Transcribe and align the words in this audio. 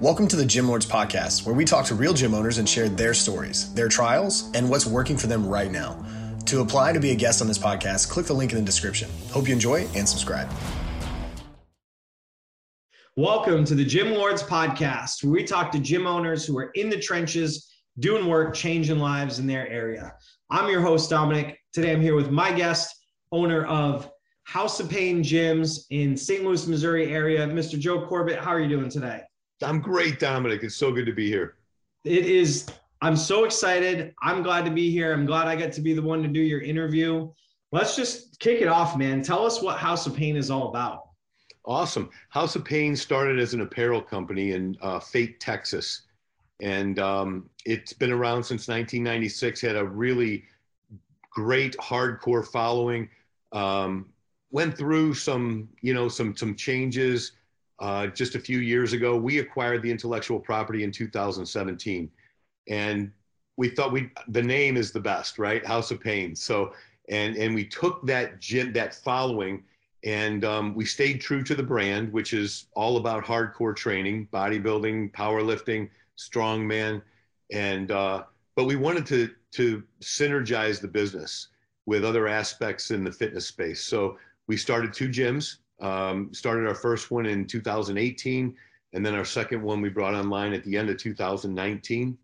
Welcome 0.00 0.28
to 0.28 0.36
the 0.36 0.46
Gym 0.46 0.68
Lords 0.68 0.86
Podcast, 0.86 1.44
where 1.44 1.56
we 1.56 1.64
talk 1.64 1.84
to 1.86 1.96
real 1.96 2.14
gym 2.14 2.32
owners 2.32 2.58
and 2.58 2.68
share 2.68 2.88
their 2.88 3.12
stories, 3.12 3.74
their 3.74 3.88
trials, 3.88 4.48
and 4.54 4.70
what's 4.70 4.86
working 4.86 5.16
for 5.16 5.26
them 5.26 5.44
right 5.44 5.72
now. 5.72 6.06
To 6.46 6.60
apply 6.60 6.92
to 6.92 7.00
be 7.00 7.10
a 7.10 7.16
guest 7.16 7.42
on 7.42 7.48
this 7.48 7.58
podcast, 7.58 8.08
click 8.08 8.24
the 8.26 8.32
link 8.32 8.52
in 8.52 8.58
the 8.58 8.64
description. 8.64 9.10
Hope 9.32 9.48
you 9.48 9.52
enjoy 9.52 9.88
and 9.96 10.08
subscribe. 10.08 10.48
Welcome 13.16 13.64
to 13.64 13.74
the 13.74 13.84
Gym 13.84 14.12
Lords 14.12 14.40
Podcast, 14.40 15.24
where 15.24 15.32
we 15.32 15.42
talk 15.42 15.72
to 15.72 15.80
gym 15.80 16.06
owners 16.06 16.46
who 16.46 16.56
are 16.58 16.70
in 16.76 16.90
the 16.90 17.00
trenches, 17.00 17.68
doing 17.98 18.28
work, 18.28 18.54
changing 18.54 19.00
lives 19.00 19.40
in 19.40 19.48
their 19.48 19.66
area. 19.66 20.14
I'm 20.48 20.70
your 20.70 20.80
host, 20.80 21.10
Dominic. 21.10 21.58
Today 21.72 21.90
I'm 21.90 22.00
here 22.00 22.14
with 22.14 22.30
my 22.30 22.52
guest, 22.52 22.94
owner 23.32 23.66
of 23.66 24.08
House 24.44 24.78
of 24.78 24.88
Pain 24.88 25.24
Gyms 25.24 25.86
in 25.90 26.16
St. 26.16 26.44
Louis, 26.44 26.68
Missouri 26.68 27.12
area, 27.12 27.48
Mr. 27.48 27.76
Joe 27.76 28.06
Corbett. 28.06 28.38
How 28.38 28.52
are 28.52 28.60
you 28.60 28.68
doing 28.68 28.90
today? 28.90 29.22
I'm 29.62 29.80
great, 29.80 30.18
Dominic. 30.18 30.62
It's 30.62 30.76
so 30.76 30.92
good 30.92 31.06
to 31.06 31.12
be 31.12 31.28
here. 31.28 31.56
It 32.04 32.26
is. 32.26 32.66
I'm 33.00 33.16
so 33.16 33.44
excited. 33.44 34.14
I'm 34.22 34.42
glad 34.42 34.64
to 34.64 34.70
be 34.70 34.90
here. 34.90 35.12
I'm 35.12 35.26
glad 35.26 35.46
I 35.46 35.56
get 35.56 35.72
to 35.74 35.80
be 35.80 35.94
the 35.94 36.02
one 36.02 36.22
to 36.22 36.28
do 36.28 36.40
your 36.40 36.60
interview. 36.60 37.30
Let's 37.70 37.96
just 37.96 38.38
kick 38.40 38.60
it 38.60 38.68
off, 38.68 38.96
man. 38.96 39.22
Tell 39.22 39.44
us 39.44 39.62
what 39.62 39.78
House 39.78 40.06
of 40.06 40.16
Pain 40.16 40.36
is 40.36 40.50
all 40.50 40.68
about. 40.68 41.08
Awesome. 41.64 42.08
House 42.30 42.56
of 42.56 42.64
Pain 42.64 42.96
started 42.96 43.38
as 43.38 43.52
an 43.52 43.60
apparel 43.60 44.00
company 44.00 44.52
in 44.52 44.76
uh, 44.80 45.00
Fate, 45.00 45.38
Texas. 45.38 46.02
And 46.62 46.98
um, 46.98 47.50
it's 47.66 47.92
been 47.92 48.10
around 48.10 48.42
since 48.42 48.68
1996, 48.68 49.60
had 49.60 49.76
a 49.76 49.84
really 49.84 50.44
great 51.30 51.76
hardcore 51.76 52.46
following. 52.46 53.08
Um, 53.52 54.06
went 54.50 54.76
through 54.76 55.14
some, 55.14 55.68
you 55.82 55.94
know, 55.94 56.08
some 56.08 56.34
some 56.34 56.54
changes 56.54 57.32
uh, 57.80 58.08
just 58.08 58.34
a 58.34 58.40
few 58.40 58.58
years 58.58 58.92
ago. 58.92 59.16
We 59.16 59.38
acquired 59.38 59.82
the 59.82 59.90
intellectual 59.90 60.40
property 60.40 60.84
in 60.84 60.92
2017, 60.92 62.10
and 62.68 63.12
we 63.56 63.68
thought 63.68 63.92
we 63.92 64.10
the 64.28 64.42
name 64.42 64.76
is 64.76 64.92
the 64.92 65.00
best, 65.00 65.38
right? 65.38 65.64
House 65.66 65.90
of 65.90 66.00
Pain. 66.00 66.34
So 66.34 66.72
and 67.08 67.36
and 67.36 67.54
we 67.54 67.64
took 67.64 68.04
that 68.06 68.40
gym, 68.40 68.72
that 68.74 68.94
following 68.94 69.64
and 70.04 70.44
um, 70.44 70.74
we 70.74 70.84
stayed 70.84 71.20
true 71.20 71.42
to 71.42 71.54
the 71.54 71.62
brand, 71.62 72.12
which 72.12 72.32
is 72.32 72.66
all 72.74 72.98
about 72.98 73.24
hardcore 73.24 73.74
training, 73.74 74.28
bodybuilding, 74.32 75.12
powerlifting, 75.12 75.88
strongman, 76.16 77.02
and 77.52 77.90
uh, 77.90 78.22
but 78.54 78.64
we 78.64 78.76
wanted 78.76 79.06
to 79.06 79.30
to 79.52 79.82
synergize 80.00 80.80
the 80.80 80.88
business 80.88 81.48
with 81.86 82.04
other 82.04 82.28
aspects 82.28 82.90
in 82.90 83.02
the 83.02 83.10
fitness 83.10 83.46
space. 83.46 83.82
So 83.82 84.18
we 84.46 84.56
started 84.56 84.92
two 84.92 85.08
gyms 85.08 85.56
um, 85.80 86.32
started 86.32 86.66
our 86.66 86.74
first 86.74 87.10
one 87.10 87.26
in 87.26 87.46
2018, 87.46 88.54
and 88.92 89.04
then 89.04 89.14
our 89.14 89.24
second 89.24 89.62
one 89.62 89.80
we 89.80 89.88
brought 89.88 90.14
online 90.14 90.52
at 90.52 90.64
the 90.64 90.76
end 90.76 90.90
of 90.90 90.96
2019. 90.96 92.18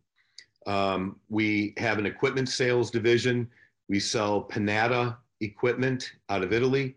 Um, 0.66 1.20
we 1.28 1.74
have 1.76 1.98
an 1.98 2.06
equipment 2.06 2.48
sales 2.48 2.90
division. 2.90 3.48
We 3.88 4.00
sell 4.00 4.42
Panatta 4.42 5.16
equipment 5.40 6.12
out 6.30 6.42
of 6.42 6.52
Italy, 6.52 6.96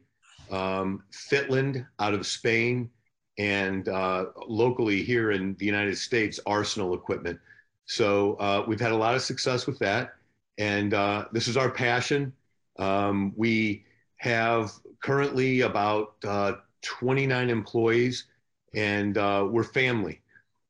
um, 0.52 1.04
Fitland 1.12 1.86
out 2.00 2.14
of 2.14 2.26
Spain, 2.26 2.90
and 3.38 3.88
uh, 3.90 4.26
locally 4.48 5.04
here 5.04 5.32
in 5.32 5.56
the 5.56 5.66
United 5.66 5.98
States, 5.98 6.40
Arsenal 6.46 6.94
equipment. 6.94 7.40
So 7.86 8.34
uh, 8.36 8.64
we've 8.68 8.80
had 8.80 8.92
a 8.92 8.98
lot 8.98 9.16
of 9.16 9.22
success 9.22 9.68
with 9.68 9.80
that, 9.80 10.14
and 10.58 10.94
uh, 10.94 11.26
this 11.32 11.48
is 11.48 11.58
our 11.58 11.70
passion. 11.70 12.34
Um, 12.80 13.34
we 13.36 13.86
have 14.18 14.72
currently 15.02 15.62
about 15.62 16.16
uh, 16.26 16.54
29 16.82 17.50
employees, 17.50 18.26
and 18.74 19.18
uh, 19.18 19.48
we're 19.50 19.64
family. 19.64 20.22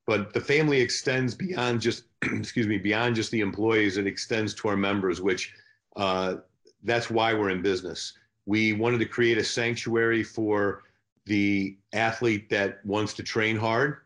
But 0.05 0.33
the 0.33 0.41
family 0.41 0.79
extends 0.79 1.35
beyond 1.35 1.81
just, 1.81 2.05
excuse 2.21 2.67
me, 2.67 2.77
beyond 2.77 3.15
just 3.15 3.31
the 3.31 3.41
employees. 3.41 3.97
It 3.97 4.07
extends 4.07 4.53
to 4.55 4.69
our 4.69 4.77
members, 4.77 5.21
which 5.21 5.53
uh, 5.95 6.35
that's 6.83 7.09
why 7.09 7.33
we're 7.33 7.49
in 7.49 7.61
business. 7.61 8.13
We 8.45 8.73
wanted 8.73 8.99
to 8.99 9.05
create 9.05 9.37
a 9.37 9.43
sanctuary 9.43 10.23
for 10.23 10.83
the 11.25 11.77
athlete 11.93 12.49
that 12.49 12.83
wants 12.85 13.13
to 13.15 13.23
train 13.23 13.57
hard 13.57 13.97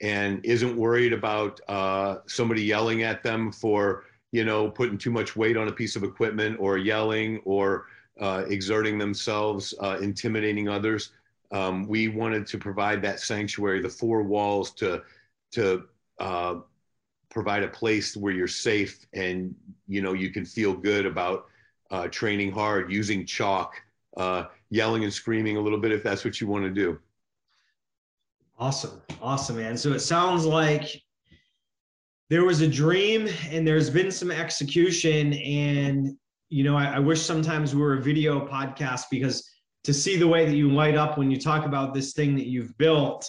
and 0.00 0.44
isn't 0.44 0.76
worried 0.76 1.12
about 1.12 1.60
uh, 1.68 2.16
somebody 2.26 2.62
yelling 2.62 3.02
at 3.02 3.22
them 3.22 3.52
for 3.52 4.04
you 4.32 4.44
know 4.44 4.70
putting 4.70 4.98
too 4.98 5.10
much 5.10 5.36
weight 5.36 5.56
on 5.56 5.68
a 5.68 5.72
piece 5.72 5.94
of 5.94 6.02
equipment 6.02 6.56
or 6.58 6.78
yelling 6.78 7.40
or 7.44 7.86
uh, 8.22 8.44
exerting 8.46 8.98
themselves, 8.98 9.74
uh, 9.80 9.98
intimidating 10.00 10.68
others. 10.68 11.10
Um, 11.50 11.88
we 11.88 12.06
wanted 12.06 12.46
to 12.46 12.58
provide 12.58 13.02
that 13.02 13.18
sanctuary, 13.18 13.82
the 13.82 13.88
four 13.88 14.22
walls 14.22 14.70
to 14.74 15.02
to 15.50 15.84
uh, 16.18 16.60
provide 17.28 17.64
a 17.64 17.68
place 17.68 18.16
where 18.16 18.32
you're 18.32 18.46
safe 18.46 19.04
and 19.12 19.54
you 19.88 20.00
know 20.00 20.12
you 20.12 20.30
can 20.30 20.46
feel 20.46 20.72
good 20.72 21.04
about 21.04 21.46
uh, 21.90 22.06
training 22.08 22.52
hard, 22.52 22.92
using 22.92 23.26
chalk, 23.26 23.74
uh, 24.16 24.44
yelling 24.70 25.02
and 25.02 25.12
screaming 25.12 25.56
a 25.56 25.60
little 25.60 25.78
bit 25.78 25.90
if 25.90 26.04
that's 26.04 26.24
what 26.24 26.40
you 26.40 26.46
want 26.46 26.64
to 26.64 26.70
do. 26.70 26.98
Awesome, 28.56 29.02
awesome, 29.20 29.56
man. 29.56 29.76
So 29.76 29.92
it 29.92 30.00
sounds 30.00 30.46
like 30.46 31.02
there 32.30 32.44
was 32.44 32.60
a 32.60 32.68
dream 32.68 33.28
and 33.50 33.66
there's 33.66 33.90
been 33.90 34.12
some 34.12 34.30
execution 34.30 35.32
and 35.32 36.16
you 36.52 36.64
know, 36.64 36.76
I, 36.76 36.96
I 36.96 36.98
wish 36.98 37.22
sometimes 37.22 37.74
we 37.74 37.80
were 37.80 37.94
a 37.94 38.02
video 38.02 38.46
podcast 38.46 39.04
because 39.10 39.50
to 39.84 39.94
see 39.94 40.18
the 40.18 40.28
way 40.28 40.44
that 40.44 40.54
you 40.54 40.70
light 40.70 40.94
up 40.94 41.16
when 41.16 41.30
you 41.30 41.40
talk 41.40 41.64
about 41.64 41.94
this 41.94 42.12
thing 42.12 42.36
that 42.36 42.46
you've 42.46 42.76
built 42.76 43.28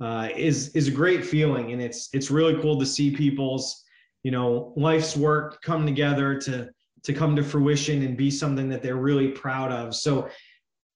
uh, 0.00 0.28
is 0.36 0.68
is 0.76 0.86
a 0.86 0.92
great 0.92 1.24
feeling, 1.24 1.72
and 1.72 1.82
it's 1.82 2.08
it's 2.12 2.30
really 2.30 2.62
cool 2.62 2.78
to 2.78 2.86
see 2.86 3.10
people's 3.10 3.82
you 4.22 4.30
know 4.30 4.72
life's 4.76 5.16
work 5.16 5.60
come 5.62 5.84
together 5.84 6.38
to 6.42 6.70
to 7.02 7.12
come 7.12 7.34
to 7.34 7.42
fruition 7.42 8.02
and 8.02 8.16
be 8.16 8.30
something 8.30 8.68
that 8.68 8.84
they're 8.84 8.94
really 8.94 9.28
proud 9.28 9.72
of. 9.72 9.92
So, 9.92 10.28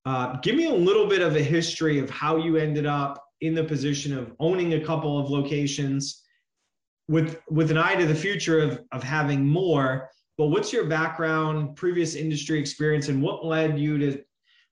uh, 0.05 0.37
give 0.41 0.55
me 0.55 0.67
a 0.67 0.73
little 0.73 1.07
bit 1.07 1.21
of 1.21 1.35
a 1.35 1.43
history 1.43 1.99
of 1.99 2.09
how 2.09 2.37
you 2.37 2.55
ended 2.55 2.85
up 2.85 3.21
in 3.41 3.53
the 3.53 3.65
position 3.65 4.17
of 4.17 4.33
owning 4.39 4.75
a 4.75 4.85
couple 4.85 5.19
of 5.19 5.29
locations 5.29 6.23
with 7.09 7.41
with 7.49 7.69
an 7.69 7.77
eye 7.77 7.95
to 7.95 8.05
the 8.05 8.15
future 8.15 8.59
of 8.61 8.81
of 8.93 9.03
having 9.03 9.45
more 9.45 10.09
but 10.37 10.47
what's 10.47 10.73
your 10.73 10.85
background, 10.85 11.75
previous 11.75 12.15
industry 12.15 12.59
experience, 12.59 13.07
and 13.07 13.21
what 13.21 13.45
led 13.45 13.79
you 13.79 13.97
to, 13.97 14.21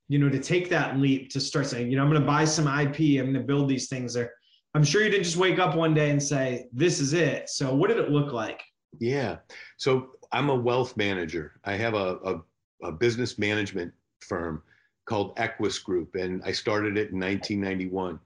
you 0.10 0.20
know, 0.20 0.30
to 0.30 0.40
take 0.40 0.70
that 0.70 0.98
leap 0.98 1.30
to 1.32 1.40
start 1.40 1.68
saying, 1.68 1.90
you 1.90 1.98
know, 1.98 2.04
I'm 2.04 2.10
going 2.10 2.22
to 2.22 2.28
buy 2.28 2.46
some 2.46 2.68
IP, 2.68 3.20
I'm 3.20 3.32
going 3.32 3.34
to 3.34 3.40
build 3.40 3.70
these 3.70 3.88
things 3.88 4.14
there. 4.14 4.34
I'm 4.76 4.84
sure 4.84 5.04
you 5.04 5.10
didn't 5.10 5.24
just 5.24 5.38
wake 5.38 5.60
up 5.60 5.76
one 5.76 5.94
day 5.94 6.10
and 6.10 6.22
say, 6.22 6.66
this 6.74 7.00
is 7.00 7.14
it. 7.14 7.50
So 7.50 7.74
what 7.74 7.90
did 7.90 7.98
it 7.98 8.10
look 8.10 8.34
like? 8.34 8.62
Yeah. 9.00 9.38
So 9.78 10.12
I'm 10.32 10.50
a 10.50 10.56
wealth 10.56 10.98
manager. 10.98 11.54
I 11.64 11.74
have 11.76 11.94
a, 11.94 12.18
a, 12.26 12.42
a 12.88 12.92
business 12.92 13.38
management 13.38 13.94
firm 14.22 14.64
called 15.06 15.34
Equus 15.38 15.80
Group, 15.80 16.16
and 16.16 16.42
I 16.44 16.52
started 16.52 16.98
it 16.98 17.12
in 17.12 17.20
1991. 17.20 18.20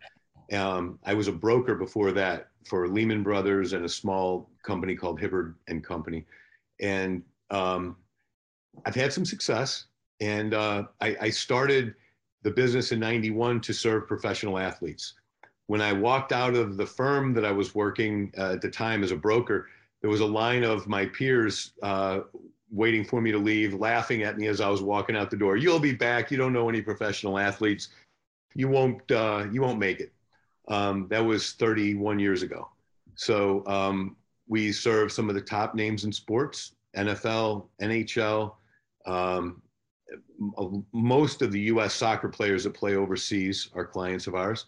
Um, 0.53 0.99
I 1.03 1.13
was 1.13 1.27
a 1.27 1.33
broker 1.33 1.75
before 1.75 2.11
that 2.13 2.47
for 2.65 2.87
Lehman 2.87 3.23
Brothers 3.23 3.73
and 3.73 3.83
a 3.83 3.89
small 3.89 4.49
company 4.63 4.95
called 4.95 5.19
Hibbard 5.19 5.55
and 5.67 5.83
Company 5.83 6.25
and 6.79 7.23
um, 7.49 7.97
I've 8.85 8.95
had 8.95 9.13
some 9.13 9.25
success. 9.25 9.85
And 10.19 10.53
uh, 10.53 10.83
I, 10.99 11.15
I, 11.21 11.29
started 11.29 11.93
the 12.41 12.49
business 12.49 12.91
in 12.91 12.99
'91 12.99 13.61
to 13.61 13.73
serve 13.73 14.07
professional 14.07 14.57
athletes. 14.57 15.13
When 15.67 15.81
I 15.81 15.93
walked 15.93 16.31
out 16.31 16.55
of 16.55 16.77
the 16.77 16.85
firm 16.85 17.33
that 17.35 17.45
I 17.45 17.51
was 17.51 17.75
working 17.75 18.33
uh, 18.37 18.53
at 18.53 18.61
the 18.61 18.69
time 18.69 19.03
as 19.03 19.11
a 19.11 19.15
broker, 19.15 19.67
there 20.01 20.09
was 20.09 20.21
a 20.21 20.25
line 20.25 20.63
of 20.63 20.87
my 20.87 21.05
peers 21.05 21.73
uh, 21.83 22.21
waiting 22.71 23.05
for 23.05 23.21
me 23.21 23.31
to 23.31 23.37
leave, 23.37 23.75
laughing 23.75 24.23
at 24.23 24.37
me 24.37 24.47
as 24.47 24.59
I 24.59 24.69
was 24.69 24.81
walking 24.81 25.15
out 25.15 25.29
the 25.29 25.37
door. 25.37 25.55
You'll 25.55 25.79
be 25.79 25.93
back. 25.93 26.31
You 26.31 26.37
don't 26.37 26.53
know 26.53 26.67
any 26.67 26.81
professional 26.81 27.37
athletes. 27.37 27.89
You 28.55 28.69
won't. 28.69 29.09
Uh, 29.11 29.45
you 29.51 29.61
won't 29.61 29.79
make 29.79 29.99
it. 29.99 30.11
Um, 30.67 31.07
that 31.09 31.23
was 31.23 31.53
31 31.53 32.19
years 32.19 32.41
ago. 32.41 32.69
So 33.15 33.65
um, 33.67 34.16
we 34.47 34.71
serve 34.71 35.11
some 35.11 35.29
of 35.29 35.35
the 35.35 35.41
top 35.41 35.75
names 35.75 36.03
in 36.03 36.11
sports 36.11 36.73
NFL, 36.95 37.67
NHL, 37.81 38.55
um, 39.05 39.61
most 40.93 41.41
of 41.41 41.51
the 41.51 41.59
US 41.61 41.93
soccer 41.93 42.29
players 42.29 42.63
that 42.63 42.73
play 42.73 42.95
overseas 42.95 43.69
are 43.75 43.85
clients 43.85 44.27
of 44.27 44.35
ours. 44.35 44.65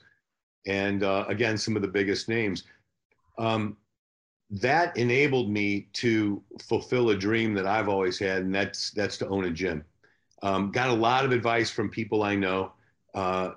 And 0.67 1.03
uh, 1.03 1.25
again, 1.27 1.57
some 1.57 1.75
of 1.75 1.81
the 1.81 1.87
biggest 1.87 2.29
names. 2.29 2.63
Um, 3.37 3.77
that 4.51 4.97
enabled 4.97 5.49
me 5.49 5.87
to 5.93 6.41
fulfill 6.61 7.11
a 7.11 7.15
dream 7.15 7.53
that 7.53 7.67
I've 7.67 7.87
always 7.87 8.17
had, 8.17 8.41
and 8.41 8.53
that's 8.53 8.91
that's 8.91 9.17
to 9.17 9.27
own 9.27 9.45
a 9.45 9.51
gym. 9.51 9.85
Um, 10.41 10.71
got 10.71 10.89
a 10.89 10.93
lot 10.93 11.23
of 11.23 11.31
advice 11.31 11.69
from 11.69 11.89
people 11.89 12.23
I 12.23 12.35
know. 12.35 12.73
Uh, 13.13 13.51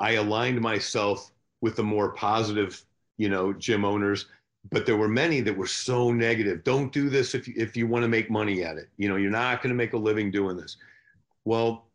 I 0.00 0.12
aligned 0.12 0.60
myself 0.60 1.30
with 1.60 1.76
the 1.76 1.84
more 1.84 2.12
positive, 2.12 2.84
you 3.18 3.28
know, 3.28 3.52
gym 3.52 3.84
owners 3.84 4.26
but 4.70 4.86
there 4.86 4.96
were 4.96 5.08
many 5.08 5.40
that 5.40 5.56
were 5.56 5.66
so 5.66 6.12
negative. 6.12 6.62
Don't 6.62 6.92
do 6.92 7.08
this 7.08 7.34
if 7.34 7.48
you, 7.48 7.54
if 7.56 7.76
you 7.76 7.86
want 7.86 8.02
to 8.04 8.08
make 8.08 8.30
money 8.30 8.62
at 8.62 8.76
it. 8.76 8.88
You 8.96 9.08
know, 9.08 9.16
you're 9.16 9.30
not 9.30 9.62
going 9.62 9.70
to 9.70 9.76
make 9.76 9.92
a 9.92 9.98
living 9.98 10.30
doing 10.30 10.56
this. 10.56 10.76
Well, 11.44 11.86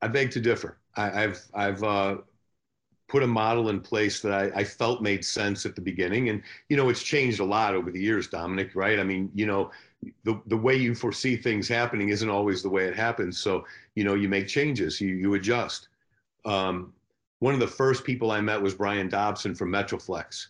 I 0.00 0.08
beg 0.08 0.30
to 0.32 0.40
differ. 0.40 0.78
I, 0.96 1.10
have 1.10 1.38
I've 1.54 1.82
uh, 1.82 2.16
put 3.08 3.22
a 3.22 3.26
model 3.26 3.68
in 3.68 3.80
place 3.80 4.20
that 4.20 4.32
I, 4.32 4.60
I, 4.60 4.64
felt 4.64 5.00
made 5.00 5.24
sense 5.24 5.64
at 5.64 5.76
the 5.76 5.80
beginning. 5.80 6.30
And, 6.30 6.42
you 6.68 6.76
know, 6.76 6.88
it's 6.88 7.02
changed 7.02 7.40
a 7.40 7.44
lot 7.44 7.74
over 7.74 7.90
the 7.90 8.00
years, 8.00 8.28
Dominic, 8.28 8.74
right? 8.74 8.98
I 8.98 9.04
mean, 9.04 9.30
you 9.34 9.46
know, 9.46 9.70
the, 10.24 10.40
the 10.46 10.56
way 10.56 10.74
you 10.74 10.94
foresee 10.94 11.36
things 11.36 11.68
happening 11.68 12.08
isn't 12.08 12.28
always 12.28 12.62
the 12.62 12.68
way 12.68 12.84
it 12.84 12.96
happens. 12.96 13.38
So, 13.38 13.64
you 13.94 14.02
know, 14.02 14.14
you 14.14 14.28
make 14.28 14.48
changes, 14.48 15.00
you, 15.00 15.14
you 15.14 15.34
adjust. 15.34 15.88
Um, 16.44 16.92
one 17.40 17.54
of 17.54 17.60
the 17.60 17.68
first 17.68 18.04
people 18.04 18.30
I 18.30 18.40
met 18.40 18.60
was 18.60 18.74
Brian 18.74 19.08
Dobson 19.08 19.54
from 19.54 19.70
Metroflex 19.70 20.48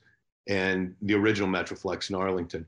and 0.49 0.95
the 1.03 1.15
original 1.15 1.49
Metroflex 1.49 2.11
in 2.11 2.17
Arlington. 2.17 2.67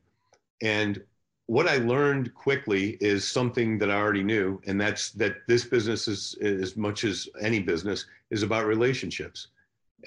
And 0.62 1.02
what 1.46 1.66
I 1.66 1.78
learned 1.78 2.32
quickly 2.34 2.96
is 3.00 3.26
something 3.26 3.78
that 3.78 3.90
I 3.90 3.94
already 3.94 4.22
knew, 4.22 4.60
and 4.66 4.80
that's 4.80 5.10
that 5.12 5.38
this 5.48 5.64
business 5.64 6.06
is 6.06 6.36
as 6.40 6.76
much 6.76 7.02
as 7.02 7.28
any 7.40 7.58
business 7.58 8.06
is 8.30 8.44
about 8.44 8.66
relationships, 8.66 9.48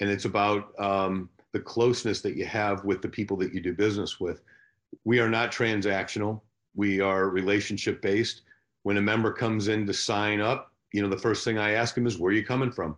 and 0.00 0.08
it's 0.08 0.24
about 0.24 0.72
um, 0.80 1.28
the 1.52 1.60
closeness 1.60 2.22
that 2.22 2.36
you 2.36 2.46
have 2.46 2.84
with 2.84 3.02
the 3.02 3.08
people 3.08 3.36
that 3.36 3.52
you 3.52 3.60
do 3.60 3.74
business 3.74 4.18
with. 4.18 4.40
We 5.04 5.18
are 5.18 5.28
not 5.28 5.52
transactional. 5.52 6.40
We 6.74 7.00
are 7.00 7.28
relationship 7.28 8.00
based. 8.00 8.42
When 8.84 8.96
a 8.96 9.02
member 9.02 9.30
comes 9.30 9.68
in 9.68 9.86
to 9.86 9.92
sign 9.92 10.40
up, 10.40 10.72
you 10.92 11.02
know 11.02 11.08
the 11.08 11.18
first 11.18 11.44
thing 11.44 11.58
I 11.58 11.72
ask 11.72 11.94
them 11.94 12.06
is, 12.06 12.16
"Where 12.16 12.30
are 12.30 12.34
you 12.34 12.46
coming 12.46 12.72
from?" 12.72 12.96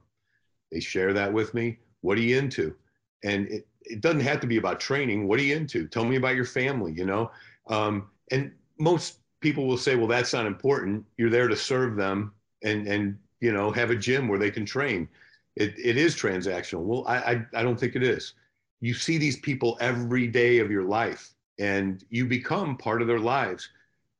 They 0.71 0.79
share 0.79 1.13
that 1.15 1.33
with 1.33 1.53
me. 1.53 1.79
What 2.03 2.17
are 2.17 2.23
you 2.23 2.39
into? 2.39 2.77
And 3.25 3.49
it, 3.49 3.67
it 3.87 4.01
doesn't 4.01 4.21
have 4.21 4.41
to 4.41 4.47
be 4.47 4.57
about 4.57 4.81
training. 4.81 5.29
What 5.29 5.39
are 5.41 5.43
you 5.43 5.57
into? 5.57 5.87
Tell 5.89 6.05
me 6.05 6.17
about 6.17 6.37
your 6.37 6.45
family. 6.45 6.93
You 6.93 7.07
know. 7.07 7.31
Um, 7.69 8.09
and 8.31 8.53
most 8.79 9.19
people 9.41 9.67
will 9.67 9.79
say, 9.79 9.97
well, 9.97 10.07
that's 10.07 10.33
not 10.33 10.47
important. 10.47 11.05
You're 11.17 11.31
there 11.31 11.49
to 11.49 11.57
serve 11.57 11.97
them 11.97 12.33
and, 12.63 12.87
and, 12.87 13.19
you 13.41 13.53
know, 13.53 13.71
have 13.71 13.91
a 13.91 13.97
gym 13.97 14.29
where 14.29 14.39
they 14.39 14.51
can 14.51 14.65
train. 14.65 15.09
It, 15.57 15.75
it 15.79 15.97
is 15.97 16.15
transactional. 16.15 16.83
Well, 16.83 17.05
I, 17.07 17.17
I, 17.17 17.47
I 17.55 17.63
don't 17.63 17.79
think 17.79 17.97
it 17.97 18.03
is. 18.03 18.35
You 18.81 18.95
see 18.95 19.19
these 19.19 19.39
people 19.39 19.79
every 19.81 20.27
day 20.27 20.59
of 20.59 20.71
your 20.71 20.85
life 20.85 21.35
and 21.59 22.05
you 22.11 22.27
become 22.27 22.77
part 22.77 23.01
of 23.03 23.09
their 23.09 23.21
lives. 23.21 23.69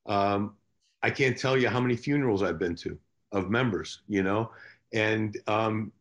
Um, 0.07 0.55
I 1.03 1.09
can't 1.09 1.37
tell 1.37 1.57
you 1.57 1.69
how 1.69 1.79
many 1.79 1.95
funerals 1.95 2.41
I've 2.41 2.59
been 2.59 2.75
to 2.77 2.97
of 3.31 3.49
members, 3.49 4.01
you 4.07 4.23
know, 4.23 4.51
and 4.93 5.37
um, 5.47 5.91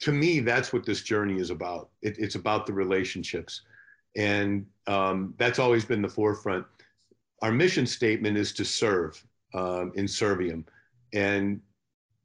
to 0.00 0.12
me, 0.12 0.40
that's 0.40 0.72
what 0.72 0.84
this 0.84 1.02
journey 1.02 1.40
is 1.40 1.50
about. 1.50 1.90
It, 2.02 2.16
it's 2.18 2.34
about 2.34 2.66
the 2.66 2.72
relationships, 2.72 3.62
and 4.16 4.66
um, 4.86 5.34
that's 5.38 5.58
always 5.58 5.84
been 5.84 6.02
the 6.02 6.08
forefront 6.08 6.66
our 7.42 7.52
mission 7.52 7.86
statement 7.86 8.36
is 8.36 8.52
to 8.52 8.64
serve 8.64 9.22
um, 9.52 9.92
in 9.96 10.06
Servium. 10.06 10.64
And 11.12 11.60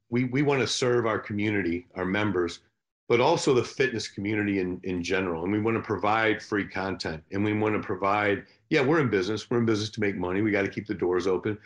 we, 0.08 0.24
we 0.24 0.42
want 0.42 0.60
to 0.60 0.66
serve 0.66 1.06
our 1.06 1.18
community, 1.18 1.86
our 1.96 2.06
members, 2.06 2.60
but 3.08 3.20
also 3.20 3.52
the 3.52 3.64
fitness 3.64 4.06
community 4.08 4.60
in, 4.60 4.80
in 4.84 5.02
general. 5.02 5.42
And 5.42 5.52
we 5.52 5.60
want 5.60 5.76
to 5.76 5.82
provide 5.82 6.42
free 6.42 6.66
content 6.66 7.22
and 7.32 7.44
we 7.44 7.52
want 7.52 7.74
to 7.74 7.84
provide, 7.84 8.44
yeah, 8.70 8.80
we're 8.80 9.00
in 9.00 9.10
business. 9.10 9.50
We're 9.50 9.58
in 9.58 9.66
business 9.66 9.90
to 9.90 10.00
make 10.00 10.16
money. 10.16 10.40
We 10.40 10.50
got 10.50 10.62
to 10.62 10.70
keep 10.70 10.86
the 10.86 10.94
doors 10.94 11.26
open. 11.26 11.58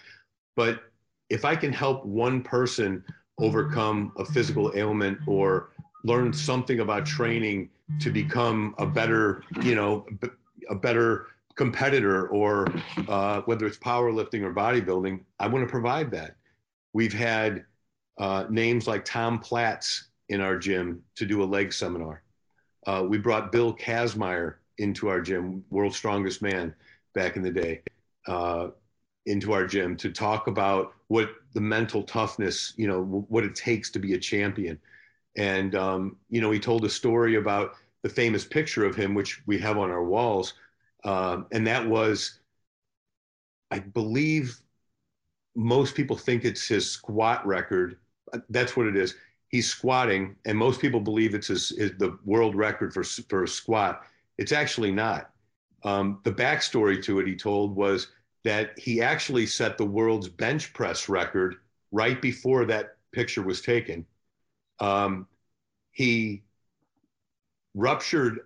But 0.56 0.84
if 1.28 1.44
I 1.44 1.54
can 1.54 1.72
help 1.72 2.04
one 2.04 2.42
person 2.42 3.04
overcome 3.38 4.12
a 4.18 4.24
physical 4.24 4.72
ailment 4.74 5.18
or 5.26 5.70
learn 6.04 6.32
something 6.32 6.80
about 6.80 7.06
training 7.06 7.70
to 8.00 8.10
become 8.10 8.74
a 8.78 8.86
better, 8.86 9.44
you 9.62 9.74
know, 9.74 10.06
a 10.70 10.74
better 10.74 11.26
competitor 11.54 12.28
or 12.28 12.66
uh, 13.08 13.42
whether 13.42 13.66
it's 13.66 13.78
powerlifting 13.78 14.42
or 14.42 14.52
bodybuilding, 14.52 15.20
I 15.38 15.48
want 15.48 15.66
to 15.66 15.70
provide 15.70 16.10
that. 16.12 16.36
We've 16.92 17.12
had 17.12 17.64
uh, 18.18 18.44
names 18.48 18.86
like 18.86 19.04
Tom 19.04 19.38
Platz 19.38 20.08
in 20.28 20.40
our 20.40 20.58
gym 20.58 21.02
to 21.16 21.26
do 21.26 21.42
a 21.42 21.44
leg 21.44 21.72
seminar. 21.72 22.22
Uh, 22.86 23.04
we 23.06 23.18
brought 23.18 23.52
Bill 23.52 23.74
Kazmaier 23.74 24.54
into 24.78 25.08
our 25.08 25.20
gym, 25.20 25.64
world's 25.70 25.96
strongest 25.96 26.42
man 26.42 26.74
back 27.14 27.36
in 27.36 27.42
the 27.42 27.50
day, 27.50 27.82
uh, 28.26 28.68
into 29.26 29.52
our 29.52 29.66
gym 29.66 29.96
to 29.96 30.10
talk 30.10 30.46
about 30.46 30.94
what 31.08 31.30
the 31.52 31.60
mental 31.60 32.02
toughness, 32.02 32.72
you 32.76 32.88
know, 32.88 33.02
what 33.28 33.44
it 33.44 33.54
takes 33.54 33.90
to 33.90 33.98
be 33.98 34.14
a 34.14 34.18
champion. 34.18 34.78
And, 35.36 35.74
um, 35.74 36.16
you 36.28 36.40
know, 36.40 36.50
he 36.50 36.58
told 36.58 36.84
a 36.84 36.90
story 36.90 37.36
about 37.36 37.72
the 38.02 38.08
famous 38.08 38.44
picture 38.44 38.84
of 38.84 38.94
him, 38.94 39.14
which 39.14 39.42
we 39.46 39.58
have 39.58 39.78
on 39.78 39.90
our 39.90 40.04
walls, 40.04 40.54
um, 41.04 41.46
and 41.52 41.66
that 41.66 41.86
was, 41.86 42.38
I 43.70 43.78
believe, 43.80 44.60
most 45.54 45.94
people 45.94 46.16
think 46.16 46.44
it's 46.44 46.66
his 46.66 46.88
squat 46.90 47.46
record. 47.46 47.98
That's 48.50 48.76
what 48.76 48.86
it 48.86 48.96
is. 48.96 49.16
He's 49.48 49.68
squatting, 49.68 50.36
and 50.44 50.56
most 50.56 50.80
people 50.80 51.00
believe 51.00 51.34
it's 51.34 51.48
his, 51.48 51.70
his 51.70 51.92
the 51.98 52.18
world 52.24 52.54
record 52.54 52.92
for 52.94 53.04
for 53.04 53.44
a 53.44 53.48
squat. 53.48 54.02
It's 54.38 54.52
actually 54.52 54.92
not. 54.92 55.30
Um, 55.84 56.20
the 56.24 56.32
backstory 56.32 57.02
to 57.04 57.20
it, 57.20 57.26
he 57.26 57.36
told, 57.36 57.76
was 57.76 58.12
that 58.44 58.78
he 58.78 59.02
actually 59.02 59.46
set 59.46 59.76
the 59.76 59.84
world's 59.84 60.28
bench 60.28 60.72
press 60.72 61.08
record 61.08 61.56
right 61.90 62.20
before 62.20 62.64
that 62.66 62.96
picture 63.12 63.42
was 63.42 63.60
taken. 63.60 64.06
Um, 64.82 65.26
he 65.92 66.42
ruptured 67.74 68.40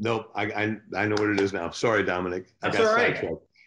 Nope, 0.00 0.30
I, 0.34 0.44
I, 0.44 0.76
I 0.96 1.06
know 1.06 1.16
what 1.18 1.30
it 1.30 1.40
is 1.40 1.52
now. 1.52 1.70
Sorry, 1.70 2.04
Dominic. 2.04 2.54
I 2.62 2.70
That's 2.70 2.86
all 2.86 2.94
right. 2.94 3.20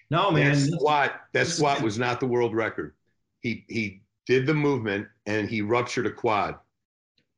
No, 0.09 0.31
man. 0.31 0.53
That 0.53 0.59
squat, 0.59 1.21
that 1.33 1.47
squat 1.47 1.81
was 1.81 2.00
not 2.00 2.19
the 2.19 2.25
world 2.25 2.56
record. 2.56 2.94
He 3.41 3.65
he 3.68 4.01
did 4.25 4.45
the 4.45 4.53
movement 4.53 5.07
and 5.25 5.50
he 5.50 5.62
ruptured 5.62 6.06
a 6.06 6.12
quad. 6.12 6.56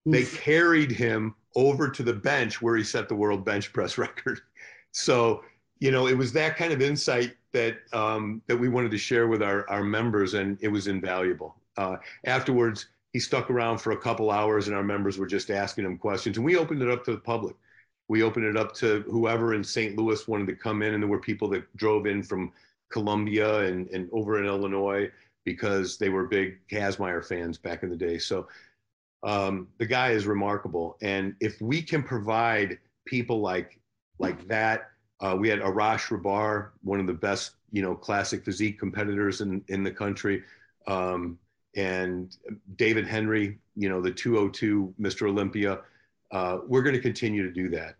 Oof. 0.07 0.13
They 0.13 0.25
carried 0.37 0.91
him 0.91 1.33
over 1.55 1.89
to 1.89 2.03
the 2.03 2.13
bench 2.13 2.61
where 2.61 2.75
he 2.75 2.83
set 2.83 3.07
the 3.07 3.15
world 3.15 3.45
bench 3.45 3.73
press 3.73 3.97
record. 3.97 4.41
So, 4.91 5.43
you 5.79 5.91
know, 5.91 6.07
it 6.07 6.17
was 6.17 6.31
that 6.33 6.55
kind 6.55 6.71
of 6.71 6.81
insight 6.81 7.35
that 7.51 7.77
um, 7.93 8.41
that 8.47 8.57
we 8.57 8.69
wanted 8.69 8.91
to 8.91 8.97
share 8.97 9.27
with 9.27 9.41
our, 9.41 9.67
our 9.69 9.83
members, 9.83 10.33
and 10.33 10.57
it 10.61 10.67
was 10.67 10.87
invaluable. 10.87 11.55
Uh, 11.77 11.97
afterwards, 12.25 12.87
he 13.13 13.19
stuck 13.19 13.49
around 13.49 13.77
for 13.77 13.93
a 13.93 13.97
couple 13.97 14.31
hours, 14.31 14.67
and 14.67 14.75
our 14.75 14.83
members 14.83 15.17
were 15.17 15.27
just 15.27 15.49
asking 15.49 15.85
him 15.85 15.97
questions, 15.97 16.37
and 16.37 16.45
we 16.45 16.57
opened 16.57 16.81
it 16.81 16.89
up 16.89 17.05
to 17.05 17.11
the 17.11 17.19
public 17.19 17.55
we 18.07 18.23
opened 18.23 18.45
it 18.45 18.57
up 18.57 18.73
to 18.75 19.01
whoever 19.07 19.53
in 19.53 19.63
St. 19.63 19.97
Louis 19.97 20.27
wanted 20.27 20.47
to 20.47 20.55
come 20.55 20.81
in, 20.81 20.93
and 20.93 21.01
there 21.01 21.09
were 21.09 21.19
people 21.19 21.47
that 21.49 21.75
drove 21.75 22.05
in 22.05 22.21
from 22.21 22.51
Columbia 22.91 23.59
and, 23.61 23.87
and 23.89 24.09
over 24.11 24.39
in 24.39 24.45
Illinois 24.45 25.09
because 25.45 25.97
they 25.97 26.09
were 26.09 26.27
big 26.27 26.59
Kazmaier 26.67 27.25
fans 27.25 27.57
back 27.57 27.83
in 27.83 27.89
the 27.89 27.95
day. 27.95 28.17
So 28.17 28.47
um, 29.23 29.67
the 29.77 29.85
guy 29.85 30.11
is 30.11 30.27
remarkable, 30.27 30.97
and 31.01 31.35
if 31.39 31.61
we 31.61 31.81
can 31.81 32.03
provide 32.03 32.77
people 33.05 33.39
like 33.39 33.79
like 34.19 34.47
that, 34.47 34.91
uh, 35.21 35.35
we 35.39 35.49
had 35.49 35.59
Arash 35.59 36.09
Rahbar, 36.09 36.69
one 36.83 36.99
of 36.99 37.07
the 37.07 37.13
best 37.13 37.53
you 37.71 37.81
know 37.81 37.95
classic 37.95 38.43
physique 38.43 38.77
competitors 38.77 39.39
in 39.41 39.63
in 39.69 39.83
the 39.83 39.91
country. 39.91 40.43
Um, 40.87 41.39
and 41.75 42.35
David 42.75 43.07
Henry, 43.07 43.57
you 43.75 43.89
know, 43.89 44.01
the 44.01 44.11
202 44.11 44.93
Mr. 44.99 45.27
Olympia, 45.27 45.79
uh, 46.31 46.59
we're 46.67 46.83
going 46.83 46.95
to 46.95 47.01
continue 47.01 47.43
to 47.43 47.51
do 47.51 47.69
that. 47.69 47.95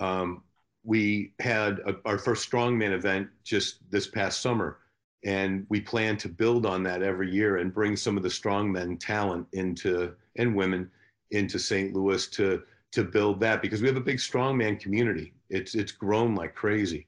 Um, 0.00 0.42
we 0.84 1.32
had 1.38 1.78
a, 1.80 1.96
our 2.04 2.18
first 2.18 2.50
strongman 2.50 2.92
event 2.92 3.28
just 3.44 3.78
this 3.90 4.08
past 4.08 4.40
summer, 4.40 4.78
and 5.24 5.64
we 5.68 5.80
plan 5.80 6.16
to 6.18 6.28
build 6.28 6.66
on 6.66 6.82
that 6.82 7.02
every 7.02 7.30
year 7.30 7.58
and 7.58 7.72
bring 7.72 7.96
some 7.96 8.16
of 8.16 8.22
the 8.22 8.28
strongmen 8.28 8.98
talent 8.98 9.46
into 9.52 10.14
and 10.36 10.54
women 10.54 10.90
into 11.30 11.58
St. 11.58 11.94
Louis 11.94 12.26
to 12.28 12.62
to 12.92 13.04
build 13.04 13.40
that 13.40 13.62
because 13.62 13.80
we 13.80 13.88
have 13.88 13.96
a 13.96 14.00
big 14.00 14.18
strongman 14.18 14.78
community. 14.78 15.32
It's 15.50 15.74
it's 15.74 15.92
grown 15.92 16.34
like 16.34 16.54
crazy. 16.54 17.06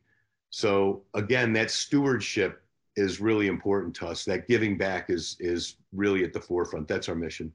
So 0.50 1.02
again, 1.14 1.52
that 1.54 1.71
stewardship 1.71 2.62
is 2.97 3.21
really 3.21 3.49
important 3.49 3.95
to 3.97 4.07
us. 4.07 4.25
That 4.25 4.49
giving 4.49 4.77
back 4.77 5.11
is 5.11 5.37
is 5.41 5.77
really 5.93 6.25
at 6.25 6.33
the 6.33 6.41
forefront. 6.41 6.89
That's 6.89 7.09
our 7.09 7.15
mission. 7.15 7.53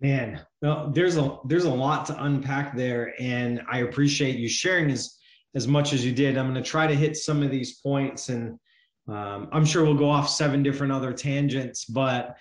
Man, 0.00 0.44
well, 0.60 0.90
there's 0.92 1.16
a 1.16 1.38
there's 1.46 1.64
a 1.64 1.70
lot 1.70 2.06
to 2.06 2.24
unpack 2.24 2.76
there, 2.76 3.14
and 3.18 3.62
I 3.70 3.78
appreciate 3.78 4.36
you 4.36 4.48
sharing 4.48 4.90
as 4.90 5.16
as 5.54 5.66
much 5.66 5.92
as 5.92 6.04
you 6.04 6.12
did. 6.12 6.36
I'm 6.36 6.52
going 6.52 6.62
to 6.62 6.68
try 6.68 6.86
to 6.86 6.94
hit 6.94 7.16
some 7.16 7.42
of 7.42 7.50
these 7.50 7.80
points, 7.80 8.28
and 8.28 8.58
um, 9.08 9.48
I'm 9.52 9.64
sure 9.64 9.84
we'll 9.84 9.94
go 9.94 10.10
off 10.10 10.28
seven 10.28 10.62
different 10.62 10.92
other 10.92 11.12
tangents, 11.12 11.86
but 11.86 12.36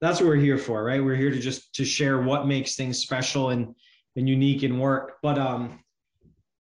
that's 0.00 0.20
what 0.20 0.28
we're 0.28 0.36
here 0.36 0.58
for, 0.58 0.84
right? 0.84 1.02
We're 1.02 1.16
here 1.16 1.30
to 1.30 1.38
just 1.38 1.74
to 1.76 1.84
share 1.84 2.20
what 2.20 2.46
makes 2.46 2.76
things 2.76 2.98
special 2.98 3.50
and 3.50 3.74
and 4.16 4.28
unique 4.28 4.62
in 4.62 4.78
work. 4.78 5.18
But 5.22 5.38
um, 5.38 5.82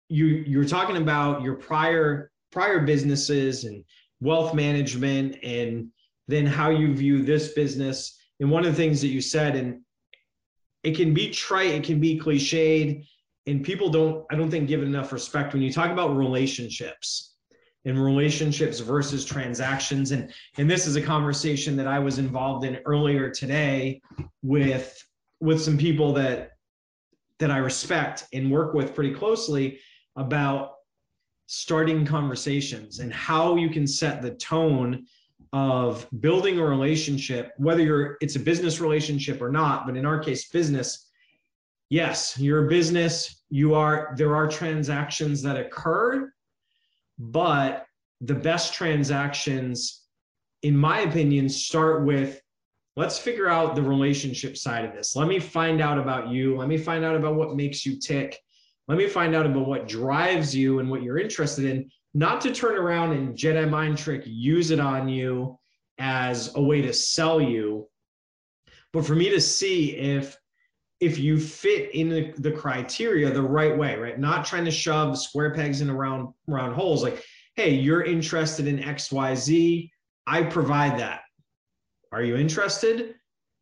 you 0.09 0.27
you 0.27 0.59
were 0.59 0.65
talking 0.65 0.97
about 0.97 1.43
your 1.43 1.55
prior 1.55 2.31
prior 2.51 2.81
businesses 2.81 3.65
and 3.65 3.85
wealth 4.25 4.55
management, 4.55 5.37
and 5.43 5.89
then 6.27 6.47
how 6.47 6.71
you 6.71 6.95
view 6.95 7.23
this 7.23 7.53
business. 7.53 8.19
And 8.41 8.51
one 8.51 8.65
of 8.65 8.73
the 8.73 8.77
things 8.77 9.01
that 9.03 9.09
you 9.09 9.21
said, 9.21 9.55
and 9.55 9.83
it 10.83 10.97
can 10.97 11.15
be 11.15 11.31
trite, 11.31 11.71
it 11.71 11.85
can 11.85 12.01
be 12.01 12.19
cliched, 12.19 13.07
and 13.47 13.63
people 13.63 13.91
don't, 13.91 14.25
I 14.31 14.35
don't 14.35 14.51
think, 14.51 14.69
give 14.69 14.83
it 14.83 14.87
enough 14.87 15.13
respect 15.13 15.53
when 15.53 15.63
you 15.63 15.73
talk 15.73 15.91
about 15.91 16.17
relationships 16.17 17.35
and 17.85 18.03
relationships 18.03 18.81
versus 18.81 19.25
transactions. 19.25 20.11
And, 20.13 20.33
and 20.57 20.71
this 20.71 20.87
is 20.87 20.97
a 20.97 21.03
conversation 21.03 21.77
that 21.77 21.87
I 21.87 21.99
was 21.99 22.19
involved 22.19 22.65
in 22.65 22.81
earlier 22.87 23.31
today 23.31 24.01
with 24.43 24.99
with 25.41 25.61
some 25.61 25.77
people 25.77 26.15
that 26.15 26.53
that 27.39 27.51
I 27.51 27.59
respect 27.59 28.27
and 28.33 28.51
work 28.51 28.73
with 28.73 28.95
pretty 28.95 29.13
closely 29.13 29.79
about 30.17 30.74
starting 31.55 32.05
conversations 32.05 32.99
and 32.99 33.13
how 33.13 33.57
you 33.57 33.71
can 33.71 33.87
set 33.87 34.21
the 34.21 34.33
tone 34.33 35.05
of 35.53 36.07
building 36.21 36.59
a 36.59 36.65
relationship 36.65 37.53
whether 37.59 37.81
you're 37.81 38.17
it's 38.21 38.35
a 38.35 38.41
business 38.41 38.81
relationship 38.81 39.41
or 39.41 39.51
not 39.51 39.87
but 39.87 39.97
in 39.97 40.05
our 40.05 40.19
case 40.19 40.49
business. 40.49 41.11
Yes 41.91 42.37
you're 42.39 42.67
a 42.67 42.69
business 42.69 43.45
you 43.51 43.75
are 43.75 44.15
there 44.17 44.35
are 44.35 44.49
transactions 44.49 45.43
that 45.43 45.57
occur 45.57 46.33
but 47.19 47.87
the 48.21 48.35
best 48.35 48.75
transactions 48.75 50.03
in 50.63 50.77
my 50.77 51.01
opinion 51.01 51.49
start 51.49 52.05
with 52.05 52.41
let's 52.97 53.19
figure 53.19 53.49
out 53.49 53.75
the 53.75 53.83
relationship 53.83 54.57
side 54.57 54.85
of 54.85 54.93
this. 54.93 55.17
Let 55.17 55.29
me 55.29 55.41
find 55.41 55.81
out 55.81 55.99
about 55.99 56.29
you. 56.29 56.57
Let 56.57 56.69
me 56.69 56.79
find 56.79 57.05
out 57.05 57.17
about 57.17 57.35
what 57.35 57.57
makes 57.57 57.85
you 57.85 57.99
tick 57.99 58.39
let 58.89 58.99
me 58.99 59.09
find 59.09 59.35
out 59.35 59.47
about 59.47 59.67
what 59.67 59.89
drives 59.89 60.55
you 60.55 60.79
and 60.79 60.91
what 60.91 61.03
you're 61.03 61.19
interested 61.19 61.65
in. 61.65 61.91
Not 62.13 62.41
to 62.43 62.53
turn 62.53 62.77
around 62.77 63.13
and 63.13 63.37
jedi 63.37 63.69
mind 63.69 63.99
trick 63.99 64.23
use 64.25 64.71
it 64.71 64.81
on 64.81 65.09
you 65.09 65.59
as 65.99 66.55
a 66.57 66.63
way 66.63 66.83
to 66.83 66.93
sell 66.93 67.41
you 67.41 67.89
but 68.93 69.05
for 69.05 69.15
me 69.15 69.29
to 69.29 69.41
see 69.41 69.97
if 69.97 70.39
if 71.01 71.19
you 71.19 71.39
fit 71.39 71.93
in 71.95 72.09
the, 72.09 72.33
the 72.39 72.51
criteria 72.51 73.31
the 73.31 73.43
right 73.43 73.77
way 73.77 73.97
right? 73.97 74.19
Not 74.19 74.47
trying 74.47 74.65
to 74.65 74.71
shove 74.71 75.19
square 75.19 75.53
pegs 75.53 75.81
in 75.81 75.91
around 75.91 76.33
round 76.47 76.75
holes 76.75 77.03
like 77.03 77.23
hey 77.57 77.71
you're 77.71 78.03
interested 78.03 78.67
in 78.67 78.79
xyz 78.79 79.91
i 80.27 80.43
provide 80.43 80.99
that. 80.99 81.23
Are 82.13 82.23
you 82.23 82.37
interested? 82.37 83.17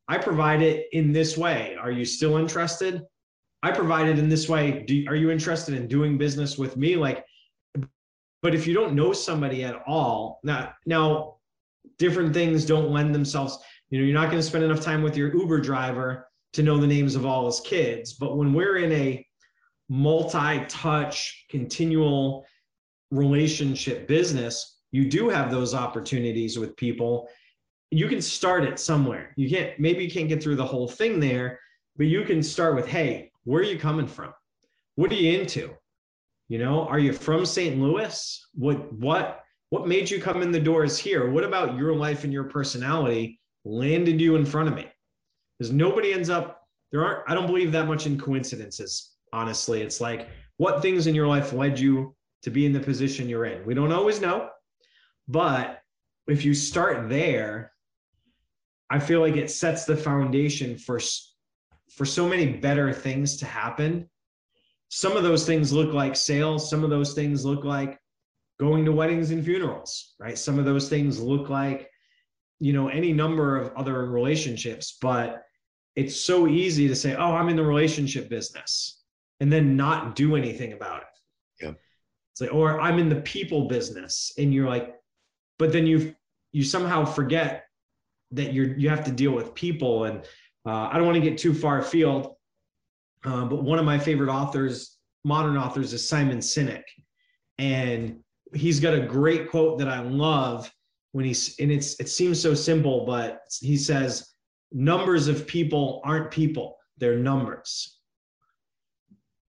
I 0.08 0.18
provide 0.18 0.60
it 0.60 0.88
in 0.92 1.10
this 1.12 1.38
way. 1.38 1.74
Are 1.80 1.90
you 1.90 2.04
still 2.04 2.36
interested 2.36 3.02
I 3.62 3.70
provided 3.70 4.18
in 4.18 4.28
this 4.28 4.48
way. 4.48 4.84
Do, 4.86 5.04
are 5.08 5.16
you 5.16 5.30
interested 5.30 5.74
in 5.74 5.86
doing 5.86 6.18
business 6.18 6.58
with 6.58 6.76
me? 6.76 6.96
Like, 6.96 7.24
but 8.42 8.54
if 8.54 8.66
you 8.66 8.74
don't 8.74 8.94
know 8.94 9.12
somebody 9.12 9.62
at 9.62 9.82
all, 9.86 10.40
now, 10.42 10.74
now 10.84 11.36
different 11.98 12.34
things 12.34 12.64
don't 12.64 12.90
lend 12.90 13.14
themselves. 13.14 13.58
You 13.90 13.98
know, 13.98 14.04
you're 14.04 14.14
not 14.14 14.30
going 14.30 14.38
to 14.38 14.42
spend 14.42 14.64
enough 14.64 14.80
time 14.80 15.02
with 15.02 15.16
your 15.16 15.34
Uber 15.34 15.60
driver 15.60 16.28
to 16.54 16.62
know 16.62 16.78
the 16.78 16.86
names 16.86 17.14
of 17.14 17.24
all 17.24 17.46
his 17.46 17.60
kids. 17.60 18.14
But 18.14 18.36
when 18.36 18.52
we're 18.52 18.78
in 18.78 18.92
a 18.92 19.26
multi-touch, 19.88 21.46
continual 21.50 22.44
relationship 23.10 24.08
business, 24.08 24.80
you 24.90 25.08
do 25.08 25.28
have 25.28 25.50
those 25.50 25.74
opportunities 25.74 26.58
with 26.58 26.76
people. 26.76 27.28
You 27.90 28.08
can 28.08 28.22
start 28.22 28.64
it 28.64 28.78
somewhere. 28.78 29.32
You 29.36 29.48
can't, 29.48 29.78
maybe 29.78 30.04
you 30.04 30.10
can't 30.10 30.28
get 30.28 30.42
through 30.42 30.56
the 30.56 30.64
whole 30.64 30.88
thing 30.88 31.20
there, 31.20 31.60
but 31.96 32.06
you 32.06 32.24
can 32.24 32.42
start 32.42 32.74
with, 32.74 32.86
hey, 32.86 33.31
where 33.44 33.60
are 33.60 33.64
you 33.64 33.78
coming 33.78 34.06
from? 34.06 34.32
What 34.96 35.10
are 35.10 35.16
you 35.16 35.38
into? 35.38 35.70
You 36.48 36.58
know, 36.58 36.86
are 36.86 36.98
you 36.98 37.12
from 37.12 37.46
St. 37.46 37.80
Louis? 37.80 38.46
What 38.54 38.92
what 38.92 39.42
what 39.70 39.88
made 39.88 40.10
you 40.10 40.20
come 40.20 40.42
in 40.42 40.52
the 40.52 40.60
doors 40.60 40.98
here? 40.98 41.30
What 41.30 41.44
about 41.44 41.76
your 41.76 41.94
life 41.94 42.24
and 42.24 42.32
your 42.32 42.44
personality 42.44 43.40
landed 43.64 44.20
you 44.20 44.36
in 44.36 44.44
front 44.44 44.68
of 44.68 44.74
me? 44.74 44.86
Because 45.58 45.72
nobody 45.72 46.12
ends 46.12 46.28
up 46.28 46.66
there 46.90 47.04
aren't 47.04 47.30
I 47.30 47.34
don't 47.34 47.46
believe 47.46 47.72
that 47.72 47.88
much 47.88 48.06
in 48.06 48.18
coincidences. 48.18 49.12
Honestly, 49.32 49.80
it's 49.80 50.00
like 50.00 50.28
what 50.58 50.82
things 50.82 51.06
in 51.06 51.14
your 51.14 51.26
life 51.26 51.52
led 51.52 51.78
you 51.78 52.14
to 52.42 52.50
be 52.50 52.66
in 52.66 52.72
the 52.72 52.80
position 52.80 53.28
you're 53.28 53.46
in. 53.46 53.64
We 53.64 53.72
don't 53.72 53.92
always 53.92 54.20
know, 54.20 54.50
but 55.28 55.80
if 56.26 56.44
you 56.44 56.54
start 56.54 57.08
there, 57.08 57.72
I 58.90 58.98
feel 58.98 59.20
like 59.20 59.36
it 59.36 59.50
sets 59.50 59.84
the 59.86 59.96
foundation 59.96 60.76
for 60.76 61.00
for 61.96 62.04
so 62.04 62.28
many 62.28 62.46
better 62.46 62.92
things 62.92 63.36
to 63.38 63.46
happen. 63.46 64.08
Some 64.88 65.16
of 65.16 65.22
those 65.22 65.46
things 65.46 65.72
look 65.72 65.92
like 65.92 66.16
sales, 66.16 66.68
some 66.68 66.84
of 66.84 66.90
those 66.90 67.14
things 67.14 67.44
look 67.44 67.64
like 67.64 67.98
going 68.58 68.84
to 68.84 68.92
weddings 68.92 69.30
and 69.30 69.44
funerals, 69.44 70.14
right? 70.18 70.38
Some 70.38 70.58
of 70.58 70.64
those 70.64 70.88
things 70.88 71.20
look 71.20 71.48
like, 71.48 71.88
you 72.60 72.72
know, 72.72 72.88
any 72.88 73.12
number 73.12 73.56
of 73.56 73.72
other 73.74 74.10
relationships, 74.10 74.98
but 75.00 75.42
it's 75.96 76.16
so 76.18 76.46
easy 76.46 76.88
to 76.88 76.96
say, 76.96 77.14
oh, 77.14 77.32
I'm 77.32 77.48
in 77.48 77.56
the 77.56 77.64
relationship 77.64 78.28
business 78.28 79.02
and 79.40 79.52
then 79.52 79.76
not 79.76 80.14
do 80.14 80.36
anything 80.36 80.72
about 80.72 81.02
it. 81.02 81.64
Yeah. 81.64 81.72
It's 82.32 82.40
like, 82.40 82.54
or 82.54 82.80
I'm 82.80 82.98
in 82.98 83.08
the 83.08 83.20
people 83.22 83.68
business. 83.68 84.32
And 84.38 84.54
you're 84.54 84.68
like, 84.68 84.94
but 85.58 85.72
then 85.72 85.86
you 85.86 86.14
you 86.52 86.64
somehow 86.64 87.04
forget 87.04 87.64
that 88.30 88.52
you're 88.52 88.76
you 88.76 88.88
have 88.88 89.04
to 89.04 89.10
deal 89.10 89.32
with 89.32 89.54
people 89.54 90.04
and 90.04 90.24
uh, 90.66 90.88
I 90.90 90.96
don't 90.96 91.06
want 91.06 91.16
to 91.16 91.28
get 91.28 91.38
too 91.38 91.54
far 91.54 91.80
afield, 91.80 92.34
uh, 93.24 93.44
but 93.44 93.64
one 93.64 93.78
of 93.78 93.84
my 93.84 93.98
favorite 93.98 94.30
authors, 94.30 94.98
modern 95.24 95.56
authors, 95.56 95.92
is 95.92 96.08
Simon 96.08 96.38
Sinek, 96.38 96.84
and 97.58 98.20
he's 98.54 98.80
got 98.80 98.94
a 98.94 99.00
great 99.00 99.50
quote 99.50 99.78
that 99.78 99.88
I 99.88 100.00
love 100.00 100.72
when 101.12 101.24
he's 101.24 101.58
and 101.58 101.70
it's 101.70 101.98
it 102.00 102.08
seems 102.08 102.40
so 102.40 102.54
simple, 102.54 103.04
but 103.04 103.40
he 103.60 103.76
says, 103.76 104.34
"Numbers 104.70 105.28
of 105.28 105.46
people 105.46 106.00
aren't 106.04 106.30
people; 106.30 106.76
they're 106.98 107.18
numbers." 107.18 107.98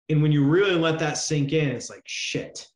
And 0.09 0.23
when 0.23 0.33
you 0.33 0.45
really 0.45 0.77
let 0.77 0.99
that 1.01 1.19
sink 1.19 1.53
in, 1.53 1.69
it's 1.69 1.91
like 1.91 2.03
shit. 2.07 2.67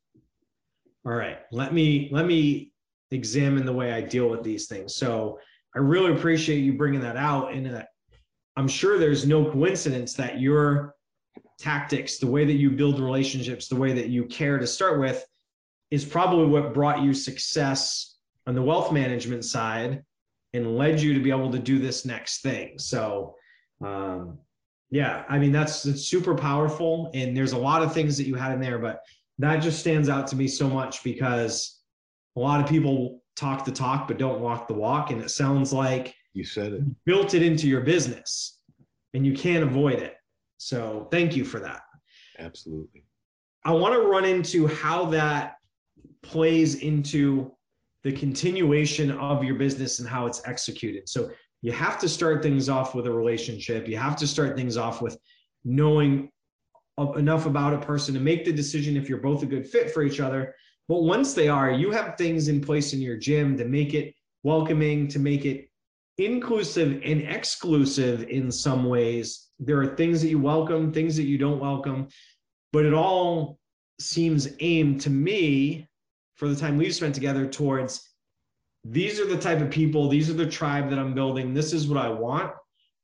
All 1.05 1.13
right, 1.13 1.39
let 1.51 1.73
me 1.73 2.09
let 2.11 2.25
me 2.25 2.71
examine 3.11 3.65
the 3.65 3.73
way 3.73 3.91
I 3.91 4.01
deal 4.01 4.29
with 4.29 4.43
these 4.43 4.67
things. 4.67 4.95
So 4.95 5.39
I 5.75 5.79
really 5.79 6.13
appreciate 6.13 6.59
you 6.59 6.73
bringing 6.73 7.01
that 7.01 7.17
out 7.17 7.53
and 7.53 7.65
that 7.67 7.89
I'm 8.57 8.67
sure 8.67 8.97
there's 8.97 9.25
no 9.25 9.49
coincidence 9.49 10.13
that 10.13 10.39
your 10.39 10.95
tactics, 11.59 12.17
the 12.17 12.27
way 12.27 12.43
that 12.45 12.53
you 12.53 12.71
build 12.71 12.99
relationships, 12.99 13.67
the 13.67 13.75
way 13.75 13.93
that 13.93 14.09
you 14.09 14.25
care 14.25 14.57
to 14.57 14.67
start 14.67 14.99
with, 14.99 15.25
is 15.91 16.03
probably 16.03 16.47
what 16.47 16.73
brought 16.73 17.01
you 17.01 17.13
success 17.13 18.17
on 18.47 18.55
the 18.55 18.61
wealth 18.61 18.91
management 18.91 19.45
side 19.45 20.03
and 20.53 20.77
led 20.77 20.99
you 20.99 21.13
to 21.13 21.19
be 21.19 21.29
able 21.29 21.51
to 21.51 21.59
do 21.59 21.79
this 21.79 22.05
next 22.05 22.41
thing. 22.41 22.77
So, 22.77 23.35
um, 23.85 24.37
yeah, 24.89 25.23
I 25.29 25.37
mean 25.39 25.53
that's 25.53 25.85
it's 25.85 26.07
super 26.07 26.35
powerful, 26.35 27.09
and 27.13 27.35
there's 27.35 27.53
a 27.53 27.57
lot 27.57 27.81
of 27.81 27.93
things 27.93 28.17
that 28.17 28.25
you 28.25 28.35
had 28.35 28.51
in 28.51 28.59
there, 28.59 28.77
but 28.77 28.99
that 29.39 29.57
just 29.57 29.79
stands 29.79 30.09
out 30.09 30.27
to 30.27 30.35
me 30.35 30.47
so 30.47 30.69
much 30.69 31.03
because 31.03 31.79
a 32.35 32.39
lot 32.39 32.61
of 32.61 32.69
people 32.69 33.21
talk 33.35 33.63
the 33.63 33.71
talk 33.71 34.07
but 34.07 34.17
don't 34.17 34.41
walk 34.41 34.67
the 34.67 34.73
walk, 34.73 35.11
and 35.11 35.21
it 35.21 35.31
sounds 35.31 35.71
like 35.71 36.13
you 36.33 36.43
said 36.43 36.73
it. 36.73 37.05
Built 37.05 37.33
it 37.33 37.41
into 37.41 37.67
your 37.67 37.81
business 37.81 38.59
and 39.13 39.25
you 39.25 39.33
can't 39.33 39.63
avoid 39.63 39.99
it. 39.99 40.15
So 40.57 41.07
thank 41.11 41.35
you 41.35 41.43
for 41.43 41.59
that. 41.59 41.81
Absolutely. 42.39 43.03
I 43.65 43.71
want 43.71 43.93
to 43.93 44.07
run 44.07 44.25
into 44.25 44.67
how 44.67 45.05
that 45.07 45.55
plays 46.23 46.75
into 46.75 47.51
the 48.03 48.11
continuation 48.11 49.11
of 49.11 49.43
your 49.43 49.55
business 49.55 49.99
and 49.99 50.07
how 50.07 50.25
it's 50.25 50.41
executed. 50.45 51.07
So 51.07 51.31
you 51.61 51.71
have 51.71 51.99
to 51.99 52.09
start 52.09 52.41
things 52.41 52.69
off 52.69 52.95
with 52.95 53.05
a 53.05 53.11
relationship. 53.11 53.87
You 53.87 53.97
have 53.97 54.15
to 54.17 54.27
start 54.27 54.55
things 54.55 54.77
off 54.77 55.01
with 55.01 55.17
knowing 55.63 56.31
enough 57.15 57.45
about 57.45 57.73
a 57.73 57.77
person 57.77 58.13
to 58.13 58.19
make 58.19 58.45
the 58.45 58.51
decision 58.51 58.97
if 58.97 59.07
you're 59.07 59.19
both 59.19 59.43
a 59.43 59.45
good 59.45 59.67
fit 59.67 59.91
for 59.91 60.03
each 60.03 60.19
other. 60.19 60.55
But 60.87 61.03
once 61.03 61.33
they 61.33 61.47
are, 61.47 61.71
you 61.71 61.91
have 61.91 62.17
things 62.17 62.47
in 62.47 62.61
place 62.61 62.93
in 62.93 62.99
your 62.99 63.17
gym 63.17 63.57
to 63.57 63.65
make 63.65 63.93
it 63.93 64.13
welcoming, 64.43 65.07
to 65.09 65.19
make 65.19 65.45
it 65.45 65.70
inclusive 66.17 67.01
and 67.03 67.21
exclusive 67.21 68.23
in 68.29 68.51
some 68.51 68.85
ways. 68.85 69.49
There 69.59 69.79
are 69.81 69.95
things 69.95 70.21
that 70.21 70.29
you 70.29 70.39
welcome, 70.39 70.91
things 70.91 71.15
that 71.17 71.23
you 71.23 71.37
don't 71.37 71.59
welcome, 71.59 72.07
but 72.73 72.85
it 72.85 72.93
all 72.93 73.59
seems 73.99 74.49
aimed 74.59 75.01
to 75.01 75.09
me 75.09 75.87
for 76.35 76.47
the 76.47 76.55
time 76.55 76.77
we've 76.77 76.95
spent 76.95 77.13
together 77.13 77.45
towards 77.45 78.07
these 78.83 79.19
are 79.19 79.27
the 79.27 79.37
type 79.37 79.61
of 79.61 79.69
people, 79.69 80.09
these 80.09 80.29
are 80.29 80.33
the 80.33 80.49
tribe 80.49 80.89
that 80.89 80.97
I'm 80.97 81.13
building, 81.13 81.53
this 81.53 81.71
is 81.71 81.87
what 81.87 82.03
I 82.03 82.09
want. 82.09 82.51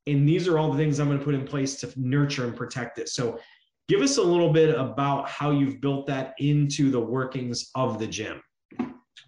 And 0.08 0.28
these 0.28 0.48
are 0.48 0.58
all 0.58 0.72
the 0.72 0.78
things 0.78 1.00
I'm 1.00 1.08
going 1.08 1.20
to 1.20 1.26
put 1.26 1.36
in 1.36 1.46
place 1.46 1.76
to 1.82 1.92
nurture 1.98 2.46
and 2.46 2.56
protect 2.56 2.98
it. 2.98 3.10
So, 3.10 3.40
give 3.90 4.02
us 4.02 4.18
a 4.18 4.24
little 4.24 4.52
bit 4.52 4.74
about 4.74 5.30
how 5.30 5.52
you've 5.52 5.82
built 5.82 6.08
that 6.08 6.34
into 6.40 6.90
the 6.90 7.00
workings 7.00 7.70
of 7.76 8.00
the 8.00 8.08
gym. 8.08 8.42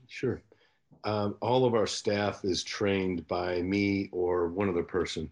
Sure 0.07 0.41
um, 1.03 1.36
all 1.41 1.65
of 1.65 1.74
our 1.74 1.88
staff 1.88 2.44
is 2.44 2.63
trained 2.63 3.27
by 3.27 3.62
me 3.62 4.10
or 4.12 4.48
one 4.48 4.70
other 4.70 4.84
person. 4.84 5.29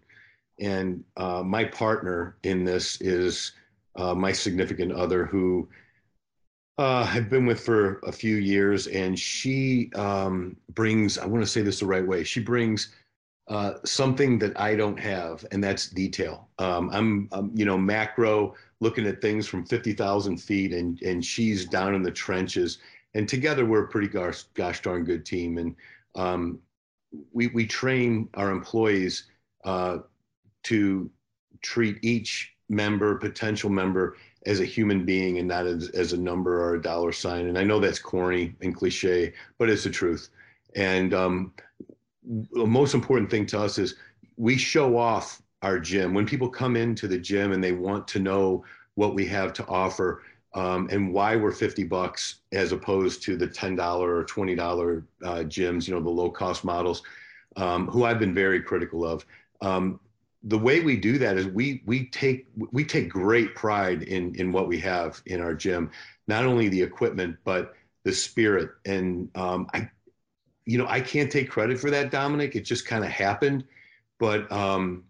And 0.60 1.04
uh, 1.16 1.42
my 1.44 1.64
partner 1.64 2.36
in 2.42 2.64
this 2.64 3.00
is 3.00 3.52
uh, 3.96 4.14
my 4.14 4.32
significant 4.32 4.92
other 4.92 5.24
who 5.24 5.68
uh, 6.78 7.08
I've 7.12 7.28
been 7.28 7.46
with 7.46 7.60
for 7.60 7.98
a 8.06 8.12
few 8.12 8.36
years. 8.36 8.86
And 8.86 9.18
she 9.18 9.90
um, 9.94 10.56
brings, 10.74 11.18
I 11.18 11.26
want 11.26 11.44
to 11.44 11.50
say 11.50 11.62
this 11.62 11.80
the 11.80 11.86
right 11.86 12.06
way, 12.06 12.24
she 12.24 12.40
brings 12.40 12.94
uh, 13.48 13.74
something 13.84 14.38
that 14.38 14.58
I 14.60 14.76
don't 14.76 14.98
have, 14.98 15.44
and 15.52 15.64
that's 15.64 15.88
detail. 15.88 16.48
Um, 16.58 16.90
I'm, 16.92 17.28
I'm, 17.32 17.50
you 17.54 17.64
know, 17.64 17.78
macro 17.78 18.54
looking 18.80 19.06
at 19.06 19.22
things 19.22 19.46
from 19.46 19.64
50,000 19.64 20.36
feet, 20.36 20.72
and, 20.72 21.00
and 21.02 21.24
she's 21.24 21.64
down 21.64 21.94
in 21.94 22.02
the 22.02 22.10
trenches 22.10 22.78
and 23.14 23.28
together 23.28 23.64
we're 23.64 23.84
a 23.84 23.88
pretty 23.88 24.08
gosh, 24.08 24.42
gosh 24.54 24.82
darn 24.82 25.04
good 25.04 25.24
team. 25.24 25.58
And 25.58 25.76
um, 26.14 26.60
we, 27.32 27.48
we 27.48 27.66
train 27.66 28.28
our 28.34 28.50
employees 28.50 29.26
uh, 29.64 29.98
to 30.64 31.10
treat 31.62 31.98
each 32.02 32.54
member, 32.68 33.16
potential 33.16 33.70
member, 33.70 34.16
as 34.46 34.60
a 34.60 34.64
human 34.64 35.04
being 35.04 35.38
and 35.38 35.48
not 35.48 35.66
as, 35.66 35.88
as 35.90 36.12
a 36.12 36.16
number 36.16 36.62
or 36.62 36.74
a 36.74 36.82
dollar 36.82 37.12
sign. 37.12 37.48
And 37.48 37.58
I 37.58 37.64
know 37.64 37.80
that's 37.80 37.98
corny 37.98 38.54
and 38.60 38.74
cliche, 38.74 39.32
but 39.58 39.68
it's 39.68 39.84
the 39.84 39.90
truth. 39.90 40.30
And 40.76 41.12
um, 41.12 41.52
the 42.24 42.66
most 42.66 42.94
important 42.94 43.30
thing 43.30 43.46
to 43.46 43.60
us 43.60 43.78
is 43.78 43.96
we 44.36 44.56
show 44.56 44.96
off 44.96 45.42
our 45.62 45.78
gym. 45.78 46.14
When 46.14 46.26
people 46.26 46.48
come 46.48 46.76
into 46.76 47.08
the 47.08 47.18
gym 47.18 47.52
and 47.52 47.62
they 47.62 47.72
want 47.72 48.06
to 48.08 48.20
know 48.20 48.64
what 48.94 49.14
we 49.14 49.26
have 49.26 49.52
to 49.54 49.66
offer 49.66 50.22
um, 50.54 50.88
and 50.90 51.12
why 51.12 51.36
we're 51.36 51.52
50 51.52 51.84
bucks 51.84 52.36
as 52.52 52.72
opposed 52.72 53.22
to 53.24 53.36
the 53.36 53.46
$10 53.46 53.78
or 54.00 54.24
$20 54.24 55.04
uh, 55.24 55.34
gyms, 55.44 55.86
you 55.86 55.94
know, 55.94 56.00
the 56.00 56.08
low 56.08 56.30
cost 56.30 56.64
models, 56.64 57.02
um, 57.56 57.86
who 57.88 58.04
I've 58.04 58.18
been 58.18 58.34
very 58.34 58.62
critical 58.62 59.04
of. 59.04 59.24
Um, 59.60 60.00
the 60.44 60.58
way 60.58 60.80
we 60.80 60.96
do 60.96 61.18
that 61.18 61.36
is 61.36 61.46
we 61.48 61.82
we 61.84 62.06
take 62.06 62.46
we 62.70 62.84
take 62.84 63.08
great 63.08 63.56
pride 63.56 64.04
in 64.04 64.34
in 64.36 64.52
what 64.52 64.68
we 64.68 64.78
have 64.78 65.20
in 65.26 65.40
our 65.40 65.52
gym, 65.52 65.90
not 66.28 66.44
only 66.44 66.68
the 66.68 66.80
equipment 66.80 67.36
but 67.44 67.74
the 68.04 68.12
spirit. 68.12 68.70
And 68.86 69.28
um, 69.34 69.68
I, 69.74 69.90
you 70.64 70.78
know, 70.78 70.86
I 70.88 71.00
can't 71.00 71.30
take 71.30 71.50
credit 71.50 71.78
for 71.78 71.90
that, 71.90 72.10
Dominic. 72.10 72.54
It 72.54 72.62
just 72.62 72.86
kind 72.86 73.04
of 73.04 73.10
happened, 73.10 73.64
but 74.18 74.50
um, 74.52 75.04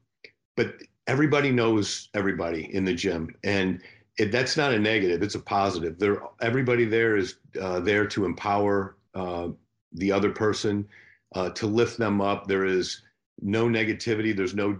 but 0.56 0.74
everybody 1.06 1.50
knows 1.50 2.08
everybody 2.14 2.74
in 2.74 2.84
the 2.84 2.94
gym, 2.94 3.34
and 3.44 3.82
it, 4.18 4.32
that's 4.32 4.56
not 4.56 4.72
a 4.72 4.78
negative; 4.78 5.22
it's 5.22 5.36
a 5.36 5.40
positive. 5.40 5.98
There, 5.98 6.22
everybody 6.40 6.84
there 6.84 7.16
is 7.16 7.36
uh, 7.60 7.80
there 7.80 8.06
to 8.08 8.24
empower 8.24 8.96
uh, 9.14 9.48
the 9.92 10.12
other 10.12 10.30
person, 10.30 10.86
uh, 11.34 11.50
to 11.50 11.66
lift 11.66 11.98
them 11.98 12.20
up. 12.20 12.46
There 12.46 12.64
is 12.64 13.02
no 13.40 13.66
negativity. 13.66 14.36
There's 14.36 14.54
no 14.54 14.78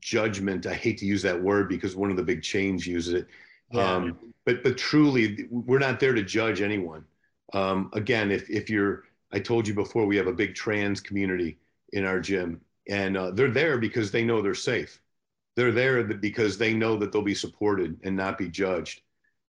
judgment. 0.00 0.66
I 0.66 0.74
hate 0.74 0.98
to 0.98 1.06
use 1.06 1.22
that 1.22 1.40
word 1.40 1.68
because 1.68 1.96
one 1.96 2.10
of 2.10 2.16
the 2.16 2.22
big 2.22 2.42
chains 2.42 2.86
uses 2.86 3.14
it. 3.14 3.26
Yeah. 3.72 3.94
Um, 3.94 4.18
but 4.44 4.62
but 4.62 4.78
truly, 4.78 5.46
we're 5.50 5.80
not 5.80 6.00
there 6.00 6.14
to 6.14 6.22
judge 6.22 6.60
anyone. 6.60 7.04
Um, 7.52 7.90
again, 7.92 8.30
if 8.30 8.48
if 8.48 8.70
you're, 8.70 9.04
I 9.32 9.40
told 9.40 9.66
you 9.66 9.74
before, 9.74 10.06
we 10.06 10.16
have 10.16 10.28
a 10.28 10.32
big 10.32 10.54
trans 10.54 11.00
community 11.00 11.58
in 11.92 12.04
our 12.04 12.20
gym, 12.20 12.60
and 12.88 13.16
uh, 13.16 13.32
they're 13.32 13.50
there 13.50 13.78
because 13.78 14.10
they 14.10 14.24
know 14.24 14.40
they're 14.40 14.54
safe. 14.54 15.00
They're 15.56 15.72
there 15.72 16.04
because 16.04 16.58
they 16.58 16.74
know 16.74 16.96
that 16.98 17.10
they'll 17.10 17.22
be 17.22 17.34
supported 17.34 17.98
and 18.04 18.14
not 18.14 18.38
be 18.38 18.48
judged. 18.48 19.00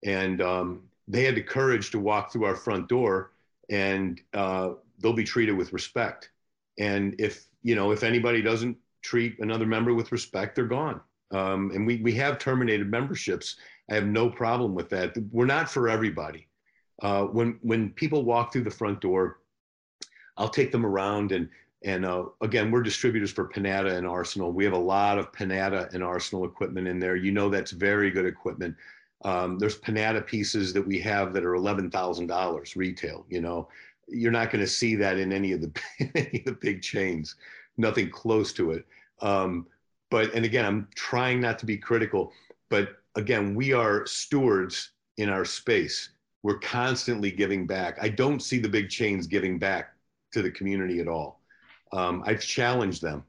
And 0.04 0.40
um, 0.42 0.82
they 1.08 1.24
had 1.24 1.34
the 1.34 1.42
courage 1.42 1.90
to 1.90 1.98
walk 1.98 2.30
through 2.30 2.44
our 2.44 2.56
front 2.56 2.88
door, 2.88 3.32
and 3.70 4.20
uh, 4.34 4.72
they'll 4.98 5.14
be 5.14 5.24
treated 5.24 5.52
with 5.52 5.72
respect. 5.72 6.30
And 6.78 7.14
if 7.18 7.46
you 7.62 7.74
know, 7.74 7.90
if 7.90 8.02
anybody 8.02 8.42
doesn't 8.42 8.76
treat 9.02 9.38
another 9.40 9.66
member 9.66 9.94
with 9.94 10.12
respect, 10.12 10.54
they're 10.54 10.66
gone. 10.66 11.00
Um, 11.30 11.70
and 11.74 11.86
we, 11.86 11.96
we 11.96 12.12
have 12.12 12.38
terminated 12.38 12.90
memberships. 12.90 13.56
I 13.90 13.94
have 13.94 14.06
no 14.06 14.30
problem 14.30 14.74
with 14.74 14.88
that. 14.90 15.14
We're 15.32 15.46
not 15.46 15.70
for 15.70 15.88
everybody. 15.88 16.46
Uh, 17.02 17.24
when, 17.24 17.58
when 17.62 17.90
people 17.90 18.24
walk 18.24 18.52
through 18.52 18.64
the 18.64 18.70
front 18.70 19.00
door, 19.00 19.40
I'll 20.36 20.48
take 20.48 20.70
them 20.70 20.86
around 20.86 21.32
and, 21.32 21.48
and 21.84 22.04
uh, 22.06 22.24
again, 22.40 22.70
we're 22.70 22.82
distributors 22.82 23.30
for 23.30 23.46
Panatta 23.46 23.92
and 23.92 24.06
Arsenal. 24.06 24.52
We 24.52 24.64
have 24.64 24.72
a 24.72 24.78
lot 24.78 25.18
of 25.18 25.30
Panatta 25.32 25.92
and 25.92 26.02
Arsenal 26.02 26.46
equipment 26.46 26.88
in 26.88 26.98
there. 26.98 27.14
You 27.14 27.30
know, 27.30 27.50
that's 27.50 27.72
very 27.72 28.10
good 28.10 28.24
equipment. 28.24 28.74
Um, 29.24 29.58
there's 29.58 29.78
Panatta 29.78 30.26
pieces 30.26 30.72
that 30.72 30.86
we 30.86 30.98
have 31.00 31.34
that 31.34 31.44
are 31.44 31.52
$11,000 31.52 32.76
retail, 32.76 33.26
you 33.28 33.40
know, 33.40 33.68
you're 34.06 34.32
not 34.32 34.50
going 34.50 34.60
to 34.60 34.70
see 34.70 34.96
that 34.96 35.18
in 35.18 35.32
any 35.32 35.52
of 35.52 35.62
the, 35.62 35.72
any 36.14 36.40
of 36.40 36.44
the 36.44 36.58
big 36.60 36.82
chains 36.82 37.36
nothing 37.76 38.10
close 38.10 38.52
to 38.54 38.72
it. 38.72 38.86
Um, 39.20 39.66
but 40.10 40.32
and 40.34 40.44
again, 40.44 40.64
I'm 40.64 40.88
trying 40.94 41.40
not 41.40 41.58
to 41.60 41.66
be 41.66 41.76
critical, 41.76 42.32
but 42.68 42.98
again, 43.16 43.54
we 43.54 43.72
are 43.72 44.06
stewards 44.06 44.90
in 45.16 45.28
our 45.28 45.44
space. 45.44 46.10
We're 46.42 46.58
constantly 46.58 47.30
giving 47.30 47.66
back. 47.66 47.98
I 48.00 48.08
don't 48.10 48.40
see 48.40 48.58
the 48.58 48.68
big 48.68 48.90
chains 48.90 49.26
giving 49.26 49.58
back 49.58 49.94
to 50.32 50.42
the 50.42 50.50
community 50.50 51.00
at 51.00 51.08
all. 51.08 51.40
Um, 51.94 52.24
I've 52.26 52.42
challenged 52.42 53.02
them 53.02 53.22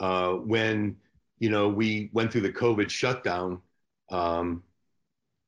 uh, 0.00 0.32
when 0.32 0.96
you 1.38 1.48
know 1.48 1.68
we 1.68 2.10
went 2.12 2.32
through 2.32 2.40
the 2.42 2.52
COVID 2.52 2.90
shutdown. 2.90 3.60
Um, 4.10 4.64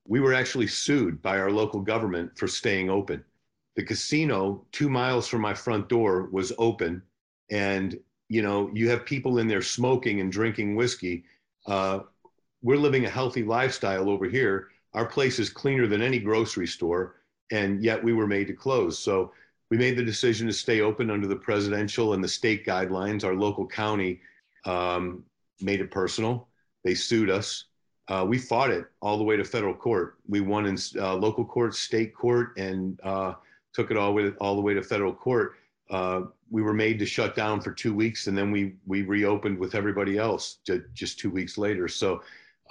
we 0.07 0.21
were 0.21 0.33
actually 0.33 0.69
sued 0.69 1.21
by 1.21 1.39
our 1.39 1.51
local 1.51 1.81
government 1.81 2.39
for 2.39 2.47
staying 2.47 2.89
open. 2.89 3.25
The 3.77 3.85
casino 3.85 4.65
two 4.71 4.89
miles 4.89 5.27
from 5.27 5.41
my 5.41 5.55
front 5.55 5.89
door 5.89 6.29
was 6.31 6.53
open, 6.57 7.03
and 7.51 7.99
you 8.29 8.43
know, 8.43 8.71
you 8.73 8.89
have 8.89 9.05
people 9.05 9.39
in 9.39 9.49
there 9.49 9.61
smoking 9.61 10.21
and 10.21 10.31
drinking 10.31 10.77
whiskey. 10.77 11.25
Uh, 11.67 12.01
we're 12.63 12.79
living 12.79 13.05
a 13.05 13.11
healthy 13.11 13.43
lifestyle 13.43 14.09
over 14.09 14.27
here. 14.27 14.69
Our 14.95 15.07
place 15.07 15.39
is 15.39 15.51
cleaner 15.51 15.87
than 15.89 16.01
any 16.01 16.21
grocery 16.21 16.67
store, 16.69 17.17
and 17.51 17.83
yet 17.83 18.03
we 18.03 18.13
were 18.13 18.27
made 18.27 18.47
to 18.47 18.55
close. 18.55 18.99
So 18.99 19.33
we 19.73 19.79
made 19.79 19.97
the 19.97 20.05
decision 20.05 20.47
to 20.47 20.53
stay 20.53 20.83
open 20.83 21.11
under 21.11 21.27
the 21.27 21.35
presidential 21.35 22.13
and 22.13 22.23
the 22.23 22.29
state 22.29 22.67
guidelines. 22.67 23.25
Our 23.25 23.35
local 23.35 23.67
county 23.67 24.21
um, 24.67 25.25
made 25.63 25.81
it 25.81 25.91
personal. 25.91 26.47
They 26.85 26.95
sued 26.95 27.31
us. 27.31 27.65
Uh, 28.07 28.27
we 28.29 28.37
fought 28.37 28.69
it 28.69 28.85
all 29.01 29.17
the 29.17 29.25
way 29.25 29.35
to 29.35 29.45
federal 29.45 29.73
court. 29.73 30.19
We 30.29 30.43
won 30.43 30.67
in 30.67 30.77
uh, 30.99 31.15
local 31.15 31.47
court, 31.47 31.75
state 31.75 32.15
court, 32.15 32.55
and 32.59 33.01
uh, 33.03 33.33
took 33.73 33.91
it 33.91 33.97
all, 33.97 34.13
way, 34.13 34.33
all 34.43 34.57
the 34.57 34.61
way 34.61 34.75
to 34.75 34.83
federal 34.83 35.15
court. 35.15 35.55
Uh, 35.89 36.25
we 36.51 36.61
were 36.61 36.75
made 36.75 36.99
to 36.99 37.07
shut 37.07 37.35
down 37.35 37.63
for 37.63 37.73
two 37.73 37.95
weeks, 37.95 38.27
and 38.27 38.37
then 38.37 38.51
we 38.51 38.75
we 38.87 39.01
reopened 39.01 39.59
with 39.59 39.75
everybody 39.75 40.19
else 40.19 40.59
just 40.93 41.19
two 41.19 41.31
weeks 41.31 41.57
later. 41.57 41.89
So 41.89 42.23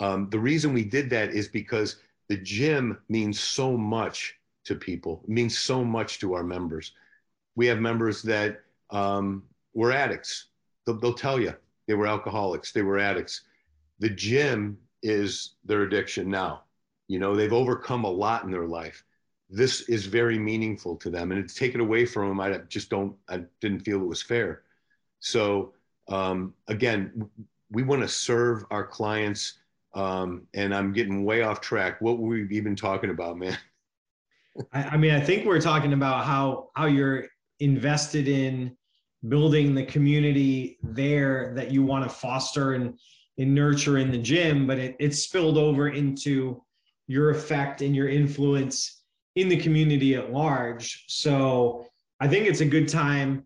um, 0.02 0.30
the 0.30 0.40
reason 0.40 0.72
we 0.72 0.84
did 0.84 1.10
that 1.10 1.32
is 1.32 1.48
because 1.48 1.96
the 2.30 2.38
gym 2.38 3.00
means 3.10 3.40
so 3.40 3.76
much 3.76 4.36
to 4.66 4.76
people. 4.76 5.22
It 5.24 5.30
means 5.30 5.58
so 5.58 5.84
much 5.84 6.20
to 6.20 6.34
our 6.34 6.44
members. 6.44 6.94
We 7.56 7.68
have 7.68 7.80
members 7.80 8.22
that 8.24 8.62
um, 8.90 9.44
were 9.74 9.92
addicts. 9.92 10.48
They'll, 10.86 11.00
they'll 11.00 11.14
tell 11.14 11.40
you 11.40 11.54
they 11.88 11.94
were 11.94 12.08
alcoholics. 12.08 12.72
They 12.72 12.82
were 12.82 13.00
addicts. 13.00 13.42
The 14.00 14.10
gym 14.10 14.78
is 15.04 15.56
their 15.66 15.82
addiction 15.82 16.30
now. 16.30 16.64
You 17.08 17.20
know, 17.20 17.36
they've 17.36 17.52
overcome 17.52 18.06
a 18.06 18.10
lot 18.10 18.44
in 18.44 18.52
their 18.52 18.68
life 18.68 19.04
this 19.52 19.82
is 19.82 20.06
very 20.06 20.40
meaningful 20.40 20.96
to 20.96 21.10
them 21.10 21.32
and 21.32 21.48
to 21.48 21.54
take 21.54 21.76
it 21.76 21.82
away 21.82 22.06
from 22.06 22.30
them 22.30 22.40
i 22.40 22.58
just 22.70 22.90
don't 22.90 23.16
i 23.30 23.42
didn't 23.60 23.82
feel 23.82 24.02
it 24.02 24.08
was 24.08 24.22
fair 24.22 24.64
so 25.20 25.74
um, 26.08 26.54
again 26.68 27.30
we 27.70 27.84
want 27.84 28.02
to 28.02 28.08
serve 28.08 28.66
our 28.72 28.86
clients 28.86 29.60
um, 29.94 30.48
and 30.54 30.74
i'm 30.74 30.94
getting 30.94 31.26
way 31.26 31.42
off 31.42 31.60
track 31.60 32.00
what 32.02 32.18
were 32.18 32.30
we 32.30 32.48
even 32.50 32.76
talking 32.76 33.10
about 33.10 33.38
man 33.38 33.58
I, 34.74 34.84
I 34.84 34.98
mean 34.98 35.12
i 35.12 35.20
think 35.20 35.46
we're 35.46 35.62
talking 35.62 35.94
about 35.94 36.26
how 36.26 36.70
how 36.76 36.86
you're 36.86 37.26
invested 37.60 38.28
in 38.28 38.76
building 39.28 39.76
the 39.76 39.86
community 39.86 40.78
there 40.82 41.54
that 41.56 41.72
you 41.72 41.84
want 41.84 42.04
to 42.04 42.10
foster 42.10 42.74
and, 42.74 42.98
and 43.38 43.54
nurture 43.54 43.98
in 44.00 44.12
the 44.12 44.18
gym 44.18 44.66
but 44.66 44.80
it, 44.80 45.16
spilled 45.16 45.58
over 45.58 45.90
into 45.90 46.62
your 47.08 47.30
effect 47.30 47.82
and 47.82 47.96
your 47.96 48.08
influence 48.08 49.02
in 49.36 49.50
the 49.50 49.58
community 49.58 50.16
at 50.16 50.32
large. 50.32 51.06
So 51.08 51.86
I 52.20 52.28
think 52.28 52.48
it's 52.48 52.62
a 52.62 52.66
good 52.66 52.88
time. 52.88 53.46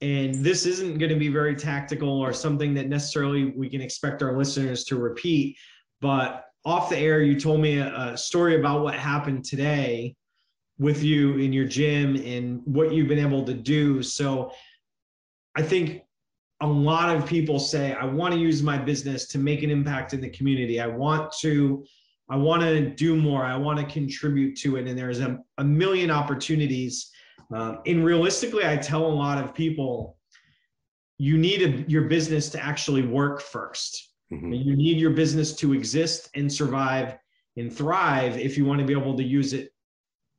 And 0.00 0.34
this 0.44 0.66
isn't 0.66 0.98
going 0.98 1.10
to 1.10 1.18
be 1.18 1.28
very 1.28 1.54
tactical 1.54 2.08
or 2.08 2.32
something 2.32 2.74
that 2.74 2.88
necessarily 2.88 3.52
we 3.56 3.68
can 3.68 3.80
expect 3.80 4.22
our 4.22 4.36
listeners 4.36 4.84
to 4.84 4.96
repeat. 4.96 5.56
But 6.00 6.44
off 6.64 6.90
the 6.90 6.98
air, 6.98 7.22
you 7.22 7.38
told 7.38 7.60
me 7.60 7.78
a, 7.78 7.94
a 7.94 8.16
story 8.16 8.58
about 8.58 8.82
what 8.82 8.94
happened 8.94 9.44
today 9.44 10.14
with 10.78 11.02
you 11.02 11.36
in 11.38 11.52
your 11.52 11.66
gym 11.66 12.16
and 12.16 12.60
what 12.64 12.92
you've 12.92 13.08
been 13.08 13.18
able 13.18 13.44
to 13.44 13.54
do. 13.54 14.02
So 14.02 14.52
I 15.54 15.62
think 15.62 16.02
a 16.60 16.66
lot 16.66 17.14
of 17.14 17.26
people 17.26 17.58
say, 17.58 17.92
I 17.92 18.04
want 18.04 18.34
to 18.34 18.40
use 18.40 18.62
my 18.62 18.78
business 18.78 19.26
to 19.28 19.38
make 19.38 19.62
an 19.62 19.70
impact 19.70 20.14
in 20.14 20.20
the 20.20 20.30
community. 20.30 20.80
I 20.80 20.86
want 20.86 21.32
to 21.40 21.84
I 22.30 22.36
want 22.36 22.62
to 22.62 22.88
do 22.88 23.16
more. 23.16 23.44
I 23.44 23.54
want 23.54 23.78
to 23.78 23.84
contribute 23.84 24.56
to 24.60 24.76
it. 24.76 24.88
And 24.88 24.98
there's 24.98 25.20
a, 25.20 25.38
a 25.58 25.64
million 25.64 26.10
opportunities. 26.10 27.10
Um, 27.52 27.80
and 27.84 28.02
realistically, 28.02 28.66
I 28.66 28.78
tell 28.78 29.04
a 29.04 29.06
lot 29.06 29.36
of 29.36 29.54
people, 29.54 30.16
you 31.18 31.36
need 31.36 31.62
a, 31.62 31.90
your 31.90 32.04
business 32.04 32.48
to 32.50 32.64
actually 32.64 33.02
work 33.02 33.42
1st 33.42 33.96
mm-hmm. 34.32 34.52
You 34.54 34.74
need 34.74 34.96
your 34.96 35.10
business 35.10 35.54
to 35.56 35.74
exist 35.74 36.30
and 36.34 36.50
survive 36.50 37.18
and 37.58 37.70
thrive 37.70 38.38
if 38.38 38.56
you 38.56 38.64
want 38.64 38.80
to 38.80 38.86
be 38.86 38.94
able 38.94 39.16
to 39.18 39.22
use 39.22 39.52
it 39.52 39.73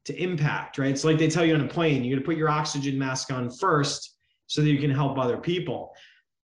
to 0.05 0.21
impact, 0.21 0.77
right? 0.77 0.91
It's 0.91 1.03
like 1.03 1.17
they 1.17 1.29
tell 1.29 1.45
you 1.45 1.55
on 1.55 1.61
a 1.61 1.67
plane, 1.67 2.03
you 2.03 2.15
got 2.15 2.21
to 2.21 2.25
put 2.25 2.37
your 2.37 2.49
oxygen 2.49 2.97
mask 2.97 3.31
on 3.31 3.49
first 3.49 4.17
so 4.47 4.61
that 4.61 4.69
you 4.69 4.79
can 4.79 4.91
help 4.91 5.17
other 5.17 5.37
people. 5.37 5.91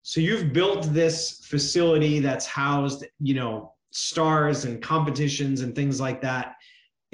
So 0.03 0.21
you've 0.21 0.53
built 0.53 0.93
this 0.93 1.45
facility 1.45 2.19
that's 2.19 2.47
housed, 2.47 3.07
you 3.21 3.35
know, 3.35 3.75
stars 3.93 4.65
and 4.65 4.83
competitions 4.83 5.61
and 5.61 5.75
things 5.75 6.01
like 6.01 6.21
that 6.21 6.57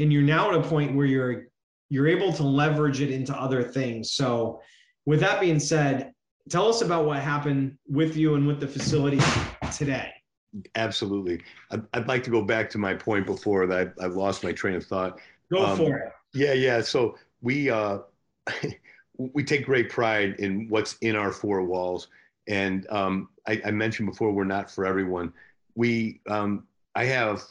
and 0.00 0.11
you're 0.11 0.22
now 0.22 0.50
at 0.50 0.59
a 0.59 0.62
point 0.62 0.96
where 0.96 1.07
you're 1.07 1.44
you're 1.90 2.09
able 2.09 2.33
to 2.33 2.42
leverage 2.42 3.00
it 3.00 3.11
into 3.11 3.38
other 3.38 3.62
things 3.62 4.12
so 4.12 4.61
with 5.05 5.20
that 5.20 5.40
being 5.40 5.61
said 5.61 6.12
tell 6.48 6.68
us 6.68 6.81
about 6.81 7.05
what 7.05 7.18
happened 7.18 7.76
with 7.87 8.16
you 8.16 8.35
and 8.35 8.46
with 8.46 8.61
the 8.61 8.66
facility 8.66 9.20
today 9.76 10.11
Absolutely. 10.74 11.40
I'd, 11.70 11.85
I'd, 11.94 12.09
like 12.09 12.24
to 12.24 12.31
go 12.31 12.42
back 12.42 12.68
to 12.70 12.79
my 12.79 12.92
point 12.92 13.24
before 13.24 13.68
that 13.68 13.94
I've 14.00 14.16
lost 14.16 14.42
my 14.42 14.50
train 14.50 14.74
of 14.74 14.85
thought. 14.85 15.20
Go 15.48 15.64
um, 15.64 15.76
for 15.76 15.98
it. 15.98 16.12
Yeah, 16.32 16.52
yeah. 16.52 16.80
So 16.80 17.16
we 17.40 17.70
uh, 17.70 17.98
we 19.18 19.44
take 19.44 19.64
great 19.64 19.90
pride 19.90 20.36
in 20.38 20.68
what's 20.68 20.96
in 20.98 21.16
our 21.16 21.32
four 21.32 21.62
walls, 21.64 22.08
and 22.46 22.86
um, 22.90 23.28
I, 23.46 23.60
I, 23.64 23.70
mentioned 23.70 24.08
before 24.08 24.32
we're 24.32 24.44
not 24.44 24.70
for 24.70 24.86
everyone. 24.86 25.32
We 25.74 26.20
um, 26.28 26.64
I 26.94 27.04
have 27.04 27.42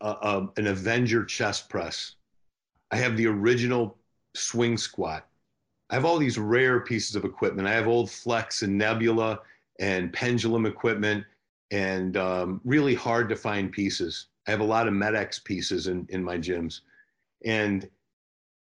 a, 0.00 0.08
a, 0.08 0.48
an 0.56 0.66
Avenger 0.66 1.24
chest 1.24 1.68
press. 1.68 2.16
I 2.90 2.96
have 2.96 3.16
the 3.16 3.26
original 3.26 3.96
swing 4.34 4.76
squat. 4.76 5.26
I 5.90 5.94
have 5.94 6.04
all 6.04 6.18
these 6.18 6.38
rare 6.38 6.80
pieces 6.80 7.16
of 7.16 7.24
equipment. 7.24 7.68
I 7.68 7.72
have 7.72 7.88
old 7.88 8.10
Flex 8.10 8.62
and 8.62 8.78
Nebula 8.78 9.40
and 9.80 10.12
pendulum 10.12 10.66
equipment 10.66 11.24
and 11.70 12.16
um, 12.16 12.60
really 12.64 12.94
hard 12.94 13.28
to 13.28 13.36
find 13.36 13.72
pieces. 13.72 14.26
I 14.46 14.50
have 14.50 14.60
a 14.60 14.64
lot 14.64 14.88
of 14.88 14.94
Med-X 14.94 15.40
pieces 15.40 15.86
in, 15.86 16.06
in 16.10 16.22
my 16.22 16.36
gyms. 16.36 16.80
And 17.44 17.88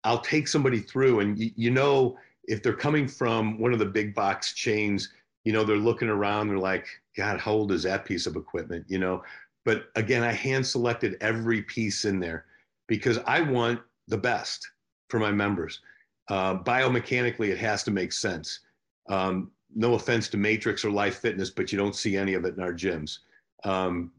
I'll 0.05 0.21
take 0.21 0.49
somebody 0.49 0.81
through, 0.81 1.21
and 1.21 1.39
you, 1.39 1.51
you 1.57 1.71
know, 1.71 2.19
if 2.45 2.63
they're 2.63 2.73
coming 2.73 3.07
from 3.07 3.59
one 3.59 3.73
of 3.73 3.79
the 3.79 3.87
big 3.87 4.15
box 4.15 4.53
chains, 4.55 5.13
you 5.45 5.53
know, 5.53 5.65
they're 5.65 5.77
looking 5.77 6.09
around, 6.09 6.49
they're 6.49 6.59
like, 6.59 6.87
God, 7.17 7.39
how 7.39 7.53
old 7.53 7.73
is 7.73 7.85
that 7.85 8.05
piece 8.05 8.27
of 8.27 8.37
equipment? 8.37 8.85
You 8.89 8.99
know, 8.99 9.23
but 9.65 9.87
again, 9.97 10.23
I 10.23 10.33
hand 10.33 10.67
selected 10.67 11.17
every 11.21 11.63
piece 11.63 12.05
in 12.05 12.19
there 12.21 12.47
because 12.89 13.19
I 13.27 13.41
want 13.41 13.81
the 14.09 14.19
best 14.19 14.69
for 15.09 15.19
my 15.19 15.31
members. 15.31 15.81
Uh, 16.29 16.57
biomechanically, 16.59 17.49
it 17.49 17.59
has 17.59 17.83
to 17.85 17.91
make 17.91 18.13
sense. 18.13 18.61
Um, 19.09 19.51
no 19.75 19.95
offense 19.95 20.29
to 20.29 20.37
Matrix 20.37 20.85
or 20.85 20.91
Life 20.91 21.19
Fitness, 21.19 21.51
but 21.51 21.73
you 21.73 21.79
don't 21.79 21.97
see 21.97 22.17
any 22.17 22.35
of 22.35 22.45
it 22.45 22.57
in 22.57 22.63
our 22.63 22.73
gyms. 22.73 23.19
Um, 23.65 24.13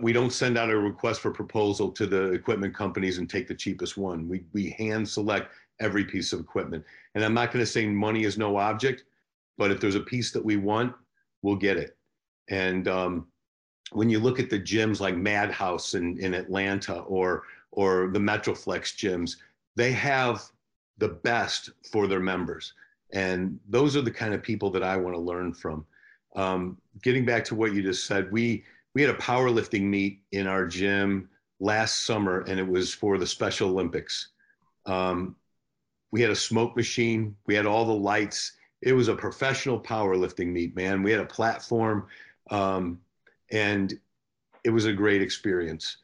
we 0.00 0.12
don't 0.12 0.32
send 0.32 0.58
out 0.58 0.70
a 0.70 0.76
request 0.76 1.20
for 1.20 1.30
proposal 1.30 1.90
to 1.92 2.06
the 2.06 2.32
equipment 2.32 2.74
companies 2.74 3.18
and 3.18 3.28
take 3.28 3.48
the 3.48 3.54
cheapest 3.54 3.96
one. 3.96 4.28
We, 4.28 4.44
we 4.52 4.70
hand 4.70 5.08
select 5.08 5.52
every 5.80 6.04
piece 6.04 6.32
of 6.32 6.40
equipment. 6.40 6.84
And 7.14 7.24
I'm 7.24 7.34
not 7.34 7.52
going 7.52 7.64
to 7.64 7.70
say 7.70 7.86
money 7.86 8.24
is 8.24 8.38
no 8.38 8.56
object, 8.56 9.04
but 9.56 9.70
if 9.70 9.80
there's 9.80 9.94
a 9.94 10.00
piece 10.00 10.30
that 10.32 10.44
we 10.44 10.56
want, 10.56 10.94
we'll 11.42 11.56
get 11.56 11.76
it. 11.76 11.96
And 12.48 12.88
um, 12.88 13.28
when 13.92 14.10
you 14.10 14.18
look 14.18 14.40
at 14.40 14.50
the 14.50 14.60
gyms 14.60 15.00
like 15.00 15.16
Madhouse 15.16 15.94
in, 15.94 16.18
in 16.18 16.34
Atlanta 16.34 17.00
or, 17.00 17.44
or 17.70 18.08
the 18.08 18.18
Metroflex 18.18 18.96
gyms, 18.96 19.36
they 19.76 19.92
have 19.92 20.42
the 20.98 21.08
best 21.08 21.70
for 21.90 22.06
their 22.06 22.20
members. 22.20 22.74
And 23.12 23.58
those 23.68 23.96
are 23.96 24.02
the 24.02 24.10
kind 24.10 24.34
of 24.34 24.42
people 24.42 24.70
that 24.70 24.82
I 24.82 24.96
want 24.96 25.14
to 25.14 25.20
learn 25.20 25.54
from. 25.54 25.86
Um, 26.36 26.78
getting 27.02 27.24
back 27.24 27.44
to 27.44 27.54
what 27.54 27.72
you 27.72 27.82
just 27.82 28.06
said, 28.06 28.30
we 28.30 28.64
we 28.98 29.04
had 29.04 29.14
a 29.14 29.18
powerlifting 29.18 29.82
meet 29.82 30.22
in 30.32 30.48
our 30.48 30.66
gym 30.66 31.28
last 31.60 32.04
summer, 32.04 32.40
and 32.48 32.58
it 32.58 32.66
was 32.66 32.92
for 32.92 33.16
the 33.16 33.28
Special 33.28 33.68
Olympics. 33.68 34.30
Um, 34.86 35.36
we 36.10 36.20
had 36.20 36.32
a 36.32 36.34
smoke 36.34 36.74
machine, 36.74 37.36
we 37.46 37.54
had 37.54 37.64
all 37.64 37.84
the 37.84 37.92
lights. 37.92 38.54
It 38.82 38.94
was 38.94 39.06
a 39.06 39.14
professional 39.14 39.78
powerlifting 39.78 40.48
meet, 40.48 40.74
man. 40.74 41.04
We 41.04 41.12
had 41.12 41.20
a 41.20 41.26
platform, 41.26 42.08
um, 42.50 42.98
and 43.52 43.96
it 44.64 44.70
was 44.70 44.86
a 44.86 44.92
great 44.92 45.22
experience. 45.22 45.98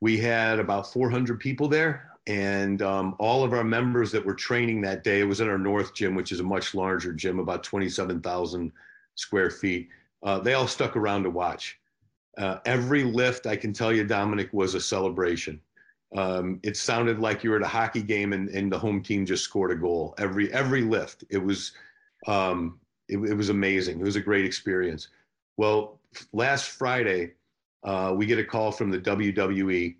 We 0.00 0.16
had 0.16 0.60
about 0.60 0.92
400 0.92 1.40
people 1.40 1.66
there 1.66 2.08
and 2.28 2.82
um, 2.82 3.16
all 3.18 3.42
of 3.42 3.52
our 3.52 3.64
members 3.64 4.12
that 4.12 4.24
were 4.24 4.34
training 4.34 4.82
that 4.82 5.02
day, 5.02 5.18
it 5.18 5.24
was 5.24 5.40
in 5.40 5.48
our 5.48 5.58
North 5.58 5.92
gym, 5.92 6.14
which 6.14 6.30
is 6.30 6.38
a 6.38 6.44
much 6.44 6.72
larger 6.72 7.12
gym, 7.12 7.40
about 7.40 7.64
27,000 7.64 8.70
square 9.16 9.50
feet. 9.50 9.88
Uh, 10.22 10.38
they 10.38 10.54
all 10.54 10.68
stuck 10.68 10.94
around 10.94 11.24
to 11.24 11.30
watch. 11.30 11.80
Uh, 12.38 12.58
every 12.64 13.02
lift, 13.02 13.46
I 13.46 13.56
can 13.56 13.72
tell 13.72 13.92
you, 13.92 14.04
Dominic, 14.04 14.50
was 14.52 14.74
a 14.74 14.80
celebration. 14.80 15.60
Um, 16.16 16.60
it 16.62 16.76
sounded 16.76 17.18
like 17.18 17.44
you 17.44 17.50
were 17.50 17.56
at 17.56 17.62
a 17.62 17.68
hockey 17.68 18.02
game 18.02 18.32
and, 18.32 18.48
and, 18.48 18.72
the 18.72 18.78
home 18.78 19.02
team 19.02 19.26
just 19.26 19.44
scored 19.44 19.72
a 19.72 19.74
goal. 19.74 20.14
Every 20.16 20.50
every 20.54 20.80
lift, 20.80 21.24
it 21.28 21.36
was 21.36 21.72
um, 22.26 22.80
it, 23.08 23.18
it, 23.18 23.34
was 23.34 23.50
amazing. 23.50 24.00
It 24.00 24.04
was 24.04 24.16
a 24.16 24.20
great 24.20 24.46
experience. 24.46 25.08
Well, 25.58 25.98
last 26.32 26.70
Friday, 26.70 27.32
uh, 27.84 28.14
we 28.16 28.24
get 28.24 28.38
a 28.38 28.44
call 28.44 28.72
from 28.72 28.90
the 28.90 28.98
WWE, 28.98 29.96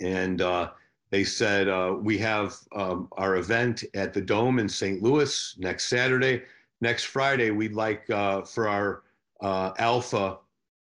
and 0.00 0.40
uh, 0.40 0.70
they 1.10 1.24
said, 1.24 1.68
uh, 1.68 1.94
we 2.00 2.16
have 2.18 2.56
um, 2.74 3.08
our 3.12 3.36
event 3.36 3.84
at 3.92 4.14
the 4.14 4.20
Dome 4.20 4.58
in 4.58 4.68
St. 4.68 5.02
Louis 5.02 5.54
next 5.58 5.88
Saturday. 5.88 6.42
Next 6.80 7.04
Friday, 7.04 7.50
we'd 7.50 7.74
like 7.74 8.08
uh, 8.08 8.42
for 8.42 8.66
our 8.66 9.02
uh, 9.42 9.72
Alpha 9.78 10.38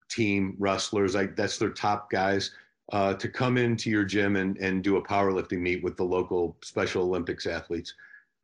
team 0.09 0.55
wrestlers, 0.59 1.15
like 1.15 1.35
that's 1.35 1.57
their 1.57 1.69
top 1.69 2.09
guys, 2.09 2.51
uh, 2.91 3.13
to 3.15 3.27
come 3.27 3.57
into 3.57 3.89
your 3.89 4.03
gym 4.03 4.35
and, 4.35 4.57
and 4.57 4.83
do 4.83 4.97
a 4.97 5.03
powerlifting 5.03 5.59
meet 5.59 5.83
with 5.83 5.97
the 5.97 6.03
local 6.03 6.57
Special 6.63 7.03
Olympics 7.03 7.47
athletes. 7.47 7.93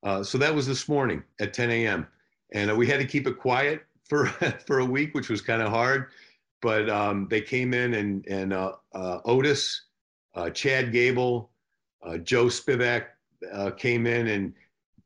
Uh, 0.03 0.23
so 0.23 0.37
that 0.37 0.53
was 0.53 0.65
this 0.65 0.89
morning 0.89 1.23
at 1.39 1.53
10 1.53 1.69
a.m. 1.69 2.07
And 2.53 2.71
uh, 2.71 2.75
we 2.75 2.87
had 2.87 2.99
to 2.99 3.05
keep 3.05 3.27
it 3.27 3.37
quiet 3.37 3.83
for, 4.09 4.27
for 4.65 4.79
a 4.79 4.85
week, 4.85 5.13
which 5.13 5.29
was 5.29 5.41
kind 5.41 5.61
of 5.61 5.69
hard. 5.69 6.07
But 6.61 6.89
um, 6.89 7.27
they 7.29 7.41
came 7.41 7.73
in 7.73 7.95
and, 7.95 8.25
and 8.27 8.53
Otis, 8.93 9.83
Chad 10.53 10.91
Gable, 10.91 11.51
uh, 12.03 12.17
Joe 12.17 12.45
Spivak 12.45 13.05
uh, 13.51 13.71
came 13.71 14.07
in 14.07 14.27
and 14.27 14.53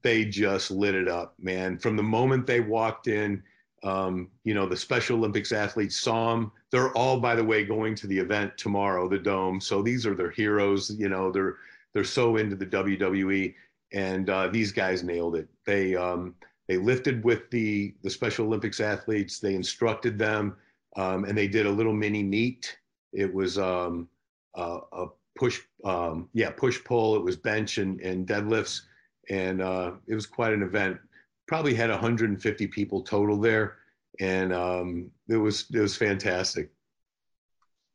they 0.02 0.26
just 0.26 0.72
lit 0.72 0.96
it 0.96 1.08
up, 1.08 1.34
man. 1.40 1.78
From 1.78 1.96
the 1.96 2.04
moment 2.04 2.46
they 2.46 2.60
walked 2.60 3.08
in, 3.08 3.42
um, 3.86 4.30
you 4.44 4.56
know, 4.56 4.68
the 4.68 4.76
Special 4.76 5.18
Olympics 5.18 5.52
athletes 5.52 6.00
saw 6.00 6.32
them. 6.32 6.52
They're 6.72 6.92
all, 6.98 7.20
by 7.20 7.36
the 7.36 7.44
way, 7.44 7.64
going 7.64 7.94
to 7.96 8.08
the 8.08 8.18
event 8.18 8.58
tomorrow, 8.58 9.08
the 9.08 9.20
Dome. 9.20 9.62
So 9.62 9.84
these 9.84 10.08
are 10.08 10.16
their 10.16 10.32
heroes. 10.32 10.90
You 10.98 11.08
know, 11.08 11.32
they're 11.32 11.58
they're 11.94 12.04
so 12.04 12.38
into 12.38 12.56
the 12.56 12.66
WWE, 12.66 13.54
and 13.94 14.30
uh, 14.30 14.48
these 14.48 14.72
guys 14.72 15.04
nailed 15.04 15.36
it. 15.36 15.48
They 15.68 15.96
um, 15.96 16.34
they 16.68 16.78
lifted 16.78 17.24
with 17.24 17.50
the 17.52 17.94
the 18.02 18.10
Special 18.10 18.48
Olympics 18.48 18.80
athletes. 18.80 19.40
They 19.40 19.54
instructed 19.54 20.18
them, 20.18 20.58
um, 20.98 21.26
and 21.26 21.38
they 21.38 21.48
did 21.48 21.68
a 21.68 21.72
little 21.72 21.94
mini 21.94 22.24
meet. 22.24 22.76
It 23.14 23.32
was 23.32 23.60
um, 23.60 24.10
a, 24.56 24.80
a 24.92 25.08
push, 25.38 25.62
um, 25.84 26.28
yeah, 26.34 26.50
push 26.50 26.84
pull. 26.84 27.16
It 27.16 27.24
was 27.24 27.36
bench 27.36 27.78
and, 27.78 28.02
and 28.02 28.28
deadlifts, 28.28 28.82
and 29.30 29.62
uh, 29.62 29.92
it 30.08 30.16
was 30.16 30.26
quite 30.26 30.54
an 30.54 30.64
event. 30.64 30.98
Probably 31.48 31.74
had 31.74 31.90
150 31.90 32.68
people 32.68 33.02
total 33.02 33.38
there, 33.38 33.78
and 34.20 34.54
um, 34.54 35.12
it 35.30 35.38
was 35.38 35.68
it 35.74 35.80
was 35.80 35.96
fantastic. 35.96 36.72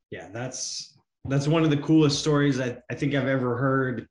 Yeah, 0.09 0.29
that's 0.31 0.97
that's 1.25 1.47
one 1.47 1.63
of 1.63 1.69
the 1.69 1.77
coolest 1.77 2.19
stories 2.19 2.59
I, 2.59 2.77
I 2.89 2.95
think 2.95 3.13
I've 3.13 3.27
ever 3.27 3.57
heard 3.57 4.07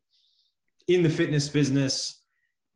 in 0.88 1.03
the 1.03 1.11
fitness 1.11 1.48
business. 1.48 2.22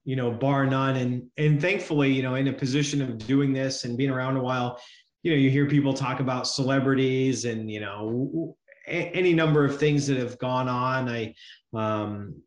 You 0.05 0.17
know, 0.17 0.31
bar 0.31 0.67
none, 0.67 0.97
and 0.97 1.31
and 1.39 1.61
thankfully, 1.61 2.13
you 2.13 2.23
know, 2.23 2.35
in 2.35 2.49
a 2.49 2.53
position 2.53 3.01
of 3.01 3.19
doing 3.19 3.53
this 3.53 3.85
and 3.85 3.97
being 3.97 4.11
around 4.11 4.37
a 4.37 4.43
while, 4.43 4.79
you 5.23 5.31
know, 5.31 5.37
you 5.39 5.51
hear 5.51 5.67
people 5.67 5.95
talk 5.95 6.21
about 6.21 6.47
celebrities 6.47 7.47
and 7.47 7.71
you 7.71 7.81
know 7.81 8.57
any 8.87 9.33
number 9.33 9.65
of 9.65 9.79
things 9.79 10.07
that 10.07 10.19
have 10.19 10.39
gone 10.39 10.69
on. 10.69 11.09
I, 11.09 11.35
um, 11.73 12.43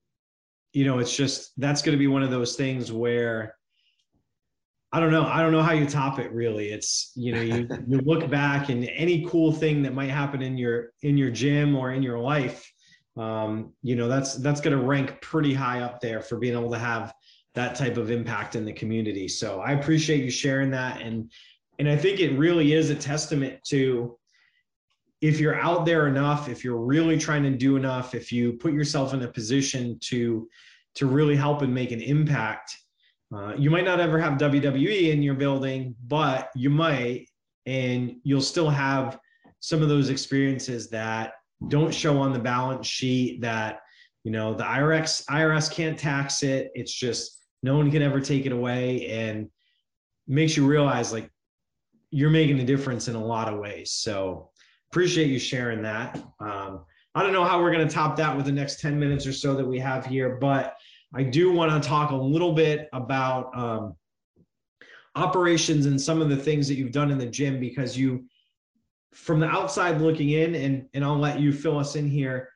you 0.74 0.86
know, 0.86 1.00
it's 1.00 1.16
just 1.16 1.52
that's 1.58 1.82
going 1.82 1.98
to 1.98 2.00
be 2.00 2.08
one 2.08 2.24
of 2.24 2.32
those 2.32 2.56
things 2.56 2.92
where 2.92 3.57
I 4.94 5.00
don't 5.02 5.12
know. 5.12 5.26
I 5.26 5.42
don't 5.42 5.52
know 5.52 5.64
how 5.64 5.74
you 5.74 5.86
top 5.86 6.18
it. 6.20 6.32
Really, 6.32 6.70
it's 6.70 7.12
you 7.16 7.34
know 7.34 7.42
you 7.42 7.68
you 7.88 8.00
look 8.00 8.30
back 8.30 8.70
and 8.70 8.86
any 8.86 9.26
cool 9.26 9.52
thing 9.52 9.82
that 9.84 9.94
might 9.94 10.10
happen 10.10 10.42
in 10.42 10.58
your 10.58 10.92
in 11.02 11.18
your 11.18 11.30
gym 11.30 11.76
or 11.76 11.92
in 11.92 12.02
your 12.02 12.20
life, 12.20 12.72
um, 13.18 13.74
you 13.84 13.96
know 13.96 14.08
that's 14.08 14.36
that's 14.36 14.62
going 14.62 14.78
to 14.78 14.84
rank 14.84 15.20
pretty 15.22 15.54
high 15.54 15.82
up 15.82 16.00
there 16.00 16.22
for 16.22 16.38
being 16.38 16.54
able 16.54 16.72
to 16.72 16.80
have 16.80 17.14
that 17.54 17.76
type 17.76 17.98
of 17.98 18.12
impact 18.12 18.56
in 18.56 18.64
the 18.64 18.72
community. 18.72 19.28
So 19.28 19.60
I 19.60 19.72
appreciate 19.72 20.24
you 20.24 20.30
sharing 20.30 20.72
that 20.72 21.02
and 21.02 21.32
and 21.80 21.90
I 21.90 21.96
think 21.96 22.20
it 22.20 22.38
really 22.38 22.74
is 22.74 22.90
a 22.90 22.96
testament 22.96 23.60
to 23.66 24.18
if 25.22 25.40
you're 25.40 25.60
out 25.60 25.86
there 25.86 26.08
enough, 26.08 26.48
if 26.48 26.64
you're 26.64 26.78
really 26.78 27.18
trying 27.18 27.44
to 27.44 27.50
do 27.52 27.76
enough, 27.76 28.14
if 28.14 28.32
you 28.32 28.54
put 28.54 28.74
yourself 28.74 29.14
in 29.14 29.24
a 29.24 29.28
position 29.28 29.98
to 30.02 30.48
to 30.96 31.06
really 31.06 31.36
help 31.36 31.62
and 31.62 31.74
make 31.74 31.92
an 31.92 32.02
impact, 32.02 32.76
uh, 33.36 33.54
you 33.58 33.70
might 33.70 33.84
not 33.84 34.00
ever 34.00 34.20
have 34.20 34.38
WWE 34.38 35.12
in 35.12 35.22
your 35.22 35.36
building, 35.36 35.96
but 36.08 36.50
you 36.56 36.70
might, 36.70 37.28
and 37.66 38.16
you'll 38.24 38.42
still 38.42 38.70
have 38.70 39.20
some 39.60 39.82
of 39.82 39.90
those 39.90 40.10
experiences 40.10 40.90
that 40.90 41.34
don't 41.68 41.94
show 41.94 42.20
on 42.20 42.32
the 42.32 42.40
balance 42.40 42.88
sheet. 42.88 43.42
That 43.42 43.82
you 44.24 44.32
know 44.32 44.54
the 44.54 44.64
IRS 44.64 45.26
IRS 45.26 45.72
can't 45.72 46.00
tax 46.00 46.44
it. 46.44 46.72
It's 46.74 46.94
just 46.94 47.44
no 47.64 47.76
one 47.76 47.92
can 47.92 48.02
ever 48.02 48.22
take 48.22 48.46
it 48.46 48.54
away, 48.54 49.08
and 49.08 49.50
makes 50.28 50.56
you 50.56 50.66
realize 50.66 51.12
like 51.12 51.30
you're 52.12 52.30
making 52.30 52.60
a 52.60 52.66
difference 52.66 53.10
in 53.10 53.16
a 53.16 53.24
lot 53.24 53.52
of 53.52 53.60
ways. 53.60 53.92
So 53.92 54.52
appreciate 54.92 55.28
you 55.28 55.40
sharing 55.40 55.82
that. 55.82 56.16
Um, 56.40 56.86
I 57.16 57.24
don't 57.24 57.34
know 57.34 57.44
how 57.44 57.62
we're 57.62 57.72
going 57.72 57.88
to 57.88 57.94
top 57.94 58.16
that 58.18 58.36
with 58.36 58.46
the 58.46 58.52
next 58.52 58.80
10 58.80 59.00
minutes 59.00 59.26
or 59.26 59.34
so 59.34 59.56
that 59.56 59.66
we 59.66 59.80
have 59.80 60.06
here, 60.06 60.38
but 60.40 60.78
I 61.14 61.24
do 61.24 61.52
want 61.52 61.82
to 61.82 61.88
talk 61.88 62.12
a 62.12 62.16
little 62.16 62.54
bit 62.54 62.90
about 62.94 63.58
um, 63.58 63.96
operations 65.16 65.86
and 65.86 66.00
some 66.00 66.22
of 66.22 66.30
the 66.30 66.38
things 66.38 66.68
that 66.68 66.76
you've 66.76 66.92
done 66.92 67.12
in 67.12 67.18
the 67.18 67.26
gym 67.26 67.60
because 67.60 67.98
you 67.98 68.26
from 69.14 69.40
the 69.40 69.48
outside 69.48 70.00
looking 70.02 70.32
in, 70.32 70.56
and 70.56 70.88
and 70.94 71.04
I'll 71.04 71.18
let 71.18 71.40
you 71.40 71.52
fill 71.52 71.80
us 71.80 71.96
in 71.96 72.08
here. 72.08 72.50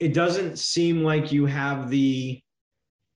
It 0.00 0.12
doesn't 0.12 0.58
seem 0.58 1.04
like 1.04 1.30
you 1.30 1.46
have 1.46 1.88
the 1.90 2.40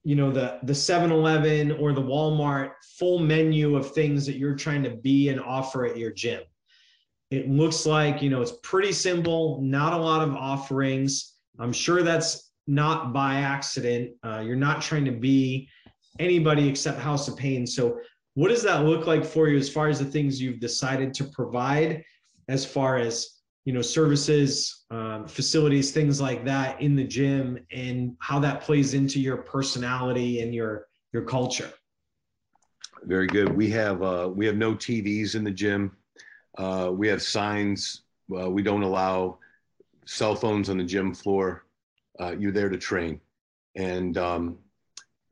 you 0.05 0.15
know 0.15 0.31
the 0.31 0.59
the 0.63 0.73
7-Eleven 0.73 1.73
or 1.73 1.93
the 1.93 2.03
Walmart 2.03 2.73
full 2.99 3.19
menu 3.19 3.77
of 3.77 3.93
things 3.93 4.27
that 4.27 4.37
you're 4.37 4.55
trying 4.55 4.83
to 4.85 4.91
be 4.91 5.29
and 5.29 5.41
offer 5.41 5.87
at 5.87 5.97
your 5.97 6.13
gym. 6.13 6.43
It 7.31 7.49
looks 7.49 7.85
like, 7.85 8.23
you 8.23 8.31
know, 8.31 8.41
it's 8.41 8.55
pretty 8.63 8.93
simple, 8.93 9.61
not 9.61 9.93
a 9.93 9.99
lot 9.99 10.27
of 10.27 10.35
offerings. 10.35 11.35
I'm 11.59 11.73
sure 11.73 12.03
that's 12.03 12.48
not 12.69 13.13
by 13.13 13.37
accident. 13.37 14.13
Uh, 14.23 14.43
you're 14.45 14.57
not 14.57 14.83
trying 14.83 15.05
to 15.07 15.11
be 15.11 15.69
anybody 16.19 16.69
except 16.69 17.01
House 17.01 17.27
of 17.27 17.37
Pain. 17.37 17.67
So, 17.67 17.99
what 18.35 18.51
does 18.51 18.63
that 18.63 18.85
look 18.85 19.07
like 19.07 19.25
for 19.25 19.49
you 19.49 19.57
as 19.57 19.69
far 19.69 19.89
as 19.89 19.99
the 19.99 20.05
things 20.05 20.41
you've 20.41 20.61
decided 20.61 21.13
to 21.15 21.25
provide, 21.25 22.05
as 22.49 22.65
far 22.65 22.97
as 22.97 23.39
you 23.65 23.75
know, 23.75 23.83
services, 23.83 24.87
um, 24.91 25.27
facilities, 25.27 25.91
things 25.91 26.23
like 26.23 26.43
that 26.45 26.81
in 26.81 26.97
the 26.97 27.05
gym, 27.05 27.59
and 27.71 28.17
how 28.21 28.39
that 28.39 28.63
plays 28.63 28.95
into 28.95 29.21
your 29.21 29.39
personality 29.39 30.41
and 30.41 30.55
your 30.55 30.87
your 31.13 31.23
culture? 31.23 31.71
Very 33.03 33.27
good. 33.27 33.55
We 33.55 33.69
have 33.71 34.03
uh, 34.03 34.31
we 34.35 34.47
have 34.47 34.57
no 34.57 34.75
TVs 34.75 35.35
in 35.35 35.45
the 35.45 35.51
gym. 35.51 35.97
Uh, 36.57 36.91
we 36.95 37.09
have 37.09 37.21
signs. 37.23 38.03
Uh, 38.35 38.51
we 38.51 38.63
don't 38.63 38.83
allow 38.83 39.39
cell 40.07 40.35
phones 40.35 40.71
on 40.71 40.79
the 40.79 40.85
gym 40.85 41.13
floor. 41.13 41.65
Uh, 42.21 42.35
you're 42.39 42.53
there 42.53 42.69
to 42.69 42.79
train. 42.79 43.21
And 43.77 44.17
um, 44.19 44.59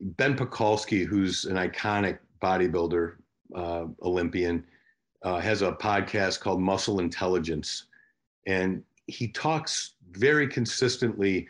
Ben 0.00 0.36
Pakulski, 0.36 1.04
who's 1.04 1.44
an 1.44 1.56
iconic 1.56 2.18
bodybuilder, 2.40 3.14
uh, 3.54 3.86
Olympian, 4.02 4.64
uh, 5.22 5.40
has 5.40 5.62
a 5.62 5.72
podcast 5.72 6.40
called 6.40 6.60
Muscle 6.60 7.00
Intelligence. 7.00 7.84
And 8.46 8.82
he 9.06 9.28
talks 9.28 9.94
very 10.12 10.46
consistently 10.46 11.48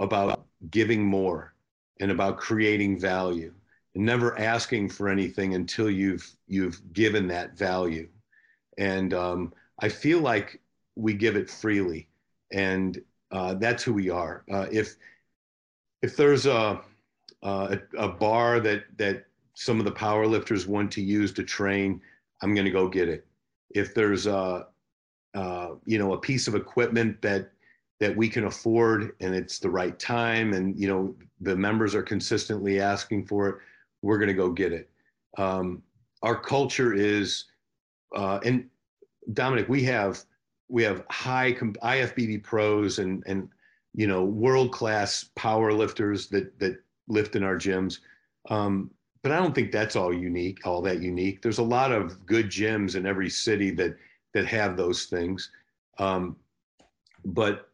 about 0.00 0.46
giving 0.70 1.04
more 1.04 1.54
and 2.00 2.10
about 2.10 2.38
creating 2.38 2.98
value 2.98 3.52
and 3.94 4.04
never 4.04 4.36
asking 4.38 4.88
for 4.88 5.08
anything 5.08 5.54
until 5.54 5.88
you've 5.88 6.34
you've 6.48 6.80
given 6.92 7.28
that 7.28 7.56
value 7.56 8.08
and 8.78 9.14
um, 9.14 9.52
I 9.80 9.88
feel 9.88 10.20
like 10.20 10.60
we 10.96 11.14
give 11.14 11.36
it 11.36 11.50
freely, 11.50 12.08
and 12.52 13.00
uh, 13.34 13.54
that's 13.54 13.82
who 13.82 13.92
we 13.92 14.08
are. 14.08 14.44
Uh, 14.50 14.66
if 14.70 14.96
if 16.02 16.16
there's 16.16 16.46
a, 16.46 16.80
a, 17.42 17.78
a 17.98 18.08
bar 18.08 18.60
that 18.60 18.84
that 18.96 19.26
some 19.54 19.78
of 19.78 19.84
the 19.84 19.92
power 19.92 20.26
lifters 20.26 20.66
want 20.66 20.90
to 20.92 21.02
use 21.02 21.32
to 21.32 21.42
train, 21.42 22.00
I'm 22.42 22.54
going 22.54 22.64
to 22.64 22.70
go 22.70 22.88
get 22.88 23.08
it. 23.08 23.26
If 23.70 23.94
there's 23.94 24.26
a 24.26 24.66
you 25.84 25.98
know 25.98 26.14
a 26.14 26.18
piece 26.18 26.46
of 26.46 26.54
equipment 26.54 27.20
that 27.22 27.50
that 28.00 28.16
we 28.16 28.28
can 28.28 28.44
afford 28.44 29.12
and 29.20 29.34
it's 29.34 29.58
the 29.58 29.70
right 29.70 29.98
time 29.98 30.52
and 30.52 30.78
you 30.78 30.88
know 30.88 31.14
the 31.40 31.56
members 31.56 31.94
are 31.94 32.02
consistently 32.02 32.80
asking 32.80 33.26
for 33.26 33.48
it 33.48 33.56
we're 34.02 34.18
going 34.18 34.28
to 34.28 34.34
go 34.34 34.50
get 34.50 34.72
it 34.72 34.88
um, 35.38 35.82
our 36.22 36.38
culture 36.38 36.92
is 36.94 37.46
uh, 38.14 38.38
and 38.44 38.68
Dominic, 39.32 39.68
we 39.68 39.82
have 39.84 40.22
we 40.74 40.82
have 40.82 41.04
high 41.08 41.52
IFBB 41.52 42.42
pros 42.42 42.98
and 42.98 43.22
and 43.26 43.48
you 43.94 44.08
know 44.08 44.24
world 44.24 44.72
class 44.72 45.30
power 45.36 45.72
lifters 45.72 46.26
that 46.26 46.58
that 46.58 46.76
lift 47.06 47.36
in 47.36 47.44
our 47.44 47.54
gyms. 47.54 48.00
Um, 48.50 48.90
but 49.22 49.30
I 49.30 49.36
don't 49.36 49.54
think 49.54 49.70
that's 49.70 49.94
all 49.94 50.12
unique, 50.12 50.66
all 50.66 50.82
that 50.82 51.00
unique. 51.00 51.42
There's 51.42 51.58
a 51.58 51.62
lot 51.62 51.92
of 51.92 52.26
good 52.26 52.46
gyms 52.46 52.96
in 52.96 53.06
every 53.06 53.30
city 53.30 53.70
that 53.70 53.96
that 54.32 54.46
have 54.46 54.76
those 54.76 55.04
things. 55.04 55.48
Um, 55.98 56.34
but 57.24 57.70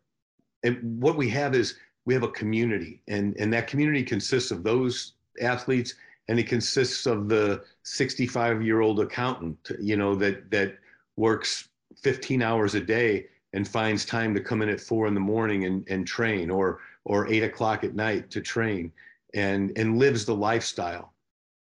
and 0.62 1.00
what 1.00 1.16
we 1.16 1.30
have 1.30 1.54
is 1.54 1.76
we 2.04 2.12
have 2.12 2.22
a 2.22 2.28
community, 2.28 3.00
and 3.08 3.34
and 3.38 3.50
that 3.54 3.66
community 3.66 4.02
consists 4.02 4.50
of 4.50 4.62
those 4.62 5.14
athletes, 5.40 5.94
and 6.28 6.38
it 6.38 6.48
consists 6.48 7.06
of 7.06 7.30
the 7.30 7.64
65 7.82 8.62
year 8.62 8.82
old 8.82 9.00
accountant, 9.00 9.70
you 9.80 9.96
know, 9.96 10.14
that 10.16 10.50
that 10.50 10.76
works 11.16 11.69
15 12.02 12.42
hours 12.42 12.74
a 12.74 12.80
day 12.80 13.26
and 13.52 13.66
finds 13.66 14.04
time 14.04 14.34
to 14.34 14.40
come 14.40 14.62
in 14.62 14.68
at 14.68 14.80
four 14.80 15.06
in 15.06 15.14
the 15.14 15.20
morning 15.20 15.64
and, 15.64 15.86
and 15.88 16.06
train 16.06 16.50
or 16.50 16.80
or 17.04 17.26
eight 17.28 17.42
o'clock 17.42 17.82
at 17.82 17.94
night 17.94 18.30
to 18.30 18.40
train 18.40 18.92
and 19.34 19.72
and 19.76 19.98
lives 19.98 20.24
the 20.24 20.34
lifestyle. 20.34 21.12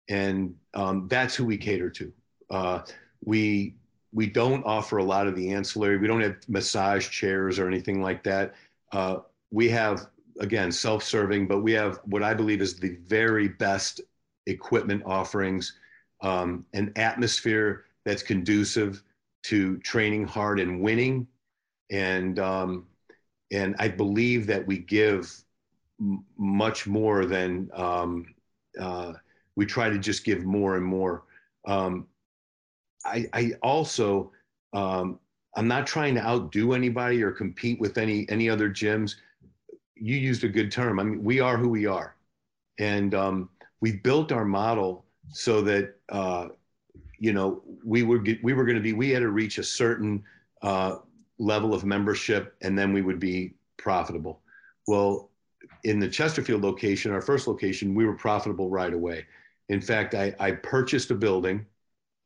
And 0.09 0.55
um, 0.73 1.07
that's 1.07 1.35
who 1.35 1.45
we 1.45 1.57
cater 1.57 1.89
to. 1.89 2.13
Uh, 2.49 2.81
we 3.23 3.75
we 4.11 4.27
don't 4.27 4.65
offer 4.65 4.97
a 4.97 5.03
lot 5.03 5.27
of 5.27 5.35
the 5.35 5.53
ancillary. 5.53 5.97
We 5.97 6.07
don't 6.07 6.21
have 6.21 6.37
massage 6.47 7.09
chairs 7.09 7.59
or 7.59 7.67
anything 7.67 8.01
like 8.01 8.23
that. 8.23 8.55
Uh, 8.91 9.19
we 9.51 9.69
have 9.69 10.07
again 10.39 10.71
self-serving 10.71 11.47
but 11.47 11.59
we 11.59 11.71
have 11.73 11.99
what 12.05 12.23
i 12.23 12.33
believe 12.33 12.61
is 12.61 12.75
the 12.75 12.97
very 13.07 13.47
best 13.47 14.01
equipment 14.45 15.03
offerings 15.05 15.77
um, 16.21 16.65
an 16.73 16.91
atmosphere 16.95 17.85
that's 18.05 18.23
conducive 18.23 19.03
to 19.43 19.77
training 19.79 20.25
hard 20.25 20.59
and 20.59 20.81
winning. 20.81 21.27
And, 21.91 22.39
um, 22.39 22.87
and 23.51 23.75
I 23.79 23.87
believe 23.87 24.45
that 24.47 24.65
we 24.65 24.79
give 24.79 25.31
m- 25.99 26.23
much 26.37 26.87
more 26.87 27.25
than 27.25 27.69
um, 27.73 28.33
uh, 28.79 29.13
we 29.55 29.65
try 29.65 29.89
to 29.89 29.97
just 29.97 30.23
give 30.23 30.45
more 30.45 30.75
and 30.75 30.85
more. 30.85 31.23
Um, 31.65 32.07
I, 33.05 33.27
I, 33.33 33.51
also, 33.61 34.31
um, 34.73 35.19
I'm 35.55 35.67
not 35.67 35.87
trying 35.87 36.15
to 36.15 36.21
outdo 36.21 36.73
anybody 36.73 37.23
or 37.23 37.31
compete 37.31 37.79
with 37.79 37.97
any, 37.97 38.27
any 38.29 38.49
other 38.49 38.69
gyms. 38.69 39.15
You 39.95 40.15
used 40.15 40.43
a 40.43 40.47
good 40.47 40.71
term. 40.71 40.99
I 40.99 41.03
mean, 41.03 41.23
we 41.23 41.39
are 41.39 41.57
who 41.57 41.69
we 41.69 41.85
are. 41.85 42.15
And 42.77 43.13
um, 43.13 43.49
we 43.81 43.93
built 43.93 44.31
our 44.31 44.45
model 44.45 45.05
so 45.31 45.61
that 45.61 45.95
uh, 46.09 46.49
you 47.19 47.33
know, 47.33 47.61
we 47.83 48.03
were 48.03 48.23
we 48.41 48.53
were 48.53 48.65
going 48.65 48.77
to 48.77 48.81
be 48.81 48.93
we 48.93 49.09
had 49.09 49.19
to 49.19 49.29
reach 49.29 49.57
a 49.57 49.63
certain 49.63 50.23
uh, 50.61 50.97
level 51.37 51.73
of 51.73 51.85
membership, 51.85 52.55
and 52.61 52.77
then 52.77 52.93
we 52.93 53.01
would 53.01 53.19
be 53.19 53.53
profitable. 53.77 54.41
Well, 54.87 55.29
in 55.83 55.99
the 55.99 56.09
Chesterfield 56.09 56.61
location, 56.61 57.11
our 57.11 57.21
first 57.21 57.47
location, 57.47 57.93
we 57.93 58.05
were 58.05 58.15
profitable 58.15 58.69
right 58.69 58.93
away. 58.93 59.25
In 59.69 59.81
fact, 59.81 60.15
I, 60.15 60.33
I 60.39 60.51
purchased 60.51 61.11
a 61.11 61.15
building. 61.15 61.65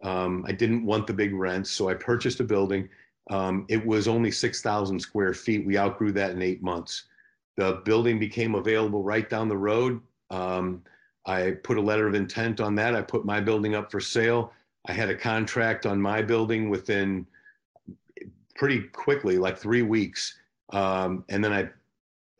Um, 0.01 0.45
I 0.47 0.51
didn't 0.51 0.86
want 0.86 1.08
the 1.08 1.13
big 1.13 1.34
rents, 1.34 1.71
so 1.71 1.89
I 1.89 1.93
purchased 1.93 2.39
a 2.39 2.43
building. 2.43 2.89
Um, 3.29 3.65
it 3.69 3.86
was 3.86 4.08
only 4.08 4.32
6,000 4.32 4.99
square 4.99 5.34
feet. 5.34 5.65
We 5.65 5.77
outgrew 5.77 6.12
that 6.13 6.32
in 6.32 6.41
eight 6.41 6.62
months. 6.62 7.03
The 7.56 7.82
building 7.86 8.19
became 8.19 8.56
available 8.56 9.03
right 9.03 9.29
down 9.29 9.47
the 9.47 9.58
road. 9.58 10.01
Um, 10.29 10.84
I 11.25 11.51
put 11.63 11.77
a 11.77 11.82
letter 11.82 12.08
of 12.08 12.15
intent 12.15 12.60
on 12.60 12.75
that. 12.75 12.95
I 12.95 13.01
put 13.01 13.25
my 13.25 13.39
building 13.39 13.75
up 13.75 13.91
for 13.91 13.99
sale. 13.99 14.51
I 14.88 14.93
had 14.93 15.10
a 15.10 15.15
contract 15.15 15.86
on 15.86 16.02
my 16.02 16.22
building 16.22 16.69
within 16.69 17.26
pretty 18.56 18.82
quickly, 18.82 19.38
like 19.38 19.58
three 19.58 19.82
weeks. 19.82 20.38
Um, 20.72 21.24
and 21.30 21.43
then 21.43 21.54
I 21.54 21.69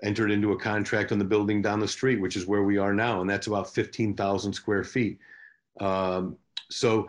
entered 0.04 0.32
into 0.32 0.52
a 0.52 0.60
contract 0.60 1.12
on 1.12 1.20
the 1.20 1.26
building 1.26 1.62
down 1.62 1.80
the 1.80 1.88
street, 1.88 2.20
which 2.20 2.36
is 2.36 2.46
where 2.46 2.64
we 2.64 2.78
are 2.78 2.94
now. 2.94 3.22
And 3.22 3.30
that's 3.30 3.48
about 3.48 3.74
15,000 3.74 4.54
square 4.54 4.84
feet. 4.84 5.20
Um, 5.80 6.38
so, 6.70 7.08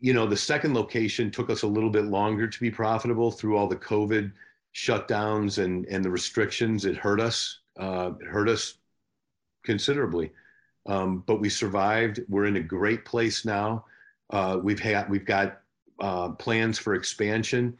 you 0.00 0.14
know, 0.14 0.26
the 0.26 0.36
second 0.36 0.74
location 0.74 1.30
took 1.30 1.50
us 1.50 1.62
a 1.62 1.66
little 1.66 1.90
bit 1.90 2.06
longer 2.06 2.46
to 2.48 2.60
be 2.60 2.70
profitable 2.70 3.30
through 3.30 3.56
all 3.56 3.66
the 3.66 3.76
COVID 3.76 4.32
shutdowns 4.74 5.62
and, 5.62 5.86
and 5.86 6.04
the 6.04 6.10
restrictions. 6.10 6.84
It 6.84 6.96
hurt 6.96 7.20
us. 7.20 7.60
Uh, 7.78 8.12
it 8.20 8.26
hurt 8.26 8.48
us 8.48 8.74
considerably. 9.64 10.30
Um, 10.86 11.22
but 11.26 11.40
we 11.40 11.50
survived. 11.50 12.20
We're 12.28 12.46
in 12.46 12.56
a 12.56 12.60
great 12.60 13.04
place 13.04 13.44
now. 13.44 13.84
Uh, 14.30 14.58
we've 14.62 14.80
had 14.80 15.08
we've 15.08 15.24
got 15.24 15.60
uh, 16.00 16.30
plans 16.30 16.78
for 16.78 16.94
expansion, 16.94 17.76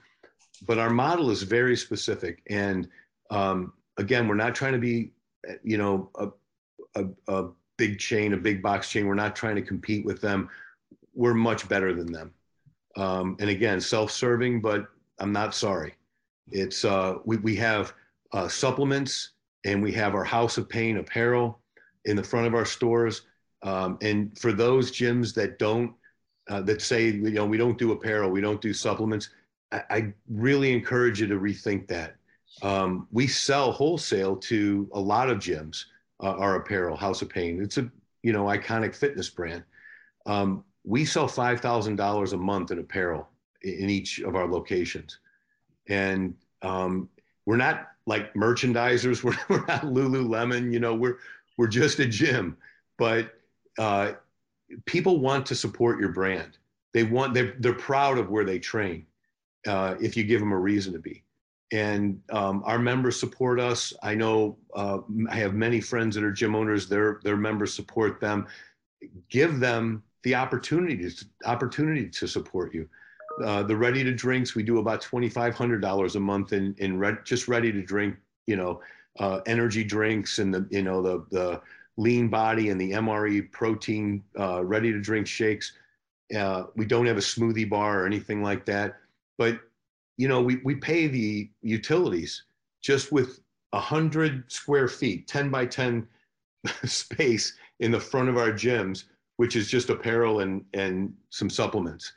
but 0.66 0.78
our 0.78 0.90
model 0.90 1.30
is 1.30 1.42
very 1.42 1.76
specific. 1.76 2.42
And 2.48 2.88
um, 3.30 3.72
again, 3.96 4.26
we're 4.26 4.34
not 4.34 4.54
trying 4.54 4.72
to 4.72 4.78
be, 4.78 5.12
you 5.62 5.78
know, 5.78 6.10
a, 6.16 6.28
a, 6.94 7.06
a 7.28 7.48
big 7.76 7.98
chain, 7.98 8.32
a 8.32 8.36
big 8.36 8.62
box 8.62 8.90
chain. 8.90 9.06
We're 9.06 9.14
not 9.14 9.36
trying 9.36 9.56
to 9.56 9.62
compete 9.62 10.04
with 10.04 10.20
them. 10.20 10.48
We're 11.14 11.34
much 11.34 11.68
better 11.68 11.92
than 11.94 12.10
them. 12.12 12.32
Um, 12.96 13.36
and 13.38 13.50
again, 13.50 13.80
self-serving, 13.80 14.60
but 14.60 14.86
I'm 15.18 15.32
not 15.32 15.54
sorry. 15.54 15.94
It's 16.50 16.84
uh, 16.84 17.16
we 17.24 17.36
we 17.36 17.56
have 17.56 17.92
uh, 18.32 18.48
supplements 18.48 19.30
and 19.64 19.82
we 19.82 19.92
have 19.92 20.14
our 20.14 20.24
House 20.24 20.58
of 20.58 20.68
Pain 20.68 20.98
apparel 20.98 21.60
in 22.04 22.16
the 22.16 22.22
front 22.22 22.46
of 22.46 22.54
our 22.54 22.64
stores. 22.64 23.22
Um, 23.62 23.98
and 24.00 24.36
for 24.38 24.52
those 24.52 24.90
gyms 24.92 25.34
that 25.34 25.58
don't 25.58 25.92
uh, 26.48 26.60
that 26.62 26.82
say 26.82 27.06
you 27.06 27.30
know 27.30 27.46
we 27.46 27.56
don't 27.56 27.78
do 27.78 27.92
apparel, 27.92 28.30
we 28.30 28.40
don't 28.40 28.60
do 28.60 28.72
supplements. 28.72 29.30
I, 29.72 29.82
I 29.90 30.14
really 30.28 30.72
encourage 30.72 31.20
you 31.20 31.26
to 31.26 31.36
rethink 31.36 31.86
that. 31.88 32.16
Um, 32.62 33.06
we 33.12 33.26
sell 33.26 33.70
wholesale 33.72 34.36
to 34.36 34.88
a 34.92 35.00
lot 35.00 35.30
of 35.30 35.38
gyms. 35.38 35.84
Uh, 36.20 36.30
our 36.32 36.56
apparel, 36.56 36.96
House 36.96 37.22
of 37.22 37.28
Pain. 37.28 37.62
It's 37.62 37.78
a 37.78 37.88
you 38.22 38.32
know 38.32 38.44
iconic 38.46 38.94
fitness 38.94 39.28
brand. 39.30 39.62
Um, 40.26 40.64
we 40.84 41.04
sell 41.04 41.28
five 41.28 41.60
thousand 41.60 41.96
dollars 41.96 42.32
a 42.32 42.36
month 42.36 42.72
in 42.72 42.78
apparel 42.78 43.28
in 43.62 43.90
each 43.90 44.20
of 44.20 44.36
our 44.36 44.46
locations, 44.46 45.18
And 45.88 46.34
um, 46.62 47.08
we're 47.46 47.56
not 47.56 47.88
like 48.06 48.32
merchandisers. 48.34 49.22
We're, 49.24 49.36
we're 49.48 49.66
not 49.66 49.82
Lululemon. 49.82 50.72
You 50.72 50.80
know, 50.80 50.94
we're 50.94 51.18
we're 51.56 51.68
just 51.68 51.98
a 51.98 52.06
gym. 52.06 52.56
But 52.98 53.34
uh, 53.78 54.12
people 54.84 55.20
want 55.20 55.46
to 55.46 55.54
support 55.54 56.00
your 56.00 56.10
brand. 56.10 56.58
They 56.92 57.04
want 57.04 57.34
they're 57.34 57.54
they're 57.58 57.74
proud 57.74 58.18
of 58.18 58.30
where 58.30 58.44
they 58.44 58.58
train. 58.58 59.06
Uh, 59.66 59.96
if 60.00 60.16
you 60.16 60.24
give 60.24 60.40
them 60.40 60.52
a 60.52 60.58
reason 60.58 60.92
to 60.92 60.98
be, 60.98 61.24
and 61.72 62.20
um, 62.30 62.62
our 62.64 62.78
members 62.78 63.18
support 63.18 63.60
us. 63.60 63.92
I 64.02 64.14
know 64.14 64.56
uh, 64.74 64.98
I 65.28 65.36
have 65.36 65.54
many 65.54 65.80
friends 65.80 66.14
that 66.14 66.24
are 66.24 66.32
gym 66.32 66.54
owners. 66.54 66.88
Their 66.88 67.20
their 67.24 67.36
members 67.36 67.74
support 67.74 68.20
them. 68.20 68.46
Give 69.28 69.60
them 69.60 70.02
the 70.22 70.34
opportunity 70.34 71.10
to 71.10 71.24
opportunity 71.44 72.08
to 72.08 72.26
support 72.26 72.74
you. 72.74 72.88
Uh, 73.44 73.62
the 73.62 73.76
ready 73.76 74.02
to 74.02 74.12
drinks 74.12 74.54
we 74.54 74.62
do 74.62 74.78
about 74.78 75.00
twenty 75.02 75.28
five 75.28 75.54
hundred 75.54 75.80
dollars 75.80 76.16
a 76.16 76.20
month 76.20 76.52
in 76.52 76.74
in 76.78 76.98
red, 76.98 77.18
just 77.24 77.48
ready 77.48 77.70
to 77.70 77.82
drink. 77.82 78.16
You 78.46 78.56
know, 78.56 78.80
uh, 79.18 79.40
energy 79.46 79.84
drinks 79.84 80.38
and 80.38 80.54
the 80.54 80.66
you 80.70 80.82
know 80.82 81.02
the 81.02 81.26
the 81.30 81.60
lean 81.98 82.28
body 82.28 82.70
and 82.70 82.80
the 82.80 82.92
MRE 82.92 83.52
protein 83.52 84.24
uh, 84.38 84.64
ready 84.64 84.90
to 84.92 85.00
drink 85.00 85.26
shakes. 85.26 85.74
Uh, 86.34 86.64
we 86.74 86.86
don't 86.86 87.06
have 87.06 87.18
a 87.18 87.20
smoothie 87.20 87.68
bar 87.68 88.02
or 88.02 88.06
anything 88.06 88.42
like 88.42 88.64
that, 88.64 88.96
but 89.36 89.60
you 90.16 90.28
know 90.28 90.40
we 90.40 90.56
we 90.64 90.74
pay 90.74 91.06
the 91.06 91.50
utilities 91.60 92.44
just 92.80 93.12
with 93.12 93.40
a 93.74 93.80
hundred 93.80 94.50
square 94.50 94.88
feet, 94.88 95.28
ten 95.28 95.50
by 95.50 95.66
ten 95.66 96.08
space 96.84 97.54
in 97.80 97.90
the 97.90 98.00
front 98.00 98.30
of 98.30 98.38
our 98.38 98.52
gyms 98.52 99.04
which 99.38 99.54
is 99.56 99.68
just 99.68 99.88
apparel 99.88 100.40
and 100.40 100.64
and 100.74 101.14
some 101.30 101.48
supplements. 101.48 102.12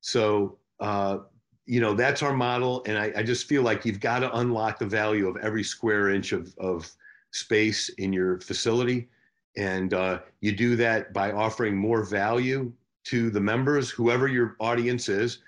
So 0.00 0.56
uh, 0.80 1.18
you 1.66 1.80
know 1.80 1.94
that's 1.94 2.22
our 2.22 2.32
model, 2.32 2.82
and 2.86 2.96
I, 2.96 3.12
I 3.16 3.22
just 3.22 3.46
feel 3.46 3.62
like 3.62 3.84
you've 3.84 4.00
got 4.00 4.20
to 4.20 4.34
unlock 4.38 4.78
the 4.78 4.86
value 4.86 5.28
of 5.28 5.36
every 5.38 5.62
square 5.62 6.10
inch 6.10 6.32
of 6.32 6.54
of 6.58 6.90
space 7.32 7.90
in 7.98 8.12
your 8.12 8.40
facility, 8.40 9.08
and 9.56 9.94
uh, 9.94 10.20
you 10.40 10.52
do 10.52 10.76
that 10.76 11.12
by 11.12 11.32
offering 11.32 11.76
more 11.76 12.04
value 12.04 12.72
to 13.04 13.30
the 13.30 13.40
members, 13.40 13.90
whoever 13.90 14.28
your 14.28 14.56
audience 14.60 15.08
is. 15.08 15.38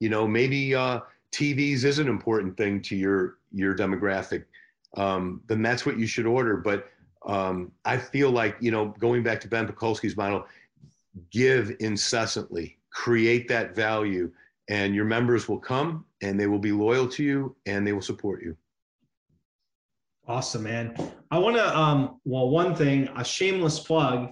You 0.00 0.08
know, 0.08 0.26
maybe 0.26 0.74
uh, 0.74 1.00
TVs 1.32 1.84
is 1.84 1.98
an 1.98 2.08
important 2.08 2.56
thing 2.56 2.80
to 2.82 2.96
your 2.96 3.38
your 3.52 3.74
demographic. 3.74 4.44
Um, 4.96 5.42
then 5.46 5.62
that's 5.62 5.86
what 5.86 5.98
you 5.98 6.06
should 6.06 6.26
order. 6.26 6.56
But 6.56 6.90
um, 7.26 7.72
I 7.84 7.96
feel 7.96 8.30
like 8.30 8.56
you 8.60 8.70
know, 8.70 8.94
going 8.98 9.22
back 9.22 9.40
to 9.42 9.48
Ben 9.48 9.66
Pakulski's 9.66 10.16
model, 10.16 10.46
give 11.30 11.76
incessantly, 11.80 12.78
create 12.90 13.48
that 13.48 13.76
value, 13.76 14.32
and 14.68 14.94
your 14.94 15.04
members 15.04 15.48
will 15.48 15.58
come 15.58 16.04
and 16.22 16.38
they 16.38 16.46
will 16.46 16.58
be 16.58 16.72
loyal 16.72 17.08
to 17.08 17.22
you 17.22 17.54
and 17.66 17.86
they 17.86 17.92
will 17.92 18.02
support 18.02 18.42
you. 18.42 18.56
Awesome, 20.32 20.62
man. 20.62 20.94
I 21.30 21.36
want 21.36 21.56
to, 21.56 21.78
um, 21.78 22.18
well, 22.24 22.48
one 22.48 22.74
thing, 22.74 23.06
a 23.18 23.22
shameless 23.22 23.80
plug. 23.80 24.30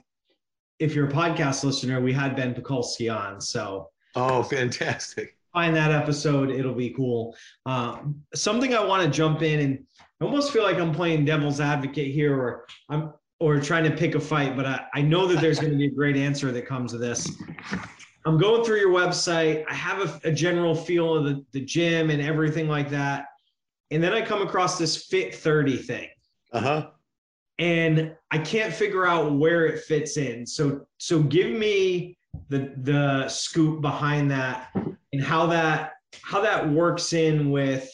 If 0.78 0.94
you're 0.94 1.06
a 1.06 1.12
podcast 1.12 1.62
listener, 1.62 2.00
we 2.00 2.10
had 2.10 2.34
Ben 2.34 2.54
Pakulski 2.54 3.14
on. 3.14 3.38
So, 3.38 3.90
oh, 4.14 4.42
fantastic. 4.42 5.36
Find 5.52 5.76
that 5.76 5.92
episode. 5.92 6.48
It'll 6.48 6.72
be 6.72 6.88
cool. 6.88 7.36
Um, 7.66 8.22
something 8.34 8.74
I 8.74 8.82
want 8.82 9.04
to 9.04 9.10
jump 9.10 9.42
in 9.42 9.60
and 9.60 9.84
I 10.22 10.24
almost 10.24 10.54
feel 10.54 10.62
like 10.62 10.78
I'm 10.78 10.94
playing 10.94 11.26
devil's 11.26 11.60
advocate 11.60 12.14
here, 12.14 12.34
or 12.34 12.64
I'm 12.88 13.12
or 13.38 13.60
trying 13.60 13.84
to 13.84 13.94
pick 13.94 14.14
a 14.14 14.20
fight, 14.20 14.56
but 14.56 14.64
I, 14.64 14.86
I 14.94 15.02
know 15.02 15.26
that 15.26 15.42
there's 15.42 15.60
going 15.60 15.72
to 15.72 15.78
be 15.78 15.86
a 15.86 15.90
great 15.90 16.16
answer 16.16 16.50
that 16.50 16.66
comes 16.66 16.92
to 16.92 16.98
this. 16.98 17.30
I'm 18.24 18.38
going 18.38 18.64
through 18.64 18.80
your 18.80 18.90
website. 18.90 19.66
I 19.68 19.74
have 19.74 20.00
a, 20.00 20.28
a, 20.28 20.32
general 20.32 20.74
feel 20.74 21.14
of 21.14 21.24
the, 21.24 21.44
the 21.52 21.60
gym 21.60 22.08
and 22.08 22.22
everything 22.22 22.68
like 22.68 22.88
that. 22.90 23.26
And 23.90 24.02
then 24.02 24.12
I 24.12 24.22
come 24.22 24.42
across 24.42 24.78
this 24.78 25.04
Fit 25.06 25.34
30 25.34 25.76
thing. 25.78 26.08
Uh 26.52 26.60
huh. 26.60 26.86
And 27.58 28.14
I 28.30 28.38
can't 28.38 28.72
figure 28.72 29.06
out 29.06 29.34
where 29.34 29.66
it 29.66 29.84
fits 29.84 30.16
in. 30.16 30.46
So, 30.46 30.86
so 30.98 31.22
give 31.22 31.50
me 31.50 32.16
the 32.48 32.72
the 32.82 33.28
scoop 33.28 33.80
behind 33.80 34.30
that 34.30 34.70
and 35.12 35.22
how 35.22 35.46
that 35.46 35.92
how 36.22 36.40
that 36.40 36.68
works 36.68 37.12
in 37.12 37.50
with 37.50 37.90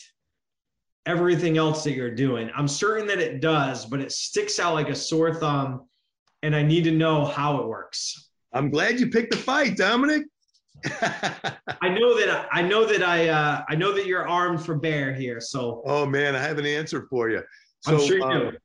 everything 1.06 1.56
else 1.56 1.84
that 1.84 1.92
you're 1.92 2.14
doing. 2.14 2.50
I'm 2.54 2.68
certain 2.68 3.06
that 3.06 3.18
it 3.18 3.40
does, 3.40 3.86
but 3.86 4.00
it 4.00 4.12
sticks 4.12 4.58
out 4.58 4.74
like 4.74 4.88
a 4.88 4.94
sore 4.94 5.34
thumb, 5.34 5.88
and 6.42 6.54
I 6.54 6.62
need 6.62 6.84
to 6.84 6.90
know 6.90 7.24
how 7.24 7.58
it 7.60 7.66
works. 7.66 8.30
I'm 8.52 8.70
glad 8.70 8.98
you 8.98 9.08
picked 9.10 9.30
the 9.30 9.36
fight, 9.36 9.76
Dominic. 9.76 10.24
I 11.82 11.88
know 11.88 12.18
that 12.18 12.48
I 12.52 12.62
know 12.62 12.84
that 12.86 13.02
I 13.02 13.28
uh, 13.28 13.64
I 13.68 13.74
know 13.74 13.92
that 13.92 14.06
you're 14.06 14.28
armed 14.28 14.64
for 14.64 14.74
bear 14.74 15.12
here. 15.12 15.40
So 15.40 15.82
oh 15.86 16.06
man, 16.06 16.34
I 16.34 16.40
have 16.40 16.58
an 16.58 16.66
answer 16.66 17.06
for 17.08 17.30
you. 17.30 17.42
So, 17.80 17.94
I'm 17.94 18.06
sure 18.06 18.18
you 18.18 18.24
um, 18.24 18.50
do. 18.50 18.56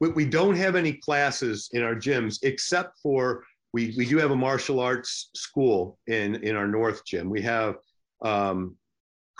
We, 0.00 0.08
we 0.10 0.24
don't 0.24 0.56
have 0.56 0.76
any 0.76 0.92
classes 0.92 1.70
in 1.72 1.82
our 1.82 1.94
gyms 1.94 2.38
except 2.42 2.98
for 3.02 3.44
we 3.72 3.94
we 3.96 4.06
do 4.06 4.18
have 4.18 4.30
a 4.30 4.36
martial 4.36 4.80
arts 4.80 5.30
school 5.34 5.98
in 6.06 6.36
in 6.36 6.56
our 6.56 6.66
north 6.66 7.04
gym. 7.04 7.28
We 7.30 7.42
have 7.42 7.76
um, 8.22 8.76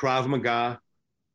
Krav 0.00 0.26
Maga, 0.26 0.80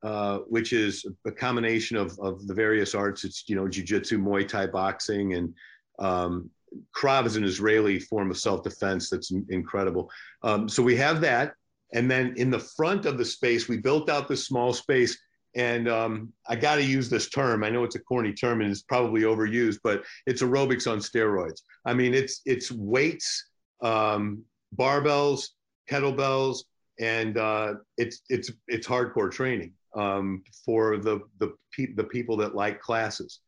uh, 0.04 0.40
which 0.48 0.74
is 0.74 1.06
a 1.26 1.32
combination 1.32 1.98
of, 1.98 2.18
of 2.20 2.48
the 2.48 2.54
various 2.54 2.96
arts. 2.96 3.24
It's, 3.24 3.44
you 3.48 3.56
know, 3.56 3.64
jujitsu, 3.64 4.18
Muay 4.18 4.48
Thai, 4.48 4.68
boxing, 4.68 5.34
and 5.34 5.54
um, 6.00 6.50
Krav 6.96 7.26
is 7.26 7.36
an 7.36 7.44
Israeli 7.44 8.00
form 8.00 8.32
of 8.32 8.38
self-defense 8.38 9.10
that's 9.10 9.32
incredible. 9.50 10.10
Um, 10.42 10.68
so 10.70 10.84
we 10.84 10.96
have 10.98 11.22
that. 11.22 11.54
And 11.94 12.10
then 12.10 12.34
in 12.38 12.50
the 12.50 12.60
front 12.60 13.06
of 13.06 13.18
the 13.18 13.26
space, 13.26 13.68
we 13.68 13.78
built 13.78 14.10
out 14.10 14.28
this 14.28 14.48
small 14.48 14.74
space. 14.74 15.18
And 15.56 15.88
um, 15.88 16.34
I 16.48 16.56
got 16.56 16.76
to 16.76 16.84
use 16.84 17.10
this 17.10 17.30
term. 17.30 17.64
I 17.64 17.70
know 17.70 17.84
it's 17.84 17.96
a 17.96 18.00
corny 18.00 18.34
term 18.34 18.62
and 18.62 18.72
it's 18.72 18.82
probably 18.82 19.22
overused, 19.22 19.80
but 19.84 20.04
it's 20.26 20.42
aerobics 20.42 20.92
on 20.92 20.98
steroids. 20.98 21.62
I 21.86 21.94
mean, 21.94 22.16
it's 22.16 22.42
it's 22.46 22.72
weights, 22.72 23.50
um, 23.84 24.44
barbells, 24.76 25.50
kettlebells, 25.90 26.64
and 27.00 27.38
uh, 27.38 27.76
it's 27.98 28.22
it's 28.30 28.52
it's 28.68 28.88
hardcore 28.88 29.30
training 29.30 29.74
um, 29.96 30.44
for 30.66 30.98
the 30.98 31.22
the 31.40 31.54
pe- 31.72 31.94
the 31.94 32.04
people 32.04 32.36
that 32.38 32.56
like 32.56 32.82
classes, 32.82 33.42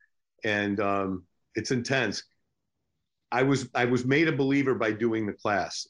and 0.44 0.80
um, 0.80 1.24
it's 1.56 1.72
intense. 1.72 2.24
I 3.36 3.44
was 3.44 3.70
I 3.76 3.84
was 3.84 4.06
made 4.06 4.30
a 4.30 4.32
believer 4.32 4.76
by 4.76 4.94
doing 4.94 5.26
the 5.26 5.34
class. 5.34 5.86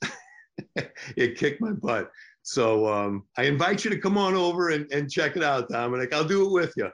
it 1.15 1.37
kicked 1.37 1.61
my 1.61 1.73
butt. 1.73 2.09
So 2.41 2.87
um, 2.91 3.23
I 3.37 3.43
invite 3.43 3.85
you 3.85 3.91
to 3.91 3.99
come 3.99 4.17
on 4.17 4.33
over 4.33 4.69
and, 4.69 4.91
and 4.91 5.11
check 5.11 5.37
it 5.37 5.43
out, 5.43 5.69
Dominic. 5.69 6.11
I'll 6.11 6.25
do 6.25 6.47
it 6.47 6.51
with 6.51 6.73
you. 6.75 6.89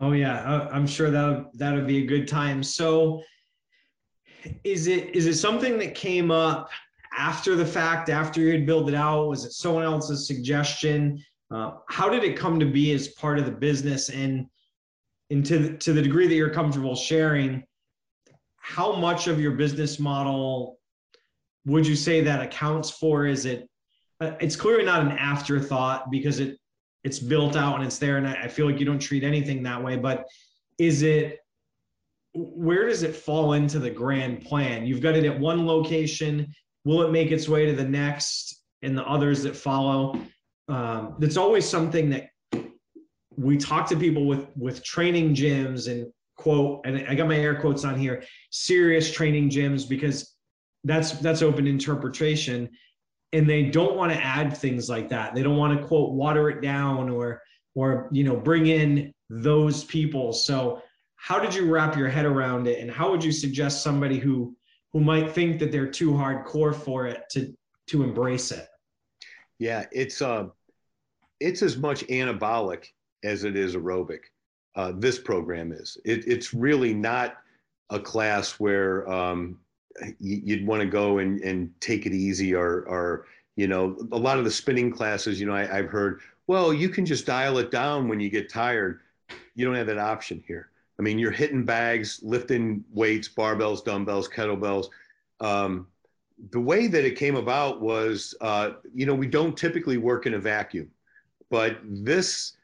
Oh 0.00 0.10
yeah, 0.10 0.68
I'm 0.72 0.88
sure 0.88 1.12
that 1.12 1.46
that 1.54 1.74
would 1.74 1.86
be 1.86 2.02
a 2.02 2.06
good 2.06 2.26
time. 2.26 2.60
So, 2.64 3.22
is 4.64 4.88
it 4.88 5.14
is 5.14 5.26
it 5.26 5.34
something 5.34 5.78
that 5.78 5.94
came 5.94 6.32
up 6.32 6.70
after 7.16 7.54
the 7.54 7.64
fact, 7.66 8.08
after 8.08 8.40
you 8.40 8.50
had 8.50 8.66
built 8.66 8.88
it 8.88 8.96
out? 8.96 9.28
Was 9.28 9.44
it 9.44 9.52
someone 9.52 9.84
else's 9.84 10.26
suggestion? 10.26 11.22
Uh, 11.52 11.74
how 11.88 12.08
did 12.08 12.24
it 12.24 12.36
come 12.36 12.58
to 12.58 12.66
be 12.66 12.90
as 12.92 13.08
part 13.08 13.38
of 13.38 13.44
the 13.44 13.52
business 13.52 14.08
and, 14.08 14.46
and 15.30 15.46
to, 15.46 15.76
to 15.78 15.92
the 15.92 16.02
degree 16.02 16.26
that 16.26 16.34
you're 16.34 16.50
comfortable 16.50 16.96
sharing, 16.96 17.62
how 18.64 18.92
much 18.92 19.26
of 19.26 19.40
your 19.40 19.52
business 19.52 19.98
model 20.00 20.78
would 21.66 21.86
you 21.86 21.94
say 21.94 22.20
that 22.22 22.42
accounts 22.42 22.90
for? 22.90 23.26
Is 23.26 23.46
it, 23.46 23.68
uh, 24.20 24.32
it's 24.40 24.56
clearly 24.56 24.84
not 24.84 25.02
an 25.02 25.12
afterthought 25.12 26.10
because 26.10 26.40
it, 26.40 26.58
it's 27.04 27.18
built 27.18 27.56
out 27.56 27.76
and 27.76 27.84
it's 27.84 27.98
there. 27.98 28.16
And 28.16 28.26
I, 28.26 28.48
feel 28.48 28.66
like 28.66 28.80
you 28.80 28.86
don't 28.86 28.98
treat 28.98 29.24
anything 29.24 29.62
that 29.64 29.82
way, 29.82 29.96
but 29.96 30.24
is 30.78 31.02
it, 31.02 31.40
where 32.32 32.88
does 32.88 33.02
it 33.02 33.14
fall 33.14 33.52
into 33.52 33.78
the 33.78 33.90
grand 33.90 34.44
plan? 34.44 34.86
You've 34.86 35.02
got 35.02 35.14
it 35.14 35.24
at 35.24 35.38
one 35.38 35.66
location. 35.66 36.52
Will 36.84 37.02
it 37.02 37.12
make 37.12 37.30
its 37.30 37.48
way 37.48 37.66
to 37.66 37.74
the 37.74 37.84
next 37.84 38.62
and 38.82 38.96
the 38.96 39.04
others 39.04 39.42
that 39.42 39.54
follow? 39.54 40.18
um, 40.68 41.16
that's 41.18 41.36
always 41.36 41.68
something 41.68 42.10
that 42.10 42.30
we 43.36 43.56
talk 43.56 43.88
to 43.88 43.96
people 43.96 44.26
with 44.26 44.48
with 44.56 44.82
training 44.84 45.34
gyms 45.34 45.90
and 45.90 46.10
quote 46.36 46.84
and 46.84 47.06
i 47.08 47.14
got 47.14 47.28
my 47.28 47.36
air 47.36 47.60
quotes 47.60 47.84
on 47.84 47.98
here 47.98 48.22
serious 48.50 49.12
training 49.12 49.48
gyms 49.48 49.88
because 49.88 50.34
that's 50.84 51.12
that's 51.12 51.42
open 51.42 51.66
interpretation. 51.66 52.70
And 53.32 53.50
they 53.50 53.64
don't 53.64 53.96
want 53.96 54.12
to 54.12 54.22
add 54.22 54.56
things 54.56 54.88
like 54.88 55.08
that. 55.08 55.34
They 55.34 55.42
don't 55.42 55.56
want 55.56 55.78
to 55.78 55.84
quote 55.84 56.12
water 56.12 56.50
it 56.50 56.60
down 56.60 57.10
or 57.10 57.42
or 57.74 58.08
you 58.12 58.22
know 58.22 58.36
bring 58.36 58.66
in 58.66 59.12
those 59.28 59.82
people. 59.84 60.32
So 60.32 60.82
how 61.16 61.40
did 61.40 61.54
you 61.54 61.72
wrap 61.72 61.96
your 61.96 62.08
head 62.08 62.26
around 62.26 62.68
it? 62.68 62.78
And 62.78 62.90
how 62.90 63.10
would 63.10 63.24
you 63.24 63.32
suggest 63.32 63.82
somebody 63.82 64.18
who 64.18 64.54
who 64.92 65.00
might 65.00 65.32
think 65.32 65.58
that 65.58 65.72
they're 65.72 65.90
too 65.90 66.12
hardcore 66.12 66.74
for 66.74 67.06
it 67.06 67.22
to 67.30 67.52
to 67.88 68.04
embrace 68.04 68.52
it? 68.52 68.68
Yeah, 69.58 69.86
it's 69.90 70.22
uh, 70.22 70.48
it's 71.40 71.62
as 71.62 71.76
much 71.76 72.06
anabolic 72.06 72.86
as 73.24 73.44
it 73.44 73.56
is 73.56 73.74
aerobic. 73.74 74.20
Uh, 74.76 74.92
this 74.96 75.18
program 75.18 75.72
is. 75.72 75.98
It, 76.04 76.26
it's 76.26 76.52
really 76.52 76.92
not 76.92 77.36
a 77.90 78.00
class 78.00 78.58
where 78.58 79.08
um, 79.08 79.58
you'd 80.18 80.66
want 80.66 80.80
to 80.80 80.88
go 80.88 81.18
and, 81.18 81.40
and 81.40 81.70
take 81.80 82.06
it 82.06 82.12
easy 82.12 82.54
or, 82.54 82.82
or, 82.88 83.26
you 83.56 83.68
know, 83.68 83.96
a 84.12 84.18
lot 84.18 84.38
of 84.38 84.44
the 84.44 84.50
spinning 84.50 84.90
classes, 84.90 85.38
you 85.38 85.46
know, 85.46 85.54
I, 85.54 85.66
have 85.66 85.90
heard, 85.90 86.20
well, 86.46 86.74
you 86.74 86.88
can 86.88 87.06
just 87.06 87.26
dial 87.26 87.58
it 87.58 87.70
down 87.70 88.08
when 88.08 88.18
you 88.18 88.30
get 88.30 88.50
tired. 88.50 89.00
You 89.54 89.64
don't 89.64 89.76
have 89.76 89.86
that 89.86 89.98
option 89.98 90.42
here. 90.46 90.70
I 90.98 91.02
mean, 91.02 91.18
you're 91.18 91.30
hitting 91.30 91.64
bags, 91.64 92.20
lifting 92.22 92.84
weights, 92.92 93.28
barbells, 93.28 93.84
dumbbells, 93.84 94.28
kettlebells. 94.28 94.88
Um, 95.40 95.86
the 96.50 96.60
way 96.60 96.86
that 96.86 97.04
it 97.04 97.16
came 97.16 97.36
about 97.36 97.80
was, 97.80 98.34
uh, 98.40 98.72
you 98.92 99.06
know, 99.06 99.14
we 99.14 99.26
don't 99.26 99.56
typically 99.56 99.98
work 99.98 100.26
in 100.26 100.34
a 100.34 100.38
vacuum, 100.38 100.90
but 101.50 101.78
this 101.84 102.56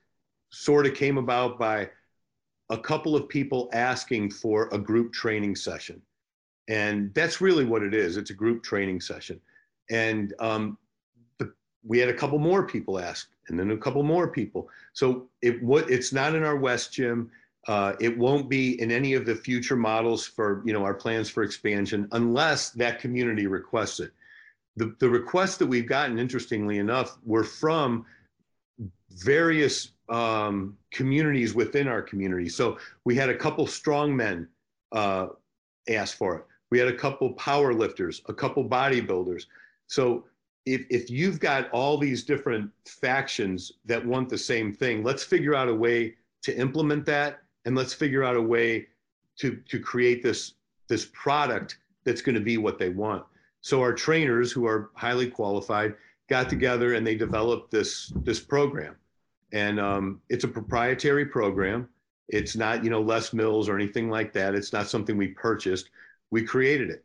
sort 0.50 0.86
of 0.86 0.94
came 0.94 1.18
about 1.18 1.58
by 1.58 1.88
a 2.70 2.78
couple 2.78 3.16
of 3.16 3.28
people 3.28 3.68
asking 3.72 4.30
for 4.30 4.68
a 4.72 4.78
group 4.78 5.12
training 5.12 5.56
session. 5.56 6.00
And 6.68 7.12
that's 7.14 7.40
really 7.40 7.64
what 7.64 7.82
it 7.82 7.94
is. 7.94 8.16
It's 8.16 8.30
a 8.30 8.34
group 8.34 8.62
training 8.62 9.00
session. 9.00 9.40
And 9.90 10.32
um, 10.38 10.78
the, 11.38 11.52
we 11.84 11.98
had 11.98 12.08
a 12.08 12.14
couple 12.14 12.38
more 12.38 12.64
people 12.64 13.00
ask, 13.00 13.28
and 13.48 13.58
then 13.58 13.72
a 13.72 13.76
couple 13.76 14.04
more 14.04 14.28
people. 14.28 14.68
So 14.92 15.28
it 15.42 15.60
what 15.62 15.90
it's 15.90 16.12
not 16.12 16.36
in 16.36 16.44
our 16.44 16.56
West 16.56 16.92
gym. 16.92 17.30
Uh, 17.66 17.94
it 18.00 18.16
won't 18.16 18.48
be 18.48 18.80
in 18.80 18.90
any 18.90 19.14
of 19.14 19.26
the 19.26 19.34
future 19.34 19.76
models 19.76 20.24
for 20.24 20.62
you 20.64 20.72
know 20.72 20.84
our 20.84 20.94
plans 20.94 21.28
for 21.28 21.42
expansion 21.42 22.08
unless 22.12 22.70
that 22.70 23.00
community 23.00 23.48
requests 23.48 23.98
it. 23.98 24.12
The 24.76 24.94
the 25.00 25.10
requests 25.10 25.56
that 25.56 25.66
we've 25.66 25.88
gotten, 25.88 26.20
interestingly 26.20 26.78
enough, 26.78 27.18
were 27.24 27.44
from 27.44 28.06
various 29.10 29.90
um, 30.10 30.76
communities 30.90 31.54
within 31.54 31.88
our 31.88 32.02
community. 32.02 32.48
So 32.48 32.78
we 33.04 33.14
had 33.14 33.30
a 33.30 33.36
couple 33.36 33.66
strong 33.66 34.14
men 34.14 34.48
uh, 34.92 35.28
ask 35.88 36.16
for 36.16 36.36
it. 36.36 36.44
We 36.70 36.78
had 36.78 36.88
a 36.88 36.96
couple 36.96 37.32
power 37.34 37.72
lifters, 37.72 38.22
a 38.26 38.34
couple 38.34 38.68
bodybuilders. 38.68 39.46
So 39.86 40.24
if, 40.66 40.84
if 40.90 41.10
you've 41.10 41.40
got 41.40 41.70
all 41.70 41.96
these 41.96 42.24
different 42.24 42.70
factions 42.86 43.72
that 43.86 44.04
want 44.04 44.28
the 44.28 44.38
same 44.38 44.72
thing, 44.72 45.02
let's 45.02 45.24
figure 45.24 45.54
out 45.54 45.68
a 45.68 45.74
way 45.74 46.14
to 46.42 46.56
implement 46.56 47.06
that 47.06 47.40
and 47.64 47.76
let's 47.76 47.94
figure 47.94 48.24
out 48.24 48.36
a 48.36 48.42
way 48.42 48.86
to, 49.38 49.56
to 49.68 49.78
create 49.78 50.22
this, 50.22 50.54
this 50.88 51.08
product 51.12 51.78
that's 52.04 52.22
going 52.22 52.34
to 52.34 52.40
be 52.40 52.56
what 52.56 52.78
they 52.78 52.90
want. 52.90 53.24
So 53.62 53.80
our 53.80 53.92
trainers 53.92 54.50
who 54.52 54.66
are 54.66 54.90
highly 54.94 55.28
qualified 55.28 55.94
got 56.28 56.48
together 56.48 56.94
and 56.94 57.06
they 57.06 57.14
developed 57.14 57.70
this, 57.70 58.12
this 58.24 58.40
program 58.40 58.96
and 59.52 59.80
um, 59.80 60.20
it's 60.28 60.44
a 60.44 60.48
proprietary 60.48 61.26
program. 61.26 61.88
It's 62.28 62.56
not, 62.56 62.84
you 62.84 62.90
know, 62.90 63.00
Les 63.00 63.32
Mills 63.32 63.68
or 63.68 63.76
anything 63.76 64.08
like 64.08 64.32
that. 64.34 64.54
It's 64.54 64.72
not 64.72 64.88
something 64.88 65.16
we 65.16 65.28
purchased. 65.28 65.90
We 66.30 66.44
created 66.44 66.90
it, 66.90 67.04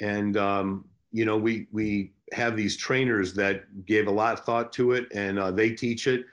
and 0.00 0.36
um, 0.36 0.86
you 1.12 1.24
know, 1.24 1.36
we 1.36 1.66
we 1.72 2.12
have 2.32 2.56
these 2.56 2.76
trainers 2.76 3.34
that 3.34 3.84
gave 3.84 4.06
a 4.06 4.10
lot 4.10 4.38
of 4.38 4.44
thought 4.44 4.72
to 4.74 4.92
it, 4.92 5.08
and 5.14 5.38
uh, 5.38 5.50
they 5.50 5.70
teach 5.70 6.06
it, 6.06 6.24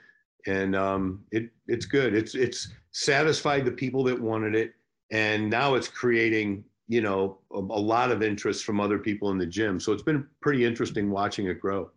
and 0.48 0.76
um, 0.76 1.24
it 1.32 1.50
it's 1.68 1.86
good. 1.86 2.14
It's 2.16 2.34
it's 2.36 2.70
satisfied 2.92 3.66
the 3.66 3.72
people 3.72 4.04
that 4.06 4.20
wanted 4.20 4.56
it, 4.56 4.74
and 5.12 5.50
now 5.50 5.76
it's 5.76 5.90
creating 5.90 6.64
you 6.88 7.02
know 7.02 7.40
a, 7.52 7.58
a 7.58 7.60
lot 7.60 8.10
of 8.10 8.24
interest 8.24 8.64
from 8.64 8.80
other 8.80 9.00
people 9.00 9.32
in 9.32 9.38
the 9.38 9.46
gym. 9.46 9.82
So 9.82 9.92
it's 9.92 10.04
been 10.04 10.26
pretty 10.42 10.64
interesting 10.64 11.10
watching 11.10 11.48
it 11.48 11.60
grow. 11.60 11.92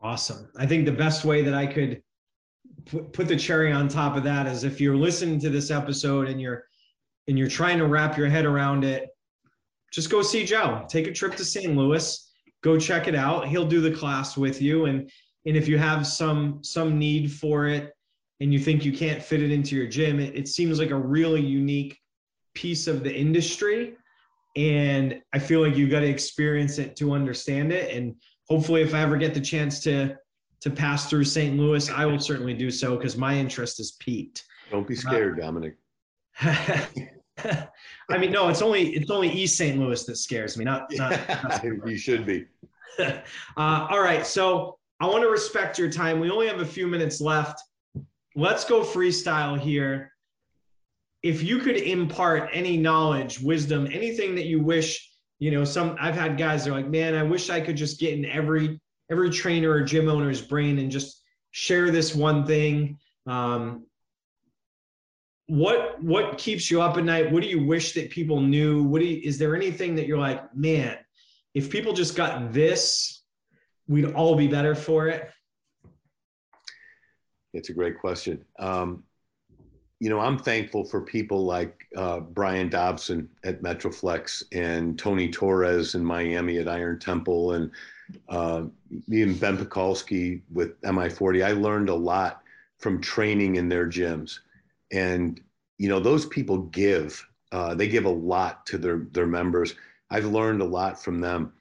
Awesome. 0.00 0.50
I 0.58 0.66
think 0.66 0.84
the 0.84 0.92
best 0.92 1.24
way 1.24 1.42
that 1.42 1.54
I 1.54 1.66
could 1.66 2.02
put, 2.86 3.12
put 3.12 3.28
the 3.28 3.36
cherry 3.36 3.72
on 3.72 3.88
top 3.88 4.16
of 4.16 4.24
that 4.24 4.46
is 4.46 4.64
if 4.64 4.80
you're 4.80 4.96
listening 4.96 5.38
to 5.40 5.50
this 5.50 5.70
episode 5.70 6.28
and 6.28 6.40
you're 6.40 6.64
and 7.26 7.38
you're 7.38 7.48
trying 7.48 7.78
to 7.78 7.86
wrap 7.86 8.18
your 8.18 8.28
head 8.28 8.44
around 8.44 8.84
it, 8.84 9.08
just 9.92 10.10
go 10.10 10.20
see 10.20 10.44
Joe. 10.44 10.84
Take 10.88 11.06
a 11.06 11.12
trip 11.12 11.36
to 11.36 11.44
St. 11.44 11.74
Louis, 11.74 12.32
go 12.62 12.78
check 12.78 13.08
it 13.08 13.14
out. 13.14 13.48
He'll 13.48 13.66
do 13.66 13.80
the 13.80 13.90
class 13.90 14.36
with 14.36 14.60
you. 14.60 14.86
And 14.86 15.10
and 15.46 15.56
if 15.56 15.68
you 15.68 15.78
have 15.78 16.06
some 16.06 16.62
some 16.62 16.98
need 16.98 17.32
for 17.32 17.66
it 17.66 17.92
and 18.40 18.52
you 18.52 18.58
think 18.58 18.84
you 18.84 18.92
can't 18.92 19.22
fit 19.22 19.42
it 19.42 19.50
into 19.50 19.76
your 19.76 19.86
gym, 19.86 20.20
it, 20.20 20.34
it 20.34 20.48
seems 20.48 20.78
like 20.78 20.90
a 20.90 20.96
really 20.96 21.40
unique 21.40 21.98
piece 22.54 22.86
of 22.86 23.02
the 23.02 23.14
industry. 23.14 23.94
And 24.56 25.20
I 25.32 25.38
feel 25.38 25.60
like 25.60 25.76
you've 25.76 25.90
got 25.90 26.00
to 26.00 26.08
experience 26.08 26.78
it 26.78 26.94
to 26.96 27.12
understand 27.12 27.72
it. 27.72 27.94
And 27.96 28.14
hopefully, 28.48 28.82
if 28.82 28.94
I 28.94 29.00
ever 29.00 29.16
get 29.16 29.34
the 29.34 29.40
chance 29.40 29.80
to 29.80 30.16
to 30.64 30.70
pass 30.70 31.10
through 31.10 31.24
St. 31.24 31.58
Louis, 31.58 31.90
I 31.90 32.06
will 32.06 32.18
certainly 32.18 32.54
do 32.54 32.70
so 32.70 32.96
because 32.96 33.18
my 33.18 33.36
interest 33.36 33.80
is 33.80 33.92
peaked. 34.00 34.44
Don't 34.70 34.88
be 34.88 34.96
scared, 34.96 35.38
uh, 35.38 35.42
Dominic. 35.42 35.76
I 36.40 38.18
mean, 38.18 38.32
no, 38.32 38.48
it's 38.48 38.62
only 38.62 38.94
it's 38.94 39.10
only 39.10 39.30
East 39.30 39.58
St. 39.58 39.78
Louis 39.78 40.02
that 40.06 40.16
scares 40.16 40.56
me. 40.56 40.64
Not, 40.64 40.86
not, 40.92 41.20
not 41.28 41.62
you 41.62 41.98
should 41.98 42.24
be. 42.24 42.46
uh, 42.98 43.12
all 43.56 44.00
right, 44.00 44.26
so 44.26 44.78
I 45.00 45.06
want 45.06 45.22
to 45.22 45.28
respect 45.28 45.78
your 45.78 45.90
time. 45.90 46.18
We 46.18 46.30
only 46.30 46.48
have 46.48 46.60
a 46.60 46.66
few 46.66 46.86
minutes 46.86 47.20
left. 47.20 47.60
Let's 48.34 48.64
go 48.64 48.80
freestyle 48.80 49.60
here. 49.60 50.12
If 51.22 51.42
you 51.42 51.58
could 51.58 51.76
impart 51.76 52.48
any 52.54 52.78
knowledge, 52.78 53.38
wisdom, 53.38 53.86
anything 53.92 54.34
that 54.36 54.46
you 54.46 54.62
wish, 54.62 55.10
you 55.40 55.50
know, 55.50 55.64
some 55.64 55.94
I've 56.00 56.14
had 56.14 56.38
guys. 56.38 56.64
They're 56.64 56.72
like, 56.72 56.88
man, 56.88 57.14
I 57.14 57.22
wish 57.22 57.50
I 57.50 57.60
could 57.60 57.76
just 57.76 58.00
get 58.00 58.14
in 58.14 58.24
every 58.24 58.80
every 59.10 59.30
trainer 59.30 59.70
or 59.70 59.82
gym 59.82 60.08
owner's 60.08 60.40
brain 60.40 60.78
and 60.78 60.90
just 60.90 61.22
share 61.50 61.90
this 61.90 62.14
one 62.14 62.46
thing. 62.46 62.98
Um, 63.26 63.86
what 65.46 66.02
what 66.02 66.38
keeps 66.38 66.70
you 66.70 66.80
up 66.80 66.96
at 66.96 67.04
night? 67.04 67.30
What 67.30 67.42
do 67.42 67.48
you 67.48 67.64
wish 67.64 67.92
that 67.92 68.10
people 68.10 68.40
knew? 68.40 68.82
What 68.82 69.00
do 69.00 69.06
you, 69.06 69.20
is 69.22 69.38
there 69.38 69.54
anything 69.54 69.94
that 69.96 70.06
you're 70.06 70.18
like, 70.18 70.54
man, 70.56 70.96
if 71.52 71.70
people 71.70 71.92
just 71.92 72.16
got 72.16 72.52
this, 72.52 73.22
we'd 73.86 74.12
all 74.12 74.36
be 74.36 74.48
better 74.48 74.74
for 74.74 75.08
it? 75.08 75.30
It's 77.52 77.68
a 77.68 77.74
great 77.74 77.98
question. 78.00 78.44
Um, 78.58 79.04
you 80.00 80.10
know, 80.10 80.18
I'm 80.18 80.38
thankful 80.38 80.84
for 80.84 81.00
people 81.00 81.44
like 81.44 81.86
uh, 81.96 82.20
Brian 82.20 82.68
Dobson 82.68 83.28
at 83.44 83.62
Metroflex 83.62 84.42
and 84.52 84.98
Tony 84.98 85.30
Torres 85.30 85.94
in 85.94 86.04
Miami 86.04 86.58
at 86.58 86.68
Iron 86.68 86.98
Temple 86.98 87.52
and 87.52 87.70
uh, 88.28 88.64
even 89.08 89.36
Ben 89.36 89.56
Pakulski 89.56 90.42
with 90.52 90.80
MI40, 90.82 91.44
I 91.44 91.52
learned 91.52 91.88
a 91.88 91.94
lot 91.94 92.42
from 92.78 93.00
training 93.00 93.56
in 93.56 93.68
their 93.68 93.86
gyms. 93.86 94.40
And, 94.92 95.40
you 95.78 95.88
know, 95.88 96.00
those 96.00 96.26
people 96.26 96.58
give, 96.58 97.26
uh, 97.52 97.74
they 97.74 97.88
give 97.88 98.04
a 98.04 98.10
lot 98.10 98.66
to 98.66 98.78
their, 98.78 99.06
their 99.12 99.26
members. 99.26 99.74
I've 100.10 100.26
learned 100.26 100.60
a 100.60 100.66
lot 100.66 101.02
from 101.02 101.20
them. 101.20 101.52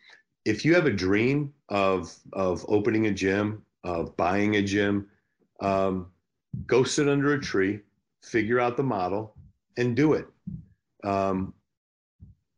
If 0.46 0.66
you 0.66 0.76
have 0.76 0.86
a 0.86 0.91
dream 0.91 1.54
of, 1.70 2.14
of 2.34 2.66
opening 2.68 3.08
a 3.08 3.12
gym, 3.12 3.64
of 3.84 4.16
buying 4.18 4.58
a 4.58 4.62
gym, 4.62 5.08
um, 5.62 6.08
go 6.68 6.84
sit 6.84 7.08
under 7.08 7.34
a 7.34 7.39
tree, 7.39 7.80
figure 8.22 8.60
out 8.60 8.78
the 8.78 8.84
model, 8.84 9.36
and 9.78 9.96
do 9.96 10.14
it. 10.14 10.28
Um, 11.04 11.54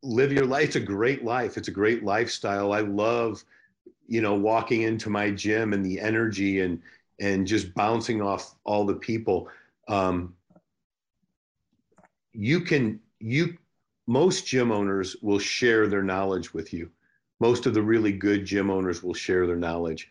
live 0.03 0.31
your 0.31 0.45
life. 0.45 0.65
It's 0.65 0.75
a 0.75 0.79
great 0.79 1.23
life. 1.23 1.57
It's 1.57 1.67
a 1.67 1.71
great 1.71 2.03
lifestyle. 2.03 2.73
I 2.73 2.81
love 2.81 3.43
you 4.07 4.21
know, 4.21 4.35
walking 4.35 4.83
into 4.83 5.09
my 5.09 5.31
gym 5.31 5.73
and 5.73 5.85
the 5.85 5.99
energy 5.99 6.61
and 6.61 6.81
and 7.19 7.47
just 7.47 7.73
bouncing 7.73 8.21
off 8.21 8.55
all 8.65 8.85
the 8.85 8.95
people. 8.95 9.47
Um, 9.87 10.35
you 12.33 12.61
can 12.61 12.99
you 13.19 13.57
most 14.07 14.45
gym 14.45 14.71
owners 14.71 15.15
will 15.21 15.39
share 15.39 15.87
their 15.87 16.03
knowledge 16.03 16.53
with 16.53 16.73
you. 16.73 16.89
Most 17.39 17.65
of 17.65 17.73
the 17.73 17.81
really 17.81 18.11
good 18.11 18.45
gym 18.45 18.69
owners 18.69 19.03
will 19.03 19.13
share 19.13 19.47
their 19.47 19.55
knowledge. 19.55 20.09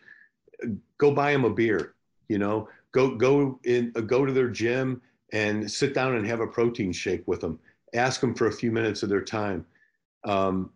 Go 0.97 1.11
buy 1.11 1.31
them 1.31 1.45
a 1.45 1.49
beer, 1.49 1.93
you 2.27 2.37
know. 2.37 2.69
Go 2.91 3.15
go 3.15 3.59
in 3.63 3.91
go 3.91 4.25
to 4.25 4.31
their 4.33 4.49
gym 4.49 5.01
and 5.33 5.69
sit 5.69 5.93
down 5.93 6.15
and 6.15 6.25
have 6.25 6.39
a 6.39 6.47
protein 6.47 6.91
shake 6.91 7.27
with 7.27 7.41
them. 7.41 7.59
Ask 7.93 8.21
them 8.21 8.33
for 8.33 8.47
a 8.47 8.51
few 8.51 8.71
minutes 8.71 9.03
of 9.03 9.09
their 9.09 9.21
time. 9.21 9.65
Um, 10.23 10.71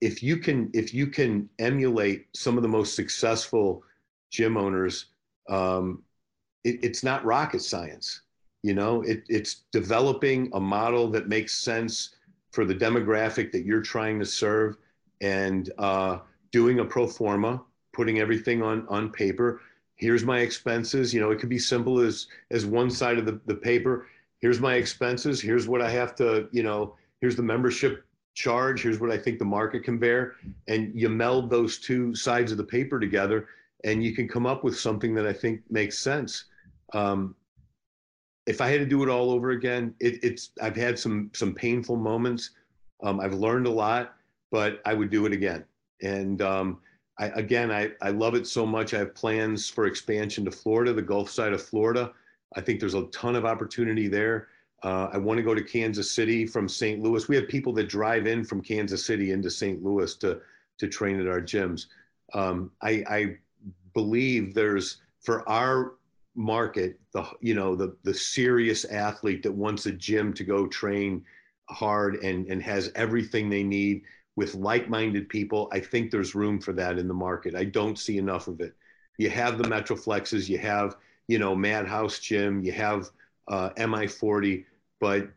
if 0.00 0.22
you 0.22 0.36
can 0.36 0.70
if 0.74 0.94
you 0.94 1.06
can 1.06 1.48
emulate 1.58 2.26
some 2.34 2.56
of 2.56 2.62
the 2.62 2.68
most 2.68 2.94
successful 2.94 3.82
gym 4.30 4.56
owners 4.56 5.06
um, 5.48 6.02
it, 6.64 6.82
it's 6.82 7.02
not 7.02 7.24
rocket 7.24 7.62
science 7.62 8.22
you 8.62 8.74
know? 8.74 9.02
It, 9.02 9.24
it's 9.28 9.62
developing 9.72 10.50
a 10.52 10.60
model 10.60 11.08
that 11.10 11.28
makes 11.28 11.54
sense 11.54 12.16
for 12.50 12.64
the 12.64 12.74
demographic 12.74 13.52
that 13.52 13.64
you're 13.64 13.82
trying 13.82 14.18
to 14.18 14.26
serve 14.26 14.76
and 15.20 15.70
uh, 15.78 16.18
doing 16.52 16.80
a 16.80 16.84
pro 16.84 17.06
forma 17.06 17.62
putting 17.92 18.20
everything 18.20 18.62
on 18.62 18.86
on 18.88 19.10
paper. 19.10 19.60
Here's 19.96 20.24
my 20.24 20.40
expenses 20.40 21.12
you 21.12 21.20
know 21.20 21.30
it 21.30 21.40
could 21.40 21.48
be 21.48 21.58
simple 21.58 21.98
as 22.00 22.28
as 22.50 22.64
one 22.64 22.90
side 22.90 23.18
of 23.18 23.26
the, 23.26 23.40
the 23.46 23.54
paper. 23.54 24.06
Here's 24.40 24.60
my 24.60 24.74
expenses 24.74 25.40
here's 25.40 25.66
what 25.66 25.82
i 25.82 25.90
have 25.90 26.14
to 26.16 26.48
you 26.52 26.62
know 26.62 26.94
here's 27.20 27.34
the 27.34 27.42
membership 27.42 28.04
charge 28.38 28.82
here's 28.82 29.00
what 29.00 29.10
i 29.10 29.18
think 29.18 29.38
the 29.38 29.44
market 29.44 29.82
can 29.82 29.98
bear 29.98 30.34
and 30.68 30.92
you 30.94 31.08
meld 31.08 31.50
those 31.50 31.78
two 31.78 32.14
sides 32.14 32.52
of 32.52 32.58
the 32.58 32.64
paper 32.64 33.00
together 33.00 33.48
and 33.84 34.04
you 34.04 34.14
can 34.14 34.28
come 34.28 34.46
up 34.46 34.62
with 34.62 34.78
something 34.78 35.12
that 35.12 35.26
i 35.26 35.32
think 35.32 35.60
makes 35.70 35.98
sense 35.98 36.44
um, 36.94 37.34
if 38.46 38.60
i 38.60 38.68
had 38.68 38.78
to 38.78 38.86
do 38.86 39.02
it 39.02 39.08
all 39.08 39.32
over 39.32 39.50
again 39.50 39.92
it, 39.98 40.22
it's 40.22 40.50
i've 40.62 40.76
had 40.76 40.96
some 40.96 41.30
some 41.34 41.52
painful 41.52 41.96
moments 41.96 42.50
um, 43.02 43.18
i've 43.18 43.34
learned 43.34 43.66
a 43.66 43.70
lot 43.70 44.14
but 44.52 44.80
i 44.86 44.94
would 44.94 45.10
do 45.10 45.26
it 45.26 45.32
again 45.32 45.64
and 46.00 46.40
um, 46.42 46.78
I, 47.18 47.26
again, 47.30 47.72
I, 47.72 47.90
I 48.00 48.10
love 48.10 48.36
it 48.36 48.46
so 48.46 48.64
much. 48.64 48.94
I 48.94 48.98
have 48.98 49.12
plans 49.12 49.68
for 49.68 49.86
expansion 49.86 50.44
to 50.44 50.52
Florida, 50.52 50.92
the 50.92 51.02
Gulf 51.02 51.28
side 51.28 51.52
of 51.52 51.60
Florida. 51.60 52.12
I 52.54 52.60
think 52.60 52.78
there's 52.78 52.94
a 52.94 53.06
ton 53.06 53.34
of 53.34 53.44
opportunity 53.44 54.06
there. 54.06 54.46
Uh, 54.82 55.08
I 55.12 55.18
want 55.18 55.38
to 55.38 55.42
go 55.42 55.54
to 55.54 55.62
Kansas 55.62 56.10
City 56.10 56.46
from 56.46 56.68
St. 56.68 57.02
Louis. 57.02 57.28
We 57.28 57.36
have 57.36 57.48
people 57.48 57.72
that 57.74 57.88
drive 57.88 58.26
in 58.26 58.44
from 58.44 58.62
Kansas 58.62 59.04
City 59.04 59.32
into 59.32 59.50
St. 59.50 59.82
Louis 59.82 60.14
to 60.16 60.40
to 60.78 60.86
train 60.86 61.20
at 61.20 61.26
our 61.26 61.40
gyms. 61.40 61.86
Um, 62.34 62.70
I, 62.82 63.04
I 63.08 63.36
believe 63.94 64.54
there's 64.54 64.98
for 65.20 65.48
our 65.48 65.94
market 66.36 67.00
the 67.12 67.24
you 67.40 67.54
know 67.54 67.74
the 67.74 67.96
the 68.04 68.14
serious 68.14 68.84
athlete 68.84 69.42
that 69.42 69.52
wants 69.52 69.86
a 69.86 69.92
gym 69.92 70.32
to 70.32 70.44
go 70.44 70.68
train 70.68 71.24
hard 71.68 72.16
and 72.22 72.46
and 72.46 72.62
has 72.62 72.92
everything 72.94 73.50
they 73.50 73.64
need 73.64 74.02
with 74.36 74.54
like-minded 74.54 75.28
people. 75.28 75.68
I 75.72 75.80
think 75.80 76.12
there's 76.12 76.36
room 76.36 76.60
for 76.60 76.72
that 76.74 76.96
in 76.96 77.08
the 77.08 77.14
market. 77.14 77.56
I 77.56 77.64
don't 77.64 77.98
see 77.98 78.18
enough 78.18 78.46
of 78.46 78.60
it. 78.60 78.72
You 79.16 79.30
have 79.30 79.58
the 79.58 79.64
Metroflexes, 79.64 80.48
you 80.48 80.58
have 80.58 80.96
you 81.26 81.40
know 81.40 81.56
Madhouse 81.56 82.20
Gym, 82.20 82.62
you 82.62 82.70
have 82.72 83.10
uh, 83.48 83.70
MI40, 83.70 84.64
but 85.00 85.28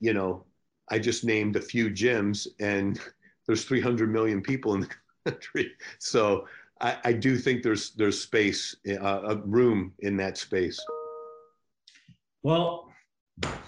you 0.00 0.12
know, 0.12 0.44
I 0.90 0.98
just 0.98 1.24
named 1.24 1.56
a 1.56 1.60
few 1.60 1.88
gyms, 1.90 2.46
and 2.60 3.00
there's 3.46 3.64
300 3.64 4.12
million 4.12 4.42
people 4.42 4.74
in 4.74 4.80
the 4.80 4.88
country. 5.30 5.72
So 5.98 6.46
I, 6.80 6.98
I 7.04 7.12
do 7.12 7.36
think 7.36 7.62
there's 7.62 7.92
there's 7.92 8.20
space, 8.20 8.76
uh, 9.00 9.36
room 9.44 9.92
in 10.00 10.16
that 10.18 10.36
space. 10.36 10.78
Well, 12.42 12.92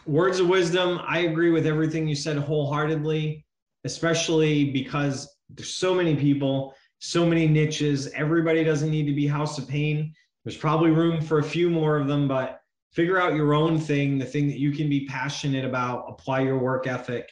words 0.07 0.41
of 0.41 0.49
wisdom. 0.49 1.01
I 1.07 1.21
agree 1.21 1.51
with 1.51 1.67
everything 1.67 2.09
you 2.09 2.17
said 2.17 2.37
wholeheartedly, 2.37 3.47
especially 3.85 4.71
because 4.73 5.37
there's 5.51 5.73
so 5.73 5.95
many 5.95 6.17
people, 6.17 6.75
so 6.99 7.25
many 7.25 7.47
niches. 7.47 8.09
Everybody 8.09 8.65
doesn't 8.65 8.91
need 8.91 9.07
to 9.07 9.15
be 9.15 9.27
House 9.27 9.59
of 9.59 9.69
Pain. 9.69 10.13
There's 10.45 10.57
probably 10.57 10.91
room 10.91 11.23
for 11.23 11.39
a 11.39 11.43
few 11.43 11.71
more 11.71 11.97
of 11.97 12.09
them, 12.09 12.27
but 12.27 12.61
figure 12.95 13.21
out 13.21 13.35
your 13.35 13.55
own 13.55 13.79
thing, 13.79 14.19
the 14.19 14.25
thing 14.25 14.49
that 14.49 14.59
you 14.59 14.71
can 14.71 14.89
be 14.89 15.07
passionate 15.07 15.65
about, 15.65 16.07
apply 16.09 16.41
your 16.41 16.59
work 16.59 16.87
ethic, 16.87 17.29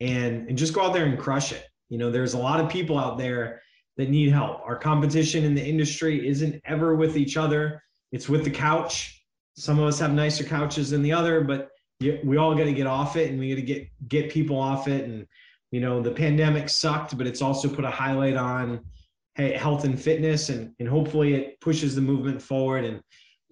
and, 0.00 0.48
and 0.48 0.56
just 0.56 0.74
go 0.74 0.82
out 0.82 0.92
there 0.92 1.06
and 1.06 1.18
crush 1.18 1.52
it. 1.52 1.66
You 1.88 1.98
know, 1.98 2.10
there's 2.10 2.34
a 2.34 2.38
lot 2.38 2.60
of 2.60 2.70
people 2.70 2.98
out 2.98 3.18
there 3.18 3.62
that 3.96 4.10
need 4.10 4.30
help. 4.30 4.60
Our 4.64 4.76
competition 4.76 5.44
in 5.44 5.54
the 5.54 5.64
industry 5.64 6.28
isn't 6.28 6.60
ever 6.66 6.94
with 6.94 7.16
each 7.16 7.36
other, 7.36 7.82
it's 8.12 8.28
with 8.28 8.44
the 8.44 8.50
couch. 8.50 9.24
Some 9.56 9.78
of 9.78 9.86
us 9.86 9.98
have 9.98 10.12
nicer 10.12 10.44
couches 10.44 10.90
than 10.90 11.02
the 11.02 11.12
other, 11.12 11.42
but 11.42 11.70
we 12.00 12.36
all 12.36 12.54
got 12.54 12.64
to 12.64 12.72
get 12.72 12.86
off 12.86 13.16
it 13.16 13.30
and 13.30 13.38
we 13.38 13.48
got 13.48 13.56
to 13.56 13.62
get 13.62 13.88
get 14.08 14.30
people 14.30 14.56
off 14.56 14.86
it 14.86 15.04
and 15.04 15.26
you 15.72 15.80
know 15.80 16.00
the 16.00 16.10
pandemic 16.10 16.68
sucked 16.68 17.18
but 17.18 17.26
it's 17.26 17.42
also 17.42 17.68
put 17.68 17.84
a 17.84 17.90
highlight 17.90 18.36
on 18.36 18.80
hey 19.34 19.52
health 19.52 19.84
and 19.84 20.00
fitness 20.00 20.48
and 20.48 20.72
and 20.78 20.88
hopefully 20.88 21.34
it 21.34 21.60
pushes 21.60 21.96
the 21.96 22.00
movement 22.00 22.40
forward 22.40 22.84
and 22.84 23.00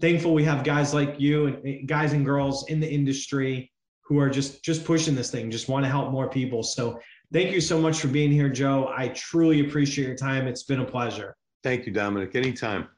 thankful 0.01 0.35
we 0.35 0.45
have 0.45 0.65
guys 0.65 0.93
like 0.93 1.19
you 1.19 1.47
and 1.47 1.89
guys 1.89 2.13
and 2.13 2.25
girls 2.25 2.69
in 2.69 2.81
the 2.81 2.91
industry 2.91 3.73
who 4.03 4.19
are 4.19 4.31
just 4.31 4.63
just 4.63 4.85
pushing 4.85 5.15
this 5.15 5.31
thing, 5.31 5.51
just 5.51 5.69
want 5.69 5.85
to 5.85 5.91
help 5.91 6.11
more 6.11 6.29
people. 6.29 6.63
So 6.63 7.01
thank 7.33 7.51
you 7.51 7.61
so 7.61 7.81
much 7.81 8.01
for 8.01 8.09
being 8.09 8.31
here, 8.31 8.49
Joe. 8.49 8.93
I 8.97 9.09
truly 9.09 9.67
appreciate 9.67 10.07
your 10.07 10.17
time. 10.17 10.47
It's 10.47 10.63
been 10.63 10.81
a 10.81 10.85
pleasure. 10.85 11.37
Thank 11.63 11.87
you, 11.87 11.93
Dominic. 11.93 12.35
Anytime. 12.37 12.89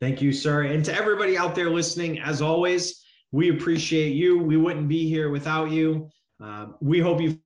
Thank 0.00 0.22
you, 0.22 0.32
sir. 0.32 0.62
And 0.62 0.84
to 0.84 0.94
everybody 0.94 1.36
out 1.36 1.54
there 1.54 1.70
listening, 1.70 2.20
as 2.20 2.40
always, 2.40 3.04
we 3.32 3.50
appreciate 3.50 4.14
you. 4.14 4.38
We 4.38 4.56
wouldn't 4.56 4.88
be 4.88 5.08
here 5.08 5.30
without 5.30 5.70
you. 5.70 6.08
Uh, 6.42 6.68
we 6.80 7.00
hope 7.00 7.20
you 7.20 7.38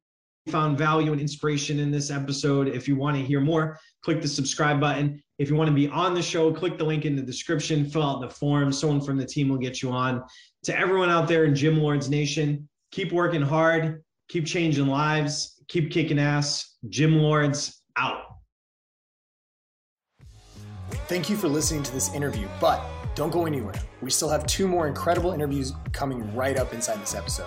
found 0.49 0.77
value 0.77 1.13
and 1.13 1.21
inspiration 1.21 1.79
in 1.79 1.91
this 1.91 2.11
episode. 2.11 2.69
If 2.69 2.89
you 2.89 2.97
want 2.97 3.17
to 3.17 3.23
hear 3.23 3.41
more, 3.41 3.79
click 4.03 4.21
the 4.21 4.29
subscribe 4.29 4.81
button. 4.81 5.23
If 5.39 5.49
you 5.49 5.57
want 5.57 5.69
to 5.69 5.75
be 5.75 5.89
on 5.89 6.15
the 6.15 6.23
show, 6.23 6.53
click 6.53 6.79
the 6.79 6.85
link 6.85 7.05
in 7.05 7.17
the 7.17 7.23
description, 7.23 7.89
fill 7.89 8.03
out 8.03 8.21
the 8.21 8.31
form. 8.31 8.73
Someone 8.73 9.01
from 9.01 9.17
the 9.17 9.27
team 9.27 9.49
will 9.49 9.59
get 9.59 9.83
you 9.83 9.91
on. 9.91 10.23
To 10.65 10.79
everyone 10.79 11.11
out 11.11 11.29
there 11.29 11.45
in 11.45 11.55
Gym 11.55 11.79
Lords 11.79 12.09
Nation, 12.09 12.69
keep 12.91 13.13
working 13.13 13.43
hard, 13.43 14.03
keep 14.29 14.47
changing 14.47 14.87
lives, 14.87 15.63
keep 15.69 15.91
kicking 15.91 16.19
ass. 16.19 16.77
Gym 16.89 17.19
Lords 17.19 17.83
out. 17.97 18.23
Thank 21.09 21.31
you 21.31 21.37
for 21.37 21.49
listening 21.49 21.83
to 21.85 21.93
this 21.93 22.13
interview, 22.15 22.49
but 22.61 22.83
don't 23.15 23.31
go 23.31 23.47
anywhere. 23.47 23.75
We 24.01 24.11
still 24.11 24.29
have 24.29 24.47
two 24.47 24.67
more 24.67 24.87
incredible 24.87 25.33
interviews 25.33 25.73
coming 25.93 26.35
right 26.35 26.57
up 26.57 26.73
inside 26.73 27.01
this 27.01 27.15
episode. 27.15 27.47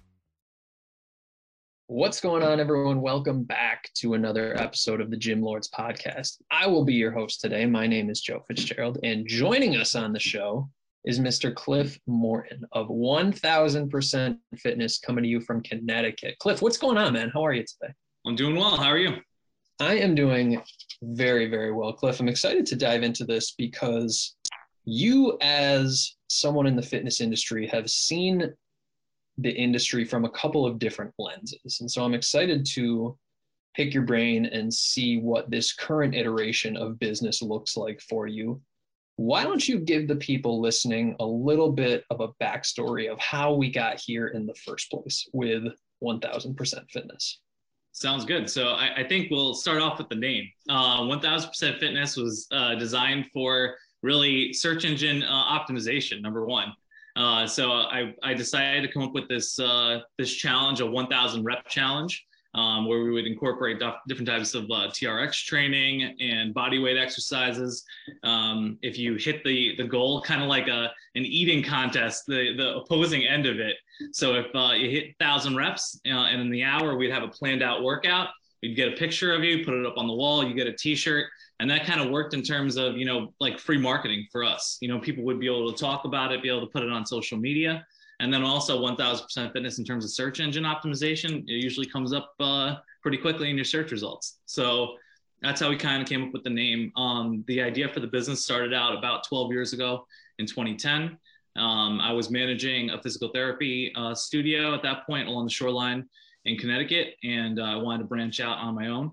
What's 1.93 2.21
going 2.21 2.41
on, 2.41 2.61
everyone? 2.61 3.01
Welcome 3.01 3.43
back 3.43 3.89
to 3.95 4.13
another 4.13 4.57
episode 4.57 5.01
of 5.01 5.11
the 5.11 5.17
Gym 5.17 5.41
Lords 5.41 5.69
podcast. 5.69 6.37
I 6.49 6.65
will 6.65 6.85
be 6.85 6.93
your 6.93 7.11
host 7.11 7.41
today. 7.41 7.65
My 7.65 7.85
name 7.85 8.09
is 8.09 8.21
Joe 8.21 8.45
Fitzgerald, 8.47 8.99
and 9.03 9.27
joining 9.27 9.75
us 9.75 9.93
on 9.93 10.13
the 10.13 10.19
show 10.19 10.69
is 11.03 11.19
Mr. 11.19 11.53
Cliff 11.53 11.99
Morton 12.07 12.63
of 12.71 12.87
1000% 12.87 14.37
Fitness 14.57 14.99
coming 14.99 15.25
to 15.25 15.29
you 15.29 15.41
from 15.41 15.61
Connecticut. 15.63 16.39
Cliff, 16.39 16.61
what's 16.61 16.77
going 16.77 16.97
on, 16.97 17.11
man? 17.11 17.29
How 17.29 17.45
are 17.45 17.51
you 17.51 17.65
today? 17.65 17.93
I'm 18.25 18.37
doing 18.37 18.55
well. 18.55 18.77
How 18.77 18.87
are 18.87 18.97
you? 18.97 19.17
I 19.81 19.95
am 19.95 20.15
doing 20.15 20.63
very, 21.01 21.49
very 21.49 21.73
well, 21.73 21.91
Cliff. 21.91 22.21
I'm 22.21 22.29
excited 22.29 22.65
to 22.67 22.77
dive 22.77 23.03
into 23.03 23.25
this 23.25 23.51
because 23.51 24.37
you, 24.85 25.37
as 25.41 26.15
someone 26.29 26.67
in 26.67 26.77
the 26.77 26.81
fitness 26.81 27.19
industry, 27.19 27.67
have 27.67 27.89
seen 27.89 28.53
the 29.41 29.51
industry 29.51 30.05
from 30.05 30.25
a 30.25 30.29
couple 30.29 30.65
of 30.65 30.79
different 30.79 31.13
lenses. 31.17 31.79
And 31.81 31.89
so 31.89 32.03
I'm 32.03 32.13
excited 32.13 32.65
to 32.73 33.17
pick 33.75 33.93
your 33.93 34.03
brain 34.03 34.45
and 34.45 34.73
see 34.73 35.19
what 35.19 35.49
this 35.49 35.73
current 35.73 36.15
iteration 36.15 36.75
of 36.75 36.99
business 36.99 37.41
looks 37.41 37.77
like 37.77 38.01
for 38.01 38.27
you. 38.27 38.61
Why 39.15 39.43
don't 39.43 39.67
you 39.67 39.79
give 39.79 40.07
the 40.07 40.15
people 40.15 40.59
listening 40.59 41.15
a 41.19 41.25
little 41.25 41.71
bit 41.71 42.05
of 42.09 42.21
a 42.21 42.29
backstory 42.43 43.11
of 43.11 43.19
how 43.19 43.53
we 43.53 43.71
got 43.71 43.99
here 43.99 44.27
in 44.29 44.45
the 44.45 44.55
first 44.55 44.89
place 44.89 45.27
with 45.33 45.63
1000% 46.03 46.89
fitness? 46.89 47.39
Sounds 47.93 48.25
good. 48.25 48.49
So 48.49 48.69
I, 48.69 49.01
I, 49.01 49.07
think 49.07 49.29
we'll 49.29 49.53
start 49.53 49.81
off 49.81 49.97
with 49.97 50.07
the 50.07 50.15
name. 50.15 50.49
Uh, 50.69 51.01
1000% 51.01 51.79
Fitness 51.79 52.15
was 52.15 52.47
uh, 52.51 52.75
designed 52.75 53.25
for 53.33 53.75
really 54.01 54.53
search 54.53 54.85
engine 54.85 55.23
uh, 55.23 55.59
optimization, 55.59 56.21
number 56.21 56.45
one. 56.45 56.73
Uh, 57.15 57.45
so 57.45 57.71
I, 57.71 58.13
I 58.23 58.33
decided 58.33 58.81
to 58.83 58.91
come 58.91 59.03
up 59.03 59.13
with 59.13 59.27
this 59.27 59.59
uh, 59.59 59.99
this 60.17 60.33
challenge, 60.33 60.79
a 60.79 60.85
1,000 60.85 61.43
rep 61.43 61.67
challenge, 61.67 62.25
um, 62.53 62.87
where 62.87 63.03
we 63.03 63.11
would 63.11 63.25
incorporate 63.25 63.81
different 64.07 64.27
types 64.27 64.53
of 64.53 64.63
uh, 64.65 64.87
TRX 64.89 65.45
training 65.45 66.15
and 66.19 66.53
body 66.53 66.79
weight 66.79 66.97
exercises. 66.97 67.83
Um, 68.23 68.77
if 68.81 68.97
you 68.97 69.15
hit 69.15 69.43
the 69.43 69.75
the 69.77 69.85
goal, 69.85 70.21
kind 70.21 70.41
of 70.41 70.47
like 70.47 70.67
a 70.67 70.91
an 71.15 71.25
eating 71.25 71.63
contest, 71.63 72.25
the 72.27 72.55
the 72.55 72.75
opposing 72.77 73.25
end 73.25 73.45
of 73.45 73.59
it. 73.59 73.75
So 74.11 74.35
if 74.35 74.47
uh, 74.55 74.73
you 74.73 74.89
hit 74.89 75.15
1,000 75.19 75.55
reps, 75.55 75.99
uh, 76.07 76.09
and 76.09 76.41
in 76.41 76.49
the 76.49 76.63
hour 76.63 76.95
we'd 76.95 77.11
have 77.11 77.23
a 77.23 77.27
planned 77.27 77.63
out 77.63 77.83
workout. 77.83 78.29
We'd 78.61 78.75
get 78.75 78.93
a 78.93 78.95
picture 78.95 79.33
of 79.33 79.43
you, 79.43 79.65
put 79.65 79.73
it 79.73 79.85
up 79.85 79.97
on 79.97 80.07
the 80.07 80.13
wall. 80.13 80.45
You 80.45 80.53
get 80.53 80.67
a 80.67 80.73
T-shirt, 80.73 81.25
and 81.59 81.69
that 81.69 81.85
kind 81.85 81.99
of 81.99 82.09
worked 82.09 82.33
in 82.33 82.43
terms 82.43 82.77
of 82.77 82.97
you 82.97 83.05
know 83.05 83.33
like 83.39 83.59
free 83.59 83.77
marketing 83.77 84.27
for 84.31 84.43
us. 84.43 84.77
You 84.81 84.87
know 84.87 84.99
people 84.99 85.23
would 85.23 85.39
be 85.39 85.47
able 85.47 85.71
to 85.71 85.77
talk 85.77 86.05
about 86.05 86.31
it 86.31 86.41
be 86.41 86.49
able 86.49 86.61
to 86.61 86.71
put 86.71 86.83
it 86.83 86.89
on 86.89 87.05
social 87.05 87.37
media 87.37 87.85
and 88.19 88.31
then 88.31 88.43
also 88.43 88.79
1000% 88.79 89.51
fitness 89.51 89.79
in 89.79 89.83
terms 89.83 90.05
of 90.05 90.11
search 90.11 90.39
engine 90.39 90.63
optimization 90.63 91.39
it 91.47 91.53
usually 91.53 91.87
comes 91.87 92.13
up 92.13 92.35
uh, 92.39 92.75
pretty 93.01 93.17
quickly 93.17 93.49
in 93.49 93.55
your 93.55 93.65
search 93.65 93.91
results. 93.91 94.37
So 94.45 94.95
that's 95.41 95.59
how 95.59 95.69
we 95.69 95.75
kind 95.75 96.03
of 96.03 96.07
came 96.07 96.23
up 96.25 96.31
with 96.31 96.43
the 96.43 96.51
name. 96.51 96.91
Um, 96.95 97.43
the 97.47 97.63
idea 97.63 97.89
for 97.89 97.99
the 97.99 98.05
business 98.05 98.43
started 98.43 98.75
out 98.75 98.95
about 98.95 99.27
12 99.27 99.51
years 99.51 99.73
ago 99.73 100.05
in 100.41 100.45
2010 100.45 101.17
um, 101.57 101.99
i 102.01 102.11
was 102.11 102.29
managing 102.29 102.89
a 102.89 103.01
physical 103.01 103.29
therapy 103.29 103.93
uh, 103.95 104.13
studio 104.13 104.73
at 104.73 104.81
that 104.81 105.05
point 105.05 105.27
along 105.27 105.45
the 105.45 105.51
shoreline 105.51 106.07
in 106.45 106.57
connecticut 106.57 107.15
and 107.23 107.59
uh, 107.59 107.63
i 107.63 107.75
wanted 107.75 107.99
to 107.99 108.05
branch 108.05 108.39
out 108.39 108.57
on 108.57 108.75
my 108.75 108.87
own 108.87 109.11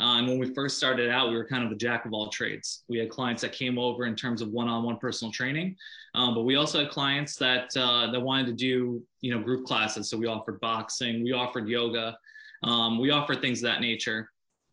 uh, 0.00 0.18
and 0.18 0.28
when 0.28 0.38
we 0.38 0.54
first 0.54 0.76
started 0.76 1.10
out, 1.10 1.28
we 1.28 1.36
were 1.36 1.44
kind 1.44 1.64
of 1.64 1.72
a 1.72 1.74
jack 1.74 2.04
of 2.04 2.12
all 2.12 2.28
trades. 2.28 2.84
We 2.88 2.98
had 2.98 3.10
clients 3.10 3.42
that 3.42 3.52
came 3.52 3.78
over 3.80 4.06
in 4.06 4.14
terms 4.14 4.40
of 4.40 4.50
one-on-one 4.50 4.98
personal 4.98 5.32
training, 5.32 5.74
um, 6.14 6.34
but 6.36 6.42
we 6.42 6.54
also 6.54 6.84
had 6.84 6.90
clients 6.90 7.34
that 7.36 7.76
uh, 7.76 8.10
that 8.12 8.20
wanted 8.20 8.46
to 8.46 8.52
do 8.52 9.02
you 9.20 9.34
know 9.34 9.42
group 9.42 9.66
classes. 9.66 10.08
So 10.08 10.16
we 10.16 10.26
offered 10.26 10.60
boxing, 10.60 11.24
we 11.24 11.32
offered 11.32 11.66
yoga, 11.66 12.16
um, 12.62 13.00
we 13.00 13.10
offered 13.10 13.40
things 13.40 13.58
of 13.58 13.70
that 13.70 13.80
nature. 13.80 14.30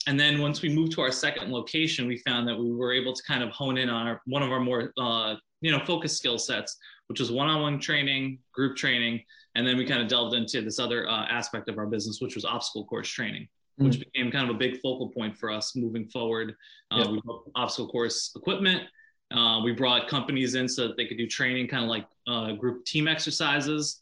and 0.08 0.20
then 0.20 0.40
once 0.40 0.62
we 0.62 0.70
moved 0.70 0.92
to 0.92 1.02
our 1.02 1.12
second 1.12 1.52
location, 1.52 2.08
we 2.08 2.18
found 2.20 2.48
that 2.48 2.56
we 2.56 2.72
were 2.72 2.94
able 2.94 3.14
to 3.14 3.24
kind 3.24 3.42
of 3.42 3.50
hone 3.50 3.78
in 3.78 3.90
on 3.90 4.06
our, 4.08 4.22
one 4.28 4.44
of 4.44 4.52
our 4.52 4.60
more, 4.60 4.94
uh, 5.00 5.36
you 5.62 5.72
know, 5.72 5.80
focus 5.86 6.16
skill 6.16 6.38
sets, 6.38 6.78
which 7.08 7.20
was 7.20 7.32
one-on-one 7.32 7.80
training, 7.80 8.38
group 8.54 8.78
training, 8.78 9.24
and 9.56 9.66
then 9.66 9.78
we 9.78 9.86
kind 9.86 10.02
of 10.02 10.08
delved 10.08 10.36
into 10.36 10.62
this 10.62 10.80
other 10.80 11.08
uh, 11.08 11.26
aspect 11.26 11.70
of 11.70 11.78
our 11.78 11.86
business, 11.86 12.22
which 12.22 12.36
was 12.36 12.46
obstacle 12.46 12.86
course 12.86 13.10
training, 13.10 13.48
Mm. 13.80 13.86
which 13.88 14.00
became 14.00 14.32
kind 14.32 14.50
of 14.50 14.56
a 14.56 14.58
big 14.58 14.80
focal 14.80 15.10
point 15.10 15.38
for 15.38 15.52
us 15.52 15.76
moving 15.76 16.06
forward. 16.08 16.56
Uh. 16.92 17.08
We 17.12 17.22
built 17.26 17.52
obstacle 17.56 17.90
course 17.90 18.32
equipment. 18.34 18.84
Uh, 19.32 19.60
we 19.64 19.74
brought 19.74 20.08
companies 20.08 20.56
in 20.56 20.70
so 20.70 20.88
that 20.88 20.96
they 20.96 21.06
could 21.06 21.18
do 21.18 21.28
training, 21.28 21.68
kind 21.68 21.84
of 21.84 21.90
like 21.90 22.06
uh, 22.28 22.54
group 22.54 22.86
team 22.86 23.08
exercises, 23.08 24.00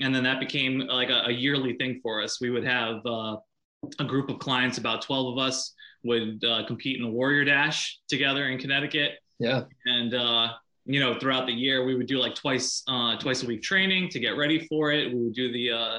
and 0.00 0.14
then 0.14 0.22
that 0.22 0.38
became 0.38 0.80
like 0.80 1.08
a, 1.08 1.24
a 1.26 1.32
yearly 1.32 1.72
thing 1.74 1.98
for 2.02 2.22
us. 2.22 2.40
We 2.40 2.50
would 2.50 2.64
have 2.64 3.04
uh, 3.04 3.36
a 3.98 4.04
group 4.04 4.28
of 4.28 4.38
clients, 4.38 4.78
about 4.78 5.02
12 5.02 5.32
of 5.32 5.38
us, 5.38 5.74
would 6.04 6.44
uh, 6.44 6.64
compete 6.66 6.98
in 7.00 7.04
a 7.04 7.10
warrior 7.10 7.44
dash 7.44 7.98
together 8.06 8.46
in 8.48 8.58
Connecticut. 8.58 9.12
Yeah. 9.40 9.64
And, 9.86 10.14
uh, 10.14 10.48
you 10.86 11.00
know, 11.00 11.18
throughout 11.18 11.46
the 11.46 11.52
year, 11.52 11.84
we 11.84 11.94
would 11.94 12.06
do 12.06 12.18
like 12.18 12.34
twice, 12.34 12.82
uh, 12.88 13.16
twice 13.18 13.42
a 13.42 13.46
week 13.46 13.62
training 13.62 14.08
to 14.10 14.20
get 14.20 14.36
ready 14.36 14.66
for 14.66 14.92
it. 14.92 15.12
We 15.12 15.24
would 15.24 15.34
do 15.34 15.52
the 15.52 15.72
uh, 15.72 15.98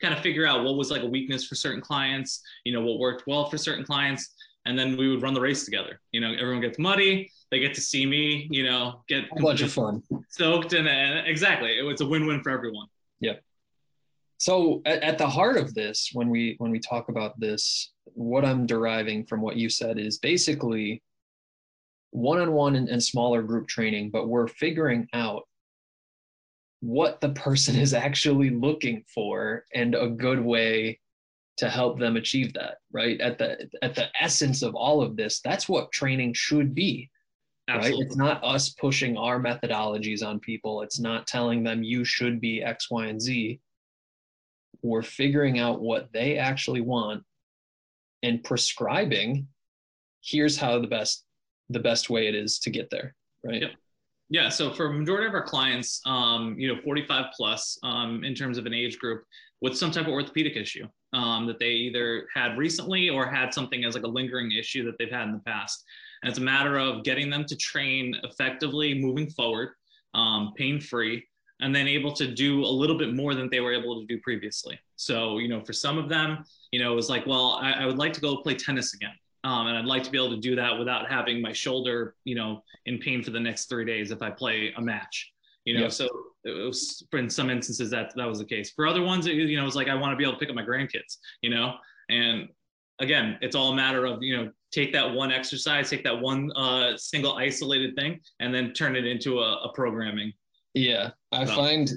kind 0.00 0.12
of 0.12 0.20
figure 0.20 0.46
out 0.46 0.64
what 0.64 0.76
was 0.76 0.90
like 0.90 1.02
a 1.02 1.06
weakness 1.06 1.46
for 1.46 1.54
certain 1.54 1.80
clients, 1.80 2.42
you 2.64 2.72
know, 2.72 2.80
what 2.80 2.98
worked 2.98 3.24
well 3.26 3.48
for 3.48 3.56
certain 3.56 3.84
clients. 3.84 4.34
And 4.66 4.76
then 4.76 4.96
we 4.96 5.08
would 5.08 5.22
run 5.22 5.32
the 5.32 5.40
race 5.40 5.64
together. 5.64 6.00
You 6.10 6.20
know, 6.20 6.32
everyone 6.32 6.60
gets 6.60 6.78
muddy. 6.78 7.30
They 7.52 7.60
get 7.60 7.72
to 7.74 7.80
see 7.80 8.04
me, 8.04 8.48
you 8.50 8.64
know, 8.64 9.02
get 9.08 9.24
A 9.36 9.40
bunch 9.40 9.62
of 9.62 9.72
fun. 9.72 10.02
stoked. 10.28 10.72
And, 10.72 10.88
and 10.88 11.26
exactly, 11.28 11.78
it 11.78 11.82
was 11.82 12.00
a 12.00 12.06
win 12.06 12.26
win 12.26 12.42
for 12.42 12.50
everyone. 12.50 12.88
Yeah. 13.20 13.34
So 14.38 14.82
at, 14.84 15.02
at 15.04 15.18
the 15.18 15.28
heart 15.28 15.56
of 15.56 15.72
this, 15.72 16.10
when 16.12 16.28
we 16.28 16.56
when 16.58 16.72
we 16.72 16.80
talk 16.80 17.08
about 17.08 17.38
this, 17.38 17.92
what 18.04 18.44
I'm 18.44 18.66
deriving 18.66 19.24
from 19.24 19.40
what 19.40 19.56
you 19.56 19.70
said 19.70 19.98
is 19.98 20.18
basically 20.18 21.00
one-on-one 22.10 22.76
and, 22.76 22.88
and 22.88 23.02
smaller 23.02 23.42
group 23.42 23.68
training, 23.68 24.10
but 24.10 24.28
we're 24.28 24.48
figuring 24.48 25.08
out 25.12 25.42
what 26.80 27.20
the 27.20 27.30
person 27.30 27.76
is 27.76 27.94
actually 27.94 28.50
looking 28.50 29.04
for 29.12 29.64
and 29.74 29.94
a 29.94 30.08
good 30.08 30.40
way 30.40 31.00
to 31.56 31.70
help 31.70 31.98
them 31.98 32.16
achieve 32.16 32.52
that 32.52 32.76
right? 32.92 33.20
At 33.20 33.38
the 33.38 33.68
at 33.82 33.94
the 33.94 34.08
essence 34.20 34.62
of 34.62 34.74
all 34.74 35.02
of 35.02 35.16
this 35.16 35.40
that's 35.40 35.68
what 35.68 35.90
training 35.90 36.34
should 36.34 36.74
be 36.74 37.10
Absolutely. 37.68 37.98
right 37.98 38.06
it's 38.06 38.16
not 38.16 38.44
us 38.44 38.68
pushing 38.70 39.16
our 39.16 39.40
methodologies 39.40 40.24
on 40.24 40.38
people. 40.38 40.82
It's 40.82 41.00
not 41.00 41.26
telling 41.26 41.64
them 41.64 41.82
you 41.82 42.04
should 42.04 42.40
be 42.40 42.62
x 42.62 42.90
y 42.90 43.06
and 43.06 43.20
z. 43.20 43.60
We're 44.82 45.02
figuring 45.02 45.58
out 45.58 45.80
what 45.80 46.12
they 46.12 46.36
actually 46.36 46.82
want 46.82 47.24
and 48.22 48.44
prescribing 48.44 49.48
here's 50.22 50.56
how 50.56 50.78
the 50.78 50.86
best 50.86 51.24
the 51.70 51.80
best 51.80 52.10
way 52.10 52.28
it 52.28 52.34
is 52.34 52.58
to 52.60 52.70
get 52.70 52.88
there 52.90 53.14
right 53.44 53.62
Yep. 53.62 53.70
Yeah, 54.28 54.48
so 54.48 54.72
for 54.72 54.92
majority 54.92 55.28
of 55.28 55.34
our 55.34 55.44
clients, 55.44 56.00
um, 56.04 56.56
you 56.58 56.66
know, 56.66 56.80
45 56.82 57.26
plus 57.36 57.78
um, 57.84 58.24
in 58.24 58.34
terms 58.34 58.58
of 58.58 58.66
an 58.66 58.74
age 58.74 58.98
group 58.98 59.22
with 59.60 59.76
some 59.76 59.92
type 59.92 60.06
of 60.06 60.12
orthopedic 60.12 60.56
issue 60.56 60.86
um, 61.12 61.46
that 61.46 61.58
they 61.60 61.70
either 61.70 62.26
had 62.34 62.58
recently 62.58 63.08
or 63.08 63.26
had 63.26 63.54
something 63.54 63.84
as 63.84 63.94
like 63.94 64.02
a 64.02 64.08
lingering 64.08 64.50
issue 64.52 64.84
that 64.84 64.96
they've 64.98 65.10
had 65.10 65.28
in 65.28 65.32
the 65.32 65.38
past. 65.40 65.84
And 66.22 66.28
it's 66.28 66.38
a 66.38 66.42
matter 66.42 66.76
of 66.76 67.04
getting 67.04 67.30
them 67.30 67.44
to 67.44 67.56
train 67.56 68.16
effectively 68.24 68.94
moving 68.94 69.30
forward, 69.30 69.70
um, 70.14 70.52
pain 70.56 70.80
free, 70.80 71.24
and 71.60 71.74
then 71.74 71.86
able 71.86 72.12
to 72.14 72.34
do 72.34 72.64
a 72.64 72.66
little 72.66 72.98
bit 72.98 73.14
more 73.14 73.34
than 73.34 73.48
they 73.48 73.60
were 73.60 73.72
able 73.72 74.00
to 74.00 74.06
do 74.06 74.20
previously. 74.20 74.78
So, 74.96 75.38
you 75.38 75.48
know, 75.48 75.64
for 75.64 75.72
some 75.72 75.98
of 75.98 76.08
them, 76.08 76.44
you 76.72 76.80
know, 76.80 76.92
it 76.92 76.96
was 76.96 77.08
like, 77.08 77.26
well, 77.26 77.58
I, 77.62 77.72
I 77.72 77.86
would 77.86 77.98
like 77.98 78.12
to 78.14 78.20
go 78.20 78.36
play 78.38 78.54
tennis 78.54 78.92
again. 78.94 79.14
Um, 79.46 79.68
and 79.68 79.78
I'd 79.78 79.84
like 79.84 80.02
to 80.02 80.10
be 80.10 80.18
able 80.18 80.30
to 80.30 80.40
do 80.40 80.56
that 80.56 80.76
without 80.76 81.08
having 81.08 81.40
my 81.40 81.52
shoulder, 81.52 82.16
you 82.24 82.34
know, 82.34 82.62
in 82.86 82.98
pain 82.98 83.22
for 83.22 83.30
the 83.30 83.38
next 83.38 83.68
three 83.68 83.84
days 83.84 84.10
if 84.10 84.20
I 84.20 84.30
play 84.30 84.72
a 84.76 84.80
match. 84.82 85.32
You 85.64 85.74
know, 85.74 85.82
Yep. 85.82 85.92
so 85.92 86.08
it 86.44 86.50
was 86.50 87.06
in 87.12 87.30
some 87.30 87.48
instances 87.50 87.88
that 87.90 88.12
that 88.16 88.26
was 88.26 88.38
the 88.40 88.44
case. 88.44 88.72
For 88.74 88.86
other 88.88 89.02
ones, 89.02 89.26
it, 89.26 89.34
you 89.34 89.56
know, 89.56 89.62
it 89.62 89.66
was 89.72 89.76
like 89.76 89.88
I 89.88 89.94
want 89.94 90.12
to 90.12 90.16
be 90.16 90.24
able 90.24 90.32
to 90.34 90.38
pick 90.40 90.48
up 90.48 90.56
my 90.56 90.64
grandkids. 90.64 91.18
You 91.42 91.50
know, 91.50 91.74
and 92.08 92.48
again, 92.98 93.38
it's 93.40 93.54
all 93.54 93.72
a 93.72 93.76
matter 93.76 94.04
of 94.04 94.20
you 94.22 94.36
know 94.36 94.50
take 94.72 94.92
that 94.94 95.08
one 95.12 95.30
exercise, 95.30 95.88
take 95.90 96.02
that 96.04 96.20
one 96.20 96.50
uh, 96.56 96.96
single 96.96 97.34
isolated 97.36 97.94
thing, 97.96 98.18
and 98.40 98.52
then 98.54 98.72
turn 98.72 98.96
it 98.96 99.04
into 99.06 99.38
a, 99.40 99.50
a 99.66 99.72
programming. 99.74 100.32
Yeah, 100.74 101.10
I 101.32 101.44
So- 101.46 101.54
find 101.56 101.88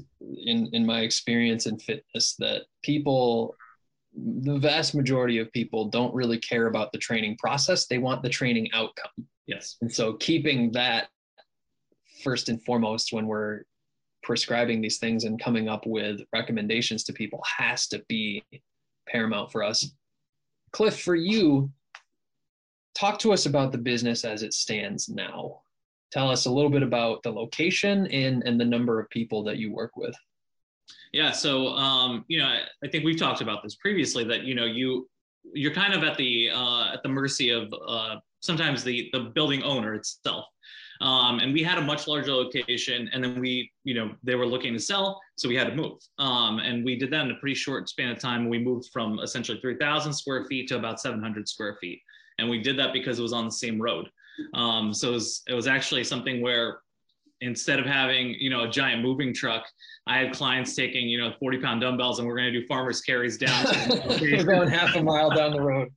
in 0.45 0.67
in 0.73 0.85
my 0.85 1.01
experience 1.01 1.65
in 1.65 1.79
fitness 1.79 2.35
that 2.39 2.63
people 2.83 3.55
the 4.15 4.57
vast 4.57 4.95
majority 4.95 5.37
of 5.37 5.51
people 5.51 5.85
don't 5.85 6.13
really 6.13 6.39
care 6.39 6.67
about 6.67 6.91
the 6.91 6.97
training 6.97 7.37
process. 7.37 7.85
They 7.85 7.99
want 7.99 8.23
the 8.23 8.29
training 8.29 8.69
outcome. 8.73 9.27
Yes. 9.45 9.77
And 9.81 9.93
so 9.93 10.13
keeping 10.13 10.71
that 10.71 11.09
first 12.23 12.49
and 12.49 12.63
foremost 12.63 13.13
when 13.13 13.27
we're 13.27 13.61
prescribing 14.23 14.81
these 14.81 14.97
things 14.97 15.23
and 15.23 15.41
coming 15.41 15.69
up 15.69 15.85
with 15.85 16.21
recommendations 16.33 17.03
to 17.05 17.13
people 17.13 17.41
has 17.57 17.87
to 17.87 18.03
be 18.07 18.43
paramount 19.07 19.51
for 19.51 19.63
us. 19.63 19.91
Cliff, 20.71 20.99
for 21.01 21.15
you, 21.15 21.71
talk 22.95 23.17
to 23.19 23.31
us 23.31 23.45
about 23.45 23.71
the 23.71 23.77
business 23.77 24.25
as 24.25 24.43
it 24.43 24.53
stands 24.53 25.09
now. 25.09 25.61
Tell 26.11 26.29
us 26.29 26.45
a 26.45 26.51
little 26.51 26.71
bit 26.71 26.83
about 26.83 27.23
the 27.23 27.31
location 27.31 28.07
and, 28.07 28.43
and 28.45 28.59
the 28.59 28.65
number 28.65 28.99
of 28.99 29.09
people 29.09 29.43
that 29.43 29.57
you 29.57 29.71
work 29.71 29.95
with. 29.95 30.15
Yeah. 31.11 31.31
So, 31.31 31.69
um, 31.69 32.25
you 32.27 32.39
know, 32.39 32.45
I, 32.45 32.61
I 32.83 32.87
think 32.87 33.03
we've 33.03 33.17
talked 33.17 33.41
about 33.41 33.63
this 33.63 33.75
previously 33.75 34.23
that, 34.25 34.43
you 34.43 34.55
know, 34.55 34.65
you, 34.65 35.09
you're 35.53 35.73
kind 35.73 35.93
of 35.93 36.03
at 36.03 36.17
the, 36.17 36.51
uh, 36.53 36.93
at 36.93 37.01
the 37.03 37.09
mercy 37.09 37.49
of, 37.49 37.73
uh, 37.87 38.17
sometimes 38.41 38.83
the, 38.83 39.09
the 39.13 39.31
building 39.35 39.63
owner 39.63 39.95
itself. 39.95 40.45
Um, 41.01 41.39
and 41.39 41.53
we 41.53 41.63
had 41.63 41.77
a 41.77 41.81
much 41.81 42.07
larger 42.07 42.33
location 42.33 43.09
and 43.13 43.23
then 43.23 43.39
we, 43.39 43.71
you 43.85 43.93
know, 43.93 44.11
they 44.21 44.35
were 44.35 44.45
looking 44.45 44.73
to 44.73 44.79
sell. 44.79 45.19
So 45.37 45.47
we 45.47 45.55
had 45.55 45.67
to 45.69 45.75
move. 45.75 45.97
Um, 46.17 46.59
and 46.59 46.83
we 46.83 46.97
did 46.97 47.11
that 47.11 47.25
in 47.25 47.31
a 47.31 47.35
pretty 47.35 47.55
short 47.55 47.87
span 47.87 48.11
of 48.11 48.19
time. 48.19 48.49
We 48.49 48.59
moved 48.59 48.89
from 48.91 49.19
essentially 49.19 49.59
3000 49.61 50.13
square 50.13 50.45
feet 50.45 50.67
to 50.69 50.75
about 50.75 50.99
700 50.99 51.47
square 51.47 51.77
feet. 51.79 52.01
And 52.37 52.49
we 52.49 52.61
did 52.61 52.77
that 52.79 52.93
because 52.93 53.17
it 53.17 53.21
was 53.21 53.33
on 53.33 53.45
the 53.45 53.51
same 53.51 53.81
road. 53.81 54.09
Um, 54.53 54.93
so 54.93 55.09
it 55.09 55.13
was, 55.13 55.41
it 55.47 55.53
was 55.53 55.67
actually 55.67 56.03
something 56.03 56.41
where 56.41 56.79
instead 57.41 57.79
of 57.79 57.85
having, 57.85 58.35
you 58.39 58.49
know, 58.49 58.63
a 58.63 58.69
giant 58.69 59.01
moving 59.01 59.33
truck, 59.33 59.65
I 60.07 60.17
had 60.17 60.33
clients 60.33 60.75
taking, 60.75 61.07
you 61.07 61.19
know, 61.19 61.33
40 61.39 61.59
pound 61.59 61.81
dumbbells 61.81 62.19
and 62.19 62.27
we're 62.27 62.35
going 62.35 62.51
to 62.51 62.59
do 62.59 62.65
farmers 62.67 63.01
carries 63.01 63.37
down. 63.37 63.65
Half 64.69 64.95
a 64.95 65.03
mile 65.03 65.29
down 65.29 65.51
the 65.51 65.61
road. 65.61 65.89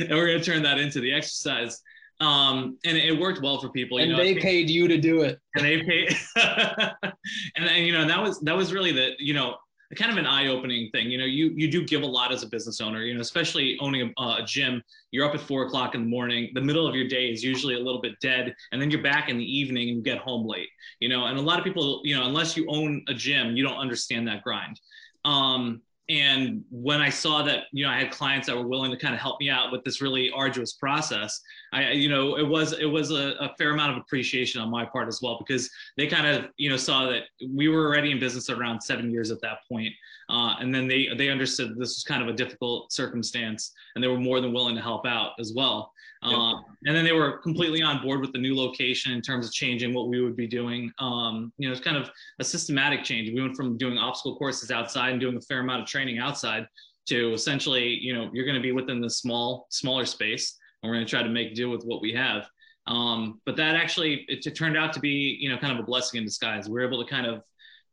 and 0.00 0.10
we're 0.10 0.26
going 0.26 0.38
to 0.38 0.44
turn 0.44 0.62
that 0.62 0.78
into 0.78 1.00
the 1.00 1.12
exercise. 1.12 1.80
Um, 2.20 2.78
and 2.84 2.96
it 2.96 3.18
worked 3.18 3.40
well 3.42 3.60
for 3.60 3.68
people, 3.68 3.98
you 3.98 4.04
And 4.04 4.12
know, 4.12 4.18
they 4.18 4.34
paid 4.34 4.68
you 4.68 4.88
to 4.88 4.98
do 4.98 5.22
it. 5.22 5.38
and 5.54 5.64
they 5.64 5.82
paid, 5.82 6.16
and, 6.36 7.68
and, 7.68 7.86
you 7.86 7.92
know, 7.92 8.06
that 8.08 8.20
was, 8.20 8.40
that 8.40 8.56
was 8.56 8.72
really 8.72 8.90
the, 8.90 9.12
you 9.18 9.34
know, 9.34 9.56
kind 9.96 10.12
of 10.12 10.18
an 10.18 10.26
eye-opening 10.26 10.90
thing. 10.90 11.10
You 11.10 11.18
know, 11.18 11.24
you, 11.24 11.50
you 11.56 11.70
do 11.70 11.84
give 11.84 12.02
a 12.02 12.06
lot 12.06 12.30
as 12.30 12.42
a 12.42 12.46
business 12.46 12.80
owner, 12.80 13.02
you 13.02 13.14
know, 13.14 13.20
especially 13.20 13.78
owning 13.80 14.12
a, 14.18 14.22
a 14.22 14.42
gym, 14.44 14.82
you're 15.10 15.26
up 15.26 15.34
at 15.34 15.40
four 15.40 15.64
o'clock 15.64 15.94
in 15.94 16.02
the 16.02 16.08
morning, 16.08 16.50
the 16.52 16.60
middle 16.60 16.86
of 16.86 16.94
your 16.94 17.08
day 17.08 17.30
is 17.30 17.42
usually 17.42 17.74
a 17.74 17.78
little 17.78 18.00
bit 18.00 18.12
dead. 18.20 18.54
And 18.72 18.82
then 18.82 18.90
you're 18.90 19.02
back 19.02 19.30
in 19.30 19.38
the 19.38 19.44
evening 19.44 19.88
and 19.88 19.98
you 19.98 20.02
get 20.02 20.18
home 20.18 20.46
late, 20.46 20.68
you 21.00 21.08
know, 21.08 21.24
and 21.24 21.38
a 21.38 21.42
lot 21.42 21.58
of 21.58 21.64
people, 21.64 22.02
you 22.04 22.16
know, 22.16 22.26
unless 22.26 22.56
you 22.56 22.66
own 22.68 23.02
a 23.08 23.14
gym, 23.14 23.56
you 23.56 23.64
don't 23.64 23.78
understand 23.78 24.28
that 24.28 24.42
grind. 24.42 24.78
Um, 25.24 25.80
and 26.08 26.64
when 26.70 27.02
I 27.02 27.10
saw 27.10 27.42
that, 27.42 27.64
you 27.70 27.84
know, 27.84 27.90
I 27.90 27.98
had 27.98 28.10
clients 28.10 28.46
that 28.46 28.56
were 28.56 28.66
willing 28.66 28.90
to 28.90 28.96
kind 28.96 29.14
of 29.14 29.20
help 29.20 29.38
me 29.40 29.50
out 29.50 29.70
with 29.70 29.84
this 29.84 30.00
really 30.00 30.30
arduous 30.30 30.72
process, 30.72 31.38
I, 31.72 31.90
you 31.90 32.08
know, 32.08 32.38
it 32.38 32.48
was 32.48 32.72
it 32.72 32.86
was 32.86 33.10
a, 33.10 33.34
a 33.40 33.54
fair 33.58 33.72
amount 33.72 33.92
of 33.92 33.98
appreciation 33.98 34.60
on 34.62 34.70
my 34.70 34.86
part 34.86 35.08
as 35.08 35.20
well 35.22 35.36
because 35.38 35.68
they 35.98 36.06
kind 36.06 36.26
of, 36.26 36.50
you 36.56 36.70
know, 36.70 36.78
saw 36.78 37.06
that 37.08 37.24
we 37.46 37.68
were 37.68 37.86
already 37.86 38.10
in 38.10 38.18
business 38.18 38.48
around 38.48 38.80
seven 38.80 39.10
years 39.10 39.30
at 39.30 39.42
that 39.42 39.58
point, 39.70 39.92
uh, 40.30 40.54
and 40.60 40.74
then 40.74 40.88
they 40.88 41.08
they 41.16 41.28
understood 41.28 41.72
this 41.72 41.96
was 41.96 42.04
kind 42.04 42.22
of 42.22 42.28
a 42.28 42.32
difficult 42.32 42.90
circumstance, 42.90 43.72
and 43.94 44.02
they 44.02 44.08
were 44.08 44.18
more 44.18 44.40
than 44.40 44.54
willing 44.54 44.76
to 44.76 44.82
help 44.82 45.04
out 45.06 45.32
as 45.38 45.52
well. 45.54 45.92
Uh, 46.22 46.54
and 46.84 46.96
then 46.96 47.04
they 47.04 47.12
were 47.12 47.38
completely 47.38 47.80
on 47.80 48.02
board 48.02 48.20
with 48.20 48.32
the 48.32 48.38
new 48.38 48.56
location 48.56 49.12
in 49.12 49.22
terms 49.22 49.46
of 49.46 49.52
changing 49.52 49.94
what 49.94 50.08
we 50.08 50.20
would 50.20 50.34
be 50.34 50.48
doing. 50.48 50.90
Um, 50.98 51.52
you 51.58 51.68
know, 51.68 51.72
it's 51.72 51.80
kind 51.80 51.96
of 51.96 52.10
a 52.40 52.44
systematic 52.44 53.04
change. 53.04 53.30
We 53.32 53.40
went 53.40 53.56
from 53.56 53.76
doing 53.76 53.98
obstacle 53.98 54.36
courses 54.36 54.70
outside 54.70 55.10
and 55.10 55.20
doing 55.20 55.36
a 55.36 55.40
fair 55.40 55.60
amount 55.60 55.82
of 55.82 55.86
training 55.86 56.18
outside 56.18 56.66
to 57.08 57.32
essentially, 57.32 57.88
you 57.88 58.12
know, 58.14 58.30
you're 58.32 58.44
going 58.44 58.56
to 58.56 58.60
be 58.60 58.72
within 58.72 59.00
the 59.00 59.08
small, 59.08 59.66
smaller 59.70 60.04
space, 60.04 60.58
and 60.82 60.90
we're 60.90 60.96
going 60.96 61.06
to 61.06 61.10
try 61.10 61.22
to 61.22 61.28
make 61.28 61.54
do 61.54 61.70
with 61.70 61.84
what 61.84 62.02
we 62.02 62.12
have. 62.12 62.48
Um, 62.86 63.40
but 63.46 63.56
that 63.56 63.76
actually, 63.76 64.24
it, 64.28 64.44
it 64.46 64.56
turned 64.56 64.76
out 64.76 64.92
to 64.94 65.00
be, 65.00 65.36
you 65.40 65.48
know, 65.48 65.58
kind 65.58 65.72
of 65.72 65.78
a 65.78 65.82
blessing 65.82 66.18
in 66.18 66.24
disguise. 66.24 66.68
We 66.68 66.74
were 66.74 66.86
able 66.86 67.02
to 67.04 67.08
kind 67.08 67.26
of, 67.26 67.42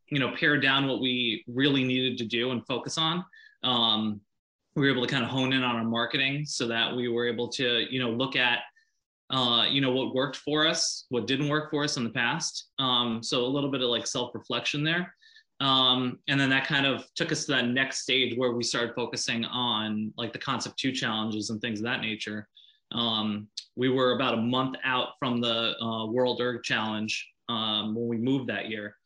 you 0.08 0.18
know, 0.18 0.34
pare 0.36 0.58
down 0.58 0.86
what 0.86 1.00
we 1.00 1.44
really 1.46 1.84
needed 1.84 2.18
to 2.18 2.24
do 2.24 2.50
and 2.50 2.66
focus 2.66 2.98
on. 2.98 3.24
Um, 3.62 4.20
we 4.76 4.86
were 4.86 4.92
able 4.92 5.06
to 5.06 5.12
kind 5.12 5.24
of 5.24 5.30
hone 5.30 5.52
in 5.52 5.62
on 5.62 5.74
our 5.74 5.84
marketing 5.84 6.44
so 6.44 6.68
that 6.68 6.94
we 6.94 7.08
were 7.08 7.26
able 7.26 7.48
to, 7.48 7.86
you 7.90 7.98
know, 7.98 8.10
look 8.10 8.36
at 8.36 8.60
uh, 9.30 9.64
you 9.68 9.80
know, 9.80 9.90
what 9.90 10.14
worked 10.14 10.36
for 10.36 10.66
us, 10.66 11.06
what 11.08 11.26
didn't 11.26 11.48
work 11.48 11.70
for 11.70 11.82
us 11.82 11.96
in 11.96 12.04
the 12.04 12.10
past. 12.10 12.68
Um, 12.78 13.22
so 13.22 13.44
a 13.44 13.46
little 13.46 13.70
bit 13.70 13.82
of 13.82 13.88
like 13.88 14.06
self-reflection 14.06 14.84
there. 14.84 15.12
Um, 15.58 16.18
and 16.28 16.38
then 16.38 16.50
that 16.50 16.66
kind 16.66 16.86
of 16.86 17.06
took 17.14 17.32
us 17.32 17.46
to 17.46 17.52
that 17.52 17.66
next 17.66 18.02
stage 18.02 18.36
where 18.36 18.52
we 18.52 18.62
started 18.62 18.94
focusing 18.94 19.44
on 19.46 20.12
like 20.16 20.32
the 20.32 20.38
Concept2 20.38 20.94
challenges 20.94 21.50
and 21.50 21.60
things 21.60 21.80
of 21.80 21.84
that 21.84 22.02
nature. 22.02 22.46
Um, 22.92 23.48
we 23.74 23.88
were 23.88 24.12
about 24.12 24.34
a 24.34 24.42
month 24.42 24.76
out 24.84 25.10
from 25.18 25.40
the 25.40 25.74
uh, 25.82 26.06
World 26.06 26.40
Erg 26.40 26.62
Challenge 26.62 27.28
um, 27.48 27.94
when 27.94 28.06
we 28.06 28.18
moved 28.18 28.48
that 28.48 28.68
year. 28.68 28.96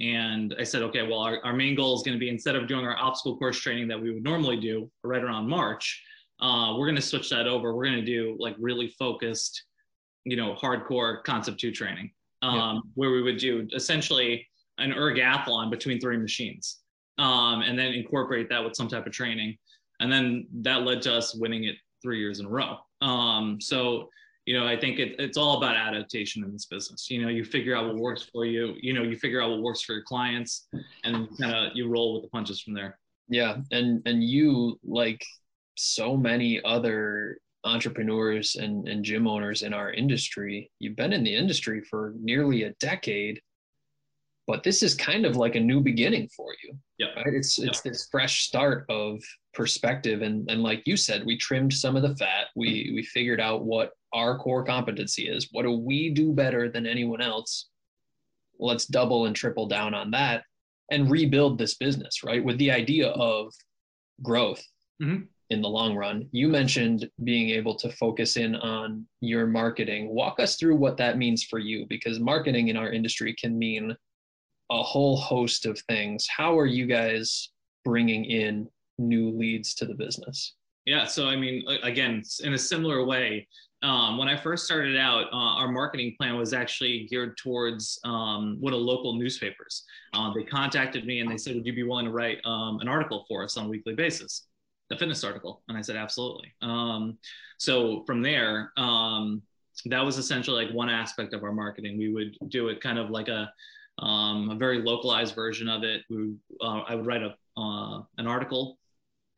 And 0.00 0.54
I 0.58 0.64
said, 0.64 0.82
okay, 0.82 1.06
well, 1.06 1.18
our, 1.18 1.40
our 1.44 1.52
main 1.52 1.74
goal 1.74 1.94
is 1.94 2.02
going 2.02 2.16
to 2.16 2.18
be 2.18 2.30
instead 2.30 2.56
of 2.56 2.66
doing 2.66 2.86
our 2.86 2.96
obstacle 2.96 3.36
course 3.36 3.58
training 3.58 3.88
that 3.88 4.00
we 4.00 4.12
would 4.12 4.24
normally 4.24 4.56
do 4.58 4.90
right 5.04 5.22
around 5.22 5.46
March, 5.46 6.02
uh, 6.40 6.74
we're 6.76 6.86
going 6.86 6.96
to 6.96 7.02
switch 7.02 7.28
that 7.30 7.46
over. 7.46 7.74
We're 7.74 7.84
going 7.84 7.98
to 7.98 8.04
do 8.04 8.36
like 8.38 8.56
really 8.58 8.88
focused, 8.98 9.64
you 10.24 10.36
know, 10.36 10.54
hardcore 10.54 11.22
Concept2 11.24 11.74
training, 11.74 12.10
um, 12.42 12.54
yeah. 12.56 12.80
where 12.94 13.10
we 13.10 13.22
would 13.22 13.36
do 13.36 13.68
essentially 13.74 14.46
an 14.78 14.92
ergathlon 14.92 15.70
between 15.70 16.00
three 16.00 16.16
machines, 16.16 16.78
um, 17.18 17.60
and 17.60 17.78
then 17.78 17.92
incorporate 17.92 18.48
that 18.48 18.64
with 18.64 18.74
some 18.74 18.88
type 18.88 19.06
of 19.06 19.12
training. 19.12 19.56
And 20.00 20.10
then 20.10 20.46
that 20.62 20.82
led 20.82 21.02
to 21.02 21.14
us 21.14 21.34
winning 21.34 21.64
it 21.64 21.76
three 22.02 22.18
years 22.18 22.40
in 22.40 22.46
a 22.46 22.48
row. 22.48 22.78
Um, 23.02 23.60
so, 23.60 24.08
you 24.50 24.58
know, 24.58 24.66
I 24.66 24.76
think 24.76 24.98
it, 24.98 25.14
it's 25.20 25.36
all 25.36 25.58
about 25.58 25.76
adaptation 25.76 26.42
in 26.42 26.52
this 26.52 26.66
business. 26.66 27.08
You 27.08 27.22
know, 27.22 27.28
you 27.28 27.44
figure 27.44 27.76
out 27.76 27.86
what 27.86 27.98
works 27.98 28.24
for 28.32 28.44
you. 28.44 28.74
You 28.80 28.92
know, 28.92 29.04
you 29.04 29.16
figure 29.16 29.40
out 29.40 29.48
what 29.48 29.62
works 29.62 29.82
for 29.82 29.92
your 29.92 30.02
clients, 30.02 30.66
and 31.04 31.28
kind 31.38 31.54
of 31.54 31.76
you 31.76 31.88
roll 31.88 32.14
with 32.14 32.24
the 32.24 32.28
punches 32.30 32.60
from 32.60 32.74
there. 32.74 32.98
Yeah, 33.28 33.58
and 33.70 34.02
and 34.06 34.24
you 34.24 34.80
like 34.82 35.24
so 35.76 36.16
many 36.16 36.60
other 36.64 37.38
entrepreneurs 37.62 38.56
and, 38.56 38.88
and 38.88 39.04
gym 39.04 39.28
owners 39.28 39.62
in 39.62 39.72
our 39.72 39.92
industry. 39.92 40.68
You've 40.80 40.96
been 40.96 41.12
in 41.12 41.22
the 41.22 41.36
industry 41.36 41.80
for 41.88 42.14
nearly 42.20 42.64
a 42.64 42.74
decade, 42.80 43.40
but 44.50 44.64
this 44.64 44.82
is 44.82 44.96
kind 44.96 45.24
of 45.24 45.36
like 45.36 45.54
a 45.54 45.60
new 45.60 45.80
beginning 45.80 46.28
for 46.36 46.52
you. 46.60 46.76
Yeah. 46.98 47.14
Right? 47.16 47.34
It's 47.34 47.60
it's 47.60 47.82
this 47.82 48.08
fresh 48.10 48.42
start 48.42 48.84
of 48.88 49.22
perspective. 49.54 50.22
And 50.22 50.50
and 50.50 50.60
like 50.60 50.82
you 50.86 50.96
said, 50.96 51.24
we 51.24 51.38
trimmed 51.38 51.72
some 51.72 51.94
of 51.94 52.02
the 52.02 52.16
fat. 52.16 52.46
We 52.56 52.90
we 52.92 53.04
figured 53.04 53.40
out 53.40 53.64
what 53.64 53.92
our 54.12 54.36
core 54.38 54.64
competency 54.64 55.28
is. 55.28 55.50
What 55.52 55.62
do 55.62 55.70
we 55.70 56.10
do 56.10 56.32
better 56.32 56.68
than 56.68 56.84
anyone 56.84 57.20
else? 57.20 57.68
Let's 58.58 58.86
double 58.86 59.26
and 59.26 59.36
triple 59.36 59.68
down 59.68 59.94
on 59.94 60.10
that 60.10 60.42
and 60.90 61.08
rebuild 61.08 61.56
this 61.56 61.76
business, 61.76 62.24
right? 62.24 62.44
With 62.44 62.58
the 62.58 62.72
idea 62.72 63.10
of 63.10 63.54
growth. 64.20 64.62
Mm-hmm 65.00 65.26
in 65.50 65.60
the 65.60 65.68
long 65.68 65.96
run. 65.96 66.28
You 66.30 66.46
mentioned 66.46 67.10
being 67.24 67.50
able 67.50 67.74
to 67.74 67.90
focus 67.90 68.36
in 68.36 68.54
on 68.54 69.04
your 69.20 69.48
marketing. 69.48 70.14
Walk 70.14 70.38
us 70.38 70.54
through 70.54 70.76
what 70.76 70.96
that 70.98 71.18
means 71.18 71.42
for 71.42 71.58
you 71.58 71.86
because 71.88 72.20
marketing 72.20 72.68
in 72.68 72.76
our 72.76 72.92
industry 72.92 73.34
can 73.34 73.58
mean 73.58 73.96
a 74.70 74.82
whole 74.82 75.16
host 75.16 75.66
of 75.66 75.78
things. 75.88 76.26
How 76.28 76.58
are 76.58 76.66
you 76.66 76.86
guys 76.86 77.50
bringing 77.84 78.24
in 78.24 78.68
new 78.98 79.30
leads 79.30 79.74
to 79.74 79.86
the 79.86 79.94
business? 79.94 80.54
Yeah, 80.86 81.04
so 81.06 81.28
I 81.28 81.36
mean, 81.36 81.64
again, 81.82 82.22
in 82.42 82.54
a 82.54 82.58
similar 82.58 83.04
way, 83.04 83.46
um, 83.82 84.18
when 84.18 84.28
I 84.28 84.36
first 84.36 84.64
started 84.64 84.96
out, 84.96 85.26
uh, 85.32 85.58
our 85.58 85.68
marketing 85.68 86.14
plan 86.18 86.36
was 86.36 86.52
actually 86.52 87.06
geared 87.10 87.36
towards 87.38 87.98
um, 88.04 88.58
one 88.60 88.74
of 88.74 88.80
local 88.80 89.14
newspapers. 89.14 89.84
Uh, 90.12 90.32
they 90.34 90.42
contacted 90.42 91.06
me 91.06 91.20
and 91.20 91.30
they 91.30 91.38
said, 91.38 91.54
"Would 91.54 91.66
you 91.66 91.72
be 91.72 91.82
willing 91.82 92.06
to 92.06 92.12
write 92.12 92.38
um, 92.44 92.78
an 92.80 92.88
article 92.88 93.24
for 93.28 93.42
us 93.42 93.56
on 93.56 93.66
a 93.66 93.68
weekly 93.68 93.94
basis?" 93.94 94.46
the 94.90 94.96
fitness 94.96 95.24
article 95.24 95.62
and 95.68 95.78
i 95.78 95.80
said 95.80 95.96
absolutely 95.96 96.52
um, 96.60 97.16
so 97.58 98.02
from 98.06 98.20
there 98.20 98.72
um, 98.76 99.40
that 99.86 100.04
was 100.04 100.18
essentially 100.18 100.64
like 100.64 100.74
one 100.74 100.90
aspect 100.90 101.32
of 101.32 101.42
our 101.42 101.52
marketing 101.52 101.96
we 101.96 102.12
would 102.12 102.36
do 102.48 102.68
it 102.68 102.80
kind 102.80 102.98
of 102.98 103.08
like 103.08 103.28
a, 103.28 103.50
um, 104.00 104.50
a 104.50 104.54
very 104.54 104.82
localized 104.82 105.34
version 105.34 105.68
of 105.68 105.84
it. 105.84 106.02
We, 106.08 106.34
uh, 106.60 106.82
i 106.88 106.94
would 106.94 107.06
write 107.06 107.22
a, 107.22 107.34
uh, 107.60 108.02
an 108.18 108.26
article 108.26 108.78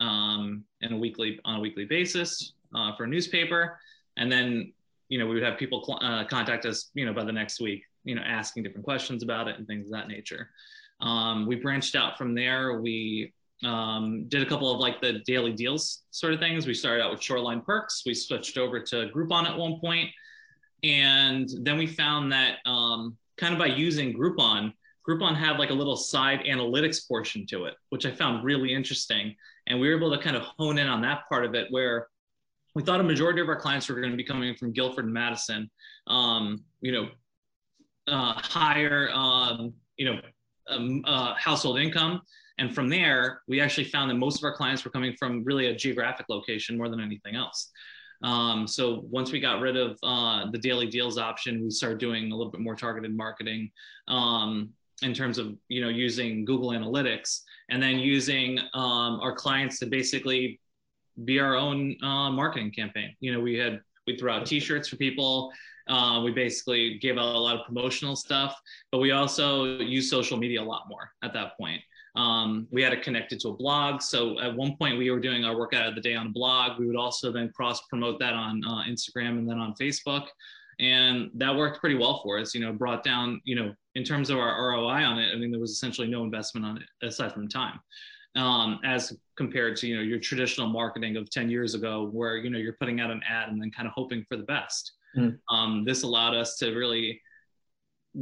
um, 0.00 0.64
in 0.80 0.92
a 0.92 0.96
weekly 0.96 1.40
on 1.44 1.56
a 1.56 1.60
weekly 1.60 1.84
basis 1.84 2.54
uh, 2.74 2.94
for 2.96 3.04
a 3.04 3.08
newspaper. 3.08 3.78
And 4.16 4.30
then 4.30 4.72
you 5.08 5.18
know 5.18 5.26
we 5.26 5.34
would 5.34 5.42
have 5.42 5.58
people 5.58 5.84
cl- 5.84 6.02
uh, 6.02 6.24
contact 6.24 6.64
us 6.64 6.90
you 6.94 7.04
know 7.04 7.12
by 7.12 7.22
the 7.22 7.32
next 7.32 7.60
week 7.60 7.82
you 8.04 8.14
know 8.14 8.22
asking 8.22 8.62
different 8.62 8.84
questions 8.84 9.22
about 9.22 9.46
it 9.46 9.58
and 9.58 9.66
things 9.66 9.86
of 9.86 9.92
that 9.92 10.08
nature. 10.08 10.50
Um, 11.00 11.46
we 11.46 11.56
branched 11.56 11.96
out 11.96 12.16
from 12.16 12.34
there. 12.34 12.80
We 12.80 13.32
um, 13.64 14.26
did 14.28 14.42
a 14.42 14.46
couple 14.46 14.72
of 14.72 14.78
like 14.78 15.00
the 15.00 15.20
daily 15.26 15.52
deals 15.52 16.02
sort 16.10 16.32
of 16.32 16.40
things. 16.40 16.66
We 16.66 16.74
started 16.74 17.02
out 17.02 17.10
with 17.10 17.22
Shoreline 17.22 17.60
Perks. 17.62 18.02
We 18.06 18.14
switched 18.14 18.56
over 18.56 18.80
to 18.80 19.10
Groupon 19.14 19.44
at 19.44 19.56
one 19.56 19.80
point, 19.80 20.10
and 20.82 21.48
then 21.60 21.76
we 21.76 21.86
found 21.86 22.32
that 22.32 22.58
um, 22.64 23.16
kind 23.42 23.52
of 23.52 23.58
by 23.58 23.66
using 23.66 24.14
Groupon, 24.14 24.72
Groupon 25.08 25.36
had 25.36 25.58
like 25.58 25.70
a 25.70 25.74
little 25.74 25.96
side 25.96 26.40
analytics 26.46 27.06
portion 27.06 27.44
to 27.48 27.64
it, 27.64 27.74
which 27.90 28.06
I 28.06 28.12
found 28.12 28.44
really 28.44 28.72
interesting. 28.72 29.34
And 29.66 29.80
we 29.80 29.88
were 29.88 29.96
able 29.96 30.16
to 30.16 30.22
kind 30.22 30.36
of 30.36 30.42
hone 30.42 30.78
in 30.78 30.86
on 30.86 31.02
that 31.02 31.28
part 31.28 31.44
of 31.44 31.54
it 31.54 31.66
where 31.70 32.06
we 32.74 32.82
thought 32.82 33.00
a 33.00 33.02
majority 33.02 33.40
of 33.40 33.48
our 33.48 33.56
clients 33.56 33.88
were 33.88 33.96
going 33.96 34.12
to 34.12 34.16
be 34.16 34.24
coming 34.24 34.54
from 34.54 34.72
Guilford 34.72 35.04
and 35.04 35.12
Madison, 35.12 35.68
um, 36.06 36.64
you 36.80 36.92
know, 36.92 37.08
uh, 38.06 38.32
higher, 38.36 39.10
um, 39.12 39.74
you 39.96 40.06
know, 40.06 40.20
um, 40.68 41.02
uh, 41.04 41.34
household 41.34 41.78
income 41.78 42.22
and 42.58 42.74
from 42.74 42.88
there, 42.88 43.42
we 43.48 43.60
actually 43.60 43.84
found 43.84 44.10
that 44.10 44.14
most 44.14 44.38
of 44.38 44.44
our 44.44 44.54
clients 44.54 44.84
were 44.84 44.90
coming 44.90 45.14
from 45.18 45.42
really 45.44 45.66
a 45.66 45.74
geographic 45.74 46.26
location 46.28 46.76
more 46.76 46.88
than 46.88 47.00
anything 47.00 47.34
else. 47.34 47.70
Um, 48.22 48.66
so 48.66 49.04
once 49.10 49.32
we 49.32 49.40
got 49.40 49.60
rid 49.60 49.76
of 49.76 49.98
uh, 50.02 50.50
the 50.50 50.58
daily 50.58 50.86
deals 50.86 51.18
option, 51.18 51.62
we 51.62 51.70
started 51.70 51.98
doing 51.98 52.30
a 52.30 52.36
little 52.36 52.52
bit 52.52 52.60
more 52.60 52.76
targeted 52.76 53.16
marketing 53.16 53.70
um, 54.08 54.70
in 55.02 55.12
terms 55.12 55.38
of 55.38 55.56
you 55.68 55.80
know 55.80 55.88
using 55.88 56.44
Google 56.44 56.70
Analytics 56.70 57.40
and 57.70 57.82
then 57.82 57.98
using 57.98 58.58
um, 58.74 59.20
our 59.20 59.34
clients 59.34 59.78
to 59.80 59.86
basically 59.86 60.60
be 61.24 61.40
our 61.40 61.56
own 61.56 61.96
uh, 62.02 62.30
marketing 62.30 62.70
campaign. 62.70 63.14
You 63.20 63.32
know, 63.32 63.40
we 63.40 63.56
had 63.56 63.80
we 64.06 64.16
threw 64.16 64.30
out 64.30 64.46
T-shirts 64.46 64.88
for 64.88 64.96
people. 64.96 65.52
Uh, 65.88 66.22
we 66.24 66.30
basically 66.30 66.98
gave 66.98 67.18
out 67.18 67.34
a 67.34 67.38
lot 67.38 67.56
of 67.58 67.66
promotional 67.66 68.14
stuff, 68.14 68.60
but 68.92 68.98
we 68.98 69.10
also 69.10 69.78
use 69.78 70.08
social 70.08 70.36
media 70.36 70.62
a 70.62 70.64
lot 70.64 70.88
more 70.88 71.10
at 71.22 71.32
that 71.32 71.56
point. 71.56 71.82
Um, 72.14 72.68
we 72.70 72.82
had 72.82 72.92
it 72.92 73.02
connected 73.02 73.40
to 73.40 73.48
a 73.48 73.56
blog. 73.56 74.02
So 74.02 74.38
at 74.40 74.54
one 74.54 74.76
point 74.76 74.98
we 74.98 75.10
were 75.10 75.20
doing 75.20 75.44
our 75.44 75.56
workout 75.56 75.88
of 75.88 75.94
the 75.94 76.00
day 76.00 76.14
on 76.14 76.26
a 76.26 76.30
blog. 76.30 76.78
We 76.78 76.86
would 76.86 76.96
also 76.96 77.32
then 77.32 77.50
cross 77.54 77.80
promote 77.88 78.18
that 78.20 78.34
on 78.34 78.62
uh, 78.64 78.82
Instagram 78.88 79.38
and 79.38 79.48
then 79.48 79.58
on 79.58 79.74
Facebook. 79.80 80.26
And 80.78 81.30
that 81.34 81.54
worked 81.54 81.80
pretty 81.80 81.96
well 81.96 82.20
for 82.22 82.38
us, 82.38 82.54
you 82.54 82.60
know, 82.60 82.72
brought 82.72 83.04
down, 83.04 83.40
you 83.44 83.54
know, 83.54 83.74
in 83.94 84.04
terms 84.04 84.30
of 84.30 84.38
our 84.38 84.72
ROI 84.72 85.04
on 85.04 85.18
it, 85.18 85.32
I 85.32 85.38
mean, 85.38 85.50
there 85.50 85.60
was 85.60 85.70
essentially 85.70 86.08
no 86.08 86.24
investment 86.24 86.66
on 86.66 86.78
it 86.78 87.06
aside 87.06 87.32
from 87.32 87.48
time. 87.48 87.78
Um, 88.34 88.80
as 88.82 89.14
compared 89.36 89.76
to, 89.76 89.86
you 89.86 89.96
know, 89.96 90.02
your 90.02 90.18
traditional 90.18 90.66
marketing 90.66 91.16
of 91.16 91.30
10 91.30 91.50
years 91.50 91.74
ago, 91.74 92.08
where, 92.12 92.38
you 92.38 92.48
know, 92.48 92.58
you're 92.58 92.76
putting 92.80 93.00
out 93.00 93.10
an 93.10 93.20
ad 93.28 93.50
and 93.50 93.60
then 93.60 93.70
kind 93.70 93.86
of 93.86 93.92
hoping 93.94 94.24
for 94.26 94.36
the 94.36 94.44
best. 94.44 94.92
Mm. 95.16 95.38
Um, 95.50 95.84
this 95.84 96.02
allowed 96.02 96.34
us 96.34 96.56
to 96.58 96.74
really 96.74 97.20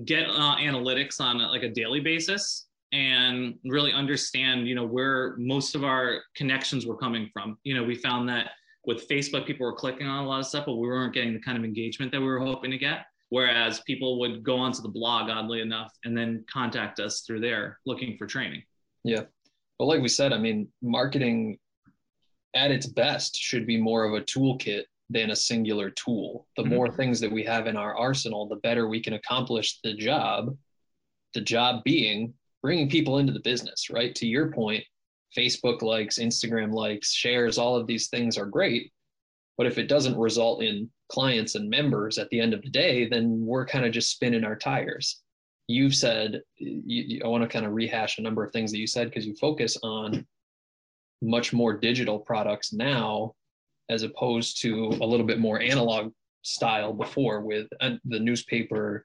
get 0.04 0.28
uh, 0.28 0.56
analytics 0.56 1.20
on 1.20 1.38
like 1.38 1.62
a 1.62 1.68
daily 1.68 2.00
basis 2.00 2.66
and 2.92 3.54
really 3.64 3.92
understand 3.92 4.66
you 4.66 4.74
know 4.74 4.86
where 4.86 5.36
most 5.38 5.74
of 5.74 5.84
our 5.84 6.20
connections 6.34 6.86
were 6.86 6.96
coming 6.96 7.30
from. 7.32 7.58
You 7.64 7.74
know 7.74 7.84
we 7.84 7.94
found 7.94 8.28
that 8.28 8.50
with 8.86 9.06
facebook 9.08 9.46
people 9.46 9.66
were 9.66 9.74
clicking 9.74 10.06
on 10.06 10.24
a 10.24 10.28
lot 10.28 10.40
of 10.40 10.46
stuff 10.46 10.64
but 10.66 10.76
we 10.76 10.88
weren't 10.88 11.12
getting 11.12 11.34
the 11.34 11.40
kind 11.40 11.58
of 11.58 11.64
engagement 11.64 12.10
that 12.12 12.20
we 12.20 12.26
were 12.26 12.40
hoping 12.40 12.70
to 12.70 12.78
get. 12.78 13.06
Whereas 13.28 13.80
people 13.82 14.18
would 14.18 14.42
go 14.42 14.56
onto 14.56 14.82
the 14.82 14.88
blog 14.88 15.30
oddly 15.30 15.60
enough 15.60 15.92
and 16.04 16.16
then 16.16 16.44
contact 16.52 16.98
us 16.98 17.20
through 17.20 17.40
there 17.40 17.78
looking 17.86 18.16
for 18.16 18.26
training. 18.26 18.62
Yeah. 19.04 19.22
Well 19.78 19.88
like 19.88 20.02
we 20.02 20.08
said 20.08 20.32
i 20.32 20.38
mean 20.38 20.68
marketing 20.82 21.58
at 22.54 22.70
its 22.70 22.86
best 22.86 23.36
should 23.36 23.66
be 23.66 23.80
more 23.80 24.04
of 24.04 24.14
a 24.14 24.24
toolkit 24.24 24.82
than 25.08 25.30
a 25.30 25.36
singular 25.36 25.90
tool. 25.90 26.46
The 26.56 26.62
mm-hmm. 26.62 26.74
more 26.74 26.90
things 26.90 27.20
that 27.20 27.30
we 27.30 27.44
have 27.44 27.66
in 27.66 27.76
our 27.76 27.96
arsenal 27.96 28.46
the 28.48 28.56
better 28.56 28.88
we 28.88 29.00
can 29.00 29.14
accomplish 29.14 29.80
the 29.82 29.94
job 29.94 30.56
the 31.34 31.40
job 31.40 31.82
being 31.84 32.34
bringing 32.62 32.88
people 32.88 33.18
into 33.18 33.32
the 33.32 33.40
business, 33.40 33.90
right? 33.90 34.14
To 34.16 34.26
your 34.26 34.52
point, 34.52 34.84
Facebook 35.36 35.82
likes, 35.82 36.18
Instagram 36.18 36.72
likes, 36.72 37.12
shares, 37.12 37.58
all 37.58 37.76
of 37.76 37.86
these 37.86 38.08
things 38.08 38.36
are 38.36 38.46
great. 38.46 38.92
But 39.56 39.66
if 39.66 39.78
it 39.78 39.88
doesn't 39.88 40.18
result 40.18 40.62
in 40.62 40.90
clients 41.10 41.54
and 41.54 41.68
members 41.68 42.18
at 42.18 42.28
the 42.30 42.40
end 42.40 42.54
of 42.54 42.62
the 42.62 42.70
day, 42.70 43.08
then 43.08 43.44
we're 43.44 43.66
kind 43.66 43.84
of 43.84 43.92
just 43.92 44.10
spinning 44.10 44.44
our 44.44 44.56
tires. 44.56 45.20
You've 45.66 45.94
said, 45.94 46.40
you, 46.56 46.82
you, 46.84 47.22
I 47.24 47.28
want 47.28 47.42
to 47.42 47.48
kind 47.48 47.66
of 47.66 47.72
rehash 47.72 48.18
a 48.18 48.22
number 48.22 48.44
of 48.44 48.52
things 48.52 48.72
that 48.72 48.78
you 48.78 48.86
said 48.86 49.08
because 49.08 49.26
you 49.26 49.34
focus 49.36 49.76
on 49.82 50.26
much 51.22 51.52
more 51.52 51.74
digital 51.74 52.18
products 52.18 52.72
now 52.72 53.34
as 53.88 54.02
opposed 54.02 54.62
to 54.62 54.86
a 55.00 55.06
little 55.06 55.26
bit 55.26 55.38
more 55.38 55.60
analog 55.60 56.12
style 56.42 56.92
before 56.92 57.42
with 57.42 57.66
uh, 57.80 57.90
the 58.06 58.18
newspaper, 58.18 59.04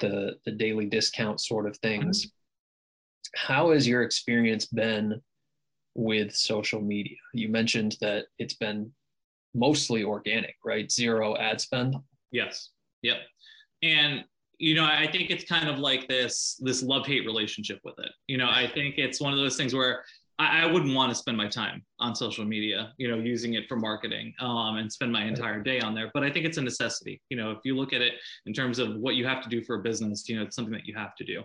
the, 0.00 0.36
the 0.44 0.52
daily 0.52 0.86
discount 0.86 1.40
sort 1.40 1.66
of 1.66 1.76
things. 1.78 2.30
How 3.34 3.72
has 3.72 3.86
your 3.86 4.02
experience 4.02 4.66
been 4.66 5.20
with 5.94 6.34
social 6.34 6.80
media? 6.80 7.16
You 7.32 7.48
mentioned 7.48 7.96
that 8.00 8.26
it's 8.38 8.54
been 8.54 8.92
mostly 9.54 10.04
organic, 10.04 10.54
right? 10.64 10.90
Zero 10.90 11.36
ad 11.36 11.60
spend. 11.60 11.96
Yes. 12.30 12.70
Yep. 13.02 13.16
And 13.82 14.24
you 14.58 14.74
know, 14.74 14.84
I 14.84 15.06
think 15.10 15.30
it's 15.30 15.44
kind 15.44 15.68
of 15.68 15.78
like 15.78 16.08
this 16.08 16.58
this 16.62 16.82
love 16.82 17.06
hate 17.06 17.26
relationship 17.26 17.80
with 17.84 17.98
it. 17.98 18.10
You 18.26 18.38
know, 18.38 18.48
I 18.48 18.70
think 18.72 18.96
it's 18.96 19.20
one 19.20 19.32
of 19.32 19.38
those 19.38 19.56
things 19.56 19.74
where 19.74 20.02
I, 20.38 20.62
I 20.62 20.66
wouldn't 20.66 20.94
want 20.94 21.10
to 21.10 21.14
spend 21.14 21.36
my 21.36 21.48
time 21.48 21.84
on 21.98 22.14
social 22.14 22.44
media, 22.44 22.92
you 22.98 23.08
know, 23.08 23.16
using 23.16 23.54
it 23.54 23.68
for 23.68 23.76
marketing 23.76 24.34
um, 24.40 24.76
and 24.76 24.92
spend 24.92 25.12
my 25.12 25.24
entire 25.24 25.60
day 25.60 25.80
on 25.80 25.94
there. 25.94 26.10
But 26.12 26.24
I 26.24 26.30
think 26.30 26.46
it's 26.46 26.58
a 26.58 26.62
necessity. 26.62 27.20
You 27.30 27.36
know, 27.36 27.50
if 27.50 27.58
you 27.64 27.76
look 27.76 27.92
at 27.92 28.02
it 28.02 28.14
in 28.46 28.52
terms 28.52 28.78
of 28.78 28.96
what 28.96 29.14
you 29.14 29.26
have 29.26 29.42
to 29.42 29.48
do 29.48 29.62
for 29.62 29.76
a 29.76 29.82
business, 29.82 30.28
you 30.28 30.36
know, 30.36 30.42
it's 30.42 30.56
something 30.56 30.74
that 30.74 30.86
you 30.86 30.94
have 30.94 31.14
to 31.16 31.24
do. 31.24 31.42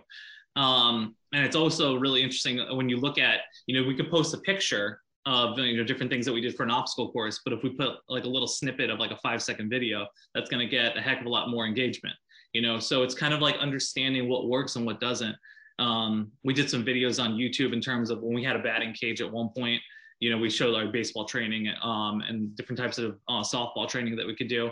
Um, 0.56 1.14
and 1.32 1.44
it's 1.44 1.56
also 1.56 1.96
really 1.96 2.22
interesting 2.22 2.58
when 2.76 2.88
you 2.88 2.98
look 2.98 3.18
at, 3.18 3.40
you 3.66 3.80
know, 3.80 3.86
we 3.86 3.94
could 3.94 4.10
post 4.10 4.34
a 4.34 4.38
picture 4.38 5.00
of 5.24 5.56
you 5.56 5.76
know 5.76 5.84
different 5.84 6.10
things 6.10 6.26
that 6.26 6.32
we 6.32 6.40
did 6.40 6.52
for 6.56 6.64
an 6.64 6.70
obstacle 6.72 7.12
course 7.12 7.42
but 7.44 7.52
if 7.52 7.62
we 7.62 7.70
put 7.70 7.90
like 8.08 8.24
a 8.24 8.28
little 8.28 8.48
snippet 8.48 8.90
of 8.90 8.98
like 8.98 9.12
a 9.12 9.16
five 9.18 9.40
second 9.40 9.70
video 9.70 10.04
that's 10.34 10.50
going 10.50 10.58
to 10.58 10.68
get 10.68 10.96
a 10.96 11.00
heck 11.00 11.20
of 11.20 11.26
a 11.26 11.28
lot 11.28 11.48
more 11.48 11.64
engagement 11.64 12.16
you 12.52 12.62
know? 12.62 12.78
So 12.78 13.02
it's 13.02 13.14
kind 13.14 13.34
of 13.34 13.40
like 13.40 13.56
understanding 13.56 14.28
what 14.28 14.48
works 14.48 14.76
and 14.76 14.84
what 14.84 15.00
doesn't. 15.00 15.34
Um, 15.78 16.30
we 16.44 16.52
did 16.52 16.68
some 16.68 16.84
videos 16.84 17.22
on 17.22 17.32
youtube 17.32 17.72
in 17.72 17.80
terms 17.80 18.10
of 18.10 18.22
when 18.22 18.34
we 18.34 18.44
had 18.44 18.56
a 18.56 18.58
batting 18.58 18.92
cage 18.92 19.20
at 19.22 19.32
one 19.32 19.48
point 19.56 19.80
you 20.20 20.30
know 20.30 20.36
we 20.36 20.50
showed 20.50 20.74
our 20.74 20.86
baseball 20.86 21.24
training 21.24 21.72
um, 21.82 22.20
and 22.20 22.54
different 22.54 22.78
types 22.78 22.98
of 22.98 23.18
uh, 23.28 23.42
softball 23.42 23.88
training 23.88 24.14
that 24.16 24.26
we 24.26 24.36
could 24.36 24.48
do. 24.48 24.70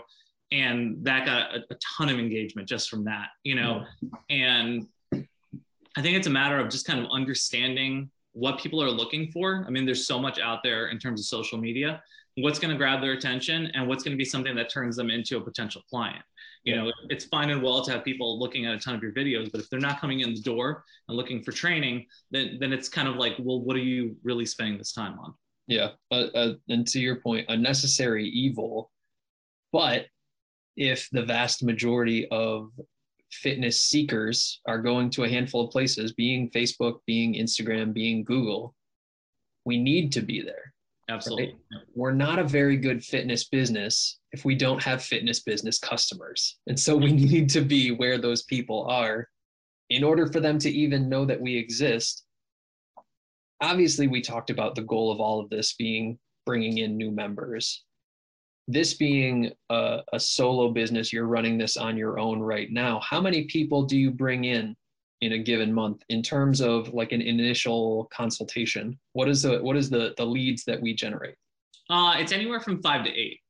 And 0.53 1.05
that 1.05 1.27
got 1.27 1.55
a, 1.55 1.61
a 1.71 1.77
ton 1.97 2.09
of 2.09 2.19
engagement 2.19 2.69
just 2.69 2.91
from 2.91 3.05
that 3.05 3.29
you 3.45 3.55
know? 3.55 3.85
And 4.29 4.87
i 5.97 6.03
think 6.03 6.17
it's 6.17 6.27
a 6.27 6.31
matter 6.31 6.59
of 6.59 6.69
just 6.69 6.87
kind 6.87 7.01
of 7.01 7.07
understanding 7.11 8.11
what 8.33 8.59
people 8.59 8.83
are 8.83 8.91
looking 8.91 9.31
for. 9.31 9.65
I 9.67 9.71
mean, 9.71 9.85
there's 9.85 10.07
so 10.07 10.19
much 10.19 10.39
out 10.39 10.61
there 10.63 10.89
in 10.89 10.99
terms 10.99 11.21
of 11.21 11.27
social 11.27 11.59
media. 11.59 12.03
What's 12.37 12.59
going 12.59 12.71
to 12.71 12.77
grab 12.77 13.01
their 13.01 13.13
attention 13.13 13.67
and 13.75 13.89
what's 13.89 14.05
going 14.05 14.13
to 14.13 14.19
be 14.19 14.25
something 14.25 14.55
that 14.55 14.71
turns 14.71 14.97
them 14.97 15.11
into 15.11 15.37
a 15.37 15.41
potential 15.41 15.83
client. 15.91 16.25
You 16.63 16.77
know, 16.77 16.93
it's 17.09 17.25
fine 17.25 17.51
and 17.51 17.63
well 17.63 17.83
to 17.85 17.91
have 17.91 18.05
people 18.05 18.39
looking 18.39 18.67
at 18.67 18.75
a 18.75 18.79
ton 18.79 18.95
of 18.95 19.03
your 19.03 19.13
videos, 19.13 19.51
but 19.51 19.61
if 19.61 19.71
they're 19.71 19.81
not 19.81 20.01
coming 20.01 20.21
in 20.21 20.35
the 20.35 20.41
door 20.43 20.85
and 21.09 21.17
looking 21.17 21.43
for 21.43 21.53
training, 21.53 22.07
then 22.31 22.59
then 22.61 22.73
it's 22.73 22.89
kind 22.89 23.09
of 23.09 23.17
like, 23.17 23.35
well, 23.39 23.61
what 23.63 23.77
are 23.77 23.81
you 23.81 24.15
really 24.23 24.45
spending 24.45 24.77
this 24.77 24.93
time 24.93 25.19
on? 25.19 25.33
Yeah, 25.67 25.91
uh, 26.11 26.27
uh, 26.35 26.53
and 26.69 26.87
to 26.89 27.01
your 27.01 27.17
point, 27.17 27.47
a 27.49 27.57
necessary 27.57 28.27
evil. 28.29 28.91
But 29.73 30.07
if 30.77 31.09
the 31.13 31.23
vast 31.23 31.63
majority 31.63 32.29
of 32.29 32.71
fitness 33.33 33.81
seekers 33.81 34.61
are 34.67 34.81
going 34.81 35.11
to 35.11 35.25
a 35.25 35.29
handful 35.29 35.65
of 35.65 35.71
places, 35.71 36.13
being 36.13 36.51
Facebook, 36.51 36.99
being 37.07 37.35
Instagram, 37.35 37.93
being 37.93 38.25
Google, 38.25 38.75
we 39.65 39.79
need 39.79 40.13
to 40.13 40.21
be 40.21 40.43
there. 40.43 40.73
Absolutely. 41.09 41.57
Right? 41.73 41.83
We're 41.95 42.13
not 42.13 42.39
a 42.39 42.45
very 42.45 42.77
good 42.77 43.05
fitness 43.05 43.45
business 43.45 44.19
if 44.33 44.45
we 44.45 44.55
don't 44.55 44.83
have 44.83 45.03
fitness 45.03 45.41
business 45.41 45.79
customers. 45.79 46.59
And 46.67 46.79
so 46.79 46.97
we 46.97 47.13
need 47.31 47.49
to 47.51 47.61
be 47.61 47.91
where 47.91 48.19
those 48.19 48.43
people 48.45 48.87
are 48.89 49.29
in 49.91 50.05
order 50.05 50.27
for 50.27 50.41
them 50.41 50.59
to 50.61 50.71
even 50.71 51.09
know 51.09 51.25
that 51.25 51.41
we 51.41 51.57
exist. 51.57 52.25
Obviously, 53.61 54.07
we 54.07 54.23
talked 54.23 54.51
about 54.51 54.75
the 54.75 54.83
goal 54.83 55.11
of 55.13 55.21
all 55.21 55.41
of 55.41 55.51
this 55.51 55.75
being 55.75 56.19
bringing 56.47 56.79
in 56.79 56.97
new 56.97 57.11
members 57.11 57.85
this 58.73 58.95
being 58.95 59.53
a, 59.71 60.01
a, 60.13 60.21
solo 60.21 60.71
business, 60.71 61.13
you're 61.13 61.27
running 61.27 61.59
this 61.59 61.77
on 61.77 61.97
your 61.97 62.19
own 62.19 62.41
right 62.41 62.71
now. 62.71 63.01
How 63.01 63.21
many 63.21 63.45
people 63.45 63.83
do 63.83 63.97
you 63.97 64.11
bring 64.11 64.45
in 64.45 64.77
in 65.21 65.33
a 65.33 65.39
given 65.39 65.73
month 65.73 66.03
in 66.09 66.23
terms 66.23 66.61
of 66.61 66.93
like 66.95 67.13
an 67.13 67.21
initial 67.21 68.09
consultation? 68.13 68.99
What 69.13 69.29
is 69.29 69.43
the 69.43 69.59
what 69.63 69.77
is 69.77 69.91
the 69.91 70.15
the 70.17 70.25
leads 70.25 70.65
that 70.65 70.81
we 70.81 70.95
generate? 70.95 71.37
Uh, 71.89 72.15
it's 72.19 72.33
anywhere 72.33 72.61
from 72.61 72.81
five 72.83 73.05
to 73.05 73.11
eight 73.11 73.41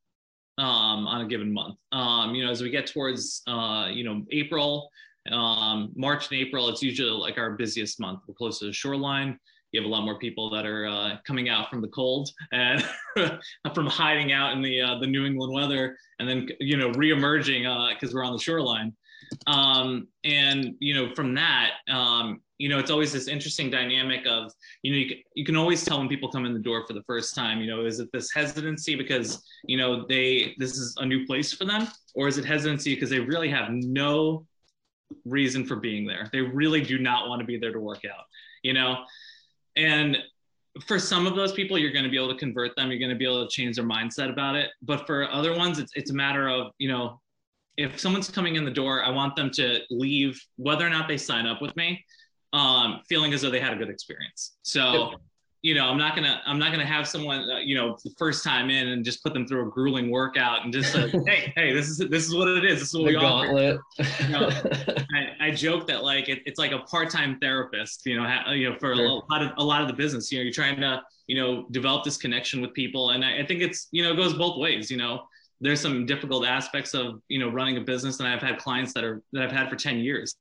um, 0.59 1.07
on 1.07 1.23
a 1.23 1.29
given 1.29 1.53
month. 1.53 1.77
Um, 1.93 2.35
you 2.35 2.45
know, 2.45 2.51
as 2.51 2.62
we 2.62 2.71
get 2.71 2.87
towards 2.87 3.43
uh, 3.47 3.89
you 3.93 4.05
know 4.05 4.25
April, 4.31 4.91
um, 5.31 5.93
March 5.95 6.31
and 6.31 6.41
April, 6.41 6.68
it's 6.68 6.83
usually 6.83 7.11
like 7.11 7.39
our 7.39 7.53
busiest 7.53 8.01
month. 8.01 8.21
We're 8.27 8.35
close 8.35 8.59
to 8.61 8.66
the 8.66 8.73
shoreline 8.73 9.39
you 9.73 9.81
have 9.81 9.89
a 9.89 9.93
lot 9.93 10.05
more 10.05 10.18
people 10.18 10.51
that 10.51 10.66
are 10.66 10.87
uh, 10.87 11.16
coming 11.27 11.49
out 11.49 11.71
from 11.71 11.81
the 11.81 11.89
cold 11.89 12.31
and 12.53 12.85
from 13.75 13.87
hiding 13.87 14.33
out 14.33 14.53
in 14.53 14.62
the 14.62 14.81
uh, 14.81 14.99
the 14.99 15.07
New 15.07 15.25
England 15.25 15.53
weather, 15.53 15.97
and 16.18 16.29
then 16.29 16.49
you 16.61 16.77
know 16.77 16.91
reemerging 16.93 17.95
because 17.95 18.12
uh, 18.12 18.16
we're 18.16 18.25
on 18.25 18.33
the 18.33 18.39
shoreline. 18.39 18.93
Um, 19.47 20.09
and 20.25 20.75
you 20.81 20.95
know 20.95 21.14
from 21.14 21.35
that, 21.35 21.71
um, 21.89 22.41
you 22.59 22.68
know 22.68 22.79
it's 22.79 22.91
always 22.91 23.12
this 23.12 23.29
interesting 23.29 23.71
dynamic 23.71 24.27
of 24.27 24.53
you 24.83 24.93
know 24.93 24.99
you 24.99 25.16
you 25.35 25.45
can 25.45 25.57
always 25.57 25.85
tell 25.85 25.99
when 25.99 26.09
people 26.09 26.31
come 26.31 26.47
in 26.47 26.53
the 26.53 26.61
door 26.61 26.85
for 26.87 26.95
the 26.95 27.03
first 27.05 27.35
time. 27.35 27.61
You 27.61 27.68
know, 27.68 27.85
is 27.85 28.01
it 28.01 28.09
this 28.12 28.33
hesitancy 28.33 28.97
because 28.97 29.43
you 29.64 29.77
know 29.77 30.05
they 30.07 30.55
this 30.59 30.77
is 30.77 30.97
a 30.99 31.07
new 31.07 31.27
place 31.27 31.53
for 31.53 31.64
them, 31.64 31.87
or 32.14 32.27
is 32.27 32.39
it 32.39 32.45
hesitancy 32.45 32.95
because 32.95 33.11
they 33.11 33.21
really 33.21 33.51
have 33.51 33.71
no 33.71 34.47
reason 35.25 35.64
for 35.64 35.77
being 35.77 36.07
there? 36.07 36.29
They 36.33 36.41
really 36.41 36.81
do 36.81 36.99
not 36.99 37.29
want 37.29 37.41
to 37.41 37.47
be 37.47 37.57
there 37.57 37.73
to 37.73 37.81
work 37.81 38.03
out. 38.05 38.25
You 38.62 38.75
know, 38.75 39.05
and 39.81 40.18
for 40.87 40.99
some 40.99 41.26
of 41.26 41.35
those 41.35 41.53
people, 41.53 41.76
you're 41.78 41.93
going 41.93 42.05
to 42.05 42.11
be 42.11 42.16
able 42.16 42.33
to 42.33 42.39
convert 42.39 42.76
them. 42.76 42.91
You're 42.91 43.01
going 43.01 43.11
to 43.11 43.16
be 43.16 43.24
able 43.24 43.45
to 43.45 43.51
change 43.51 43.76
their 43.76 43.85
mindset 43.85 44.31
about 44.31 44.55
it. 44.55 44.70
But 44.83 45.07
for 45.07 45.28
other 45.31 45.57
ones, 45.57 45.78
it's, 45.78 45.93
it's 45.97 46.11
a 46.11 46.14
matter 46.14 46.49
of, 46.49 46.72
you 46.78 46.89
know, 46.89 47.20
if 47.76 47.99
someone's 47.99 48.31
coming 48.31 48.57
in 48.57 48.64
the 48.64 48.70
door, 48.70 49.03
I 49.03 49.11
want 49.11 49.35
them 49.37 49.51
to 49.53 49.81
leave, 49.91 50.41
whether 50.57 50.87
or 50.87 50.91
not 50.91 51.09
they 51.09 51.16
sign 51.16 51.47
up 51.47 51.61
with 51.61 51.74
me, 51.76 52.05
um, 52.53 53.01
feeling 53.09 53.33
as 53.33 53.43
though 53.43 53.51
they 53.51 53.61
had 53.61 53.72
a 53.72 53.76
good 53.76 53.89
experience. 53.89 54.57
So 54.62 55.14
you 55.63 55.75
know, 55.75 55.87
I'm 55.87 55.99
not 55.99 56.15
gonna 56.15 56.41
I'm 56.47 56.59
not 56.59 56.73
gonna 56.73 56.87
have 56.87 57.07
someone 57.07 57.51
uh, 57.51 57.59
you 57.59 57.75
know 57.75 57.99
the 58.03 58.11
first 58.19 58.43
time 58.43 58.71
in 58.71 58.89
and 58.89 59.05
just 59.05 59.23
put 59.23 59.35
them 59.35 59.47
through 59.47 59.69
a 59.69 59.71
grueling 59.71 60.11
workout 60.11 60.65
and 60.65 60.73
just 60.73 60.95
like, 60.95 61.11
hey, 61.27 61.53
hey, 61.55 61.73
this 61.75 61.89
is 61.89 61.99
this 61.99 62.27
is 62.27 62.35
what 62.35 62.49
it 62.49 62.65
is. 62.65 62.81
This 62.81 62.89
is 62.89 62.95
what 62.95 63.05
the 63.05 63.15
we 63.15 63.21
gauntlet. 63.21 63.79
offer. 63.99 64.23
You 64.23 64.29
know, 64.31 64.49
I, 65.15 65.49
I, 65.49 65.51
joke 65.51 65.87
that 65.89 66.03
like 66.03 66.31
it, 66.31 66.41
it's 66.47 66.59
like 66.59 66.73
a 66.73 66.79
part-time 66.79 67.39
therapist. 67.41 68.07
You 68.07 68.17
know, 68.17 68.27
ha, 68.27 68.53
you 68.53 68.71
know, 68.71 68.77
for 68.79 68.95
sure. 68.95 69.05
a 69.05 69.09
lot 69.31 69.43
of 69.43 69.53
a 69.59 69.65
lot 69.65 69.83
of 69.83 69.89
the 69.89 69.95
business. 69.95 70.33
You 70.33 70.39
know, 70.39 70.45
you're 70.45 70.53
trying 70.53 70.81
to 70.81 71.03
you 71.27 71.37
know 71.37 71.67
develop 71.71 72.05
this 72.05 72.17
connection 72.17 72.63
with 72.63 72.73
people, 72.73 73.11
and 73.11 73.23
I, 73.23 73.41
I 73.41 73.47
think 73.47 73.61
it's 73.61 73.89
you 73.91 74.03
know 74.03 74.13
it 74.13 74.17
goes 74.17 74.33
both 74.33 74.59
ways. 74.59 74.91
You 74.91 74.97
know, 74.97 75.25
there's 75.61 75.81
some 75.81 76.07
difficult 76.07 76.47
aspects 76.47 76.95
of 76.95 77.21
you 77.29 77.39
know 77.39 77.51
running 77.51 77.77
a 77.77 77.83
business, 77.83 78.19
and 78.21 78.27
I've 78.27 78.41
had 78.41 78.59
clients 78.59 78.95
that 78.95 79.05
are 79.05 79.21
that 79.35 79.43
I've 79.43 79.53
had 79.53 79.69
for 79.69 79.77
ten 79.77 79.99
years 79.99 80.35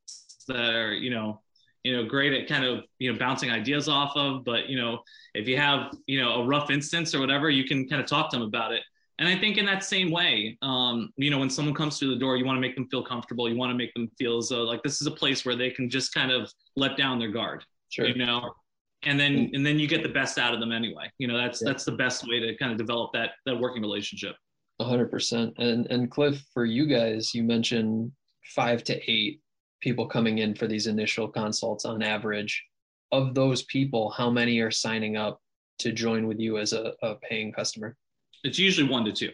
that 0.47 0.75
are 0.75 0.93
you 0.93 1.09
know 1.09 1.41
you 1.89 1.97
know, 1.97 2.05
great 2.07 2.33
at 2.33 2.47
kind 2.47 2.63
of, 2.63 2.83
you 2.99 3.11
know, 3.11 3.17
bouncing 3.17 3.49
ideas 3.49 3.89
off 3.89 4.11
of. 4.15 4.45
But, 4.45 4.69
you 4.69 4.79
know, 4.79 4.99
if 5.33 5.47
you 5.47 5.57
have, 5.57 5.91
you 6.05 6.21
know, 6.21 6.43
a 6.43 6.45
rough 6.45 6.69
instance 6.69 7.15
or 7.15 7.19
whatever, 7.19 7.49
you 7.49 7.63
can 7.63 7.89
kind 7.89 7.99
of 7.99 8.07
talk 8.07 8.29
to 8.29 8.37
them 8.37 8.47
about 8.47 8.71
it. 8.73 8.83
And 9.17 9.27
I 9.27 9.35
think 9.35 9.57
in 9.57 9.65
that 9.65 9.83
same 9.83 10.11
way, 10.11 10.55
um, 10.61 11.09
you 11.17 11.31
know, 11.31 11.39
when 11.39 11.49
someone 11.49 11.73
comes 11.73 11.97
through 11.97 12.11
the 12.11 12.19
door, 12.19 12.37
you 12.37 12.45
want 12.45 12.57
to 12.57 12.61
make 12.61 12.75
them 12.75 12.87
feel 12.89 13.03
comfortable. 13.03 13.49
You 13.49 13.57
want 13.57 13.71
to 13.71 13.77
make 13.77 13.91
them 13.95 14.07
feel 14.19 14.37
as 14.37 14.49
though 14.49 14.61
like 14.61 14.83
this 14.83 15.01
is 15.01 15.07
a 15.07 15.11
place 15.11 15.43
where 15.45 15.55
they 15.55 15.71
can 15.71 15.89
just 15.89 16.13
kind 16.13 16.31
of 16.31 16.53
let 16.75 16.95
down 16.95 17.17
their 17.17 17.31
guard, 17.31 17.65
sure. 17.89 18.05
you 18.05 18.23
know, 18.23 18.53
and 19.01 19.19
then, 19.19 19.33
mm. 19.33 19.49
and 19.55 19.65
then 19.65 19.79
you 19.79 19.87
get 19.87 20.03
the 20.03 20.09
best 20.09 20.37
out 20.37 20.53
of 20.53 20.59
them 20.59 20.71
anyway. 20.71 21.09
You 21.17 21.27
know, 21.27 21.37
that's, 21.37 21.59
yeah. 21.59 21.69
that's 21.69 21.85
the 21.85 21.93
best 21.93 22.27
way 22.27 22.39
to 22.39 22.55
kind 22.57 22.71
of 22.71 22.77
develop 22.77 23.13
that, 23.13 23.31
that 23.47 23.59
working 23.59 23.81
relationship. 23.81 24.35
Hundred 24.79 25.09
percent. 25.09 25.55
And, 25.57 25.87
and 25.87 26.11
Cliff, 26.11 26.45
for 26.53 26.65
you 26.65 26.85
guys, 26.85 27.33
you 27.33 27.43
mentioned 27.43 28.11
five 28.55 28.83
to 28.85 29.11
eight 29.11 29.41
people 29.81 30.07
coming 30.07 30.39
in 30.39 30.55
for 30.55 30.67
these 30.67 30.87
initial 30.87 31.27
consults 31.27 31.85
on 31.85 32.01
average. 32.01 32.63
Of 33.11 33.33
those 33.33 33.63
people 33.63 34.11
how 34.11 34.29
many 34.29 34.59
are 34.59 34.71
signing 34.71 35.17
up 35.17 35.41
to 35.79 35.91
join 35.91 36.27
with 36.27 36.39
you 36.39 36.57
as 36.57 36.73
a, 36.73 36.93
a 37.01 37.15
paying 37.15 37.51
customer? 37.51 37.95
It's 38.43 38.59
usually 38.59 38.87
one 38.87 39.05
to 39.05 39.11
two 39.11 39.31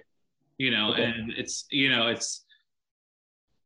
you 0.57 0.71
know 0.71 0.93
okay. 0.93 1.03
and 1.03 1.33
it's 1.37 1.65
you 1.69 1.89
know 1.89 2.07
it's 2.07 2.45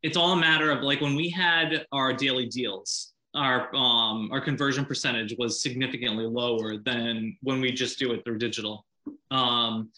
it's 0.01 0.17
all 0.17 0.33
a 0.33 0.39
matter 0.39 0.71
of 0.71 0.81
like 0.81 1.01
when 1.01 1.15
we 1.15 1.29
had 1.29 1.85
our 1.91 2.13
daily 2.13 2.47
deals 2.47 3.13
our 3.35 3.73
um 3.75 4.29
our 4.31 4.41
conversion 4.41 4.85
percentage 4.85 5.35
was 5.37 5.61
significantly 5.61 6.25
lower 6.25 6.77
than 6.77 7.37
when 7.41 7.61
we 7.61 7.71
just 7.71 7.99
do 7.99 8.11
it 8.11 8.23
through 8.25 8.39
digital. 8.39 8.85
Um 9.29 9.91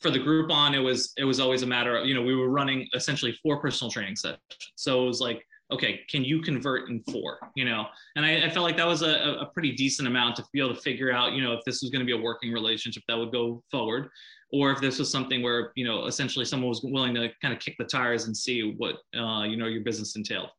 for 0.00 0.10
the 0.10 0.18
Groupon 0.18 0.74
it 0.74 0.80
was 0.80 1.12
it 1.18 1.24
was 1.24 1.40
always 1.40 1.62
a 1.62 1.66
matter 1.66 1.98
of 1.98 2.06
you 2.06 2.14
know 2.14 2.22
we 2.22 2.34
were 2.34 2.48
running 2.48 2.88
essentially 2.94 3.32
four 3.42 3.60
personal 3.60 3.90
training 3.90 4.16
sessions. 4.16 4.40
So 4.76 5.02
it 5.02 5.06
was 5.06 5.20
like 5.20 5.46
okay, 5.74 6.00
can 6.08 6.24
you 6.24 6.40
convert 6.40 6.88
in 6.88 7.02
four? 7.02 7.38
You 7.54 7.64
know, 7.64 7.86
and 8.16 8.24
I, 8.24 8.46
I 8.46 8.50
felt 8.50 8.64
like 8.64 8.76
that 8.76 8.86
was 8.86 9.02
a, 9.02 9.38
a, 9.40 9.46
pretty 9.46 9.72
decent 9.72 10.08
amount 10.08 10.36
to 10.36 10.44
be 10.52 10.60
able 10.60 10.74
to 10.74 10.80
figure 10.80 11.12
out, 11.12 11.32
you 11.32 11.42
know, 11.42 11.52
if 11.52 11.64
this 11.64 11.82
was 11.82 11.90
going 11.90 12.00
to 12.00 12.06
be 12.06 12.18
a 12.18 12.22
working 12.22 12.52
relationship 12.52 13.02
that 13.08 13.18
would 13.18 13.32
go 13.32 13.62
forward, 13.70 14.08
or 14.52 14.70
if 14.70 14.80
this 14.80 14.98
was 14.98 15.10
something 15.10 15.42
where, 15.42 15.72
you 15.74 15.84
know, 15.84 16.06
essentially 16.06 16.44
someone 16.44 16.68
was 16.68 16.82
willing 16.82 17.14
to 17.14 17.28
kind 17.42 17.52
of 17.52 17.60
kick 17.60 17.76
the 17.78 17.84
tires 17.84 18.26
and 18.26 18.36
see 18.36 18.74
what, 18.76 18.96
uh, 19.18 19.42
you 19.42 19.56
know, 19.56 19.66
your 19.66 19.82
business 19.82 20.16
entailed. 20.16 20.50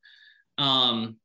Um, 0.57 1.17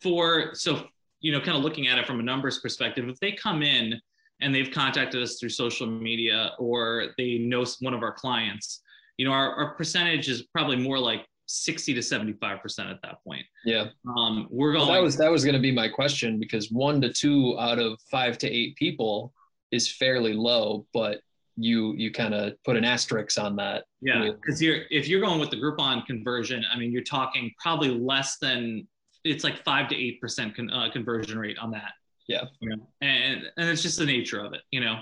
for 0.00 0.54
so, 0.54 0.86
you 1.20 1.32
know, 1.32 1.40
kind 1.40 1.56
of 1.56 1.62
looking 1.62 1.86
at 1.86 1.98
it 1.98 2.06
from 2.06 2.18
a 2.18 2.22
numbers 2.22 2.58
perspective, 2.58 3.08
if 3.08 3.18
they 3.20 3.32
come 3.32 3.62
in 3.62 4.00
and 4.40 4.52
they've 4.52 4.70
contacted 4.72 5.22
us 5.22 5.38
through 5.38 5.50
social 5.50 5.86
media 5.86 6.52
or 6.58 7.12
they 7.16 7.38
know 7.38 7.64
one 7.80 7.94
of 7.94 8.02
our 8.02 8.12
clients, 8.12 8.82
you 9.16 9.24
know, 9.24 9.32
our, 9.32 9.54
our 9.54 9.74
percentage 9.74 10.28
is 10.28 10.42
probably 10.42 10.76
more 10.76 10.98
like 10.98 11.24
60 11.46 11.94
to 11.94 12.02
75 12.02 12.62
percent 12.62 12.88
at 12.88 13.00
that 13.02 13.22
point. 13.24 13.44
Yeah. 13.64 13.88
Um, 14.16 14.48
we're 14.50 14.72
going. 14.72 14.86
Well, 14.86 14.94
that 14.94 15.02
was 15.02 15.16
that 15.16 15.30
was 15.30 15.44
going 15.44 15.54
to 15.54 15.60
be 15.60 15.72
my 15.72 15.88
question 15.88 16.38
because 16.38 16.70
one 16.70 17.00
to 17.00 17.12
two 17.12 17.56
out 17.58 17.78
of 17.78 17.98
five 18.10 18.38
to 18.38 18.48
eight 18.48 18.76
people 18.76 19.32
is 19.70 19.90
fairly 19.90 20.32
low, 20.32 20.86
but 20.92 21.20
you 21.56 21.94
you 21.96 22.10
kind 22.10 22.34
of 22.34 22.54
put 22.64 22.76
an 22.76 22.84
asterisk 22.84 23.38
on 23.40 23.56
that. 23.56 23.84
Yeah, 24.00 24.30
because 24.30 24.62
you're 24.62 24.82
if 24.90 25.08
you're 25.08 25.20
going 25.20 25.40
with 25.40 25.50
the 25.50 25.56
Groupon 25.56 26.06
conversion, 26.06 26.64
I 26.72 26.78
mean, 26.78 26.92
you're 26.92 27.02
talking 27.02 27.52
probably 27.60 27.90
less 27.90 28.38
than 28.38 28.86
it's 29.24 29.44
like 29.44 29.62
five 29.64 29.88
to 29.88 29.96
eight 29.96 30.20
percent 30.20 30.56
con, 30.56 30.70
uh, 30.70 30.90
conversion 30.92 31.38
rate 31.38 31.58
on 31.58 31.70
that. 31.72 31.92
Yeah. 32.28 32.44
You 32.60 32.70
know, 32.70 32.88
and 33.00 33.42
and 33.56 33.68
it's 33.68 33.82
just 33.82 33.98
the 33.98 34.06
nature 34.06 34.40
of 34.40 34.54
it. 34.54 34.62
You 34.70 34.80
know. 34.80 35.00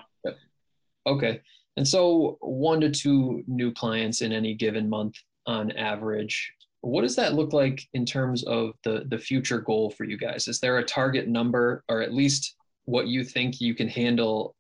Okay. 1.06 1.40
And 1.76 1.86
so 1.86 2.36
one 2.40 2.80
to 2.80 2.90
two 2.90 3.42
new 3.46 3.72
clients 3.72 4.20
in 4.20 4.32
any 4.32 4.54
given 4.54 4.88
month 4.88 5.14
on 5.46 5.70
average. 5.72 6.52
What 6.82 7.02
does 7.02 7.16
that 7.16 7.34
look 7.34 7.52
like 7.52 7.86
in 7.92 8.06
terms 8.06 8.42
of 8.44 8.72
the 8.84 9.04
the 9.08 9.18
future 9.18 9.60
goal 9.60 9.90
for 9.90 10.04
you 10.04 10.16
guys? 10.16 10.48
Is 10.48 10.60
there 10.60 10.78
a 10.78 10.84
target 10.84 11.28
number 11.28 11.84
or 11.88 12.00
at 12.00 12.14
least 12.14 12.56
what 12.84 13.06
you 13.06 13.24
think 13.24 13.60
you 13.60 13.74
can 13.74 13.88
handle 13.88 14.54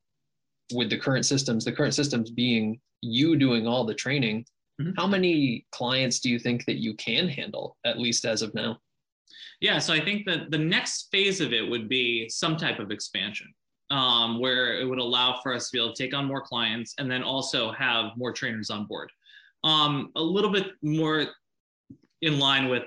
with 0.72 0.90
the 0.90 0.98
current 0.98 1.26
systems, 1.26 1.64
the 1.64 1.72
current 1.72 1.94
systems 1.94 2.30
being 2.30 2.80
you 3.00 3.36
doing 3.36 3.66
all 3.66 3.84
the 3.84 3.94
training? 3.94 4.44
Mhm. 4.80 4.94
How 4.96 5.06
many 5.06 5.66
clients 5.72 6.20
do 6.20 6.30
you 6.30 6.38
think 6.38 6.64
that 6.66 6.76
you 6.76 6.94
can 6.94 7.28
handle 7.28 7.76
at 7.84 7.98
least 7.98 8.24
as 8.24 8.42
of 8.42 8.54
now? 8.54 8.78
Yeah, 9.60 9.78
so 9.78 9.92
I 9.92 10.00
think 10.04 10.26
that 10.26 10.50
the 10.50 10.58
next 10.58 11.10
phase 11.10 11.40
of 11.40 11.52
it 11.52 11.68
would 11.68 11.88
be 11.88 12.28
some 12.28 12.56
type 12.56 12.78
of 12.78 12.90
expansion, 12.90 13.52
um, 13.90 14.38
where 14.38 14.80
it 14.80 14.84
would 14.84 14.98
allow 14.98 15.40
for 15.42 15.54
us 15.54 15.68
to 15.68 15.72
be 15.72 15.82
able 15.82 15.92
to 15.94 16.02
take 16.02 16.14
on 16.14 16.24
more 16.24 16.40
clients 16.40 16.94
and 16.98 17.10
then 17.10 17.22
also 17.22 17.70
have 17.72 18.16
more 18.16 18.32
trainers 18.32 18.70
on 18.70 18.86
board. 18.86 19.10
Um, 19.62 20.10
a 20.16 20.22
little 20.22 20.50
bit 20.50 20.68
more 20.82 21.26
in 22.22 22.38
line 22.38 22.68
with 22.68 22.84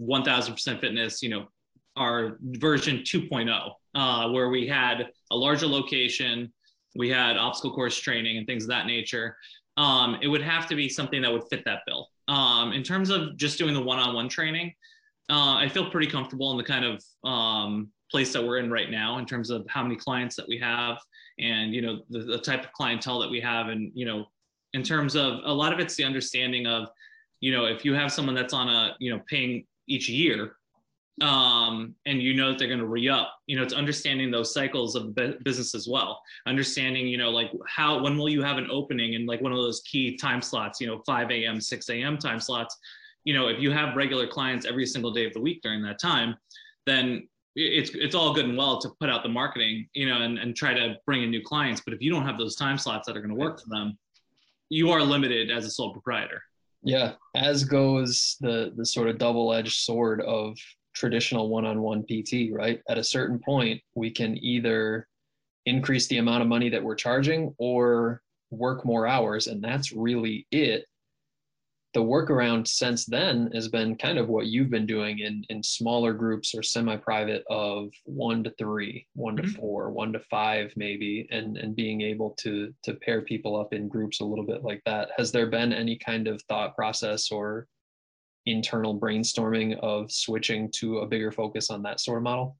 1000% 0.00 0.80
fitness, 0.80 1.22
you 1.22 1.28
know, 1.28 1.46
our 1.96 2.38
version 2.40 2.98
2.0, 2.98 3.70
uh, 3.94 4.30
where 4.30 4.48
we 4.48 4.66
had 4.66 5.08
a 5.30 5.36
larger 5.36 5.66
location, 5.66 6.52
we 6.96 7.08
had 7.08 7.36
obstacle 7.36 7.74
course 7.74 7.96
training 7.96 8.36
and 8.36 8.46
things 8.46 8.64
of 8.64 8.70
that 8.70 8.86
nature. 8.86 9.36
Um, 9.76 10.18
it 10.22 10.28
would 10.28 10.42
have 10.42 10.66
to 10.68 10.76
be 10.76 10.88
something 10.88 11.22
that 11.22 11.32
would 11.32 11.44
fit 11.50 11.64
that 11.64 11.80
bill. 11.86 12.08
Um, 12.28 12.72
in 12.72 12.82
terms 12.82 13.10
of 13.10 13.36
just 13.36 13.58
doing 13.58 13.74
the 13.74 13.82
one-on-one 13.82 14.28
training, 14.28 14.72
uh, 15.30 15.54
I 15.54 15.68
feel 15.68 15.90
pretty 15.90 16.06
comfortable 16.06 16.50
in 16.52 16.56
the 16.56 16.64
kind 16.64 16.84
of 16.84 17.02
um, 17.28 17.90
place 18.10 18.32
that 18.32 18.44
we're 18.44 18.58
in 18.58 18.70
right 18.70 18.90
now 18.90 19.18
in 19.18 19.26
terms 19.26 19.50
of 19.50 19.64
how 19.68 19.82
many 19.82 19.96
clients 19.96 20.36
that 20.36 20.46
we 20.46 20.58
have 20.58 20.98
and 21.38 21.74
you 21.74 21.82
know 21.82 22.02
the, 22.10 22.20
the 22.20 22.38
type 22.38 22.62
of 22.64 22.72
clientele 22.72 23.18
that 23.18 23.30
we 23.30 23.40
have 23.40 23.68
and 23.68 23.90
you 23.94 24.06
know 24.06 24.26
in 24.74 24.82
terms 24.82 25.14
of 25.14 25.40
a 25.44 25.52
lot 25.52 25.72
of 25.72 25.78
it's 25.78 25.94
the 25.94 26.04
understanding 26.04 26.66
of 26.66 26.88
you 27.40 27.50
know 27.50 27.64
if 27.64 27.84
you 27.84 27.94
have 27.94 28.12
someone 28.12 28.34
that's 28.34 28.52
on 28.52 28.68
a 28.68 28.94
you 28.98 29.10
know 29.10 29.22
paying 29.26 29.64
each 29.88 30.08
year 30.08 30.56
um, 31.22 31.94
and 32.06 32.20
you 32.20 32.34
know 32.34 32.50
that 32.50 32.58
they're 32.58 32.66
going 32.68 32.80
to 32.80 32.86
re-up 32.86 33.34
you 33.46 33.56
know 33.56 33.62
it's 33.62 33.72
understanding 33.72 34.30
those 34.30 34.52
cycles 34.52 34.96
of 34.96 35.14
the 35.14 35.38
business 35.44 35.74
as 35.74 35.86
well. 35.88 36.20
Understanding 36.46 37.06
you 37.06 37.16
know 37.16 37.30
like 37.30 37.50
how 37.68 38.02
when 38.02 38.18
will 38.18 38.28
you 38.28 38.42
have 38.42 38.58
an 38.58 38.68
opening 38.70 39.14
and 39.14 39.26
like 39.26 39.40
one 39.40 39.52
of 39.52 39.58
those 39.58 39.80
key 39.82 40.16
time 40.16 40.42
slots 40.42 40.80
you 40.80 40.88
know 40.88 41.02
5 41.06 41.30
a.m 41.30 41.60
6 41.60 41.90
a.m 41.90 42.18
time 42.18 42.40
slots? 42.40 42.76
You 43.22 43.32
know 43.34 43.46
if 43.48 43.60
you 43.60 43.70
have 43.70 43.96
regular 43.96 44.26
clients 44.26 44.66
every 44.66 44.86
single 44.86 45.12
day 45.12 45.24
of 45.24 45.32
the 45.32 45.40
week 45.40 45.62
during 45.62 45.82
that 45.82 46.00
time 46.00 46.36
then 46.84 47.28
it's 47.54 47.90
it's 47.94 48.16
all 48.16 48.34
good 48.34 48.46
and 48.46 48.58
well 48.58 48.80
to 48.80 48.88
put 48.98 49.08
out 49.08 49.22
the 49.22 49.28
marketing 49.28 49.88
you 49.92 50.08
know 50.08 50.22
and, 50.22 50.38
and 50.38 50.56
try 50.56 50.74
to 50.74 50.96
bring 51.06 51.22
in 51.22 51.30
new 51.30 51.42
clients 51.42 51.80
but 51.80 51.94
if 51.94 52.02
you 52.02 52.10
don't 52.10 52.26
have 52.26 52.36
those 52.36 52.56
time 52.56 52.76
slots 52.76 53.06
that 53.06 53.16
are 53.16 53.20
going 53.20 53.30
to 53.30 53.40
work 53.40 53.60
for 53.60 53.68
them 53.68 53.96
you 54.74 54.90
are 54.90 55.02
limited 55.02 55.52
as 55.52 55.64
a 55.64 55.70
sole 55.70 55.92
proprietor 55.92 56.42
Yeah, 56.82 57.12
as 57.34 57.62
goes 57.64 58.36
the 58.40 58.72
the 58.76 58.84
sort 58.84 59.08
of 59.08 59.18
double-edged 59.18 59.78
sword 59.88 60.20
of 60.22 60.56
traditional 60.94 61.48
one-on-one 61.48 62.02
PT, 62.02 62.52
right? 62.52 62.80
At 62.88 62.98
a 62.98 63.04
certain 63.04 63.38
point, 63.38 63.80
we 63.94 64.10
can 64.10 64.36
either 64.44 65.06
increase 65.66 66.06
the 66.08 66.18
amount 66.18 66.42
of 66.42 66.48
money 66.48 66.68
that 66.70 66.82
we're 66.82 66.94
charging 66.96 67.54
or 67.58 68.20
work 68.50 68.84
more 68.84 69.06
hours, 69.06 69.46
and 69.46 69.62
that's 69.62 69.92
really 69.92 70.46
it. 70.50 70.84
The 71.94 72.02
workaround 72.02 72.66
since 72.66 73.06
then 73.06 73.50
has 73.54 73.68
been 73.68 73.96
kind 73.96 74.18
of 74.18 74.28
what 74.28 74.46
you've 74.48 74.68
been 74.68 74.84
doing 74.84 75.20
in 75.20 75.44
in 75.48 75.62
smaller 75.62 76.12
groups 76.12 76.52
or 76.52 76.62
semi-private 76.62 77.44
of 77.48 77.90
one 78.04 78.42
to 78.42 78.50
three, 78.58 79.06
one 79.14 79.36
to 79.36 79.44
Mhm. 79.44 79.56
four, 79.56 79.90
one 79.90 80.12
to 80.12 80.18
five, 80.18 80.72
maybe, 80.76 81.28
and 81.30 81.56
and 81.56 81.76
being 81.76 82.00
able 82.00 82.30
to 82.40 82.74
to 82.82 82.94
pair 82.94 83.22
people 83.22 83.54
up 83.54 83.72
in 83.72 83.86
groups 83.88 84.20
a 84.20 84.24
little 84.24 84.44
bit 84.44 84.64
like 84.64 84.82
that. 84.86 85.10
Has 85.16 85.30
there 85.30 85.46
been 85.46 85.72
any 85.72 85.96
kind 85.96 86.26
of 86.26 86.42
thought 86.42 86.74
process 86.74 87.30
or 87.30 87.68
internal 88.44 88.98
brainstorming 88.98 89.78
of 89.78 90.10
switching 90.10 90.70
to 90.72 90.98
a 90.98 91.06
bigger 91.06 91.30
focus 91.30 91.70
on 91.70 91.82
that 91.82 92.00
sort 92.00 92.18
of 92.18 92.24
model? 92.24 92.58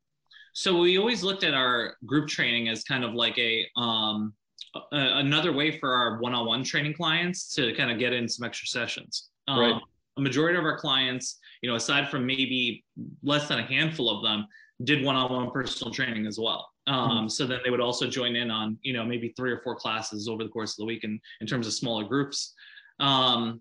So 0.53 0.78
we 0.78 0.97
always 0.97 1.24
looked 1.24 1.43
at 1.43 1.55
our 1.55 1.97
group 2.07 2.28
training 2.28 2.68
as 2.68 2.85
kind 2.85 3.03
of 3.03 3.14
like 3.14 3.37
a 3.39 3.66
um, 3.76 4.32
a- 4.75 5.18
another 5.18 5.53
way 5.53 5.79
for 5.79 5.93
our 5.95 6.18
one-on-one 6.18 6.64
training 6.64 6.95
clients 6.95 7.55
to 7.55 7.75
kind 7.75 7.91
of 7.91 7.99
get 7.99 8.12
in 8.12 8.29
some 8.29 8.47
extra 8.47 8.66
sessions. 8.66 9.31
Um, 9.49 9.59
Right. 9.59 9.83
A 10.16 10.20
majority 10.20 10.57
of 10.57 10.64
our 10.64 10.79
clients, 10.79 11.41
you 11.61 11.68
know, 11.68 11.75
aside 11.75 12.09
from 12.09 12.25
maybe 12.25 12.85
less 13.25 13.49
than 13.49 13.59
a 13.59 13.64
handful 13.64 14.09
of 14.09 14.22
them, 14.22 14.47
did 14.85 15.05
one-on-one 15.05 15.51
personal 15.51 15.93
training 15.93 16.27
as 16.27 16.39
well. 16.39 16.70
Um, 16.87 17.29
So 17.29 17.47
then 17.47 17.61
they 17.64 17.70
would 17.70 17.81
also 17.81 18.07
join 18.07 18.37
in 18.37 18.51
on, 18.51 18.79
you 18.83 18.93
know, 18.93 19.05
maybe 19.05 19.31
three 19.37 19.51
or 19.51 19.61
four 19.62 19.75
classes 19.75 20.29
over 20.29 20.45
the 20.45 20.51
course 20.51 20.72
of 20.72 20.77
the 20.79 20.85
week 20.85 21.03
in, 21.03 21.20
in 21.41 21.47
terms 21.47 21.66
of 21.66 21.72
smaller 21.72 22.05
groups. 22.05 22.55
Um, 23.01 23.61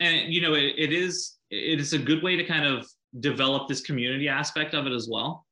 and 0.00 0.32
you 0.32 0.40
know, 0.40 0.54
it, 0.54 0.74
it 0.76 0.92
is 0.92 1.36
it 1.50 1.80
is 1.80 1.92
a 1.92 1.98
good 1.98 2.22
way 2.22 2.36
to 2.36 2.44
kind 2.44 2.66
of 2.66 2.86
develop 3.20 3.68
this 3.68 3.80
community 3.80 4.28
aspect 4.28 4.74
of 4.74 4.86
it 4.86 4.92
as 4.92 5.08
well 5.10 5.45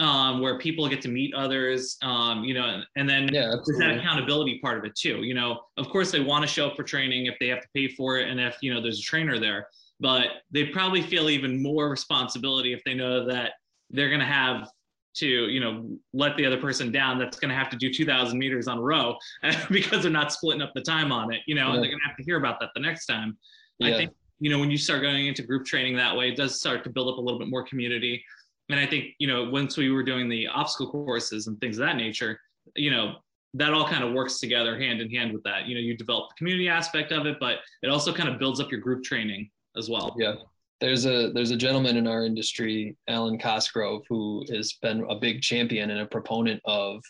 um, 0.00 0.40
where 0.40 0.58
people 0.58 0.88
get 0.88 1.02
to 1.02 1.08
meet 1.08 1.34
others, 1.34 1.98
um, 2.02 2.42
you 2.42 2.54
know, 2.54 2.82
and 2.96 3.08
then 3.08 3.28
Yeah, 3.32 3.54
there's 3.66 3.78
that 3.78 3.98
accountability 3.98 4.58
part 4.60 4.78
of 4.78 4.84
it 4.84 4.96
too. 4.96 5.22
You 5.22 5.34
know, 5.34 5.60
of 5.76 5.88
course 5.90 6.10
they 6.10 6.20
want 6.20 6.42
to 6.42 6.48
show 6.48 6.68
up 6.68 6.76
for 6.76 6.82
training 6.82 7.26
if 7.26 7.36
they 7.38 7.48
have 7.48 7.60
to 7.60 7.68
pay 7.74 7.86
for 7.88 8.18
it 8.18 8.28
and 8.28 8.40
if 8.40 8.56
you 8.62 8.72
know 8.72 8.80
there's 8.80 8.98
a 8.98 9.02
trainer 9.02 9.38
there, 9.38 9.68
but 10.00 10.28
they 10.50 10.64
probably 10.66 11.02
feel 11.02 11.28
even 11.28 11.62
more 11.62 11.90
responsibility 11.90 12.72
if 12.72 12.82
they 12.84 12.94
know 12.94 13.26
that 13.26 13.52
they're 13.90 14.08
going 14.08 14.20
to 14.20 14.26
have 14.26 14.68
to 15.12 15.26
you 15.26 15.60
know 15.60 15.98
let 16.14 16.36
the 16.36 16.46
other 16.46 16.56
person 16.60 16.90
down 16.92 17.18
that's 17.18 17.38
going 17.38 17.48
to 17.50 17.54
have 17.54 17.68
to 17.68 17.76
do 17.76 17.92
2000 17.92 18.38
meters 18.38 18.68
on 18.68 18.78
a 18.78 18.80
row 18.80 19.16
because 19.70 20.02
they're 20.02 20.10
not 20.10 20.32
splitting 20.32 20.62
up 20.62 20.72
the 20.74 20.80
time 20.80 21.10
on 21.10 21.32
it 21.32 21.40
you 21.46 21.54
know 21.54 21.72
and 21.72 21.82
they're 21.82 21.90
going 21.90 22.00
to 22.00 22.06
have 22.08 22.16
to 22.16 22.22
hear 22.22 22.36
about 22.38 22.60
that 22.60 22.70
the 22.74 22.80
next 22.80 23.06
time 23.06 23.36
i 23.82 23.88
Yeah. 23.88 23.96
think 23.96 24.12
you 24.38 24.50
know 24.50 24.60
when 24.60 24.70
you 24.70 24.78
start 24.78 25.02
going 25.02 25.26
into 25.26 25.42
group 25.42 25.66
training 25.66 25.96
that 25.96 26.16
way 26.16 26.28
it 26.28 26.36
does 26.36 26.60
start 26.60 26.84
to 26.84 26.90
build 26.90 27.12
up 27.12 27.18
a 27.18 27.20
little 27.20 27.40
bit 27.40 27.48
more 27.48 27.64
community 27.64 28.24
and 28.70 28.80
i 28.80 28.86
think 28.86 29.14
you 29.18 29.26
know 29.26 29.48
once 29.48 29.76
we 29.76 29.90
were 29.90 30.02
doing 30.02 30.28
the 30.28 30.46
obstacle 30.46 30.90
courses 30.90 31.46
and 31.46 31.58
things 31.60 31.78
of 31.78 31.86
that 31.86 31.96
nature 31.96 32.38
you 32.76 32.90
know 32.90 33.16
that 33.54 33.72
all 33.72 33.86
kind 33.86 34.04
of 34.04 34.12
works 34.12 34.38
together 34.38 34.78
hand 34.78 35.00
in 35.00 35.10
hand 35.10 35.32
with 35.32 35.42
that 35.42 35.66
you 35.66 35.74
know 35.74 35.80
you 35.80 35.96
develop 35.96 36.28
the 36.30 36.34
community 36.36 36.68
aspect 36.68 37.12
of 37.12 37.26
it 37.26 37.36
but 37.40 37.58
it 37.82 37.88
also 37.88 38.12
kind 38.12 38.28
of 38.28 38.38
builds 38.38 38.60
up 38.60 38.70
your 38.70 38.80
group 38.80 39.02
training 39.02 39.50
as 39.76 39.88
well 39.88 40.14
Yeah. 40.18 40.34
There's 40.80 41.04
a 41.04 41.30
there's 41.32 41.50
a 41.50 41.58
gentleman 41.58 41.98
in 41.98 42.06
our 42.06 42.24
industry, 42.24 42.96
Alwyn 43.06 43.38
Cosgrove, 43.38 44.02
who 44.08 44.46
has 44.50 44.72
been 44.80 45.04
a 45.10 45.14
big 45.14 45.42
champion 45.42 45.90
and 45.90 46.00
a 46.00 46.06
proponent 46.06 46.58
of 46.64 47.02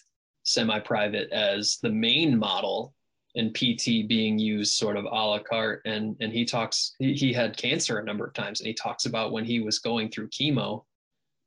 semi-private 0.42 1.30
as 1.30 1.78
the 1.80 1.88
main 1.88 2.36
model 2.36 2.92
and 3.36 3.54
PT 3.54 4.08
being 4.08 4.40
used 4.40 4.74
sort 4.74 4.96
of 4.96 5.04
a 5.04 5.08
la 5.08 5.38
carte. 5.38 5.82
And 5.84 6.16
and 6.20 6.32
he 6.32 6.44
talks 6.44 6.96
he, 6.98 7.14
he 7.14 7.32
had 7.32 7.56
cancer 7.56 7.98
a 7.98 8.04
number 8.04 8.26
of 8.26 8.34
times 8.34 8.60
and 8.60 8.66
he 8.66 8.74
talks 8.74 9.06
about 9.06 9.30
when 9.30 9.44
he 9.44 9.60
was 9.60 9.78
going 9.78 10.10
through 10.10 10.30
chemo 10.30 10.84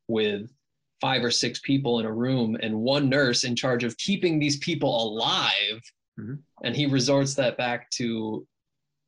with 0.08 0.49
five 1.01 1.24
or 1.24 1.32
six 1.32 1.60
people 1.60 1.99
in 1.99 2.06
a 2.06 2.12
room 2.12 2.58
and 2.62 2.74
one 2.74 3.10
nurse 3.10 3.43
in 3.43 3.56
charge 3.56 3.84
of 3.84 3.97
keeping 3.97 4.39
these 4.39 4.58
people 4.58 5.04
alive. 5.04 5.82
Mhm. 6.20 6.39
And 6.64 6.76
he 6.76 6.86
resorts 6.86 7.34
that 7.36 7.58
back 7.58 7.89
to 7.91 8.47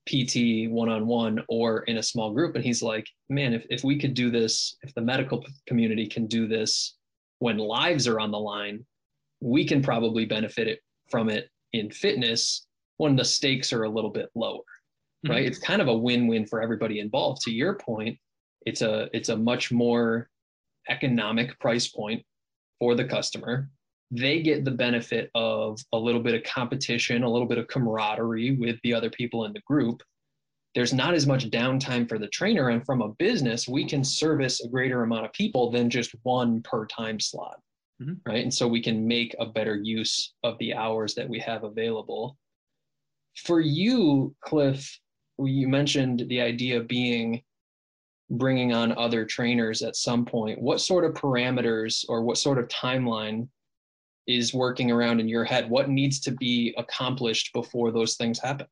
PT 0.05 0.67
one 0.67 0.89
on 0.89 1.07
one 1.07 1.43
or 1.47 1.83
in 1.83 1.97
a 1.97 2.03
small 2.03 2.31
group. 2.31 2.55
And 2.55 2.63
he's 2.63 2.83
like, 2.83 3.07
man, 3.29 3.53
if, 3.53 3.65
if 3.69 3.83
we 3.83 3.97
could 3.97 4.13
do 4.13 4.29
this, 4.29 4.75
if 4.83 4.93
the 4.93 5.01
medical 5.01 5.43
community 5.67 6.07
can 6.07 6.27
do 6.27 6.47
this 6.47 6.97
when 7.39 7.57
lives 7.57 8.07
are 8.07 8.19
on 8.19 8.31
the 8.31 8.39
line, 8.39 8.85
we 9.41 9.65
can 9.65 9.81
probably 9.81 10.25
benefit 10.25 10.67
it 10.67 10.79
from 11.09 11.29
it 11.29 11.49
in 11.73 11.91
fitness 11.91 12.67
when 12.97 13.15
the 13.15 13.25
stakes 13.25 13.73
are 13.73 13.83
a 13.83 13.89
little 13.89 14.09
bit 14.09 14.29
lower. 14.35 14.63
Right. 15.27 15.45
It's 15.45 15.57
kind 15.57 15.81
of 15.81 15.87
a 15.87 15.97
win-win 15.97 16.45
for 16.45 16.61
everybody 16.61 16.99
involved. 16.99 17.41
To 17.43 17.51
your 17.51 17.73
point, 17.73 18.19
it's 18.67 18.83
a 18.83 19.09
it's 19.11 19.29
a 19.29 19.37
much 19.37 19.71
more 19.71 20.29
economic 20.89 21.59
price 21.59 21.87
point 21.87 22.23
for 22.79 22.95
the 22.95 23.05
customer 23.05 23.69
they 24.11 24.41
get 24.41 24.65
the 24.65 24.71
benefit 24.71 25.31
of 25.35 25.79
a 25.93 25.97
little 25.97 26.21
bit 26.21 26.35
of 26.35 26.43
competition, 26.43 27.23
a 27.23 27.29
little 27.29 27.47
bit 27.47 27.57
of 27.57 27.67
camaraderie 27.67 28.51
with 28.51 28.79
the 28.83 28.93
other 28.93 29.09
people 29.09 29.45
in 29.45 29.53
the 29.53 29.61
group. 29.61 30.01
There's 30.73 30.93
not 30.93 31.13
as 31.13 31.25
much 31.25 31.49
downtime 31.49 32.07
for 32.07 32.19
the 32.19 32.27
trainer. 32.27 32.69
And 32.69 32.85
from 32.85 33.01
a 33.01 33.09
business, 33.13 33.67
we 33.67 33.85
can 33.85 34.03
service 34.03 34.61
a 34.61 34.67
greater 34.67 35.03
amount 35.03 35.25
of 35.25 35.33
people 35.33 35.71
than 35.71 35.89
just 35.89 36.11
one 36.23 36.61
per 36.61 36.85
time 36.85 37.19
slot. 37.19 37.59
Mhm. 38.01 38.19
Right. 38.25 38.43
And 38.43 38.53
so 38.53 38.67
we 38.67 38.81
can 38.81 39.07
make 39.07 39.35
a 39.39 39.45
better 39.45 39.77
use 39.81 40.33
of 40.43 40.57
the 40.59 40.73
hours 40.73 41.15
that 41.15 41.29
we 41.29 41.39
have 41.39 41.63
available. 41.63 42.37
For 43.37 43.61
you, 43.61 44.35
Cliff, 44.41 44.99
you 45.39 45.67
mentioned 45.67 46.25
the 46.27 46.41
idea 46.41 46.81
being 46.81 47.41
bringing 48.29 48.73
on 48.73 48.97
other 48.97 49.25
trainers 49.25 49.81
at 49.81 49.95
some 49.95 50.25
point. 50.25 50.61
What 50.61 50.81
sort 50.81 51.05
of 51.05 51.13
parameters 51.13 52.05
or 52.09 52.23
what 52.23 52.37
sort 52.37 52.57
of 52.57 52.67
timeline 52.67 53.47
is 54.27 54.53
working 54.53 54.91
around 54.91 55.19
in 55.19 55.27
your 55.27 55.43
head? 55.43 55.69
What 55.69 55.89
needs 55.89 56.19
to 56.21 56.31
be 56.31 56.73
accomplished 56.77 57.53
before 57.53 57.91
those 57.91 58.15
things 58.15 58.39
happen? 58.39 58.67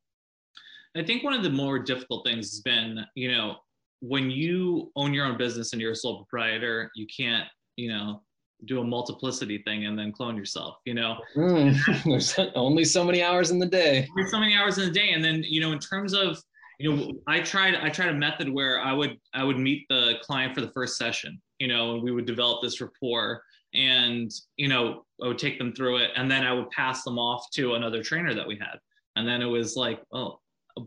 I 0.96 1.04
think 1.04 1.24
one 1.24 1.34
of 1.34 1.44
the 1.44 1.50
more 1.50 1.80
difficult 1.80 2.26
things 2.26 2.52
has 2.52 2.62
been, 2.62 3.00
you 3.16 3.32
know, 3.32 3.58
when 4.02 4.30
you 4.30 4.92
own 4.96 5.14
your 5.14 5.26
own 5.26 5.38
business 5.38 5.74
and 5.74 5.82
you're 5.82 5.94
a 5.94 5.96
sole 5.96 6.18
proprietor, 6.18 6.92
you 6.96 7.08
can't, 7.08 7.48
you 7.78 7.90
know, 7.90 8.22
do 8.66 8.80
a 8.80 8.84
multiplicity 8.84 9.60
thing 9.60 9.86
and 9.86 9.98
then 9.98 10.12
clone 10.12 10.38
yourself, 10.38 10.78
you 10.86 10.94
know. 10.94 11.18
Mm, 11.36 12.04
there's 12.06 12.38
only 12.56 12.86
so 12.86 13.04
many 13.04 13.24
hours 13.24 13.50
in 13.50 13.60
the 13.60 13.66
day. 13.66 14.08
There's 14.16 14.32
so 14.32 14.40
many 14.40 14.56
hours 14.56 14.78
in 14.78 14.86
the 14.86 14.92
day. 14.92 15.12
And 15.14 15.24
then, 15.24 15.44
you 15.44 15.62
know, 15.62 15.72
in 15.72 15.80
terms 15.80 16.14
of, 16.14 16.38
you 16.84 16.94
know, 16.94 17.14
I 17.28 17.40
tried 17.40 17.76
I 17.76 17.88
tried 17.88 18.10
a 18.10 18.14
method 18.14 18.50
where 18.50 18.82
I 18.82 18.92
would 18.92 19.18
I 19.34 19.46
would 19.46 19.58
meet 19.58 19.86
the 19.88 20.16
client 20.22 20.54
for 20.54 20.60
the 20.60 20.72
first 20.72 20.98
session, 20.98 21.42
you 21.58 21.70
know, 21.70 21.94
and 21.94 22.04
we 22.04 22.12
would 22.12 22.26
develop 22.26 22.62
this 22.62 22.82
rapport 22.82 23.42
and 23.74 24.30
you 24.58 24.68
know 24.68 25.04
i 25.24 25.28
would 25.28 25.40
take 25.40 25.58
them 25.58 25.74
through 25.74 25.98
it. 25.98 26.12
And 26.18 26.30
then 26.30 26.44
i 26.44 26.52
would 26.52 26.70
pass 26.72 27.04
them 27.04 27.18
off 27.18 27.50
to 27.52 27.76
another 27.76 28.04
trainer 28.04 28.34
that 28.34 28.46
we 28.46 28.58
had. 28.58 28.80
And 29.16 29.26
then 29.26 29.42
it 29.42 29.46
was 29.46 29.78
like 29.78 30.02
oh 30.12 30.40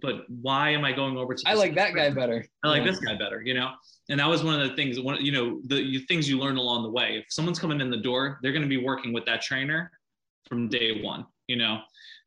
but 0.02 0.28
why 0.28 0.68
am 0.68 0.84
i 0.84 0.92
going 0.92 1.16
over 1.16 1.32
to 1.34 1.42
i 1.46 1.54
like 1.54 1.74
that 1.76 1.94
guy 1.94 2.10
better. 2.10 2.44
I 2.62 2.68
like 2.68 2.84
yeah. 2.84 2.90
this 2.90 3.00
guy 3.00 3.14
better 3.14 3.40
you 3.42 3.54
know? 3.54 3.70
And 4.10 4.20
that 4.20 4.28
was 4.28 4.44
one 4.44 4.60
of 4.60 4.68
the 4.68 4.76
things 4.76 5.00
one 5.00 5.24
you 5.24 5.32
know 5.32 5.62
the 5.64 5.82
you, 5.82 6.00
things 6.00 6.28
you 6.28 6.38
learn 6.38 6.58
along 6.58 6.82
the 6.82 6.90
way. 6.90 7.22
If 7.24 7.24
someone's 7.30 7.58
coming 7.58 7.80
in 7.80 7.88
the 7.88 8.02
door 8.10 8.38
they're 8.42 8.52
going 8.52 8.68
to 8.68 8.68
be 8.68 8.84
working 8.90 9.14
with 9.14 9.24
that 9.24 9.40
trainer 9.40 9.90
from 10.46 10.68
day 10.68 11.00
one 11.02 11.24
you 11.46 11.56
know 11.56 11.80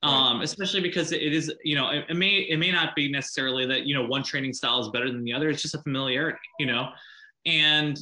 um, 0.03 0.41
especially 0.41 0.81
because 0.81 1.11
it 1.11 1.33
is 1.33 1.53
you 1.63 1.75
know 1.75 1.89
it, 1.89 2.05
it 2.09 2.15
may 2.15 2.47
it 2.49 2.57
may 2.57 2.71
not 2.71 2.95
be 2.95 3.11
necessarily 3.11 3.65
that 3.65 3.85
you 3.85 3.93
know 3.93 4.05
one 4.05 4.23
training 4.23 4.53
style 4.53 4.79
is 4.79 4.89
better 4.89 5.11
than 5.11 5.23
the 5.23 5.33
other 5.33 5.49
it's 5.49 5.61
just 5.61 5.75
a 5.75 5.81
familiarity 5.81 6.39
you 6.59 6.65
know 6.65 6.89
and 7.45 7.99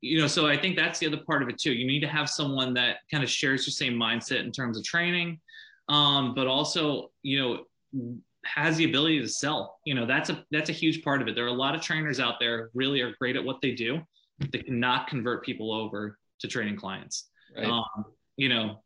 you 0.00 0.20
know, 0.20 0.26
so 0.26 0.46
I 0.46 0.56
think 0.56 0.76
that's 0.76 0.98
the 0.98 1.06
other 1.06 1.16
part 1.16 1.42
of 1.42 1.48
it 1.48 1.58
too. 1.58 1.72
You 1.72 1.86
need 1.86 2.00
to 2.00 2.08
have 2.08 2.28
someone 2.28 2.74
that 2.74 2.98
kind 3.10 3.24
of 3.24 3.30
shares 3.30 3.66
your 3.66 3.72
same 3.72 3.94
mindset 3.94 4.44
in 4.44 4.52
terms 4.52 4.78
of 4.78 4.84
training, 4.84 5.40
um, 5.88 6.34
but 6.34 6.46
also, 6.46 7.10
you 7.22 7.40
know, 7.40 8.14
has 8.44 8.76
the 8.76 8.84
ability 8.84 9.20
to 9.20 9.28
sell. 9.28 9.78
You 9.84 9.94
know, 9.94 10.06
that's 10.06 10.30
a 10.30 10.44
that's 10.50 10.70
a 10.70 10.72
huge 10.72 11.02
part 11.02 11.22
of 11.22 11.28
it. 11.28 11.34
There 11.34 11.44
are 11.44 11.48
a 11.48 11.52
lot 11.52 11.74
of 11.74 11.80
trainers 11.80 12.20
out 12.20 12.34
there 12.38 12.70
really 12.74 13.00
are 13.00 13.14
great 13.18 13.36
at 13.36 13.44
what 13.44 13.60
they 13.60 13.72
do. 13.72 14.00
They 14.52 14.58
cannot 14.58 15.08
convert 15.08 15.44
people 15.44 15.72
over 15.72 16.18
to 16.40 16.48
training 16.48 16.76
clients. 16.76 17.28
Right. 17.56 17.66
Um, 17.66 18.04
you 18.36 18.48
know, 18.50 18.82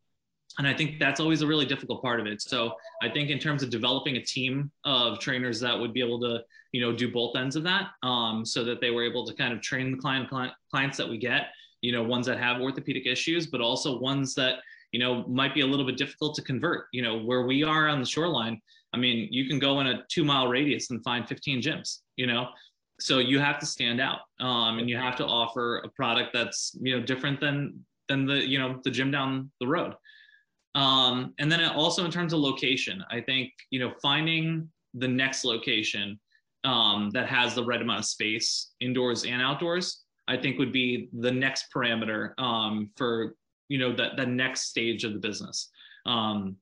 and 0.57 0.67
I 0.67 0.73
think 0.73 0.99
that's 0.99 1.19
always 1.19 1.41
a 1.41 1.47
really 1.47 1.65
difficult 1.65 2.01
part 2.01 2.19
of 2.19 2.25
it. 2.25 2.41
So 2.41 2.73
I 3.01 3.09
think 3.09 3.29
in 3.29 3.39
terms 3.39 3.63
of 3.63 3.69
developing 3.69 4.17
a 4.17 4.21
team 4.21 4.71
of 4.85 5.19
trainers 5.19 5.59
that 5.61 5.77
would 5.77 5.93
be 5.93 6.01
able 6.01 6.19
to, 6.21 6.41
you 6.71 6.81
know, 6.81 6.95
do 6.95 7.11
both 7.11 7.35
ends 7.35 7.55
of 7.55 7.63
that, 7.63 7.89
um, 8.03 8.45
so 8.45 8.63
that 8.65 8.81
they 8.81 8.91
were 8.91 9.03
able 9.03 9.25
to 9.25 9.33
kind 9.33 9.53
of 9.53 9.61
train 9.61 9.91
the 9.91 9.97
client, 9.97 10.29
client 10.29 10.53
clients 10.69 10.97
that 10.97 11.07
we 11.07 11.17
get, 11.17 11.47
you 11.81 11.91
know, 11.91 12.03
ones 12.03 12.25
that 12.27 12.37
have 12.37 12.61
orthopedic 12.61 13.05
issues, 13.05 13.47
but 13.47 13.61
also 13.61 13.99
ones 13.99 14.35
that 14.35 14.59
you 14.91 14.99
know 14.99 15.25
might 15.27 15.53
be 15.53 15.61
a 15.61 15.65
little 15.65 15.85
bit 15.85 15.97
difficult 15.97 16.35
to 16.35 16.41
convert. 16.41 16.87
You 16.91 17.01
know, 17.01 17.19
where 17.19 17.43
we 17.43 17.63
are 17.63 17.87
on 17.87 17.99
the 17.99 18.05
shoreline, 18.05 18.61
I 18.93 18.97
mean, 18.97 19.27
you 19.31 19.47
can 19.47 19.59
go 19.59 19.79
in 19.79 19.87
a 19.87 20.03
two 20.09 20.23
mile 20.23 20.47
radius 20.47 20.91
and 20.91 21.03
find 21.03 21.27
15 21.27 21.61
gyms. 21.61 21.99
You 22.17 22.27
know, 22.27 22.49
so 22.99 23.19
you 23.19 23.39
have 23.39 23.59
to 23.59 23.65
stand 23.65 23.99
out, 23.99 24.19
um, 24.39 24.79
and 24.79 24.89
you 24.89 24.97
have 24.97 25.15
to 25.17 25.25
offer 25.25 25.77
a 25.79 25.89
product 25.89 26.31
that's 26.33 26.77
you 26.81 26.97
know 26.97 27.05
different 27.05 27.39
than 27.39 27.85
than 28.07 28.25
the 28.25 28.47
you 28.47 28.59
know 28.59 28.79
the 28.83 28.91
gym 28.91 29.11
down 29.11 29.51
the 29.59 29.67
road. 29.67 29.93
Um, 30.75 31.33
and 31.39 31.51
then 31.51 31.63
also 31.65 32.05
in 32.05 32.11
terms 32.11 32.33
of 32.33 32.39
location, 32.39 33.03
I 33.11 33.21
think 33.21 33.51
you 33.69 33.79
know 33.79 33.93
finding 34.01 34.69
the 34.93 35.07
next 35.07 35.43
location 35.43 36.19
um, 36.63 37.09
that 37.13 37.27
has 37.27 37.55
the 37.55 37.63
right 37.63 37.81
amount 37.81 37.99
of 37.99 38.05
space, 38.05 38.71
indoors 38.79 39.25
and 39.25 39.41
outdoors, 39.41 40.03
I 40.27 40.37
think 40.37 40.59
would 40.59 40.71
be 40.71 41.09
the 41.19 41.31
next 41.31 41.65
parameter 41.75 42.39
um, 42.39 42.91
for 42.95 43.35
you 43.67 43.77
know 43.77 43.95
that 43.95 44.17
the 44.17 44.25
next 44.25 44.69
stage 44.69 45.03
of 45.03 45.13
the 45.13 45.19
business. 45.19 45.69
Um, 46.05 46.57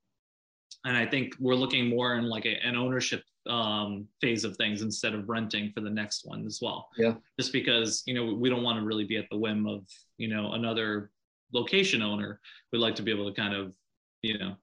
and 0.86 0.96
I 0.96 1.06
think 1.06 1.36
we're 1.40 1.56
looking 1.56 1.88
more 1.90 2.16
in 2.16 2.26
like 2.26 2.46
a, 2.46 2.56
an 2.66 2.76
ownership 2.76 3.24
um, 3.50 4.08
phase 4.22 4.44
of 4.44 4.56
things 4.58 4.82
instead 4.82 5.14
of 5.14 5.28
renting 5.28 5.72
for 5.74 5.82
the 5.82 5.90
next 5.90 6.26
one 6.26 6.46
as 6.46 6.60
well. 6.62 6.90
Yeah. 6.98 7.16
Just 7.40 7.52
because 7.52 8.04
you 8.06 8.14
know 8.14 8.34
we 8.34 8.50
don't 8.50 8.64
want 8.64 8.80
to 8.80 8.86
really 8.86 9.06
be 9.06 9.18
at 9.18 9.30
the 9.30 9.38
whim 9.38 9.68
of 9.68 9.86
you 10.18 10.30
know 10.30 10.54
another 10.54 11.12
location 11.54 12.02
owner. 12.02 12.40
We'd 12.72 12.80
like 12.80 12.96
to 12.96 13.04
be 13.04 13.12
able 13.12 13.32
to 13.32 13.40
kind 13.40 13.54
of 13.54 13.74
you 14.22 14.38
know 14.38 14.56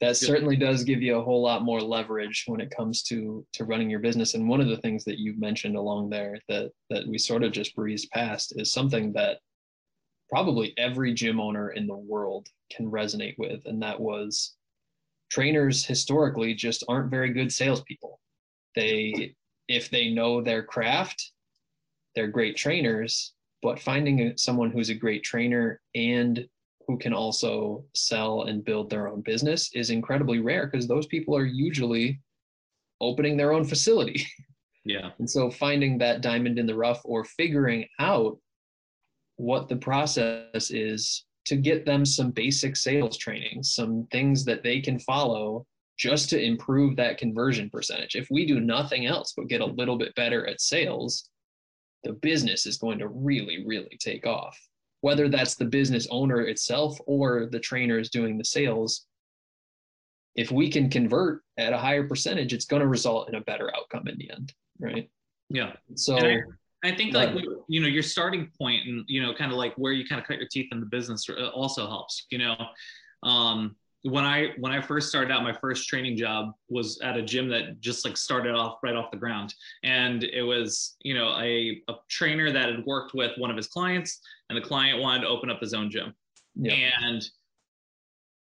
that 0.00 0.16
certainly 0.16 0.56
does 0.56 0.84
give 0.84 1.00
you 1.00 1.16
a 1.16 1.22
whole 1.22 1.42
lot 1.42 1.62
more 1.62 1.80
leverage 1.80 2.44
when 2.46 2.60
it 2.60 2.70
comes 2.70 3.02
to 3.04 3.46
to 3.54 3.64
running 3.64 3.88
your 3.88 4.00
business. 4.00 4.34
And 4.34 4.48
one 4.48 4.60
of 4.60 4.68
the 4.68 4.76
things 4.76 5.04
that 5.04 5.18
you 5.18 5.34
mentioned 5.38 5.76
along 5.76 6.10
there 6.10 6.38
that 6.48 6.70
that 6.90 7.08
we 7.08 7.18
sort 7.18 7.42
of 7.42 7.52
just 7.52 7.74
breezed 7.74 8.10
past 8.10 8.52
is 8.56 8.72
something 8.72 9.12
that 9.14 9.38
probably 10.28 10.74
every 10.76 11.14
gym 11.14 11.40
owner 11.40 11.70
in 11.70 11.86
the 11.86 11.96
world 11.96 12.48
can 12.70 12.90
resonate 12.90 13.36
with 13.38 13.64
and 13.64 13.80
that 13.82 13.98
was 13.98 14.54
trainers 15.30 15.84
historically 15.84 16.54
just 16.54 16.84
aren't 16.88 17.10
very 17.10 17.32
good 17.32 17.50
salespeople. 17.50 18.20
They 18.74 19.34
if 19.68 19.88
they 19.88 20.10
know 20.10 20.42
their 20.42 20.62
craft 20.62 21.32
they're 22.14 22.28
great 22.28 22.56
trainers 22.56 23.32
but 23.62 23.80
finding 23.80 24.36
someone 24.36 24.70
who's 24.70 24.90
a 24.90 24.94
great 24.94 25.24
trainer 25.24 25.80
and 25.94 26.46
who 26.86 26.96
can 26.98 27.12
also 27.12 27.84
sell 27.94 28.42
and 28.42 28.64
build 28.64 28.90
their 28.90 29.08
own 29.08 29.20
business 29.22 29.70
is 29.74 29.90
incredibly 29.90 30.38
rare 30.38 30.66
because 30.66 30.86
those 30.86 31.06
people 31.06 31.36
are 31.36 31.44
usually 31.44 32.20
opening 33.00 33.36
their 33.36 33.52
own 33.52 33.64
facility. 33.64 34.26
Yeah. 34.86 35.10
And 35.18 35.28
so 35.28 35.50
finding 35.50 35.98
that 35.98 36.20
diamond 36.20 36.60
in 36.60 36.66
the 36.66 36.76
rough 36.76 37.02
or 37.04 37.24
figuring 37.24 37.88
out 37.98 38.38
what 39.34 39.68
the 39.68 39.74
process 39.74 40.70
is 40.70 41.24
to 41.46 41.56
get 41.56 41.84
them 41.84 42.04
some 42.04 42.30
basic 42.30 42.76
sales 42.76 43.16
training, 43.16 43.64
some 43.64 44.06
things 44.12 44.44
that 44.44 44.62
they 44.62 44.80
can 44.80 45.00
follow 45.00 45.66
just 45.98 46.30
to 46.30 46.40
improve 46.40 46.94
that 46.96 47.18
conversion 47.18 47.68
percentage. 47.68 48.14
If 48.14 48.28
we 48.30 48.46
do 48.46 48.60
nothing 48.60 49.06
else 49.06 49.32
but 49.36 49.48
get 49.48 49.60
a 49.60 49.66
little 49.66 49.98
bit 49.98 50.14
better 50.14 50.46
at 50.46 50.60
sales, 50.60 51.30
the 52.04 52.12
business 52.12 52.66
is 52.66 52.78
going 52.78 53.00
to 53.00 53.08
really, 53.08 53.64
really 53.66 53.98
take 53.98 54.24
off 54.24 54.56
whether 55.06 55.28
that's 55.28 55.54
the 55.54 55.64
business 55.64 56.08
owner 56.10 56.40
itself 56.40 56.98
or 57.06 57.46
the 57.46 57.60
trainers 57.60 58.10
doing 58.10 58.36
the 58.36 58.44
sales 58.44 59.06
if 60.34 60.50
we 60.50 60.68
can 60.68 60.90
convert 60.90 61.42
at 61.58 61.72
a 61.72 61.78
higher 61.78 62.06
percentage 62.08 62.52
it's 62.52 62.64
going 62.64 62.82
to 62.82 62.88
result 62.88 63.28
in 63.28 63.36
a 63.36 63.40
better 63.42 63.70
outcome 63.76 64.08
in 64.08 64.18
the 64.18 64.28
end 64.30 64.52
right? 64.78 65.08
Yeah. 65.48 65.72
So 65.94 66.16
I, 66.18 66.38
I, 66.84 66.94
think 66.96 67.14
like 67.14 67.30
you 67.68 67.80
know 67.80 67.86
your 67.86 68.02
starting 68.02 68.50
point 68.58 68.86
and 68.86 69.04
you 69.06 69.22
know 69.22 69.32
kind 69.32 69.52
of 69.52 69.58
like 69.58 69.74
where 69.76 69.92
you 69.92 70.06
kind 70.06 70.20
of 70.20 70.26
cut 70.26 70.38
your 70.38 70.48
teeth 70.50 70.68
in 70.72 70.80
the 70.80 70.86
business 70.86 71.24
uh, 71.28 71.48
also 71.48 71.86
helps 71.86 72.26
you 72.30 72.38
know? 72.38 72.56
Um 73.22 73.76
when 74.08 74.24
I 74.24 74.50
when 74.58 74.72
I 74.72 74.80
first 74.80 75.08
started 75.08 75.32
out, 75.32 75.42
my 75.42 75.52
first 75.52 75.88
training 75.88 76.16
job 76.16 76.52
was 76.68 77.00
at 77.02 77.16
a 77.16 77.22
gym 77.22 77.48
that 77.48 77.80
just 77.80 78.04
like 78.04 78.16
started 78.16 78.54
off 78.54 78.78
right 78.82 78.94
off 78.94 79.10
the 79.10 79.16
ground, 79.16 79.54
and 79.82 80.22
it 80.22 80.42
was 80.42 80.96
you 81.00 81.14
know 81.14 81.36
a 81.38 81.82
a 81.88 81.94
trainer 82.08 82.52
that 82.52 82.68
had 82.68 82.84
worked 82.86 83.14
with 83.14 83.32
one 83.36 83.50
of 83.50 83.56
his 83.56 83.66
clients, 83.66 84.20
and 84.48 84.56
the 84.56 84.62
client 84.62 85.00
wanted 85.00 85.22
to 85.22 85.28
open 85.28 85.50
up 85.50 85.60
his 85.60 85.74
own 85.74 85.90
gym, 85.90 86.14
and 86.64 87.24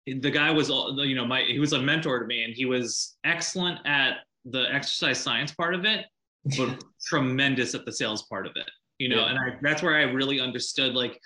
the 0.07 0.31
guy 0.31 0.51
was 0.51 0.69
you 0.69 1.15
know 1.15 1.27
my 1.27 1.43
he 1.43 1.59
was 1.59 1.75
a 1.75 1.81
mentor 1.81 2.21
to 2.21 2.27
me, 2.27 2.45
and 2.45 2.55
he 2.55 2.65
was 2.65 3.17
excellent 3.25 3.79
at 3.85 4.19
the 4.47 4.73
exercise 4.73 5.19
science 5.19 5.53
part 5.53 5.75
of 5.75 5.85
it, 5.85 6.07
but 6.57 6.83
tremendous 7.05 7.75
at 7.75 7.85
the 7.85 7.93
sales 7.93 8.23
part 8.23 8.47
of 8.47 8.53
it, 8.57 8.71
you 8.99 9.09
know, 9.09 9.21
yeah. 9.21 9.31
and 9.31 9.39
I 9.39 9.59
that's 9.61 9.83
where 9.83 9.97
I 9.97 10.03
really 10.03 10.41
understood 10.41 10.95
like 10.95 11.21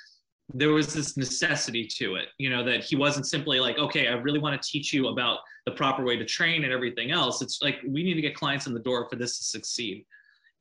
there 0.54 0.70
was 0.70 0.94
this 0.94 1.16
necessity 1.16 1.86
to 1.98 2.14
it, 2.16 2.28
you 2.38 2.48
know, 2.50 2.64
that 2.64 2.84
he 2.84 2.96
wasn't 2.96 3.26
simply 3.26 3.58
like, 3.58 3.78
okay, 3.78 4.08
I 4.08 4.12
really 4.12 4.38
want 4.38 4.60
to 4.60 4.68
teach 4.68 4.92
you 4.92 5.08
about 5.08 5.40
the 5.64 5.72
proper 5.72 6.04
way 6.04 6.16
to 6.16 6.24
train 6.24 6.64
and 6.64 6.72
everything 6.72 7.10
else. 7.10 7.42
It's 7.42 7.60
like 7.62 7.78
we 7.86 8.04
need 8.04 8.14
to 8.14 8.20
get 8.20 8.34
clients 8.34 8.66
in 8.66 8.74
the 8.74 8.80
door 8.80 9.08
for 9.10 9.16
this 9.16 9.38
to 9.38 9.44
succeed. 9.44 10.06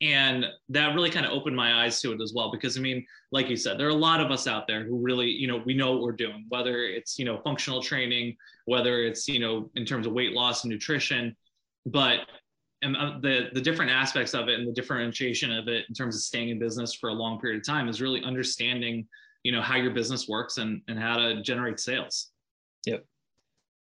And 0.02 0.46
that 0.70 0.94
really 0.94 1.10
kind 1.10 1.26
of 1.26 1.32
opened 1.32 1.56
my 1.56 1.84
eyes 1.84 2.02
to 2.02 2.12
it 2.12 2.22
as 2.22 2.34
well. 2.36 2.52
Because 2.52 2.78
I 2.78 2.82
mean, 2.82 3.06
like 3.32 3.48
you 3.48 3.56
said, 3.56 3.80
there 3.80 3.88
are 3.88 3.92
a 3.92 3.94
lot 3.94 4.20
of 4.20 4.32
us 4.32 4.48
out 4.48 4.68
there 4.68 4.84
who 4.84 4.98
really, 4.98 5.28
you 5.28 5.48
know, 5.48 5.62
we 5.66 5.74
know 5.74 5.92
what 5.92 6.02
we're 6.02 6.12
doing, 6.12 6.46
whether 6.50 6.84
it's, 6.84 7.18
you 7.18 7.24
know, 7.24 7.40
functional 7.44 7.82
training, 7.82 8.36
whether 8.66 9.04
it's, 9.04 9.28
you 9.28 9.40
know, 9.40 9.70
in 9.76 9.86
terms 9.86 10.08
of 10.08 10.14
weight 10.14 10.34
loss 10.34 10.64
and 10.64 10.72
nutrition, 10.72 11.36
but 11.86 12.22
and 12.82 12.98
uh, 12.98 13.18
the 13.22 13.50
the 13.54 13.62
different 13.62 13.92
aspects 13.92 14.34
of 14.34 14.50
it 14.50 14.60
and 14.60 14.68
the 14.68 14.74
differentiation 14.74 15.52
of 15.52 15.68
it 15.68 15.86
in 15.88 15.96
terms 15.96 16.16
of 16.16 16.22
staying 16.22 16.50
in 16.50 16.60
business 16.60 16.94
for 16.94 17.10
a 17.10 17.14
long 17.14 17.40
period 17.40 17.60
of 17.60 17.66
time 17.66 17.88
is 17.88 18.02
really 18.02 18.24
understanding 18.24 19.08
you 19.46 19.52
know 19.52 19.62
how 19.62 19.76
your 19.76 19.92
business 19.92 20.28
works 20.28 20.58
and 20.58 20.82
and 20.88 20.98
how 20.98 21.18
to 21.18 21.44
generate 21.44 21.80
sales. 21.80 22.32
Yep. 22.88 23.06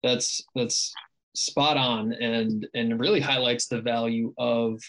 That's 0.04 0.40
that's 0.54 0.94
spot 1.36 1.78
on 1.78 2.14
and 2.14 2.68
and 2.76 3.00
really 3.00 3.20
highlights 3.20 3.68
the 3.68 3.82
value 3.82 4.36
of 4.38 4.80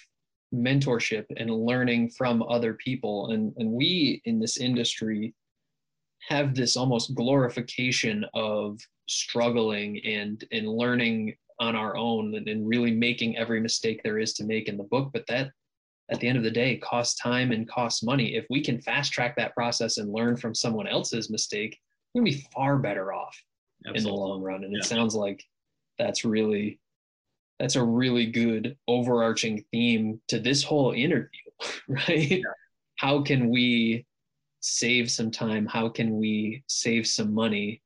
mentorship 0.54 1.24
and 1.38 1.50
learning 1.50 2.10
from 2.10 2.42
other 2.42 2.74
people. 2.74 3.30
And 3.30 3.54
and 3.56 3.72
we 3.72 4.20
in 4.26 4.38
this 4.38 4.58
industry 4.58 5.34
have 6.28 6.54
this 6.54 6.76
almost 6.76 7.14
glorification 7.14 8.26
of 8.34 8.78
struggling 9.06 10.04
and 10.04 10.44
and 10.52 10.68
learning 10.68 11.34
on 11.60 11.76
our 11.76 11.96
own 11.96 12.34
and, 12.34 12.46
and 12.46 12.68
really 12.68 12.90
making 12.90 13.38
every 13.38 13.58
mistake 13.58 14.02
there 14.04 14.18
is 14.18 14.34
to 14.34 14.44
make 14.44 14.68
in 14.68 14.76
the 14.76 14.84
book 14.84 15.10
but 15.12 15.26
that 15.26 15.50
at 16.10 16.20
the 16.20 16.28
end 16.28 16.38
of 16.38 16.44
the 16.44 16.50
day 16.50 16.76
costs 16.76 17.20
time 17.20 17.52
and 17.52 17.68
costs 17.68 18.02
money. 18.02 18.34
If 18.34 18.46
we 18.48 18.62
can 18.62 18.80
fast 18.80 19.12
track 19.12 19.36
that 19.36 19.54
process 19.54 19.98
and 19.98 20.12
learn 20.12 20.36
from 20.36 20.54
someone 20.54 20.86
else's 20.86 21.30
mistake, 21.30 21.78
we're 22.14 22.22
gonna 22.22 22.32
be 22.32 22.46
far 22.54 22.78
better 22.78 23.12
off. 23.12 23.36
in 23.94 24.02
the 24.02 24.12
long 24.12 24.42
run. 24.42 24.64
And 24.64 24.72
yeah. 24.72 24.80
it 24.80 24.84
sounds 24.84 25.14
like 25.14 25.44
that's 25.98 26.24
really 26.24 26.80
that's 27.58 27.76
a 27.76 27.82
really 27.82 28.26
good 28.26 28.76
overarching 28.86 29.64
theme 29.72 30.20
to 30.28 30.38
this 30.38 30.62
whole 30.62 30.92
interview, 30.92 31.40
right? 31.88 32.30
Yeah. 32.30 32.42
How 32.96 33.22
can 33.22 33.50
we 33.50 34.06
save 34.60 35.10
some 35.10 35.30
time? 35.30 35.66
How 35.66 35.88
can 35.88 36.18
we 36.18 36.62
save 36.68 37.06
some 37.06 37.34
money? 37.34 37.82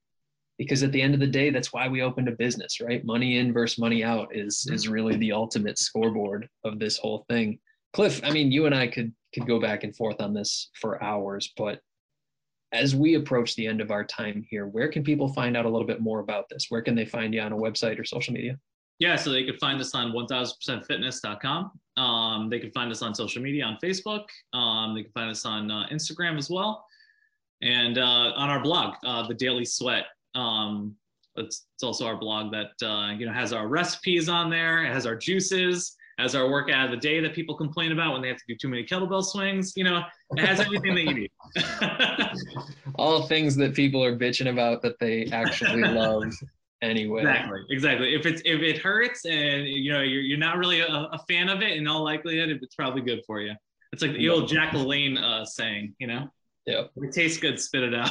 Because 0.58 0.82
at 0.82 0.92
the 0.92 1.00
end 1.00 1.14
of 1.14 1.20
the 1.20 1.26
day, 1.26 1.50
that's 1.50 1.72
why 1.72 1.88
we 1.88 2.02
opened 2.02 2.28
a 2.28 2.32
business, 2.32 2.80
right? 2.80 3.04
Money 3.04 3.38
in 3.38 3.52
versus 3.52 3.78
money 3.78 4.04
out 4.04 4.28
is 4.34 4.66
is 4.70 4.88
really 4.88 5.16
the 5.16 5.32
ultimate 5.32 5.78
scoreboard 5.78 6.48
of 6.64 6.78
this 6.78 6.98
whole 6.98 7.24
thing. 7.28 7.58
Cliff, 7.92 8.20
I 8.24 8.30
mean, 8.30 8.50
you 8.50 8.66
and 8.66 8.74
I 8.74 8.86
could 8.86 9.12
could 9.34 9.46
go 9.46 9.60
back 9.60 9.84
and 9.84 9.96
forth 9.96 10.20
on 10.20 10.34
this 10.34 10.70
for 10.80 11.02
hours, 11.02 11.52
but 11.56 11.80
as 12.72 12.96
we 12.96 13.14
approach 13.14 13.54
the 13.54 13.66
end 13.66 13.80
of 13.80 13.90
our 13.90 14.04
time 14.04 14.44
here, 14.48 14.66
where 14.66 14.88
can 14.88 15.04
people 15.04 15.28
find 15.28 15.56
out 15.56 15.66
a 15.66 15.68
little 15.68 15.86
bit 15.86 16.00
more 16.00 16.20
about 16.20 16.48
this? 16.48 16.66
Where 16.70 16.82
can 16.82 16.94
they 16.94 17.04
find 17.04 17.34
you 17.34 17.40
on 17.40 17.52
a 17.52 17.56
website 17.56 17.98
or 17.98 18.04
social 18.04 18.32
media? 18.32 18.58
Yeah, 18.98 19.16
so 19.16 19.30
they 19.30 19.44
could 19.44 19.58
find 19.58 19.80
us 19.80 19.94
on 19.94 20.12
1000percentfitness.com. 20.12 21.72
Um, 22.02 22.48
they 22.48 22.60
can 22.60 22.70
find 22.72 22.90
us 22.90 23.02
on 23.02 23.14
social 23.14 23.42
media 23.42 23.64
on 23.64 23.76
Facebook. 23.82 24.24
Um, 24.54 24.94
they 24.94 25.02
can 25.02 25.12
find 25.12 25.30
us 25.30 25.44
on 25.44 25.70
uh, 25.70 25.86
Instagram 25.92 26.38
as 26.38 26.48
well. 26.48 26.86
And 27.60 27.98
uh, 27.98 28.32
on 28.36 28.48
our 28.48 28.62
blog, 28.62 28.94
uh, 29.04 29.26
The 29.26 29.34
Daily 29.34 29.64
Sweat. 29.64 30.04
Um, 30.34 30.96
it's, 31.36 31.66
it's, 31.74 31.82
also 31.82 32.06
our 32.06 32.16
blog 32.16 32.52
that 32.52 32.86
uh, 32.86 33.12
you 33.12 33.26
know 33.26 33.32
has 33.32 33.52
our 33.52 33.66
recipes 33.66 34.28
on 34.28 34.50
there. 34.50 34.84
It 34.84 34.92
has 34.92 35.06
our 35.06 35.16
juices 35.16 35.96
as 36.18 36.34
our 36.34 36.50
workout 36.50 36.86
of 36.86 36.90
the 36.90 36.96
day 36.96 37.20
that 37.20 37.34
people 37.34 37.56
complain 37.56 37.92
about 37.92 38.12
when 38.12 38.22
they 38.22 38.28
have 38.28 38.36
to 38.36 38.44
do 38.48 38.54
too 38.56 38.68
many 38.68 38.84
kettlebell 38.84 39.24
swings. 39.24 39.72
You 39.76 39.84
know, 39.84 40.02
it 40.30 40.44
has 40.44 40.60
everything 40.60 40.94
that 40.94 41.04
you 41.04 41.14
need. 41.14 41.30
All 42.96 43.22
things 43.22 43.56
that 43.56 43.74
people 43.74 44.04
are 44.04 44.16
bitching 44.16 44.50
about 44.50 44.82
that 44.82 44.98
they 44.98 45.26
actually 45.26 45.82
love 45.88 46.32
anyway. 46.82 47.20
Exactly. 47.22 47.60
Exactly. 47.70 48.14
If 48.14 48.26
it's 48.26 48.42
if 48.44 48.60
it 48.60 48.78
hurts 48.78 49.24
and 49.24 49.66
you 49.66 49.92
know 49.92 50.02
you're 50.02 50.22
you're 50.22 50.38
not 50.38 50.58
really 50.58 50.80
a, 50.80 50.86
a 50.86 51.18
fan 51.28 51.48
of 51.48 51.62
it, 51.62 51.76
in 51.76 51.86
all 51.86 52.04
likelihood, 52.04 52.50
it's 52.50 52.74
probably 52.74 53.02
good 53.02 53.22
for 53.26 53.40
you. 53.40 53.54
It's 53.92 54.02
like 54.02 54.12
the 54.12 54.28
old 54.28 54.48
Jack 54.48 54.72
LaLanne 54.72 55.20
uh, 55.22 55.44
saying, 55.44 55.94
you 55.98 56.06
know. 56.06 56.28
Yeah. 56.66 56.84
If 56.96 57.04
it 57.04 57.12
tastes 57.12 57.38
good, 57.38 57.58
spit 57.58 57.82
it 57.82 57.94
out. 57.94 58.10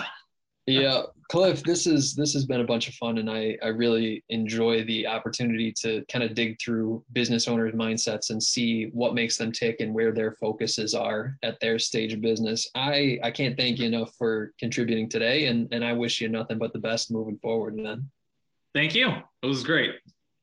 Yeah 0.67 1.03
cliff 1.27 1.63
this 1.63 1.87
is 1.87 2.13
this 2.13 2.33
has 2.33 2.45
been 2.45 2.61
a 2.61 2.65
bunch 2.65 2.87
of 2.87 2.93
fun 2.95 3.17
and 3.17 3.29
i 3.29 3.57
i 3.63 3.67
really 3.67 4.23
enjoy 4.29 4.83
the 4.83 5.07
opportunity 5.07 5.71
to 5.71 6.03
kind 6.11 6.23
of 6.23 6.35
dig 6.35 6.59
through 6.59 7.03
business 7.13 7.47
owners 7.47 7.73
mindsets 7.73 8.29
and 8.29 8.41
see 8.41 8.85
what 8.93 9.15
makes 9.15 9.37
them 9.37 9.51
tick 9.51 9.79
and 9.79 9.93
where 9.93 10.11
their 10.11 10.33
focuses 10.33 10.93
are 10.93 11.37
at 11.41 11.59
their 11.59 11.79
stage 11.79 12.13
of 12.13 12.21
business 12.21 12.69
i 12.75 13.19
i 13.23 13.31
can't 13.31 13.57
thank 13.57 13.79
you 13.79 13.87
enough 13.87 14.13
for 14.17 14.53
contributing 14.59 15.09
today 15.09 15.47
and 15.47 15.67
and 15.71 15.83
i 15.83 15.93
wish 15.93 16.21
you 16.21 16.29
nothing 16.29 16.57
but 16.57 16.73
the 16.73 16.79
best 16.79 17.11
moving 17.11 17.37
forward 17.37 17.75
man 17.75 18.07
thank 18.73 18.93
you 18.93 19.09
it 19.09 19.47
was 19.47 19.63
great 19.63 19.95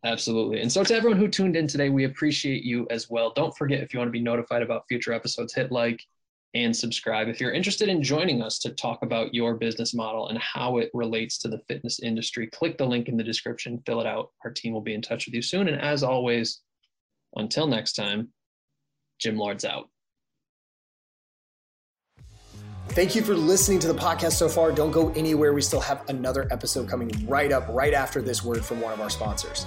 Absolutely. 0.05 0.61
And 0.61 0.70
so, 0.70 0.85
to 0.85 0.95
everyone 0.95 1.19
who 1.19 1.27
tuned 1.27 1.57
in 1.57 1.66
today, 1.66 1.89
we 1.89 2.05
appreciate 2.05 2.62
you 2.62 2.86
as 2.89 3.11
well. 3.11 3.32
Don't 3.35 3.57
forget 3.57 3.82
if 3.82 3.93
you 3.93 3.99
want 3.99 4.07
to 4.09 4.12
be 4.12 4.20
notified 4.20 4.62
about 4.62 4.86
future 4.89 5.12
episodes, 5.12 5.53
hit 5.53 5.73
like, 5.73 6.07
and 6.55 6.75
subscribe. 6.75 7.29
If 7.29 7.41
you're 7.41 7.53
interested 7.53 7.89
in 7.89 8.03
joining 8.03 8.43
us 8.43 8.59
to 8.61 8.70
talk 8.70 9.01
about 9.03 9.35
your 9.35 9.55
business 9.55 9.95
model 9.95 10.29
and 10.29 10.39
how 10.39 10.79
it 10.79 10.91
relates 10.95 11.39
to 11.39 11.49
the 11.49 11.61
fitness 11.69 12.01
industry, 12.01 12.47
click 12.47 12.79
the 12.79 12.87
link 12.87 13.09
in 13.09 13.16
the 13.16 13.25
description, 13.25 13.83
fill 13.85 14.01
it 14.01 14.07
out. 14.07 14.31
Our 14.45 14.51
team 14.51 14.73
will 14.73 14.81
be 14.81 14.95
in 14.95 15.03
touch 15.03 15.27
with 15.27 15.35
you 15.35 15.43
soon. 15.43 15.69
And 15.69 15.81
as 15.81 16.03
always, 16.03 16.61
until 17.37 17.66
next 17.66 17.93
time, 17.93 18.29
Gym 19.19 19.37
Lords 19.37 19.65
out. 19.65 19.89
Thank 22.91 23.15
you 23.15 23.23
for 23.23 23.35
listening 23.35 23.79
to 23.81 23.87
the 23.87 23.95
podcast 23.95 24.33
so 24.33 24.49
far. 24.49 24.73
Don't 24.73 24.91
go 24.91 25.11
anywhere. 25.11 25.53
We 25.53 25.61
still 25.61 25.81
have 25.81 26.09
another 26.09 26.49
episode 26.51 26.89
coming 26.89 27.11
right 27.29 27.53
up, 27.53 27.69
right 27.69 27.93
after 27.93 28.23
this 28.23 28.43
word 28.43 28.65
from 28.65 28.81
one 28.81 28.95
of 28.95 29.01
our 29.01 29.11
sponsors. 29.11 29.66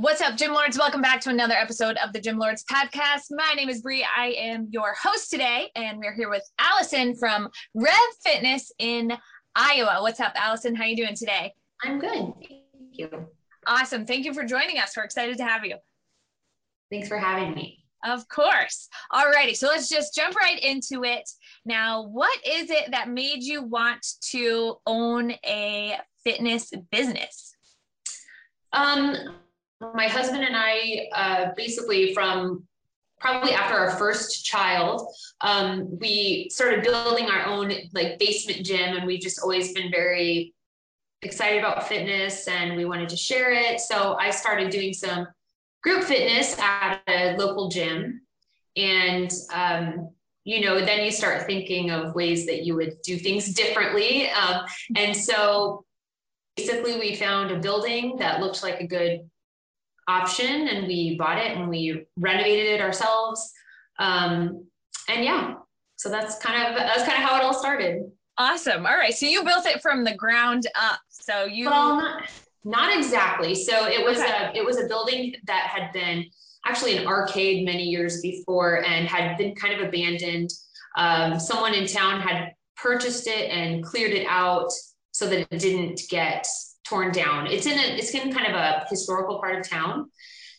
What's 0.00 0.20
up, 0.20 0.36
Gym 0.36 0.52
Lords? 0.52 0.78
Welcome 0.78 1.02
back 1.02 1.20
to 1.22 1.30
another 1.30 1.54
episode 1.54 1.96
of 1.96 2.12
the 2.12 2.20
Gym 2.20 2.38
Lords 2.38 2.62
podcast. 2.70 3.32
My 3.32 3.54
name 3.56 3.68
is 3.68 3.82
Bree. 3.82 4.06
I 4.16 4.26
am 4.38 4.68
your 4.70 4.94
host 4.94 5.28
today, 5.28 5.72
and 5.74 5.98
we're 5.98 6.14
here 6.14 6.30
with 6.30 6.48
Allison 6.60 7.16
from 7.16 7.48
Rev 7.74 7.92
Fitness 8.22 8.70
in 8.78 9.12
Iowa. 9.56 9.98
What's 10.00 10.20
up, 10.20 10.34
Allison? 10.36 10.76
How 10.76 10.84
are 10.84 10.86
you 10.86 10.94
doing 10.94 11.16
today? 11.16 11.52
I'm 11.82 11.98
good. 11.98 12.32
Thank 12.48 12.62
you. 12.92 13.26
Awesome. 13.66 14.06
Thank 14.06 14.24
you 14.24 14.32
for 14.32 14.44
joining 14.44 14.78
us. 14.78 14.96
We're 14.96 15.02
excited 15.02 15.36
to 15.38 15.44
have 15.44 15.64
you. 15.64 15.74
Thanks 16.92 17.08
for 17.08 17.18
having 17.18 17.52
me. 17.56 17.82
Of 18.04 18.28
course. 18.28 18.88
All 19.10 19.28
righty. 19.28 19.54
So 19.54 19.66
let's 19.66 19.88
just 19.88 20.14
jump 20.14 20.36
right 20.36 20.62
into 20.62 21.02
it. 21.02 21.28
Now, 21.64 22.04
what 22.04 22.38
is 22.46 22.70
it 22.70 22.92
that 22.92 23.08
made 23.08 23.42
you 23.42 23.64
want 23.64 24.06
to 24.30 24.76
own 24.86 25.32
a 25.44 25.96
fitness 26.22 26.70
business? 26.92 27.56
Um, 28.72 29.16
my 29.80 30.08
husband 30.08 30.44
and 30.44 30.56
I, 30.56 31.08
uh, 31.14 31.46
basically 31.56 32.12
from 32.14 32.64
probably 33.20 33.52
after 33.52 33.76
our 33.76 33.92
first 33.92 34.44
child, 34.44 35.08
um, 35.40 35.98
we 35.98 36.48
started 36.50 36.82
building 36.82 37.30
our 37.30 37.46
own 37.46 37.72
like 37.92 38.18
basement 38.18 38.64
gym, 38.64 38.96
and 38.96 39.06
we've 39.06 39.20
just 39.20 39.40
always 39.40 39.72
been 39.72 39.90
very 39.90 40.54
excited 41.22 41.58
about 41.58 41.88
fitness, 41.88 42.46
and 42.48 42.76
we 42.76 42.84
wanted 42.84 43.08
to 43.08 43.16
share 43.16 43.52
it. 43.52 43.80
So 43.80 44.14
I 44.14 44.30
started 44.30 44.70
doing 44.70 44.92
some 44.92 45.26
group 45.82 46.04
fitness 46.04 46.58
at 46.58 47.00
a 47.08 47.36
local 47.36 47.68
gym, 47.68 48.22
and 48.76 49.32
um, 49.52 50.10
you 50.44 50.64
know, 50.64 50.84
then 50.84 51.04
you 51.04 51.10
start 51.10 51.46
thinking 51.46 51.90
of 51.90 52.14
ways 52.14 52.46
that 52.46 52.64
you 52.64 52.74
would 52.74 53.02
do 53.02 53.18
things 53.18 53.52
differently. 53.52 54.30
Um, 54.30 54.64
and 54.96 55.14
so 55.14 55.84
basically, 56.56 56.98
we 56.98 57.16
found 57.16 57.50
a 57.50 57.58
building 57.58 58.16
that 58.16 58.40
looked 58.40 58.62
like 58.62 58.80
a 58.80 58.86
good 58.86 59.27
option 60.08 60.68
and 60.68 60.86
we 60.86 61.16
bought 61.16 61.38
it 61.38 61.56
and 61.56 61.68
we 61.68 62.06
renovated 62.16 62.66
it 62.66 62.80
ourselves. 62.80 63.52
Um, 63.98 64.66
and 65.08 65.24
yeah, 65.24 65.54
so 65.96 66.08
that's 66.08 66.38
kind 66.38 66.66
of 66.66 66.76
that's 66.76 67.04
kind 67.04 67.22
of 67.22 67.28
how 67.28 67.36
it 67.36 67.42
all 67.42 67.54
started. 67.54 68.10
Awesome. 68.38 68.86
All 68.86 68.96
right. 68.96 69.14
So 69.14 69.26
you 69.26 69.44
built 69.44 69.66
it 69.66 69.82
from 69.82 70.04
the 70.04 70.14
ground 70.14 70.66
up. 70.80 71.00
So 71.10 71.44
you 71.44 71.66
well, 71.66 71.96
not, 71.96 72.22
not 72.64 72.96
exactly. 72.96 73.54
So 73.54 73.86
it 73.86 74.04
was 74.04 74.18
okay. 74.18 74.50
a 74.54 74.56
it 74.56 74.64
was 74.64 74.80
a 74.80 74.86
building 74.86 75.34
that 75.46 75.66
had 75.66 75.92
been 75.92 76.24
actually 76.66 76.96
an 76.96 77.06
arcade 77.06 77.64
many 77.64 77.84
years 77.84 78.20
before 78.20 78.84
and 78.84 79.06
had 79.06 79.36
been 79.36 79.54
kind 79.54 79.78
of 79.78 79.86
abandoned. 79.86 80.50
Um, 80.96 81.38
someone 81.38 81.74
in 81.74 81.86
town 81.86 82.20
had 82.20 82.52
purchased 82.76 83.26
it 83.26 83.50
and 83.50 83.84
cleared 83.84 84.12
it 84.12 84.26
out 84.28 84.70
so 85.12 85.28
that 85.28 85.48
it 85.50 85.58
didn't 85.58 86.00
get 86.08 86.46
torn 86.88 87.12
down. 87.12 87.46
It's 87.46 87.66
in 87.66 87.78
a 87.78 87.96
it's 87.96 88.10
in 88.10 88.32
kind 88.32 88.46
of 88.46 88.54
a 88.54 88.86
historical 88.88 89.38
part 89.38 89.58
of 89.58 89.68
town. 89.68 90.10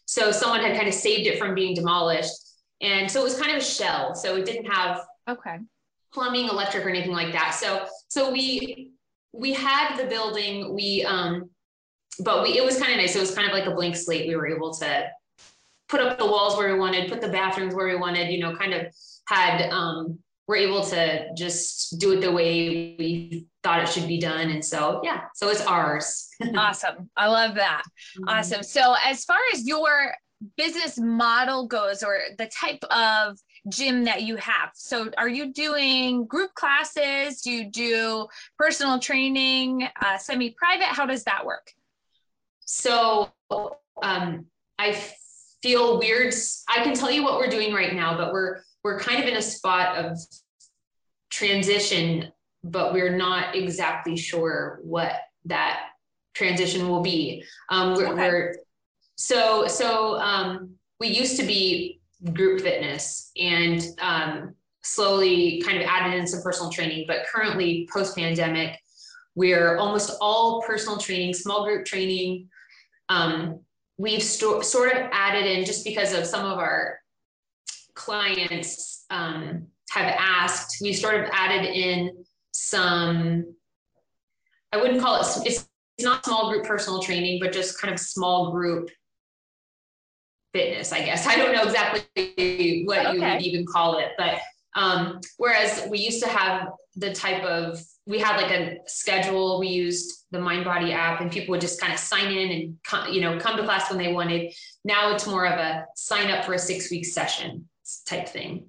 So 0.06 0.32
someone 0.32 0.62
had 0.62 0.76
kind 0.76 0.88
of 0.88 0.94
saved 0.94 1.28
it 1.28 1.38
from 1.38 1.54
being 1.56 1.76
demolished. 1.76 2.34
And 2.82 3.10
so 3.12 3.22
it 3.22 3.24
was 3.24 3.40
kind 3.40 3.52
of 3.52 3.58
a 3.58 3.66
shell. 3.66 4.16
So 4.16 4.36
it 4.38 4.46
didn't 4.46 4.66
have 4.66 5.02
okay 5.28 5.60
plumbing, 6.14 6.48
electric, 6.48 6.86
or 6.86 6.90
anything 6.90 7.12
like 7.12 7.32
that. 7.34 7.56
So 7.60 7.86
so 8.08 8.32
we 8.32 8.92
we 9.32 9.54
had 9.54 9.96
the 9.98 10.06
building, 10.06 10.74
we 10.74 11.04
um, 11.06 11.50
but 12.24 12.44
we 12.44 12.58
it 12.58 12.66
was 12.66 12.80
kind 12.80 12.92
of 12.92 12.98
nice. 12.98 13.16
It 13.16 13.20
was 13.20 13.36
kind 13.36 13.48
of 13.48 13.54
like 13.54 13.66
a 13.66 13.76
blank 13.76 13.96
slate. 13.96 14.28
We 14.28 14.36
were 14.36 14.48
able 14.48 14.74
to 14.76 15.10
put 15.88 16.02
up 16.02 16.20
the 16.20 16.26
walls 16.26 16.58
where 16.58 16.74
we 16.74 16.80
wanted, 16.80 17.10
put 17.10 17.22
the 17.22 17.30
bathrooms 17.30 17.74
where 17.74 17.88
we 17.88 17.96
wanted, 17.96 18.32
you 18.32 18.40
know, 18.40 18.56
kind 18.56 18.74
of 18.74 18.88
had 19.28 19.70
um 19.70 20.20
we're 20.50 20.56
able 20.56 20.84
to 20.84 21.32
just 21.36 22.00
do 22.00 22.14
it 22.14 22.22
the 22.22 22.32
way 22.32 22.96
we 22.98 23.46
thought 23.62 23.84
it 23.84 23.88
should 23.88 24.08
be 24.08 24.20
done. 24.20 24.50
And 24.50 24.66
so, 24.66 25.00
yeah, 25.04 25.26
so 25.36 25.48
it's 25.50 25.62
ours. 25.62 26.28
awesome. 26.58 27.08
I 27.16 27.28
love 27.28 27.54
that. 27.54 27.84
Mm-hmm. 28.18 28.30
Awesome. 28.30 28.64
So, 28.64 28.96
as 29.06 29.24
far 29.26 29.38
as 29.54 29.68
your 29.68 30.12
business 30.58 30.98
model 30.98 31.68
goes, 31.68 32.02
or 32.02 32.18
the 32.40 32.48
type 32.48 32.84
of 32.90 33.38
gym 33.72 34.04
that 34.06 34.24
you 34.24 34.38
have, 34.38 34.72
so 34.74 35.12
are 35.20 35.30
you 35.30 35.54
doing 35.54 36.26
group 36.26 36.52
classes? 36.56 37.42
Do 37.42 37.52
you 37.52 37.70
do 37.70 38.26
personal 38.58 38.98
training, 38.98 39.88
uh, 40.04 40.18
semi 40.18 40.56
private? 40.58 40.88
How 40.88 41.06
does 41.06 41.26
that 41.26 41.46
work? 41.46 41.72
So, 42.62 43.30
um, 44.02 44.48
I 44.80 45.00
feel 45.62 46.00
weird. 46.00 46.34
I 46.68 46.84
can 46.84 46.96
tell 46.96 47.12
you 47.12 47.24
what 47.24 47.38
we're 47.38 47.52
doing 47.52 47.72
right 47.72 47.94
now, 47.94 48.18
but 48.18 48.34
we're 48.34 48.64
we're 48.84 49.00
kind 49.00 49.22
of 49.22 49.28
in 49.28 49.36
a 49.36 49.42
spot 49.42 49.98
of 49.98 50.18
transition, 51.30 52.32
but 52.64 52.94
we're 52.94 53.16
not 53.16 53.56
exactly 53.56 54.16
sure 54.16 54.80
what 54.84 55.14
that 55.46 55.82
transition 56.34 56.88
will 56.88 57.02
be. 57.02 57.44
Um, 57.70 57.96
we're, 57.96 58.08
Okay. 58.14 58.30
we're 58.30 58.56
so 59.16 59.68
so 59.68 60.18
um, 60.20 60.76
we 61.00 61.08
used 61.10 61.38
to 61.38 61.46
be 61.46 62.00
group 62.34 62.62
fitness 62.62 63.32
and 63.38 63.82
um, 64.00 64.56
slowly 64.82 65.62
kind 65.62 65.78
of 65.78 65.84
added 65.88 66.18
in 66.18 66.26
some 66.28 66.42
personal 66.42 66.72
training, 66.72 67.06
but 67.08 67.26
currently 67.32 67.88
post 67.92 68.16
pandemic, 68.16 68.80
we're 69.36 69.78
almost 69.78 70.18
all 70.22 70.62
personal 70.62 70.98
training, 70.98 71.34
small 71.34 71.66
group 71.66 71.86
training. 71.86 72.50
Um, 73.10 73.60
we've 73.98 74.24
sto- 74.24 74.62
sort 74.62 74.92
of 74.94 75.08
added 75.12 75.46
in 75.46 75.66
just 75.66 75.84
because 75.84 76.14
of 76.14 76.26
some 76.26 76.46
of 76.46 76.58
our 76.58 77.00
clients 78.00 79.06
um, 79.10 79.68
have 79.92 80.16
asked, 80.18 80.78
we 80.82 80.94
sort 80.94 81.16
of 81.16 81.30
added 81.34 81.66
in 81.66 82.24
some, 82.52 83.54
I 84.72 84.78
wouldn't 84.78 85.02
call 85.02 85.18
it, 85.18 85.20
it's, 85.46 85.68
it's 85.98 86.06
not 86.06 86.26
small 86.26 86.50
group 86.50 86.66
personal 86.66 87.02
training, 87.02 87.40
but 87.42 87.52
just 87.52 87.80
kind 87.80 87.94
of 87.94 88.00
small 88.00 88.52
group 88.52 88.90
fitness, 90.54 90.94
I 90.94 91.04
guess. 91.04 91.28
I 91.28 91.36
don't 91.36 91.54
know 91.54 91.64
exactly 91.64 92.84
what 92.86 93.14
you 93.14 93.22
would 93.22 93.42
even 93.42 93.66
call 93.66 94.00
it, 94.00 94.12
but 94.18 94.40
um, 94.76 95.20
whereas 95.38 95.86
we 95.90 96.00
used 96.00 96.24
to 96.24 96.30
have 96.30 96.70
the 96.96 97.14
type 97.14 97.44
of, 97.44 97.82
we 98.06 98.18
had 98.18 98.38
like 98.38 98.52
a 98.52 98.78
schedule, 98.88 99.60
we 99.60 99.68
used 99.68 100.26
the 100.32 100.40
Mindbody 100.40 100.94
app 100.94 101.20
and 101.20 101.30
people 101.30 101.52
would 101.52 101.62
just 101.62 101.82
kind 101.82 101.92
of 101.92 102.00
sign 102.00 102.32
in 102.32 102.52
and, 102.52 102.78
co- 102.88 103.08
you 103.08 103.20
know, 103.20 103.38
come 103.40 103.58
to 103.58 103.64
class 103.64 103.90
when 103.92 104.00
they 104.00 104.14
wanted. 104.14 104.54
Now 104.86 105.14
it's 105.14 105.28
more 105.28 105.46
of 105.46 105.60
a 105.60 105.86
sign 105.96 106.32
up 106.32 106.46
for 106.46 106.54
a 106.54 106.60
six 106.60 106.90
week 106.90 107.06
session 107.06 107.68
type 108.06 108.28
thing. 108.30 108.68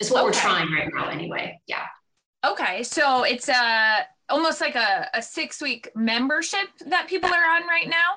It's 0.00 0.10
what 0.10 0.24
we're 0.24 0.32
trying 0.32 0.70
right 0.72 0.88
now 0.94 1.08
anyway. 1.08 1.60
Yeah. 1.66 1.84
Okay, 2.44 2.82
so 2.82 3.24
it's 3.24 3.48
a 3.48 4.06
almost 4.28 4.60
like 4.60 4.74
a, 4.74 5.08
a 5.14 5.22
six 5.22 5.60
week 5.62 5.90
membership 5.94 6.68
that 6.86 7.08
people 7.08 7.30
are 7.30 7.56
on 7.56 7.66
right 7.66 7.88
now. 7.88 8.16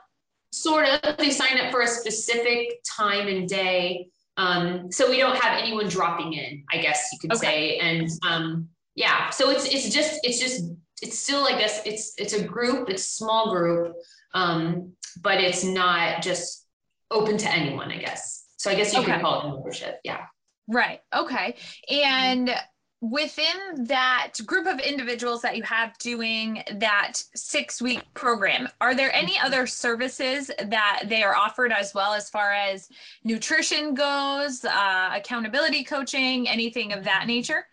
Sort 0.51 0.87
of, 0.87 1.17
they 1.17 1.29
sign 1.29 1.57
up 1.59 1.71
for 1.71 1.81
a 1.81 1.87
specific 1.87 2.79
time 2.83 3.27
and 3.27 3.47
day. 3.47 4.09
Um, 4.37 4.91
so 4.91 5.09
we 5.09 5.17
don't 5.17 5.37
have 5.37 5.57
anyone 5.61 5.87
dropping 5.89 6.33
in, 6.33 6.63
I 6.71 6.77
guess 6.77 7.09
you 7.13 7.19
could 7.19 7.33
Okay. 7.37 7.45
say. 7.45 7.77
And 7.79 8.09
um, 8.27 8.69
yeah, 8.95 9.29
so 9.29 9.49
it's 9.51 9.65
it's 9.65 9.89
just 9.89 10.19
it's 10.23 10.39
just 10.39 10.63
it's 11.01 11.17
still 11.19 11.45
I 11.45 11.57
guess 11.57 11.81
it's 11.85 12.13
it's 12.17 12.33
a 12.33 12.43
group, 12.43 12.89
it's 12.89 13.03
a 13.03 13.09
small 13.09 13.51
group, 13.51 13.93
um, 14.33 14.93
but 15.21 15.39
it's 15.41 15.63
not 15.63 16.21
just 16.21 16.67
open 17.11 17.37
to 17.37 17.49
anyone, 17.51 17.91
I 17.91 17.97
guess. 17.97 18.38
So 18.59 18.69
I 18.69 18.75
guess 18.75 18.93
you 18.93 18.99
Okay. 19.01 19.13
could 19.13 19.21
call 19.21 19.41
it 19.41 19.53
membership. 19.53 19.99
Yeah. 20.03 20.25
Right. 20.67 20.99
Okay. 21.15 21.55
And 21.89 22.53
within 23.01 23.85
that 23.85 24.33
group 24.45 24.67
of 24.67 24.77
individuals 24.81 25.41
that 25.41 25.55
you 25.55 25.63
have 25.63 25.97
doing 25.99 26.61
that 26.75 27.13
six 27.33 27.81
week 27.81 28.03
program, 28.13 28.67
are 28.81 28.93
there 28.93 29.15
any 29.15 29.39
other 29.39 29.65
services 29.65 30.51
that 30.65 31.03
they 31.07 31.23
are 31.23 31.35
offered 31.35 31.71
as 31.71 31.93
well 31.93 32.13
as 32.13 32.29
far 32.29 32.51
as 32.51 32.89
nutrition 33.23 33.93
goes, 33.93 34.65
uh, 34.65 35.11
accountability 35.13 35.85
coaching, 35.85 36.47
anything 36.49 36.91
of 36.91 37.05
that 37.05 37.25
nature? 37.25 37.65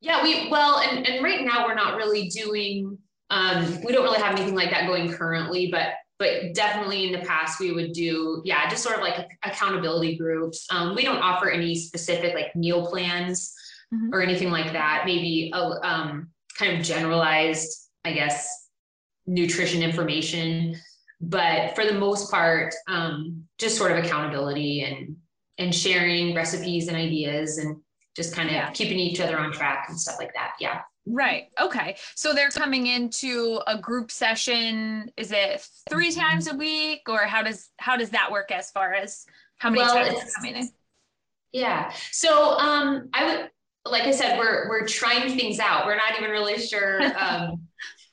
Yeah, 0.00 0.24
we 0.24 0.48
well, 0.50 0.80
and 0.80 1.06
and 1.06 1.22
right 1.22 1.44
now 1.44 1.64
we're 1.64 1.76
not 1.76 1.96
really 1.96 2.26
doing. 2.26 2.98
Um, 3.30 3.80
we 3.84 3.92
don't 3.92 4.02
really 4.02 4.18
have 4.20 4.34
anything 4.34 4.56
like 4.56 4.70
that 4.70 4.88
going 4.88 5.12
currently, 5.12 5.68
but 5.70 5.92
but 6.22 6.54
definitely 6.54 7.06
in 7.06 7.12
the 7.12 7.26
past 7.26 7.58
we 7.58 7.72
would 7.72 7.92
do 7.92 8.40
yeah, 8.44 8.68
just 8.70 8.80
sort 8.84 8.94
of 8.94 9.02
like 9.02 9.28
accountability 9.44 10.16
groups. 10.16 10.66
Um, 10.70 10.94
we 10.94 11.02
don't 11.02 11.18
offer 11.18 11.50
any 11.50 11.74
specific 11.74 12.32
like 12.34 12.54
meal 12.54 12.86
plans 12.86 13.52
Mhm. 13.92 14.10
or 14.12 14.22
anything 14.22 14.50
like 14.50 14.72
that. 14.72 15.02
Maybe 15.04 15.50
a 15.52 15.58
um, 15.58 16.30
kind 16.58 16.78
of 16.78 16.84
generalized, 16.86 17.90
I 18.04 18.12
guess, 18.12 18.68
nutrition 19.26 19.82
information, 19.82 20.76
but 21.20 21.74
for 21.74 21.84
the 21.84 21.92
most 21.94 22.30
part, 22.30 22.72
um, 22.88 23.44
just 23.58 23.76
sort 23.76 23.90
of 23.92 23.98
accountability 24.04 24.82
and 24.84 25.16
and 25.58 25.74
sharing 25.74 26.34
recipes 26.34 26.86
and 26.88 26.96
ideas 26.96 27.58
and 27.58 27.76
just 28.16 28.34
kind 28.34 28.48
of 28.48 28.54
Yeah. 28.54 28.70
keeping 28.70 28.98
each 28.98 29.20
other 29.20 29.38
on 29.38 29.52
track 29.52 29.86
and 29.88 29.98
stuff 30.00 30.16
like 30.18 30.32
that. 30.34 30.52
Yeah. 30.60 30.80
Right. 31.04 31.48
Okay. 31.60 31.96
So 32.14 32.32
they're 32.32 32.50
coming 32.50 32.86
into 32.86 33.60
a 33.66 33.76
group 33.78 34.10
session. 34.10 35.10
Is 35.16 35.32
it 35.32 35.66
three 35.90 36.12
times 36.12 36.46
a 36.46 36.54
week, 36.54 37.02
or 37.08 37.18
how 37.20 37.42
does 37.42 37.70
how 37.78 37.96
does 37.96 38.10
that 38.10 38.30
work 38.30 38.52
as 38.52 38.70
far 38.70 38.94
as 38.94 39.26
how 39.58 39.70
many 39.70 39.82
Well, 39.82 39.94
times 39.96 40.14
they're 40.14 40.32
coming 40.36 40.56
in? 40.56 40.70
Yeah. 41.52 41.92
So 42.12 42.56
um 42.58 43.08
I 43.12 43.24
would 43.26 43.50
like 43.84 44.04
I 44.04 44.12
said, 44.12 44.38
we're 44.38 44.68
we're 44.68 44.86
trying 44.86 45.36
things 45.36 45.58
out. 45.58 45.86
We're 45.86 45.96
not 45.96 46.16
even 46.18 46.30
really 46.30 46.58
sure 46.58 47.02
um 47.18 47.62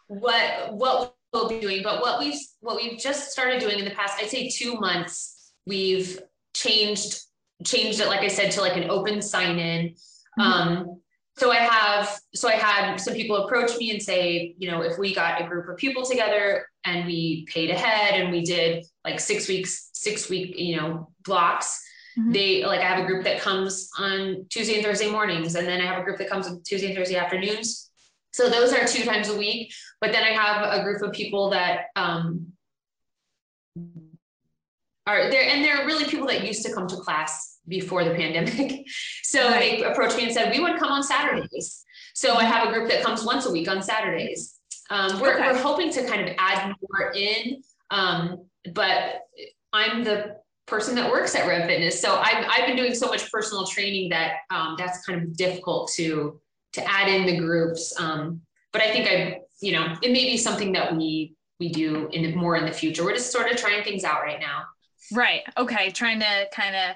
what 0.08 0.74
what 0.74 1.16
we'll 1.32 1.48
be 1.48 1.60
doing, 1.60 1.84
but 1.84 2.02
what 2.02 2.20
we've 2.20 2.40
what 2.60 2.76
we've 2.76 3.00
just 3.00 3.32
started 3.32 3.60
doing 3.60 3.78
in 3.78 3.86
the 3.86 3.92
past, 3.92 4.20
I'd 4.20 4.30
say 4.30 4.50
two 4.50 4.80
months, 4.80 5.52
we've 5.68 6.20
changed 6.56 7.20
changed 7.64 8.00
it, 8.00 8.08
like 8.08 8.22
I 8.22 8.30
said, 8.30 8.52
to 8.54 8.62
like 8.62 8.78
an 8.78 8.90
open 8.90 9.22
sign-in. 9.22 9.94
Mhm. 10.40 10.44
Um 10.44 11.02
so 11.40 11.52
I 11.52 11.56
have 11.56 12.20
so 12.36 12.50
I 12.50 12.56
had 12.56 12.98
some 12.98 13.14
people 13.14 13.46
approach 13.46 13.78
me 13.78 13.92
and 13.92 14.02
say, 14.02 14.56
you 14.58 14.70
know, 14.70 14.82
if 14.82 14.98
we 14.98 15.16
got 15.16 15.42
a 15.42 15.48
group 15.48 15.70
of 15.70 15.78
people 15.78 16.06
together 16.06 16.68
and 16.84 17.06
we 17.06 17.46
paid 17.46 17.70
ahead 17.70 18.20
and 18.20 18.30
we 18.30 18.42
did 18.44 18.86
like 19.06 19.22
six 19.22 19.48
weeks, 19.48 19.90
six 19.94 20.30
week, 20.30 20.58
you 20.58 20.76
know, 20.76 21.12
blocks, 21.24 21.82
Mhm. 22.18 22.34
they 22.34 22.66
like 22.66 22.82
I 22.82 22.84
have 22.84 23.04
a 23.04 23.08
group 23.08 23.24
that 23.24 23.40
comes 23.40 23.90
on 23.98 24.46
Tuesday 24.50 24.76
and 24.76 24.84
Thursday 24.84 25.10
mornings, 25.10 25.56
and 25.56 25.66
then 25.66 25.80
I 25.80 25.86
have 25.86 26.00
a 26.02 26.04
group 26.04 26.18
that 26.18 26.30
comes 26.30 26.48
on 26.48 26.62
Tuesday 26.64 26.88
and 26.88 26.96
Thursday 26.96 27.16
afternoons. 27.16 27.90
So 28.34 28.50
those 28.50 28.74
are 28.74 28.86
two 28.86 29.04
times 29.06 29.30
a 29.30 29.38
week. 29.38 29.74
But 30.02 30.12
then 30.12 30.24
I 30.24 30.32
have 30.32 30.80
a 30.80 30.84
group 30.84 31.02
of 31.02 31.14
people 31.14 31.52
that 31.52 31.86
um, 31.96 32.48
are 35.08 35.30
there, 35.30 35.44
and 35.44 35.64
they're 35.64 35.86
really 35.86 36.06
people 36.06 36.28
that 36.28 36.46
used 36.46 36.66
to 36.66 36.74
come 36.74 36.88
to 36.88 36.98
class 36.98 37.59
before 37.70 38.04
the 38.04 38.12
pandemic. 38.12 38.86
So 39.24 39.48
they 39.52 39.84
approached 39.84 40.18
me 40.18 40.24
and 40.24 40.34
said, 40.34 40.52
"We 40.52 40.60
would 40.60 40.80
come 40.80 40.92
on 40.92 41.04
Saturdays." 41.04 41.86
So 42.16 42.34
I 42.34 42.46
have 42.46 42.68
a 42.68 42.74
group 42.74 42.90
that 42.90 43.04
comes 43.04 43.24
once 43.24 43.46
a 43.46 43.52
week 43.52 43.70
on 43.70 43.84
Saturdays. 43.84 44.60
Um, 44.90 45.20
we're, 45.22 45.36
Okay. 45.36 45.52
we're 45.52 45.62
hoping 45.62 45.92
to 45.94 46.04
kind 46.08 46.28
of 46.28 46.36
add 46.40 46.74
more 46.82 47.12
in, 47.14 47.62
um, 47.92 48.44
but 48.74 49.22
I'm 49.72 50.04
the 50.04 50.38
person 50.66 50.96
that 50.96 51.12
works 51.12 51.36
at 51.36 51.48
Rev 51.48 51.68
Fitness. 51.68 52.02
So 52.02 52.16
I've, 52.16 52.44
I've 52.50 52.66
been 52.66 52.76
doing 52.76 52.96
so 52.96 53.06
much 53.08 53.32
personal 53.32 53.68
training 53.68 54.10
that 54.10 54.38
um, 54.50 54.76
that's 54.80 55.06
kind 55.06 55.22
of 55.22 55.38
difficult 55.38 55.92
to 55.98 56.42
to 56.74 56.90
add 56.90 57.08
in 57.08 57.28
the 57.28 57.38
groups. 57.38 57.94
Um, 58.00 58.42
but 58.74 58.82
I 58.82 58.92
think 58.92 59.08
I, 59.08 59.42
you 59.62 59.74
know, 59.74 59.96
it 60.02 60.12
may 60.12 60.26
be 60.26 60.38
something 60.38 60.72
that 60.72 60.96
we 60.98 61.36
we 61.60 61.70
do 61.70 62.10
in 62.14 62.24
the, 62.24 62.36
more 62.36 62.56
in 62.56 62.66
the 62.66 62.72
future. 62.72 63.04
We're 63.04 63.14
just 63.14 63.32
sort 63.32 63.52
of 63.52 63.58
trying 63.58 63.84
things 63.84 64.04
out 64.04 64.24
right 64.24 64.40
now. 64.40 64.64
Right. 65.12 65.42
Okay. 65.56 65.92
Trying 65.92 66.20
to 66.22 66.48
kind 66.52 66.76
of 66.76 66.96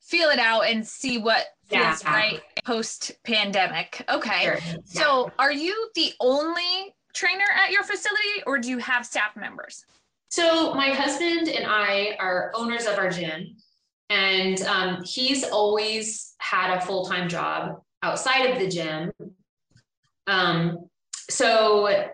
feel 0.00 0.30
it 0.30 0.38
out 0.38 0.62
and 0.62 0.86
see 0.86 1.18
what 1.18 1.46
feels 1.66 2.02
Yeah. 2.02 2.12
right 2.12 2.42
post 2.64 3.12
pandemic. 3.24 4.04
Okay. 4.08 4.42
Sure. 4.42 4.58
So, 4.84 5.32
are 5.38 5.52
you 5.52 5.90
the 5.94 6.12
only 6.20 6.94
trainer 7.14 7.44
at 7.54 7.70
your 7.70 7.82
facility 7.82 8.42
or 8.46 8.58
do 8.58 8.68
you 8.68 8.78
have 8.78 9.06
staff 9.06 9.36
members? 9.36 9.84
So 10.30 10.74
my 10.74 10.90
husband 10.90 11.48
and 11.48 11.66
I 11.66 12.16
are 12.20 12.52
owners 12.54 12.86
of 12.86 12.98
our 12.98 13.10
gym, 13.10 13.56
and 14.10 14.62
um, 14.62 15.02
he's 15.04 15.42
always 15.42 16.34
had 16.38 16.76
a 16.76 16.80
full 16.80 17.04
time 17.04 17.28
job 17.28 17.82
outside 18.04 18.46
of 18.46 18.58
the 18.60 18.68
gym. 18.68 19.10
Um, 20.28 20.88
so 21.28 22.08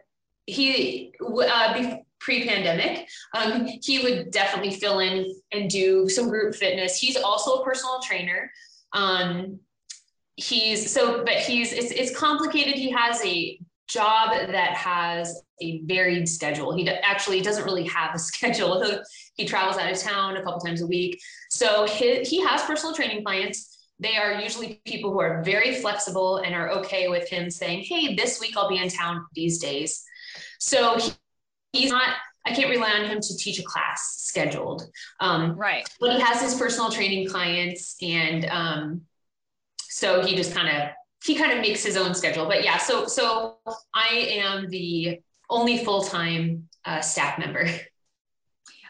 he 0.46 1.12
uh, 1.20 1.96
pre-pandemic, 2.20 3.08
um, 3.34 3.66
he 3.66 4.00
would 4.00 4.30
definitely 4.30 4.72
fill 4.72 5.00
in 5.00 5.34
and 5.52 5.70
do 5.70 6.08
some 6.08 6.28
group 6.28 6.54
fitness. 6.54 6.98
He's 6.98 7.16
also 7.16 7.56
a 7.56 7.64
personal 7.64 8.00
trainer. 8.00 8.50
Um, 8.92 9.60
he's 10.36 10.90
so, 10.90 11.24
but 11.24 11.34
he's 11.34 11.72
it's 11.72 11.90
it's 11.90 12.16
complicated. 12.16 12.74
He 12.74 12.90
has 12.90 13.24
a 13.24 13.58
job 13.88 14.30
that 14.32 14.74
has 14.74 15.42
a 15.60 15.80
varied 15.82 16.28
schedule. 16.28 16.76
He 16.76 16.88
actually 16.88 17.40
doesn't 17.40 17.64
really 17.64 17.86
have 17.86 18.14
a 18.14 18.18
schedule. 18.30 18.82
He, 18.84 18.98
he 19.36 19.44
travels 19.46 19.76
out 19.76 19.90
of 19.90 19.98
town 19.98 20.36
a 20.36 20.42
couple 20.42 20.60
times 20.60 20.82
a 20.82 20.86
week. 20.86 21.20
So 21.50 21.86
he, 21.86 22.22
he 22.22 22.40
has 22.44 22.62
personal 22.62 22.94
training 22.94 23.24
clients. 23.24 23.78
they 24.00 24.16
are 24.16 24.40
usually 24.40 24.80
people 24.84 25.12
who 25.12 25.20
are 25.20 25.42
very 25.42 25.74
flexible 25.76 26.38
and 26.38 26.54
are 26.54 26.70
okay 26.70 27.08
with 27.08 27.28
him 27.28 27.50
saying, 27.50 27.84
Hey, 27.84 28.14
this 28.14 28.40
week 28.40 28.56
I'll 28.56 28.68
be 28.68 28.78
in 28.78 28.88
town 28.88 29.24
these 29.34 29.58
days. 29.58 30.02
So 30.58 30.98
he's 31.76 31.90
not, 31.90 32.08
I 32.44 32.54
can't 32.54 32.70
rely 32.70 32.90
on 32.92 33.04
him 33.06 33.20
to 33.20 33.36
teach 33.36 33.58
a 33.58 33.62
class 33.62 34.16
scheduled. 34.18 34.84
Um, 35.20 35.56
Right. 35.56 35.88
but 36.00 36.12
he 36.12 36.20
has 36.20 36.40
his 36.40 36.54
personal 36.54 36.90
training 36.90 37.28
clients 37.28 37.96
and 38.02 38.44
um, 38.46 39.02
so 39.80 40.22
he 40.24 40.36
just 40.36 40.54
kind 40.54 40.68
of 40.68 40.90
he 41.24 41.34
kind 41.34 41.52
of 41.52 41.58
makes 41.58 41.82
his 41.82 41.96
own 41.96 42.14
schedule 42.14 42.46
but 42.46 42.62
yeah 42.62 42.76
so 42.76 43.06
so 43.06 43.56
i 43.94 44.08
am 44.12 44.68
the 44.68 45.18
only 45.50 45.82
full-time 45.84 46.68
uh, 46.84 47.00
staff 47.00 47.38
member 47.38 47.66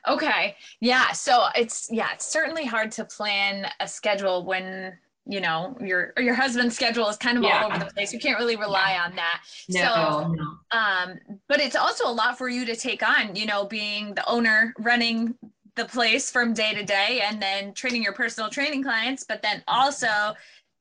Okay. 0.08 0.54
Yeah. 0.80 1.10
So 1.10 1.46
it's 1.56 1.88
yeah, 1.90 2.10
it's 2.14 2.24
certainly 2.26 2.64
hard 2.64 2.92
to 2.92 3.04
plan 3.04 3.66
a 3.80 3.88
schedule 3.88 4.44
when 4.44 4.96
you 5.28 5.40
know 5.40 5.76
your 5.80 6.12
your 6.18 6.34
husband's 6.34 6.74
schedule 6.74 7.08
is 7.08 7.16
kind 7.16 7.36
of 7.36 7.44
Yeah. 7.44 7.62
all 7.62 7.70
over 7.70 7.78
the 7.84 7.90
place. 7.92 8.12
You 8.12 8.18
can't 8.20 8.38
really 8.38 8.56
rely 8.56 8.98
on 9.04 9.14
that. 9.16 9.42
no, 9.68 9.80
So 9.82 10.34
no. 10.34 10.78
um, 10.78 11.18
but 11.48 11.60
it's 11.60 11.76
also 11.76 12.08
a 12.08 12.12
lot 12.12 12.38
for 12.38 12.48
you 12.48 12.64
to 12.66 12.76
take 12.76 13.02
on, 13.02 13.34
you 13.34 13.46
know, 13.46 13.64
being 13.64 14.14
the 14.14 14.26
owner, 14.28 14.72
running 14.78 15.34
the 15.74 15.84
place 15.84 16.30
from 16.30 16.54
day 16.54 16.74
to 16.74 16.82
day, 16.82 17.22
and 17.24 17.40
then 17.42 17.74
training 17.74 18.02
your 18.02 18.12
personal 18.12 18.48
training 18.48 18.82
clients, 18.82 19.24
but 19.24 19.42
then 19.42 19.62
also 19.68 20.34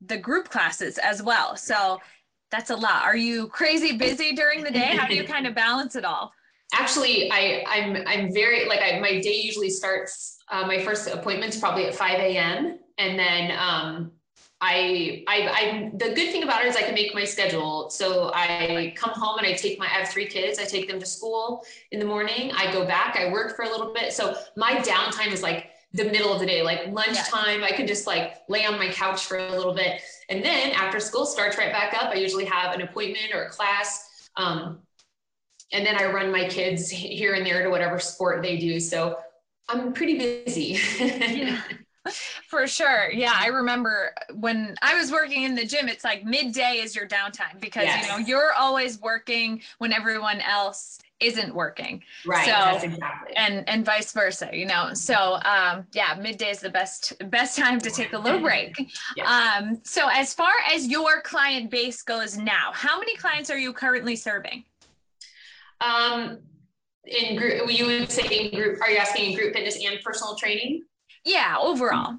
the 0.05 0.17
group 0.17 0.49
classes 0.49 0.97
as 0.97 1.21
well. 1.21 1.57
So 1.57 1.99
that's 2.51 2.69
a 2.69 2.75
lot. 2.75 3.03
Are 3.03 3.17
you 3.17 3.47
crazy 3.47 3.97
busy 3.97 4.33
during 4.33 4.63
the 4.63 4.71
day? 4.71 4.95
How 4.95 5.07
do 5.07 5.15
you 5.15 5.23
kind 5.35 5.47
of 5.47 5.55
balance 5.55 5.95
it 5.95 6.05
all? 6.05 6.31
actually 6.73 7.29
i 7.31 7.63
i'm 7.67 7.95
i'm 8.07 8.33
very 8.33 8.65
like 8.67 8.81
I, 8.81 8.99
my 8.99 9.21
day 9.21 9.35
usually 9.35 9.69
starts 9.69 10.37
uh, 10.51 10.65
my 10.65 10.83
first 10.83 11.07
appointment's 11.07 11.59
probably 11.59 11.85
at 11.85 11.93
5 11.93 12.19
a.m 12.19 12.79
and 12.97 13.19
then 13.19 13.51
um 13.57 14.11
I, 14.61 15.23
I, 15.27 15.49
I, 15.49 15.91
the 15.93 16.15
good 16.15 16.31
thing 16.31 16.43
about 16.43 16.63
it 16.63 16.67
is 16.67 16.75
I 16.75 16.81
can 16.81 16.93
make 16.93 17.13
my 17.13 17.25
schedule. 17.25 17.89
So 17.89 18.31
I 18.33 18.93
come 18.95 19.11
home 19.11 19.37
and 19.37 19.45
I 19.45 19.53
take 19.53 19.77
my, 19.77 19.85
I 19.85 19.89
have 19.89 20.09
three 20.09 20.27
kids. 20.27 20.59
I 20.59 20.63
take 20.63 20.87
them 20.87 20.99
to 20.99 21.05
school 21.05 21.63
in 21.91 21.99
the 21.99 22.05
morning. 22.05 22.51
I 22.55 22.71
go 22.71 22.85
back, 22.85 23.17
I 23.17 23.31
work 23.31 23.55
for 23.55 23.63
a 23.63 23.69
little 23.69 23.93
bit. 23.93 24.13
So 24.13 24.35
my 24.55 24.75
downtime 24.75 25.31
is 25.31 25.43
like 25.43 25.71
the 25.93 26.05
middle 26.05 26.33
of 26.33 26.39
the 26.39 26.45
day, 26.45 26.61
like 26.61 26.87
lunchtime. 26.87 27.63
I 27.63 27.71
can 27.71 27.85
just 27.85 28.07
like 28.07 28.35
lay 28.47 28.65
on 28.65 28.77
my 28.79 28.89
couch 28.89 29.25
for 29.25 29.37
a 29.37 29.51
little 29.55 29.73
bit. 29.73 30.01
And 30.29 30.43
then 30.43 30.71
after 30.71 30.99
school 30.99 31.25
starts 31.25 31.57
right 31.57 31.71
back 31.71 31.93
up, 31.93 32.11
I 32.11 32.15
usually 32.15 32.45
have 32.45 32.73
an 32.73 32.81
appointment 32.81 33.33
or 33.33 33.43
a 33.43 33.49
class. 33.49 34.29
Um, 34.37 34.79
and 35.71 35.85
then 35.85 35.97
I 35.97 36.05
run 36.11 36.31
my 36.31 36.47
kids 36.47 36.89
here 36.89 37.33
and 37.33 37.45
there 37.45 37.63
to 37.63 37.69
whatever 37.69 37.99
sport 37.99 38.41
they 38.41 38.57
do. 38.57 38.79
So 38.79 39.17
I'm 39.67 39.93
pretty 39.93 40.17
busy. 40.17 40.79
Yeah. 40.99 41.61
For 42.47 42.67
sure. 42.67 43.09
Yeah. 43.11 43.33
I 43.35 43.47
remember 43.47 44.13
when 44.35 44.75
I 44.81 44.95
was 44.95 45.11
working 45.11 45.43
in 45.43 45.55
the 45.55 45.65
gym, 45.65 45.87
it's 45.89 46.03
like 46.03 46.23
midday 46.23 46.79
is 46.83 46.95
your 46.95 47.07
downtime 47.07 47.59
because, 47.59 47.85
Yes. 47.85 48.05
you 48.05 48.11
know, 48.11 48.17
you're 48.17 48.53
always 48.53 48.99
working 49.01 49.61
when 49.79 49.91
everyone 49.93 50.41
else 50.41 50.99
isn't 51.21 51.55
working 51.55 52.03
right. 52.25 52.45
So- 52.45 52.51
that's 52.51 52.83
exactly. 52.83 53.35
and 53.37 53.67
and 53.69 53.85
vice 53.85 54.11
versa 54.11 54.49
you 54.51 54.65
know 54.65 54.93
so 54.93 55.35
um 55.45 55.87
yeah 55.93 56.13
midday 56.19 56.49
is 56.49 56.59
the 56.59 56.69
best 56.69 57.13
best 57.29 57.57
time 57.57 57.79
to 57.79 57.89
take 57.89 58.11
a 58.11 58.17
little 58.17 58.41
break 58.41 58.75
Yeah. 59.15 59.23
um 59.57 59.79
so 59.85 60.09
as 60.11 60.33
far 60.33 60.51
as 60.73 60.87
your 60.87 61.21
client 61.21 61.71
base 61.71 62.01
goes 62.01 62.37
now 62.37 62.71
how 62.73 62.99
many 62.99 63.15
clients 63.15 63.49
are 63.49 63.57
you 63.57 63.71
currently 63.71 64.17
serving 64.17 64.65
Um, 65.79 66.39
in 67.05 67.37
group, 67.37 67.71
you 67.71 67.85
would 67.85 68.11
say 68.11 68.27
in 68.27 68.51
group, 68.59 68.81
are 68.81 68.89
you 68.89 68.97
asking 68.97 69.31
in 69.31 69.37
group 69.37 69.53
fitness 69.53 69.77
and 69.85 69.99
personal 70.03 70.35
training? 70.35 70.83
Yeah 71.25 71.55
overall 71.59 72.15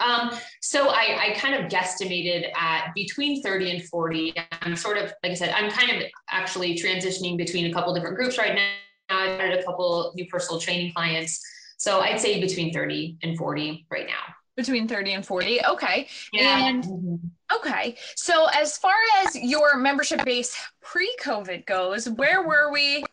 Um, 0.00 0.30
so 0.60 0.90
I, 0.90 1.18
I 1.20 1.34
kind 1.40 1.56
of 1.56 1.68
guesstimated 1.68 2.52
at 2.56 2.92
between 2.94 3.42
30 3.42 3.70
and 3.72 3.82
40. 3.88 4.32
I'm 4.62 4.76
sort 4.76 4.96
of, 4.96 5.12
like 5.24 5.32
I 5.32 5.34
said, 5.34 5.50
I'm 5.50 5.72
kind 5.72 5.90
of 5.90 6.04
actually 6.30 6.76
transitioning 6.78 7.36
between 7.36 7.66
a 7.68 7.72
couple 7.72 7.92
different 7.94 8.14
groups 8.14 8.38
right 8.38 8.54
now. 8.54 8.68
I've 9.10 9.40
added 9.40 9.58
a 9.58 9.64
couple 9.64 10.12
new 10.14 10.26
personal 10.26 10.60
training 10.60 10.92
clients. 10.94 11.40
So 11.78 11.98
I'd 12.00 12.20
say 12.20 12.40
between 12.40 12.72
30 12.72 13.18
and 13.24 13.36
40 13.36 13.86
right 13.90 14.06
now. 14.06 14.22
between 14.56 14.86
30 14.88 15.12
and 15.14 15.26
40 15.26 15.64
okay 15.66 16.06
Yeah. 16.32 16.66
And- 16.68 16.84
Mhm. 16.84 17.20
okay 17.56 17.96
so 18.16 18.46
as 18.54 18.76
far 18.78 18.94
as 19.22 19.34
your 19.36 19.76
membership 19.78 20.24
base 20.24 20.56
pre-covid 20.80 21.64
goes 21.66 22.08
where 22.08 22.42
were 22.42 22.70
we 22.72 23.04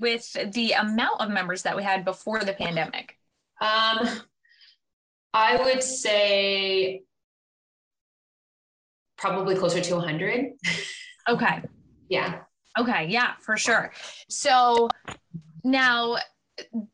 with 0.00 0.32
the 0.52 0.72
amount 0.72 1.20
of 1.20 1.30
members 1.30 1.62
that 1.62 1.76
we 1.76 1.82
had 1.84 2.04
before 2.04 2.40
the 2.40 2.52
pandemic 2.54 3.17
Um, 3.60 4.08
I 5.34 5.56
would 5.62 5.82
say 5.82 7.02
probably 9.16 9.56
closer 9.56 9.80
to 9.80 9.94
100. 9.96 10.52
okay 11.28 11.62
Yeah. 12.08 12.40
Okay, 12.78 13.06
yeah, 13.08 13.32
for 13.40 13.56
sure. 13.56 13.92
So 14.28 14.88
now 15.64 16.16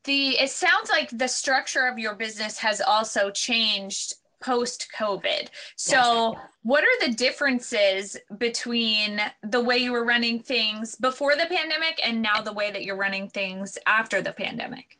the 0.04 0.38
it 0.38 0.50
sounds 0.50 0.90
like 0.90 1.10
the 1.10 1.28
structure 1.28 1.86
of 1.86 1.98
your 1.98 2.14
business 2.14 2.58
has 2.58 2.80
also 2.80 3.30
changed 3.30 4.14
post 4.42 4.88
COVID. 4.96 5.48
So 5.76 6.36
what 6.62 6.84
are 6.84 7.06
the 7.06 7.14
differences 7.14 8.16
between 8.38 9.20
the 9.42 9.60
way 9.60 9.78
you 9.78 9.92
were 9.92 10.04
running 10.04 10.40
things 10.40 10.96
before 10.96 11.34
the 11.34 11.46
pandemic 11.46 11.98
and 12.04 12.20
now 12.20 12.42
the 12.42 12.52
way 12.52 12.70
that 12.70 12.84
you're 12.84 12.96
running 12.96 13.28
things 13.28 13.78
after 13.86 14.20
the 14.20 14.32
pandemic? 14.32 14.98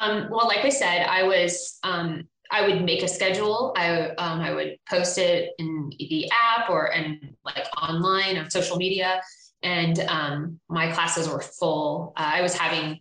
Um, 0.00 0.28
well, 0.30 0.46
like 0.46 0.64
I 0.64 0.70
said, 0.70 1.06
I 1.06 1.22
was 1.22 1.78
um, 1.82 2.26
I 2.50 2.66
would 2.66 2.82
make 2.82 3.02
a 3.02 3.08
schedule. 3.08 3.72
I 3.76 4.08
um, 4.16 4.40
I 4.40 4.52
would 4.52 4.76
post 4.88 5.18
it 5.18 5.52
in 5.58 5.90
the 5.98 6.28
app 6.30 6.68
or 6.68 6.92
and 6.92 7.36
like 7.44 7.66
online 7.80 8.38
on 8.38 8.50
social 8.50 8.76
media, 8.76 9.20
and 9.62 10.00
um, 10.00 10.60
my 10.68 10.90
classes 10.90 11.28
were 11.28 11.40
full. 11.40 12.12
Uh, 12.16 12.30
I 12.34 12.40
was 12.40 12.54
having, 12.54 12.98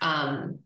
um, 0.00 0.60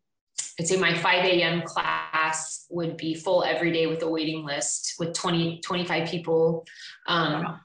I'd 0.60 0.68
say 0.68 0.76
my 0.76 0.94
5 0.94 1.24
a.m. 1.24 1.62
class 1.62 2.66
would 2.70 2.96
be 2.96 3.14
full 3.14 3.42
every 3.42 3.72
day 3.72 3.86
with 3.86 4.02
a 4.02 4.08
waiting 4.08 4.44
list 4.44 4.94
with 4.98 5.14
20 5.14 5.60
25 5.62 6.08
people. 6.08 6.66
Um, 7.06 7.58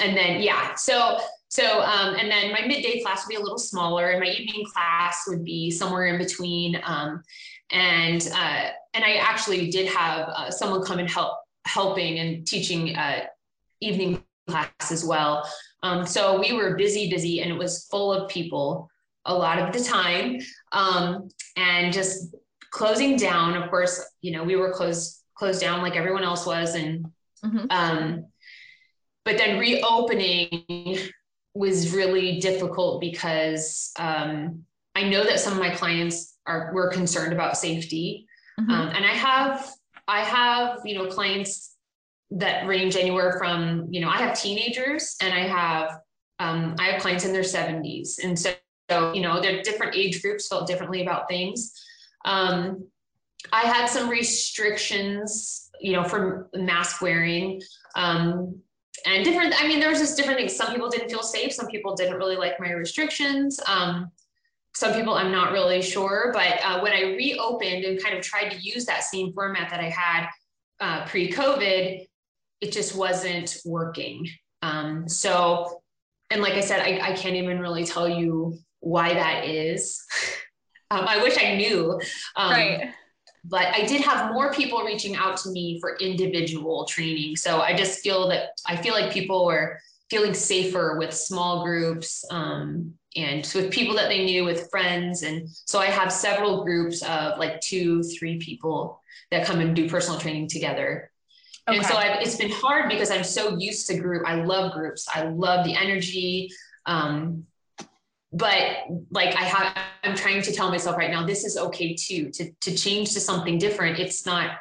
and 0.00 0.16
then 0.16 0.40
yeah, 0.40 0.74
so 0.74 1.18
so 1.52 1.82
um, 1.82 2.14
and 2.14 2.30
then 2.30 2.50
my 2.50 2.62
midday 2.66 3.02
class 3.02 3.26
would 3.26 3.28
be 3.28 3.36
a 3.36 3.40
little 3.40 3.58
smaller, 3.58 4.08
and 4.12 4.20
my 4.20 4.26
evening 4.26 4.64
class 4.72 5.24
would 5.28 5.44
be 5.44 5.70
somewhere 5.70 6.06
in 6.06 6.16
between. 6.16 6.80
Um, 6.82 7.22
and 7.70 8.26
uh, 8.34 8.70
and 8.94 9.04
I 9.04 9.16
actually 9.16 9.70
did 9.70 9.86
have 9.88 10.30
uh, 10.30 10.50
someone 10.50 10.82
come 10.82 10.98
and 10.98 11.10
help 11.10 11.36
helping 11.66 12.20
and 12.20 12.46
teaching 12.46 12.96
uh, 12.96 13.26
evening 13.82 14.24
class 14.48 14.90
as 14.90 15.04
well. 15.04 15.46
Um, 15.82 16.06
so 16.06 16.40
we 16.40 16.54
were 16.54 16.74
busy, 16.74 17.10
busy, 17.10 17.42
and 17.42 17.52
it 17.52 17.58
was 17.58 17.86
full 17.90 18.14
of 18.14 18.30
people 18.30 18.88
a 19.26 19.34
lot 19.34 19.58
of 19.58 19.74
the 19.74 19.84
time, 19.84 20.40
um, 20.72 21.28
and 21.58 21.92
just 21.92 22.34
closing 22.70 23.16
down. 23.18 23.62
Of 23.62 23.68
course, 23.68 24.02
you 24.22 24.32
know 24.32 24.42
we 24.42 24.56
were 24.56 24.72
closed 24.72 25.22
closed 25.34 25.60
down 25.60 25.82
like 25.82 25.96
everyone 25.96 26.24
else 26.24 26.46
was, 26.46 26.74
and 26.74 27.12
Mhm. 27.44 27.66
um, 27.70 28.26
but 29.26 29.36
then 29.36 29.58
reopening 29.58 30.64
was 31.54 31.94
really 31.94 32.40
difficult 32.40 33.00
because 33.00 33.92
um, 33.98 34.64
I 34.94 35.08
know 35.08 35.24
that 35.24 35.40
some 35.40 35.52
of 35.52 35.58
my 35.58 35.70
clients 35.70 36.36
are 36.46 36.72
were 36.72 36.90
concerned 36.90 37.32
about 37.32 37.56
safety, 37.56 38.26
Mhm. 38.58 38.70
um, 38.70 38.88
and 38.88 39.04
I 39.04 39.12
have 39.12 39.72
I 40.08 40.20
have 40.20 40.80
you 40.84 40.94
know 40.94 41.06
clients 41.06 41.76
that 42.30 42.66
range 42.66 42.96
anywhere 42.96 43.36
from 43.38 43.86
you 43.90 44.00
know 44.00 44.08
I 44.08 44.16
have 44.16 44.38
teenagers 44.38 45.16
and 45.20 45.32
I 45.32 45.46
have 45.46 45.98
um, 46.38 46.74
I 46.78 46.86
have 46.86 47.02
clients 47.02 47.24
in 47.24 47.32
their 47.32 47.42
70s, 47.42 48.24
and 48.24 48.38
so, 48.38 48.52
so 48.90 49.12
you 49.12 49.20
know 49.20 49.40
they're 49.40 49.62
different 49.62 49.94
age 49.94 50.22
groups 50.22 50.48
felt 50.48 50.66
differently 50.66 51.02
about 51.02 51.28
things. 51.28 51.72
Um, 52.24 52.88
I 53.52 53.62
had 53.62 53.86
some 53.86 54.08
restrictions, 54.08 55.70
you 55.80 55.92
know, 55.92 56.04
for 56.04 56.48
mask 56.54 57.02
wearing. 57.02 57.60
Um, 57.96 58.62
and 59.06 59.24
different, 59.24 59.54
I 59.62 59.66
mean, 59.66 59.80
there 59.80 59.90
was 59.90 59.98
just 59.98 60.16
different 60.16 60.38
things. 60.38 60.54
Some 60.54 60.72
people 60.72 60.88
didn't 60.88 61.10
feel 61.10 61.22
safe. 61.22 61.52
Some 61.52 61.66
people 61.66 61.94
didn't 61.94 62.16
really 62.16 62.36
like 62.36 62.58
my 62.60 62.72
restrictions. 62.72 63.58
Um, 63.66 64.10
some 64.74 64.94
people 64.94 65.14
I'm 65.14 65.30
not 65.30 65.52
really 65.52 65.82
sure, 65.82 66.30
but 66.32 66.58
uh, 66.64 66.80
when 66.80 66.92
I 66.92 67.02
reopened 67.02 67.84
and 67.84 68.02
kind 68.02 68.16
of 68.16 68.22
tried 68.22 68.50
to 68.50 68.58
use 68.58 68.86
that 68.86 69.04
same 69.04 69.32
format 69.32 69.70
that 69.70 69.80
I 69.80 69.90
had 69.90 70.28
uh, 70.80 71.04
pre-COVID, 71.06 72.06
it 72.60 72.72
just 72.72 72.96
wasn't 72.96 73.58
working. 73.64 74.26
Um, 74.62 75.08
so, 75.08 75.82
and 76.30 76.40
like 76.40 76.54
I 76.54 76.60
said, 76.60 76.80
I, 76.80 77.10
I 77.10 77.12
can't 77.14 77.36
even 77.36 77.60
really 77.60 77.84
tell 77.84 78.08
you 78.08 78.58
why 78.80 79.12
that 79.12 79.44
is. 79.44 80.02
um, 80.90 81.06
I 81.06 81.22
wish 81.22 81.36
I 81.38 81.56
knew. 81.56 82.00
Um, 82.36 82.50
right. 82.50 82.94
But 83.44 83.66
I 83.66 83.84
did 83.86 84.02
have 84.02 84.32
more 84.32 84.52
people 84.52 84.82
reaching 84.82 85.16
out 85.16 85.36
to 85.38 85.50
me 85.50 85.80
for 85.80 85.96
individual 85.96 86.84
training. 86.84 87.36
So 87.36 87.60
I 87.60 87.74
just 87.74 88.00
feel 88.00 88.28
that 88.28 88.50
I 88.66 88.76
feel 88.76 88.94
like 88.94 89.12
people 89.12 89.46
were 89.46 89.78
feeling 90.10 90.34
safer 90.34 90.96
with 90.98 91.12
small 91.12 91.64
groups 91.64 92.24
um, 92.30 92.92
and 93.16 93.50
with 93.54 93.70
people 93.70 93.94
that 93.96 94.08
they 94.08 94.24
knew, 94.24 94.44
with 94.44 94.70
friends. 94.70 95.22
And 95.22 95.48
so 95.48 95.78
I 95.78 95.86
have 95.86 96.12
several 96.12 96.64
groups 96.64 97.02
of 97.02 97.38
like 97.38 97.60
two, 97.60 98.02
three 98.02 98.38
people 98.38 99.00
that 99.30 99.46
come 99.46 99.60
and 99.60 99.74
do 99.74 99.88
personal 99.88 100.20
training 100.20 100.48
together. 100.48 101.10
Okay. 101.68 101.78
And 101.78 101.86
so 101.86 101.94
I've, 101.94 102.20
it's 102.20 102.36
been 102.36 102.50
hard 102.50 102.90
because 102.90 103.10
I'm 103.10 103.24
so 103.24 103.56
used 103.56 103.86
to 103.86 103.98
group. 103.98 104.24
I 104.26 104.42
love 104.42 104.72
groups. 104.72 105.06
I 105.12 105.22
love 105.24 105.64
the 105.64 105.74
energy. 105.74 106.50
Um, 106.86 107.46
but 108.32 108.84
like 109.10 109.36
I 109.36 109.44
have, 109.44 109.76
I'm 110.04 110.16
trying 110.16 110.42
to 110.42 110.52
tell 110.52 110.70
myself 110.70 110.96
right 110.96 111.10
now, 111.10 111.26
this 111.26 111.44
is 111.44 111.56
okay 111.56 111.94
too, 111.94 112.30
to, 112.30 112.50
to 112.62 112.74
change 112.74 113.12
to 113.12 113.20
something 113.20 113.58
different. 113.58 113.98
It's 113.98 114.24
not, 114.24 114.56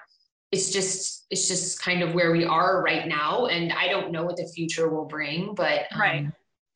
it's 0.52 0.72
just, 0.72 1.26
it's 1.30 1.48
just 1.48 1.82
kind 1.82 2.04
of 2.04 2.14
where 2.14 2.32
we 2.34 2.44
are 2.44 2.84
right 2.84 3.08
now. 3.08 3.46
And 3.46 3.72
I 3.72 3.88
don't 3.88 4.12
know 4.12 4.24
what 4.24 4.36
the 4.36 4.48
future 4.54 4.90
will 4.90 5.06
bring, 5.06 5.56
but 5.56 5.84
um, 5.94 6.02
right. 6.02 6.28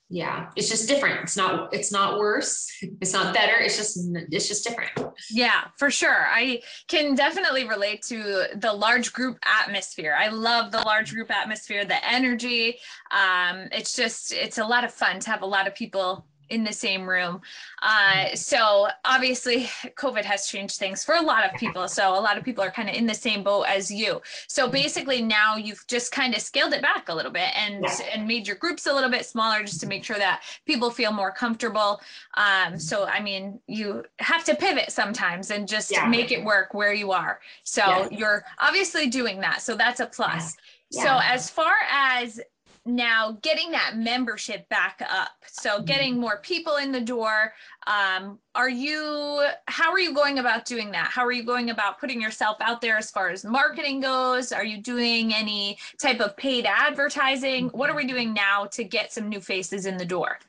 yeah 0.10 0.50
it's 0.56 0.70
just 0.70 0.88
different. 0.88 1.24
It's 1.24 1.36
not 1.36 1.74
it's 1.74 1.92
not 1.92 2.18
worse. 2.18 2.72
It's 3.02 3.12
not 3.12 3.34
better. 3.34 3.58
It's 3.60 3.76
just 3.76 3.98
it's 4.32 4.48
just 4.48 4.66
different. 4.66 4.92
Yeah 5.30 5.66
for 5.78 5.92
sure. 5.92 6.28
I 6.30 6.62
can 6.88 7.14
definitely 7.16 7.68
relate 7.68 8.04
to 8.04 8.46
the 8.56 8.72
large 8.72 9.12
group 9.12 9.38
atmosphere. 9.44 10.16
I 10.18 10.30
love 10.30 10.72
the 10.72 10.82
large 10.86 11.14
group 11.14 11.30
atmosphere 11.30 11.84
the 11.84 12.10
energy. 12.10 12.78
Um 13.12 13.68
it's 13.74 13.94
just 13.98 14.32
it's 14.32 14.60
a 14.60 14.66
lot 14.66 14.86
of 14.86 14.94
fun 14.94 15.20
to 15.20 15.30
have 15.30 15.42
a 15.42 15.46
lot 15.46 15.68
of 15.68 15.76
people 15.76 16.26
in 16.50 16.64
the 16.64 16.74
same 16.74 17.08
room. 17.08 17.42
Uh, 17.82 18.36
so 18.36 18.88
obviously, 19.04 19.70
COVID 19.96 20.24
has 20.24 20.48
changed 20.48 20.78
things 20.78 21.04
for 21.04 21.16
a 21.16 21.22
lot 21.22 21.46
of 21.46 21.54
people. 21.60 21.88
So 21.88 22.18
a 22.18 22.20
lot 22.20 22.38
of 22.38 22.44
people 22.44 22.64
are 22.64 22.72
kind 22.72 22.90
of 22.90 22.96
in 22.96 23.06
the 23.06 23.14
same 23.14 23.44
boat 23.44 23.64
as 23.64 23.92
you. 23.92 24.22
So 24.48 24.70
basically, 24.70 25.22
now 25.22 25.56
you've 25.56 25.86
just 25.88 26.12
kind 26.12 26.36
of 26.36 26.42
scaled 26.42 26.74
it 26.74 26.82
back 26.82 27.10
a 27.10 27.14
little 27.14 27.32
bit 27.32 27.50
and 27.56 27.84
yeah. 27.84 27.98
and 28.14 28.28
made 28.28 28.48
your 28.48 28.58
groups 28.58 28.86
a 28.88 28.94
little 28.94 29.10
bit 29.10 29.26
smaller 29.26 29.64
just 29.64 29.80
to 29.82 29.88
make 29.88 30.04
sure 30.04 30.18
that 30.18 30.44
people 30.66 30.90
feel 30.90 31.12
more 31.12 31.32
comfortable. 31.32 32.02
Um, 32.36 32.80
so 32.80 33.06
I 33.06 33.22
mean, 33.22 33.60
you 33.68 34.04
have 34.20 34.44
to 34.46 34.56
pivot 34.56 34.92
sometimes 34.92 35.52
and 35.52 35.68
just 35.68 35.92
yeah. 35.92 36.08
make 36.08 36.32
it 36.32 36.44
work 36.44 36.74
where 36.74 36.94
you 36.94 37.12
are. 37.12 37.40
So 37.64 37.82
yeah. 37.86 38.08
you're 38.12 38.46
obviously 38.60 39.08
doing 39.08 39.40
that. 39.42 39.62
So 39.62 39.76
that's 39.76 40.00
a 40.00 40.06
plus. 40.06 40.56
So 40.92 41.20
as 41.24 41.50
far 41.50 41.74
as 41.92 42.40
now 42.86 43.38
getting 43.42 43.72
that 43.72 43.98
membership 43.98 44.70
back 44.70 45.02
up 45.10 45.32
so 45.48 45.78
mm-hmm. 45.78 45.86
getting 45.86 46.20
more 46.20 46.38
people 46.38 46.76
in 46.76 46.92
the 46.92 47.02
door 47.02 47.52
um, 47.88 48.40
are 48.54 48.70
you 48.70 49.46
how 49.68 49.92
are 49.92 50.00
you 50.00 50.14
going 50.14 50.40
about 50.40 50.66
doing 50.66 50.92
that? 50.92 51.08
How 51.08 51.26
are 51.26 51.32
you 51.32 51.44
going 51.44 51.70
about 51.70 52.00
putting 52.00 52.22
yourself 52.22 52.58
out 52.62 52.82
there 52.82 52.98
as 52.98 53.12
far 53.12 53.30
as 53.30 53.44
marketing 53.44 54.00
goes? 54.00 54.52
Are 54.52 54.66
you 54.66 54.82
doing 54.82 55.34
any 55.34 55.78
type 56.02 56.20
of 56.20 56.36
paid 56.38 56.66
advertising? 56.66 57.70
What 57.70 57.90
are 57.90 57.96
we 57.96 58.08
doing 58.08 58.34
now 58.34 58.66
to 58.68 58.84
get 58.84 59.14
some 59.14 59.30
new 59.30 59.40
faces 59.40 59.86
in 59.86 59.98
the 59.98 60.06
door? 60.06 60.40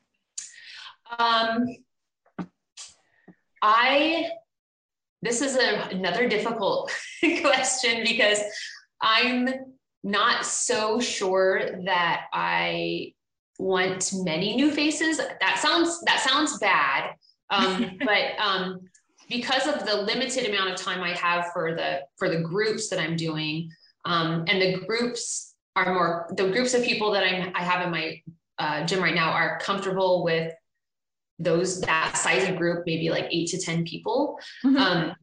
Um, 1.19 1.67
i 3.63 4.29
this 5.23 5.41
is 5.41 5.57
a, 5.57 5.89
another 5.91 6.29
difficult 6.29 6.93
question 7.41 8.05
because 8.05 8.39
i'm 9.01 9.49
not 10.07 10.47
so 10.47 11.01
sure 11.01 11.83
that 11.85 12.27
I 12.33 13.13
want 13.59 14.13
many 14.15 14.55
new 14.55 14.71
faces. 14.71 15.19
That 15.19 15.59
sounds 15.59 16.01
that 16.03 16.21
sounds 16.21 16.59
bad, 16.59 17.15
um, 17.51 17.99
but 18.05 18.39
um, 18.39 18.81
because 19.29 19.67
of 19.67 19.85
the 19.85 20.03
limited 20.03 20.49
amount 20.49 20.71
of 20.71 20.77
time 20.77 21.03
I 21.03 21.11
have 21.15 21.51
for 21.53 21.75
the 21.75 22.03
for 22.19 22.29
the 22.29 22.41
groups 22.41 22.89
that 22.91 23.01
I'm 23.01 23.17
doing, 23.17 23.69
um, 24.05 24.45
and 24.47 24.63
the 24.63 24.87
groups 24.87 25.55
are 25.75 25.93
more 25.93 26.33
the 26.37 26.51
groups 26.51 26.73
of 26.73 26.85
people 26.85 27.11
that 27.11 27.25
I'm 27.25 27.53
I 27.57 27.65
have 27.65 27.85
in 27.85 27.91
my 27.91 28.23
uh, 28.59 28.87
gym 28.87 29.03
right 29.03 29.15
now 29.15 29.33
are 29.33 29.59
comfortable 29.59 30.23
with 30.23 30.53
those 31.41 31.81
that 31.81 32.17
size 32.17 32.49
of 32.49 32.57
group, 32.57 32.85
maybe 32.87 33.11
like 33.11 33.27
eight 33.33 33.49
to 33.49 33.61
ten 33.61 33.85
people. 33.85 34.39
Mm-hmm. 34.65 34.77
Um, 34.77 35.17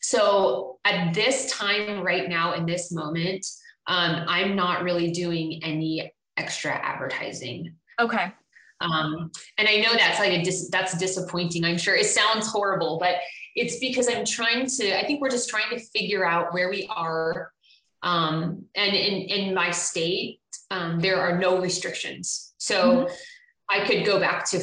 so 0.00 0.78
at 0.84 1.12
this 1.12 1.50
time, 1.50 2.02
right 2.02 2.28
now, 2.28 2.54
in 2.54 2.66
this 2.66 2.92
moment, 2.92 3.44
um, 3.86 4.24
I'm 4.28 4.56
not 4.56 4.82
really 4.82 5.10
doing 5.10 5.60
any 5.62 6.12
extra 6.36 6.72
advertising. 6.72 7.74
Okay. 8.00 8.32
Um, 8.80 9.30
and 9.58 9.68
I 9.68 9.76
know 9.76 9.92
that's 9.92 10.18
like 10.18 10.32
a 10.32 10.42
dis- 10.42 10.68
that's 10.70 10.96
disappointing. 10.98 11.64
I'm 11.64 11.78
sure 11.78 11.94
it 11.94 12.06
sounds 12.06 12.46
horrible, 12.46 12.98
but 12.98 13.16
it's 13.54 13.78
because 13.78 14.08
I'm 14.08 14.24
trying 14.24 14.66
to. 14.66 14.98
I 14.98 15.06
think 15.06 15.20
we're 15.20 15.30
just 15.30 15.48
trying 15.48 15.70
to 15.70 15.78
figure 15.78 16.26
out 16.26 16.52
where 16.52 16.68
we 16.68 16.88
are. 16.94 17.52
Um, 18.02 18.64
and 18.74 18.94
in 18.94 19.22
in 19.22 19.54
my 19.54 19.70
state, 19.70 20.40
um, 20.70 21.00
there 21.00 21.18
are 21.18 21.38
no 21.38 21.58
restrictions, 21.58 22.52
so 22.58 23.06
mm-hmm. 23.06 23.14
I 23.70 23.86
could 23.86 24.04
go 24.04 24.20
back 24.20 24.48
to 24.50 24.62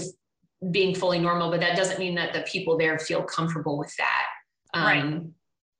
being 0.69 0.93
fully 0.93 1.19
normal, 1.19 1.49
but 1.49 1.59
that 1.59 1.75
doesn't 1.75 1.99
mean 1.99 2.15
that 2.15 2.33
the 2.33 2.41
people 2.41 2.77
there 2.77 2.99
feel 2.99 3.23
comfortable 3.23 3.77
with 3.77 3.93
that. 3.97 4.25
Um, 4.75 4.83
right. 4.85 5.21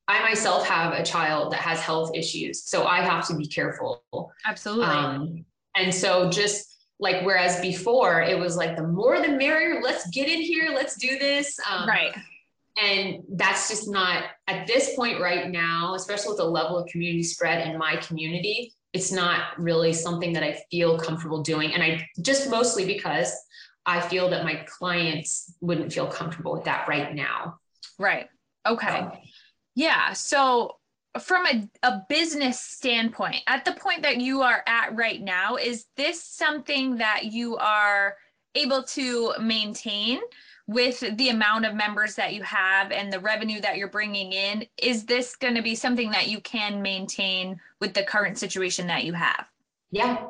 I 0.08 0.22
myself 0.22 0.68
have 0.68 0.94
a 0.94 1.04
child 1.04 1.54
that 1.54 1.60
has 1.60 1.80
health 1.80 2.12
issues, 2.14 2.64
so 2.64 2.86
I 2.86 3.02
have 3.02 3.26
to 3.28 3.36
be 3.36 3.48
careful. 3.48 4.04
Absolutely. 4.46 4.86
Um, 4.86 5.46
and 5.76 5.94
so 5.94 6.30
just 6.30 6.74
like 7.00 7.24
whereas 7.26 7.60
before 7.62 8.22
it 8.22 8.38
was 8.38 8.56
like 8.56 8.76
the 8.76 8.88
more 8.88 9.20
the 9.22 9.30
merrier, 9.30 9.82
let's 9.82 10.10
get 10.10 10.28
in 10.28 10.42
here, 10.42 10.72
let's 10.74 10.96
do 10.96 11.18
this. 11.20 11.58
Um, 11.70 11.88
right. 11.88 12.16
And 12.82 13.24
that's 13.30 13.70
just 13.70 13.90
not 13.90 14.24
at 14.48 14.66
this 14.68 14.96
point 14.96 15.22
right 15.22 15.50
now, 15.50 15.94
especially 15.96 16.30
with 16.30 16.38
the 16.38 16.46
level 16.46 16.78
of 16.78 16.88
community 16.88 17.24
spread 17.24 17.68
in 17.68 17.78
my 17.78 17.98
community, 17.98 18.74
it's 18.94 19.12
not 19.12 19.58
really 19.60 19.94
something 19.94 20.34
that 20.34 20.44
I 20.44 20.60
feel 20.72 20.98
comfortable 20.98 21.42
doing. 21.42 21.74
And 21.74 21.84
I 21.84 22.08
just 22.22 22.50
mostly 22.50 22.86
because 22.86 23.34
I 23.86 24.00
feel 24.00 24.30
that 24.30 24.44
my 24.44 24.66
clients 24.68 25.54
wouldn't 25.62 25.92
feel 25.92 26.08
comfortable 26.08 26.54
with 26.54 26.64
that 26.64 26.88
right 26.88 27.14
now. 27.14 27.60
Right. 28.00 28.28
Okay. 28.66 28.88
Um, 28.88 29.12
yeah. 29.76 30.14
So, 30.14 30.78
from 31.20 31.46
a, 31.46 31.70
a 31.84 32.02
business 32.10 32.60
standpoint, 32.60 33.38
at 33.48 33.66
the 33.66 33.74
point 33.74 34.02
that 34.02 34.18
you 34.18 34.42
are 34.42 34.64
at 34.66 34.96
right 34.96 35.22
now, 35.22 35.58
is 35.58 35.86
this 35.96 36.24
something 36.24 36.98
that 36.98 37.26
you 37.26 37.56
are 37.58 38.16
able 38.56 38.84
to 38.84 39.34
maintain 39.40 40.20
with 40.66 41.04
the 41.18 41.30
amount 41.30 41.66
of 41.66 41.76
members 41.76 42.16
that 42.16 42.34
you 42.34 42.42
have 42.44 42.92
and 42.92 43.12
the 43.12 43.20
revenue 43.20 43.62
that 43.62 43.78
you're 43.78 43.90
bringing 43.90 44.34
in? 44.34 44.66
Is 44.82 45.06
this 45.06 45.36
going 45.36 45.56
to 45.56 45.62
be 45.62 45.76
something 45.76 46.10
that 46.12 46.30
you 46.30 46.40
can 46.42 46.82
maintain 46.82 47.60
with 47.80 47.94
the 47.94 48.04
current 48.04 48.38
situation 48.38 48.88
that 48.88 49.04
you 49.04 49.14
have? 49.14 49.46
Yeah, 49.92 50.26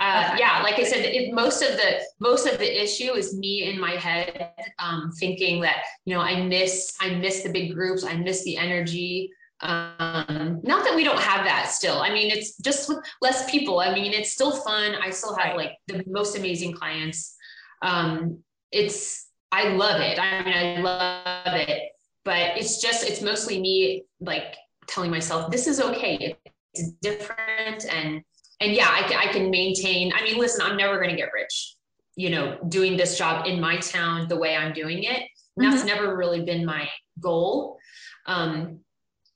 uh, 0.00 0.36
yeah, 0.38 0.60
like 0.62 0.78
I 0.78 0.84
said, 0.84 1.04
it, 1.04 1.32
most 1.32 1.62
of 1.62 1.72
the 1.72 2.00
most 2.20 2.46
of 2.46 2.58
the 2.58 2.82
issue 2.82 3.12
is 3.12 3.36
me 3.36 3.64
in 3.64 3.80
my 3.80 3.92
head 3.92 4.52
um, 4.78 5.10
thinking 5.18 5.60
that 5.62 5.84
you 6.04 6.14
know 6.14 6.20
I 6.20 6.42
miss 6.42 6.96
I 7.00 7.10
miss 7.10 7.42
the 7.42 7.50
big 7.50 7.74
groups, 7.74 8.04
I 8.04 8.16
miss 8.16 8.44
the 8.44 8.56
energy. 8.56 9.30
Um, 9.60 10.60
not 10.62 10.84
that 10.84 10.94
we 10.94 11.02
don't 11.02 11.18
have 11.18 11.44
that 11.44 11.70
still. 11.70 11.98
I 11.98 12.10
mean, 12.12 12.30
it's 12.30 12.56
just 12.58 12.88
with 12.88 12.98
less 13.20 13.50
people. 13.50 13.80
I 13.80 13.92
mean, 13.92 14.12
it's 14.12 14.32
still 14.32 14.52
fun. 14.52 14.94
I 14.94 15.10
still 15.10 15.34
have 15.34 15.56
like 15.56 15.72
the 15.88 16.04
most 16.06 16.36
amazing 16.36 16.74
clients. 16.74 17.34
Um, 17.82 18.38
it's 18.70 19.28
I 19.50 19.70
love 19.70 20.00
it. 20.00 20.18
I 20.18 20.44
mean, 20.44 20.54
I 20.54 20.80
love 20.80 21.54
it, 21.54 21.90
but 22.24 22.56
it's 22.56 22.80
just 22.80 23.08
it's 23.08 23.22
mostly 23.22 23.60
me 23.60 24.04
like 24.20 24.56
telling 24.86 25.10
myself 25.10 25.50
this 25.50 25.66
is 25.66 25.80
okay. 25.80 26.36
It's 26.74 26.90
different 27.02 27.86
and 27.92 28.22
and 28.60 28.72
yeah, 28.72 28.88
I, 28.88 29.28
I 29.28 29.32
can 29.32 29.50
maintain. 29.50 30.12
I 30.14 30.22
mean, 30.22 30.38
listen, 30.38 30.62
I'm 30.62 30.76
never 30.76 30.96
going 30.96 31.10
to 31.10 31.16
get 31.16 31.32
rich, 31.32 31.76
you 32.16 32.30
know, 32.30 32.58
doing 32.68 32.96
this 32.96 33.16
job 33.16 33.46
in 33.46 33.60
my 33.60 33.76
town 33.78 34.28
the 34.28 34.36
way 34.36 34.56
I'm 34.56 34.72
doing 34.72 35.04
it. 35.04 35.20
Mm-hmm. 35.20 35.62
That's 35.62 35.84
never 35.84 36.16
really 36.16 36.42
been 36.44 36.64
my 36.64 36.88
goal. 37.20 37.78
Um, 38.26 38.80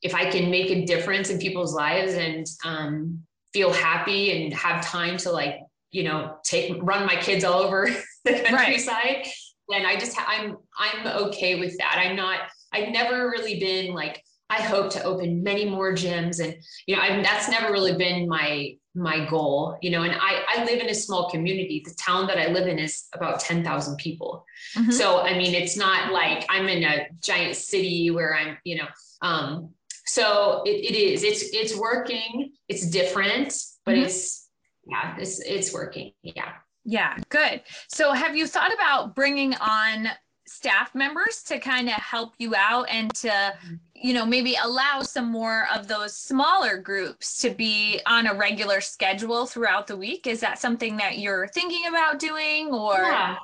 if 0.02 0.14
I 0.14 0.30
can 0.30 0.50
make 0.50 0.70
a 0.70 0.84
difference 0.84 1.30
in 1.30 1.38
people's 1.38 1.72
lives 1.74 2.14
and 2.14 2.46
um, 2.64 3.20
feel 3.52 3.72
happy 3.72 4.44
and 4.44 4.52
have 4.54 4.84
time 4.84 5.16
to 5.18 5.30
like, 5.30 5.60
you 5.92 6.02
know, 6.02 6.38
take 6.44 6.76
run 6.82 7.06
my 7.06 7.16
kids 7.16 7.44
all 7.44 7.60
over 7.60 7.88
the 8.24 8.40
countryside, 8.40 8.96
right. 8.98 9.26
then 9.68 9.86
I 9.86 9.96
just 9.96 10.16
I'm 10.18 10.56
I'm 10.76 11.06
okay 11.24 11.60
with 11.60 11.76
that. 11.78 12.02
I'm 12.04 12.16
not. 12.16 12.40
I've 12.72 12.88
never 12.88 13.30
really 13.30 13.60
been 13.60 13.94
like 13.94 14.24
I 14.50 14.62
hope 14.62 14.90
to 14.92 15.02
open 15.04 15.42
many 15.42 15.64
more 15.64 15.92
gyms, 15.92 16.42
and 16.42 16.56
you 16.86 16.96
know, 16.96 17.02
I, 17.02 17.22
that's 17.22 17.48
never 17.48 17.72
really 17.72 17.96
been 17.96 18.28
my 18.28 18.74
my 18.94 19.24
goal 19.26 19.78
you 19.80 19.90
know 19.90 20.02
and 20.02 20.12
i 20.20 20.44
i 20.48 20.64
live 20.64 20.80
in 20.80 20.88
a 20.88 20.94
small 20.94 21.30
community. 21.30 21.82
The 21.84 21.94
town 21.94 22.26
that 22.26 22.38
i 22.38 22.48
live 22.48 22.68
in 22.68 22.78
is 22.78 23.04
about 23.14 23.40
10,000 23.40 23.96
people. 23.96 24.44
Mm-hmm. 24.76 24.90
so 24.90 25.20
i 25.20 25.36
mean 25.36 25.54
it's 25.54 25.76
not 25.76 26.12
like 26.12 26.44
i'm 26.48 26.68
in 26.68 26.84
a 26.84 27.06
giant 27.20 27.56
city 27.56 28.10
where 28.10 28.36
i'm 28.36 28.58
you 28.64 28.76
know 28.76 28.88
um 29.22 29.70
so 30.12 30.62
it, 30.66 30.92
it 30.92 30.94
is 30.94 31.22
it's 31.22 31.42
it's 31.54 31.76
working. 31.76 32.52
It's 32.68 32.86
different 32.88 33.54
but 33.84 33.94
mm-hmm. 33.94 34.04
it's 34.04 34.48
yeah 34.86 35.16
it's 35.18 35.40
it's 35.40 35.72
working. 35.72 36.12
Yeah. 36.22 36.52
Yeah 36.84 37.16
good. 37.28 37.62
So 37.88 38.12
have 38.12 38.36
you 38.36 38.46
thought 38.46 38.74
about 38.74 39.14
bringing 39.14 39.54
on 39.54 40.08
staff 40.52 40.94
members 40.94 41.42
to 41.44 41.58
kind 41.58 41.88
of 41.88 41.94
help 41.94 42.34
you 42.38 42.54
out 42.54 42.88
and 42.88 43.12
to 43.14 43.28
mm-hmm 43.28 43.74
you 43.94 44.12
know 44.12 44.26
maybe 44.26 44.56
allow 44.64 45.00
some 45.00 45.30
more 45.30 45.68
of 45.72 45.86
those 45.86 46.12
smaller 46.16 46.76
groups 46.76 47.40
to 47.40 47.50
be 47.50 48.00
on 48.04 48.26
a 48.26 48.34
regular 48.34 48.80
schedule 48.80 49.46
throughout 49.46 49.86
the 49.86 49.96
week. 49.96 50.26
Is 50.26 50.40
that 50.40 50.58
something 50.58 50.96
that 50.96 51.18
you're 51.18 51.46
thinking 51.46 51.86
about 51.86 52.18
doing 52.18 52.74
or? 52.74 52.94
Yeah, 52.96 53.36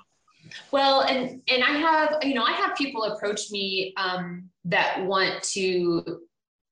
Well, 0.72 1.02
and 1.02 1.40
and 1.48 1.62
I 1.62 1.70
have 1.78 2.18
you 2.22 2.34
know 2.34 2.42
I 2.42 2.50
have 2.52 2.76
people 2.76 3.04
approach 3.04 3.52
me 3.52 3.94
um, 3.96 4.50
that 4.64 5.04
want 5.06 5.44
to 5.54 6.22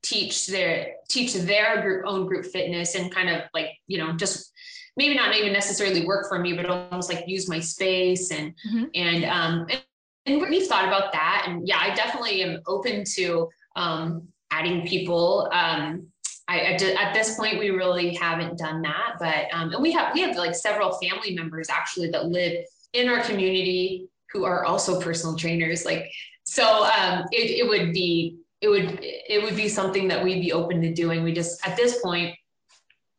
teach 0.03 0.49
their 0.49 0.95
teach 1.09 1.35
their 1.35 1.81
group 1.83 2.05
own 2.07 2.27
group 2.27 2.45
fitness 2.47 2.97
and 2.97 3.15
kind 3.15 3.29
of 3.29 3.43
like 3.55 3.69
you 3.87 3.99
know 3.99 4.15
just 4.15 4.53
maybe 4.97 5.15
not 5.15 5.37
even 5.37 5.53
necessarily 5.53 6.05
work 6.05 6.27
for 6.29 6.41
me, 6.41 6.55
but 6.55 6.67
almost 6.67 7.13
like 7.13 7.23
use 7.29 7.49
my 7.49 7.61
space 7.61 8.33
and 8.33 8.53
Mhm. 8.69 8.91
and 8.97 9.25
um 9.25 9.67
and, 10.27 10.41
we've 10.43 10.67
thought 10.67 10.87
about 10.87 11.13
that 11.13 11.45
and 11.47 11.67
yeah, 11.67 11.79
I 11.81 11.95
definitely 11.95 12.43
am 12.43 12.61
open 12.67 13.05
to 13.17 13.49
um 13.77 14.27
adding 14.51 14.87
people. 14.87 15.49
Um 15.53 16.07
I, 16.49 16.75
I 16.75 16.77
ju- 16.77 16.95
at 16.99 17.13
this 17.13 17.37
point 17.37 17.59
we 17.59 17.71
really 17.71 18.15
haven't 18.15 18.59
done 18.59 18.83
that, 18.83 19.15
but 19.19 19.47
um 19.53 19.73
and 19.73 19.83
we 19.83 19.93
have 19.93 20.15
we 20.15 20.21
have 20.23 20.37
like 20.37 20.55
several 20.55 20.93
family 20.99 21.35
members 21.35 21.69
actually 21.71 22.11
that 22.11 22.27
live 22.27 22.65
in 22.93 23.09
our 23.09 23.23
community 23.23 24.09
who 24.33 24.45
are 24.45 24.65
also 24.65 25.01
personal 25.01 25.37
trainers. 25.37 25.85
Like 25.85 26.11
so 26.45 26.65
um 26.99 27.25
it, 27.33 27.51
it 27.51 27.69
would 27.69 27.93
be 27.93 28.39
it 28.61 28.69
would 28.69 28.99
it 29.03 29.43
would 29.43 29.57
be 29.57 29.69
something 29.69 30.09
that 30.09 30.23
we'd 30.25 30.41
be 30.41 30.53
open 30.53 30.81
to 30.83 30.93
doing. 30.95 31.23
We 31.25 31.33
just 31.33 31.67
at 31.67 31.77
this 31.77 32.01
point 32.01 32.37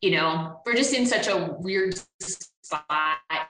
you 0.00 0.12
know, 0.12 0.60
we're 0.64 0.74
just 0.76 0.94
in 0.94 1.06
such 1.06 1.26
a 1.26 1.56
weird 1.58 2.00
spot. 2.20 2.82
I 3.30 3.46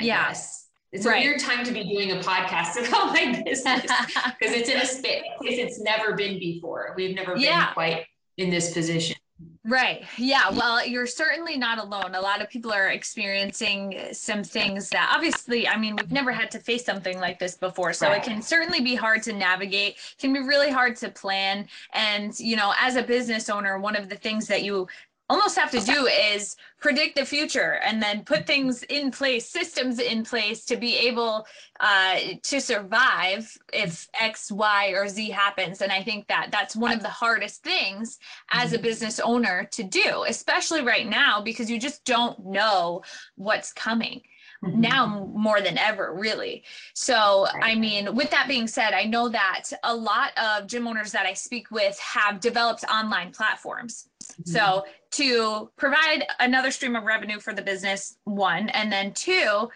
Yeah. 0.00 0.28
guess. 0.28 0.67
It's 0.92 1.04
Right. 1.04 1.22
a 1.22 1.28
weird 1.28 1.40
time 1.40 1.64
to 1.64 1.72
be 1.72 1.84
doing 1.84 2.12
a 2.12 2.16
podcast 2.20 2.76
about 2.88 3.06
my 3.12 3.42
business 3.44 3.82
because 4.38 4.54
it's 4.54 4.68
in 4.68 4.78
a 4.78 4.86
space 4.86 5.22
it's 5.40 5.80
never 5.80 6.14
been 6.14 6.38
before. 6.38 6.94
We've 6.96 7.14
never 7.14 7.36
Yeah. 7.36 7.66
been 7.66 7.74
quite 7.74 8.06
in 8.38 8.50
this 8.50 8.72
position. 8.72 9.16
Right. 9.64 10.04
Yeah. 10.16 10.50
Well, 10.50 10.84
you're 10.84 11.06
certainly 11.06 11.56
not 11.56 11.78
alone. 11.78 12.14
A 12.14 12.20
lot 12.20 12.40
of 12.40 12.48
people 12.48 12.72
are 12.72 12.88
experiencing 12.88 14.08
some 14.12 14.42
things 14.42 14.88
that 14.90 15.12
obviously, 15.14 15.68
I 15.68 15.76
mean, 15.76 15.94
we've 15.94 16.10
never 16.10 16.32
had 16.32 16.50
to 16.52 16.58
face 16.58 16.84
something 16.84 17.20
like 17.20 17.38
this 17.38 17.54
before. 17.56 17.92
So 17.92 18.08
Right. 18.08 18.16
it 18.18 18.24
can 18.28 18.40
certainly 18.42 18.80
be 18.80 18.94
hard 18.96 19.22
to 19.24 19.32
navigate, 19.32 19.96
can 20.18 20.32
be 20.32 20.40
really 20.40 20.70
hard 20.70 20.96
to 20.96 21.10
plan. 21.10 21.68
And, 21.92 22.38
you 22.40 22.56
know, 22.56 22.72
as 22.80 22.96
a 22.96 23.02
business 23.02 23.48
owner, 23.48 23.78
one 23.78 23.94
of 23.94 24.08
the 24.08 24.16
things 24.16 24.48
that 24.48 24.62
you 24.64 24.88
almost 25.28 25.58
have 25.58 25.70
to 25.70 25.80
do 25.80 26.06
is 26.06 26.56
predict 26.80 27.16
the 27.16 27.24
future 27.24 27.80
and 27.84 28.02
then 28.02 28.24
put 28.24 28.46
things 28.46 28.82
in 28.84 29.10
place 29.10 29.48
systems 29.48 29.98
in 29.98 30.24
place 30.24 30.64
to 30.64 30.76
be 30.76 30.96
able 30.96 31.46
uh, 31.80 32.16
to 32.42 32.60
survive 32.60 33.52
if 33.72 34.08
x 34.18 34.50
y 34.50 34.88
or 34.88 35.08
z 35.08 35.30
happens. 35.30 35.82
And 35.82 35.92
i 35.92 36.02
think 36.02 36.26
that 36.28 36.48
that's 36.50 36.76
one 36.76 36.92
of 36.92 37.02
the 37.02 37.08
hardest 37.08 37.62
things 37.62 38.18
as 38.50 38.72
a 38.72 38.78
business 38.78 39.20
owner 39.20 39.68
to 39.72 39.82
do 39.82 40.24
especially 40.26 40.82
right 40.82 41.08
now 41.08 41.40
because 41.40 41.70
you 41.70 41.78
just 41.78 42.04
don't 42.04 42.38
know 42.44 43.02
what's 43.36 43.72
coming 43.72 44.22
Mm-hmm. 44.64 44.80
now 44.80 45.30
more 45.36 45.60
than 45.60 45.78
ever 45.78 46.12
really 46.12 46.64
so 46.92 47.46
i 47.62 47.76
mean 47.76 48.16
with 48.16 48.28
that 48.32 48.48
being 48.48 48.66
said 48.66 48.92
i 48.92 49.04
know 49.04 49.28
that 49.28 49.70
a 49.84 49.94
lot 49.94 50.32
of 50.36 50.66
gym 50.66 50.84
owners 50.88 51.12
that 51.12 51.26
i 51.26 51.32
speak 51.32 51.70
with 51.70 51.96
have 52.00 52.40
developed 52.40 52.82
online 52.92 53.30
platforms 53.30 54.08
mm-hmm. 54.32 54.50
so 54.50 54.84
to 55.12 55.70
provide 55.76 56.24
another 56.40 56.70
stream 56.70 56.96
of 56.96 57.04
revenue 57.04 57.40
for 57.40 57.54
the 57.54 57.62
business, 57.62 58.16
one, 58.24 58.68
and 58.70 58.92
then 58.92 59.12
two, 59.12 59.68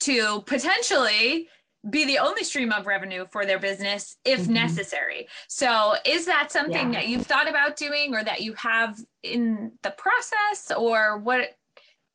to 0.00 0.42
potentially 0.42 1.48
be 1.90 2.04
the 2.06 2.18
only 2.18 2.44
stream 2.44 2.72
of 2.72 2.86
revenue 2.86 3.26
for 3.30 3.44
their 3.44 3.58
business 3.58 4.16
if 4.24 4.40
Mhm. 4.40 4.48
necessary. 4.48 5.28
So 5.48 5.96
is 6.04 6.24
that 6.26 6.50
something 6.50 6.92
Yeah. 6.92 7.00
that 7.00 7.08
you've 7.08 7.26
thought 7.26 7.48
about 7.48 7.76
doing 7.76 8.14
or 8.14 8.24
that 8.24 8.40
you 8.40 8.54
have 8.54 8.98
in 9.22 9.78
the 9.82 9.90
process 9.90 10.70
or 10.70 11.18
what 11.18 11.56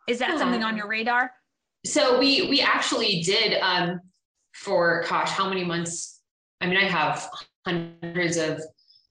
is 0.07 0.17
that 0.19 0.39
something 0.39 0.63
on 0.63 0.71
um, 0.71 0.77
your 0.77 0.87
radar? 0.87 1.31
So 1.85 2.19
we 2.19 2.49
we 2.49 2.61
actually 2.61 3.21
did 3.21 3.59
um 3.61 3.99
for 4.53 5.05
gosh 5.07 5.29
how 5.29 5.47
many 5.47 5.63
months 5.63 6.21
i 6.61 6.67
mean 6.67 6.77
i 6.77 6.83
have 6.83 7.29
hundreds 7.65 8.37
of 8.37 8.61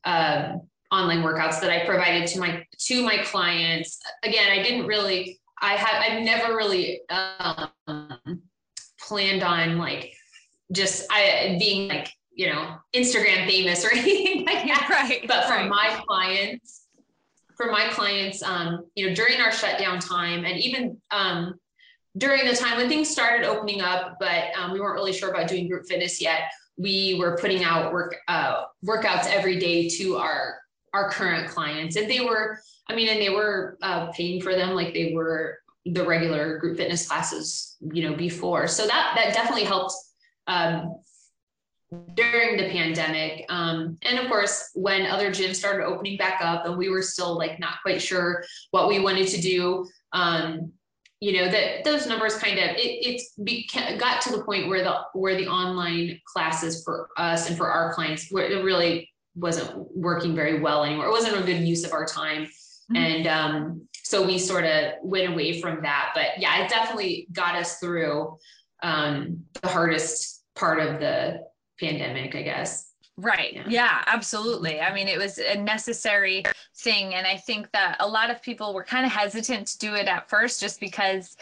um 0.04 0.60
online 0.92 1.22
workouts 1.22 1.60
that 1.60 1.70
i 1.70 1.84
provided 1.86 2.26
to 2.26 2.38
my 2.40 2.64
to 2.78 3.02
my 3.02 3.18
clients 3.18 3.98
again 4.22 4.50
i 4.50 4.62
didn't 4.62 4.86
really 4.86 5.40
i 5.60 5.74
have 5.74 6.02
i've 6.02 6.22
never 6.22 6.56
really 6.56 7.00
um 7.10 8.42
planned 9.00 9.42
on 9.42 9.78
like 9.78 10.12
just 10.72 11.06
i 11.10 11.56
being 11.58 11.88
like 11.88 12.12
you 12.32 12.48
know 12.48 12.76
instagram 12.94 13.46
famous 13.46 13.84
or 13.84 13.90
anything 13.94 14.44
like 14.44 14.66
that 14.66 14.88
right. 15.08 15.26
but 15.26 15.44
for 15.46 15.54
right. 15.54 15.68
my 15.68 16.00
clients 16.06 16.88
for 17.58 17.72
my 17.72 17.88
clients 17.88 18.42
um, 18.42 18.86
you 18.94 19.06
know 19.06 19.14
during 19.14 19.40
our 19.40 19.52
shutdown 19.52 19.98
time 19.98 20.44
and 20.44 20.58
even 20.58 20.96
um, 21.10 21.58
during 22.18 22.46
the 22.46 22.54
time 22.54 22.76
when 22.76 22.88
things 22.88 23.08
started 23.08 23.46
opening 23.46 23.80
up 23.80 24.16
but 24.20 24.46
um, 24.58 24.72
we 24.72 24.80
weren't 24.80 24.94
really 24.94 25.12
sure 25.12 25.30
about 25.30 25.48
doing 25.48 25.68
group 25.68 25.86
fitness 25.86 26.20
yet 26.20 26.42
we 26.76 27.16
were 27.18 27.36
putting 27.40 27.64
out 27.64 27.92
work 27.92 28.16
uh, 28.28 28.64
workouts 28.84 29.26
every 29.26 29.58
day 29.58 29.88
to 29.88 30.16
our 30.16 30.58
our 30.94 31.10
current 31.10 31.48
clients 31.48 31.96
and 31.96 32.10
they 32.10 32.20
were 32.20 32.58
i 32.88 32.94
mean 32.94 33.08
and 33.08 33.20
they 33.20 33.30
were 33.30 33.78
uh, 33.82 34.10
paying 34.12 34.40
for 34.40 34.54
them 34.54 34.70
like 34.70 34.92
they 34.92 35.12
were 35.14 35.58
the 35.86 36.04
regular 36.04 36.58
group 36.58 36.76
fitness 36.76 37.08
classes 37.08 37.76
you 37.92 38.08
know 38.08 38.16
before 38.16 38.66
so 38.66 38.86
that 38.86 39.12
that 39.16 39.32
definitely 39.32 39.64
helped 39.64 39.94
um, 40.46 40.94
during 42.14 42.56
the 42.56 42.68
pandemic. 42.70 43.46
Um, 43.48 43.98
and 44.02 44.18
of 44.18 44.28
course, 44.28 44.70
when 44.74 45.06
other 45.06 45.30
gyms 45.30 45.56
started 45.56 45.84
opening 45.84 46.16
back 46.16 46.40
up 46.42 46.66
and 46.66 46.76
we 46.76 46.88
were 46.88 47.02
still 47.02 47.36
like 47.36 47.58
not 47.58 47.80
quite 47.82 48.02
sure 48.02 48.44
what 48.72 48.88
we 48.88 48.98
wanted 48.98 49.28
to 49.28 49.40
do, 49.40 49.86
um, 50.12 50.72
you 51.20 51.32
know, 51.32 51.50
that 51.50 51.84
those 51.84 52.06
numbers 52.06 52.36
kind 52.36 52.58
of 52.58 52.76
it 52.76 52.78
it's 52.78 53.32
beca- 53.40 53.98
got 53.98 54.20
to 54.22 54.30
the 54.30 54.42
point 54.44 54.68
where 54.68 54.84
the 54.84 54.94
where 55.14 55.36
the 55.36 55.48
online 55.48 56.20
classes 56.24 56.84
for 56.84 57.08
us 57.16 57.48
and 57.48 57.56
for 57.56 57.68
our 57.68 57.92
clients 57.92 58.30
where 58.30 58.44
it 58.44 58.62
really 58.62 59.10
wasn't 59.34 59.96
working 59.96 60.34
very 60.34 60.60
well 60.60 60.84
anymore. 60.84 61.06
It 61.06 61.10
wasn't 61.10 61.36
a 61.36 61.42
good 61.42 61.66
use 61.66 61.84
of 61.84 61.92
our 61.92 62.06
time. 62.06 62.48
Mhm. 62.92 62.96
And 62.96 63.26
um, 63.26 63.88
so 64.04 64.24
we 64.24 64.38
sort 64.38 64.64
of 64.64 64.94
went 65.02 65.32
away 65.32 65.60
from 65.60 65.82
that. 65.82 66.12
But 66.14 66.38
yeah, 66.38 66.64
it 66.64 66.70
definitely 66.70 67.26
got 67.32 67.54
us 67.54 67.78
through 67.78 68.38
um, 68.82 69.44
the 69.60 69.68
hardest 69.68 70.42
part 70.54 70.80
of 70.80 71.00
the 71.00 71.42
pandemic, 71.78 72.34
I 72.34 72.42
guess. 72.42 72.87
Right. 73.18 73.54
Yeah. 73.54 73.64
Yeah. 73.66 73.88
Mm-hmm. 73.88 74.04
absolutely. 74.14 74.80
I 74.80 74.94
mean, 74.94 75.08
it 75.08 75.18
was 75.18 75.38
a 75.38 75.56
necessary 75.56 76.44
thing. 76.76 77.14
And 77.14 77.26
I 77.26 77.36
think 77.36 77.70
that 77.72 77.96
a 77.98 78.06
lot 78.06 78.30
of 78.30 78.40
people 78.40 78.72
were 78.72 78.84
kind 78.84 79.04
of 79.04 79.10
hesitant 79.10 79.66
to 79.68 79.78
do 79.78 79.94
it 79.94 80.06
at 80.06 80.30
first 80.30 80.60
just 80.60 80.78
because 80.78 81.36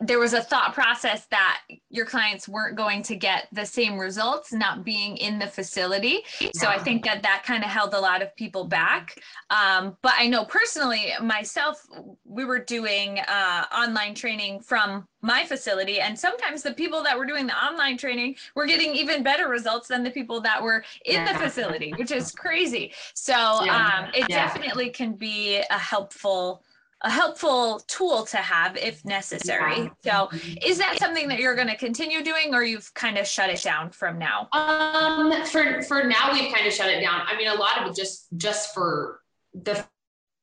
there 0.00 0.18
was 0.18 0.32
a 0.32 0.42
thought 0.42 0.74
process 0.74 1.26
that 1.26 1.62
your 1.90 2.06
clients 2.06 2.48
weren't 2.48 2.76
going 2.76 3.02
to 3.02 3.16
get 3.16 3.48
the 3.52 3.64
same 3.64 3.98
results 3.98 4.52
not 4.52 4.84
being 4.84 5.16
in 5.16 5.38
the 5.38 5.46
facility. 5.46 6.22
So 6.54 6.68
I 6.68 6.78
think 6.78 7.04
that 7.04 7.22
that 7.22 7.42
kind 7.44 7.62
of 7.62 7.70
held 7.70 7.94
a 7.94 8.00
lot 8.00 8.22
of 8.22 8.34
people 8.36 8.64
back. 8.64 9.20
Um, 9.50 9.96
but 10.02 10.14
I 10.16 10.26
know 10.26 10.44
personally, 10.44 11.12
myself, 11.20 11.86
we 12.24 12.44
were 12.44 12.58
doing 12.58 13.18
uh, 13.20 13.64
online 13.76 14.14
training 14.14 14.60
from 14.60 15.06
my 15.22 15.44
facility. 15.44 16.00
And 16.00 16.18
sometimes 16.18 16.62
the 16.62 16.74
people 16.74 17.02
that 17.02 17.16
were 17.18 17.26
doing 17.26 17.46
the 17.46 17.56
online 17.56 17.96
training 17.96 18.36
were 18.54 18.66
getting 18.66 18.94
even 18.94 19.22
better 19.22 19.48
results 19.48 19.88
than 19.88 20.02
the 20.02 20.10
people 20.10 20.40
that 20.42 20.62
were 20.62 20.84
in 21.04 21.24
the 21.24 21.34
facility, 21.34 21.94
which 21.94 22.10
is 22.10 22.32
crazy. 22.32 22.92
So 23.14 23.32
Yeah. 23.32 24.04
um, 24.04 24.10
it 24.14 24.28
Yeah. 24.28 24.46
definitely 24.46 24.90
can 24.90 25.14
be 25.14 25.62
a 25.70 25.78
helpful 25.78 26.62
a 27.02 27.10
helpful 27.10 27.80
tool 27.86 28.24
to 28.24 28.38
have 28.38 28.76
if 28.76 29.04
necessary. 29.04 29.90
So 30.02 30.30
is 30.64 30.78
that 30.78 30.98
something 30.98 31.28
that 31.28 31.38
you're 31.38 31.54
going 31.54 31.68
to 31.68 31.76
continue 31.76 32.22
doing 32.24 32.54
or 32.54 32.64
you've 32.64 32.92
kind 32.94 33.18
of 33.18 33.26
shut 33.26 33.50
it 33.50 33.62
down 33.62 33.90
from 33.90 34.18
now? 34.18 34.48
Um, 34.52 35.44
for 35.46 35.82
for 35.82 36.04
now, 36.04 36.32
we've 36.32 36.52
kind 36.52 36.66
of 36.66 36.72
shut 36.72 36.88
it 36.88 37.00
down. 37.00 37.22
I 37.26 37.36
mean, 37.36 37.48
a 37.48 37.54
lot 37.54 37.82
of 37.82 37.88
it 37.88 37.96
just 37.96 38.28
just 38.36 38.72
for 38.72 39.20
the 39.54 39.84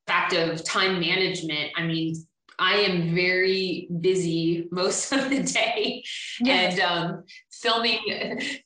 fact 0.07 0.34
of 0.34 0.63
time 0.63 0.99
management. 0.99 1.71
I 1.75 1.84
mean, 1.84 2.15
I 2.59 2.75
am 2.75 3.15
very 3.15 3.88
busy 3.99 4.67
most 4.71 5.11
of 5.11 5.30
the 5.30 5.43
day, 5.43 6.03
and 6.45 6.80
um, 6.80 7.23
filming 7.51 7.99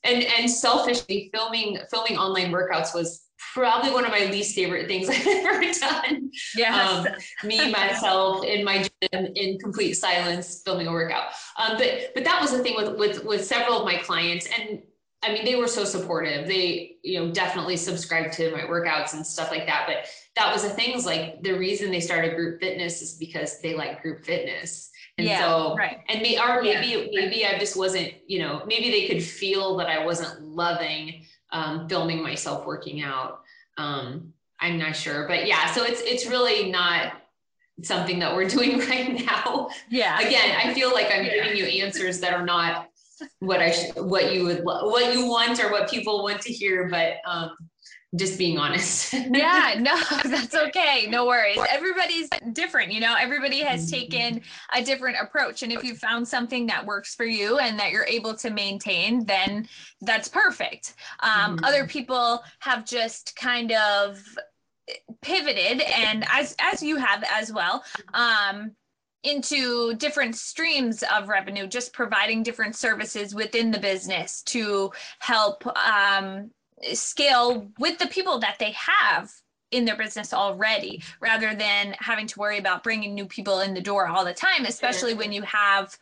and 0.04 0.22
and 0.22 0.50
selfishly 0.50 1.30
filming 1.32 1.78
filming 1.90 2.18
online 2.18 2.52
workouts 2.52 2.94
was 2.94 3.27
probably 3.58 3.90
one 3.90 4.04
of 4.04 4.10
my 4.10 4.26
least 4.26 4.54
favorite 4.54 4.86
things 4.88 5.08
I've 5.12 5.26
ever 5.26 5.60
done. 5.78 6.30
yes. 6.56 7.06
um, 7.06 7.48
me 7.48 7.70
myself 7.80 8.44
in 8.44 8.64
my 8.64 8.82
gym 9.02 9.26
in 9.34 9.58
complete 9.58 9.94
silence 9.94 10.62
filming 10.64 10.86
a 10.86 10.92
workout 10.92 11.26
um, 11.58 11.76
but 11.76 12.12
but 12.14 12.24
that 12.24 12.40
was 12.40 12.52
the 12.52 12.60
thing 12.62 12.76
with 12.76 12.96
with 12.98 13.24
with 13.24 13.44
several 13.44 13.78
of 13.80 13.84
my 13.84 13.96
clients 13.98 14.46
and 14.58 14.82
i 15.22 15.32
mean 15.32 15.44
they 15.44 15.56
were 15.56 15.66
so 15.68 15.84
supportive 15.84 16.46
they 16.46 16.96
you 17.02 17.18
know 17.18 17.32
definitely 17.32 17.76
subscribed 17.76 18.32
to 18.32 18.50
my 18.52 18.60
workouts 18.62 19.14
and 19.14 19.26
stuff 19.26 19.50
like 19.50 19.66
that 19.66 19.84
but 19.86 20.06
that 20.36 20.52
was 20.52 20.62
the 20.62 20.68
things 20.70 21.04
like 21.04 21.42
the 21.42 21.52
reason 21.52 21.90
they 21.90 22.00
started 22.00 22.34
group 22.36 22.60
fitness 22.60 23.02
is 23.02 23.14
because 23.14 23.60
they 23.60 23.74
like 23.74 24.00
group 24.02 24.24
fitness 24.24 24.90
and 25.18 25.26
Yeah, 25.26 25.40
so 25.40 25.74
right. 25.76 25.98
and 26.08 26.22
me 26.22 26.38
or 26.38 26.62
maybe 26.62 27.10
maybe 27.12 27.44
i 27.44 27.58
just 27.58 27.76
wasn't 27.76 28.12
you 28.28 28.38
know 28.38 28.62
maybe 28.66 28.90
they 28.90 29.08
could 29.08 29.22
feel 29.22 29.76
that 29.78 29.88
i 29.88 30.04
wasn't 30.04 30.40
loving 30.42 31.24
um, 31.50 31.88
filming 31.88 32.22
myself 32.22 32.66
working 32.66 33.00
out 33.02 33.40
um, 33.78 34.32
i'm 34.60 34.78
not 34.78 34.94
sure 34.94 35.26
but 35.26 35.46
yeah 35.46 35.72
so 35.72 35.84
it's 35.84 36.00
it's 36.02 36.26
really 36.26 36.70
not 36.70 37.12
something 37.82 38.18
that 38.18 38.34
we're 38.34 38.48
doing 38.56 38.78
right 38.80 39.24
now 39.24 39.68
yeah. 39.88 40.18
again 40.20 40.56
i 40.56 40.74
feel 40.74 40.92
like 40.92 41.06
i'm 41.12 41.24
giving 41.24 41.56
you 41.56 41.64
answers 41.64 42.20
that 42.20 42.34
are 42.34 42.44
not 42.44 42.88
what 43.40 43.60
I 43.60 43.70
sh- 43.70 43.94
what 43.96 44.32
you 44.32 44.44
would 44.44 44.64
what 44.64 45.14
you 45.14 45.26
want 45.26 45.62
or 45.62 45.70
what 45.70 45.90
people 45.90 46.22
want 46.22 46.40
to 46.42 46.52
hear, 46.52 46.88
but 46.88 47.16
um, 47.26 47.50
just 48.16 48.38
being 48.38 48.58
honest. 48.58 49.12
yeah, 49.32 49.74
no, 49.78 50.00
that's 50.30 50.54
okay. 50.54 51.06
No 51.08 51.26
worries. 51.26 51.58
Everybody's 51.70 52.28
different, 52.52 52.92
you 52.92 53.00
know, 53.00 53.14
everybody 53.18 53.60
has 53.60 53.90
mm-hmm. 53.90 54.00
taken 54.00 54.40
a 54.74 54.82
different 54.82 55.18
approach. 55.20 55.62
And 55.62 55.72
if 55.72 55.84
you 55.84 55.94
found 55.94 56.26
something 56.26 56.66
that 56.66 56.84
works 56.84 57.14
for 57.14 57.26
you 57.26 57.58
and 57.58 57.78
that 57.78 57.90
you're 57.90 58.06
able 58.06 58.34
to 58.36 58.50
maintain, 58.50 59.24
then 59.26 59.68
that's 60.00 60.28
perfect. 60.28 60.94
Um, 61.20 61.56
mm-hmm. 61.56 61.64
Other 61.64 61.86
people 61.86 62.42
have 62.60 62.86
just 62.86 63.36
kind 63.36 63.72
of 63.72 64.22
pivoted 65.20 65.82
and 65.82 66.24
as 66.30 66.56
as 66.58 66.82
you 66.82 66.96
have 66.96 67.22
as 67.30 67.52
well 67.52 67.84
um 68.14 68.70
into 69.22 69.94
different 69.96 70.34
streams 70.34 71.04
of 71.14 71.28
revenue 71.28 71.66
just 71.66 71.92
providing 71.92 72.42
different 72.42 72.74
services 72.74 73.34
within 73.34 73.70
the 73.70 73.78
business 73.78 74.42
to 74.42 74.90
help 75.18 75.66
um 75.76 76.50
scale 76.92 77.70
with 77.78 77.98
the 77.98 78.06
people 78.06 78.38
that 78.40 78.56
they 78.58 78.72
have 78.72 79.30
in 79.70 79.84
their 79.84 79.96
business 79.96 80.32
already 80.32 81.02
rather 81.20 81.54
than 81.54 81.94
having 81.98 82.26
to 82.26 82.38
worry 82.38 82.58
about 82.58 82.82
bringing 82.82 83.14
new 83.14 83.26
people 83.26 83.60
in 83.60 83.74
the 83.74 83.80
door 83.80 84.06
all 84.06 84.24
the 84.24 84.32
time 84.32 84.64
especially 84.64 85.12
when 85.12 85.30
you 85.30 85.42
have 85.42 85.96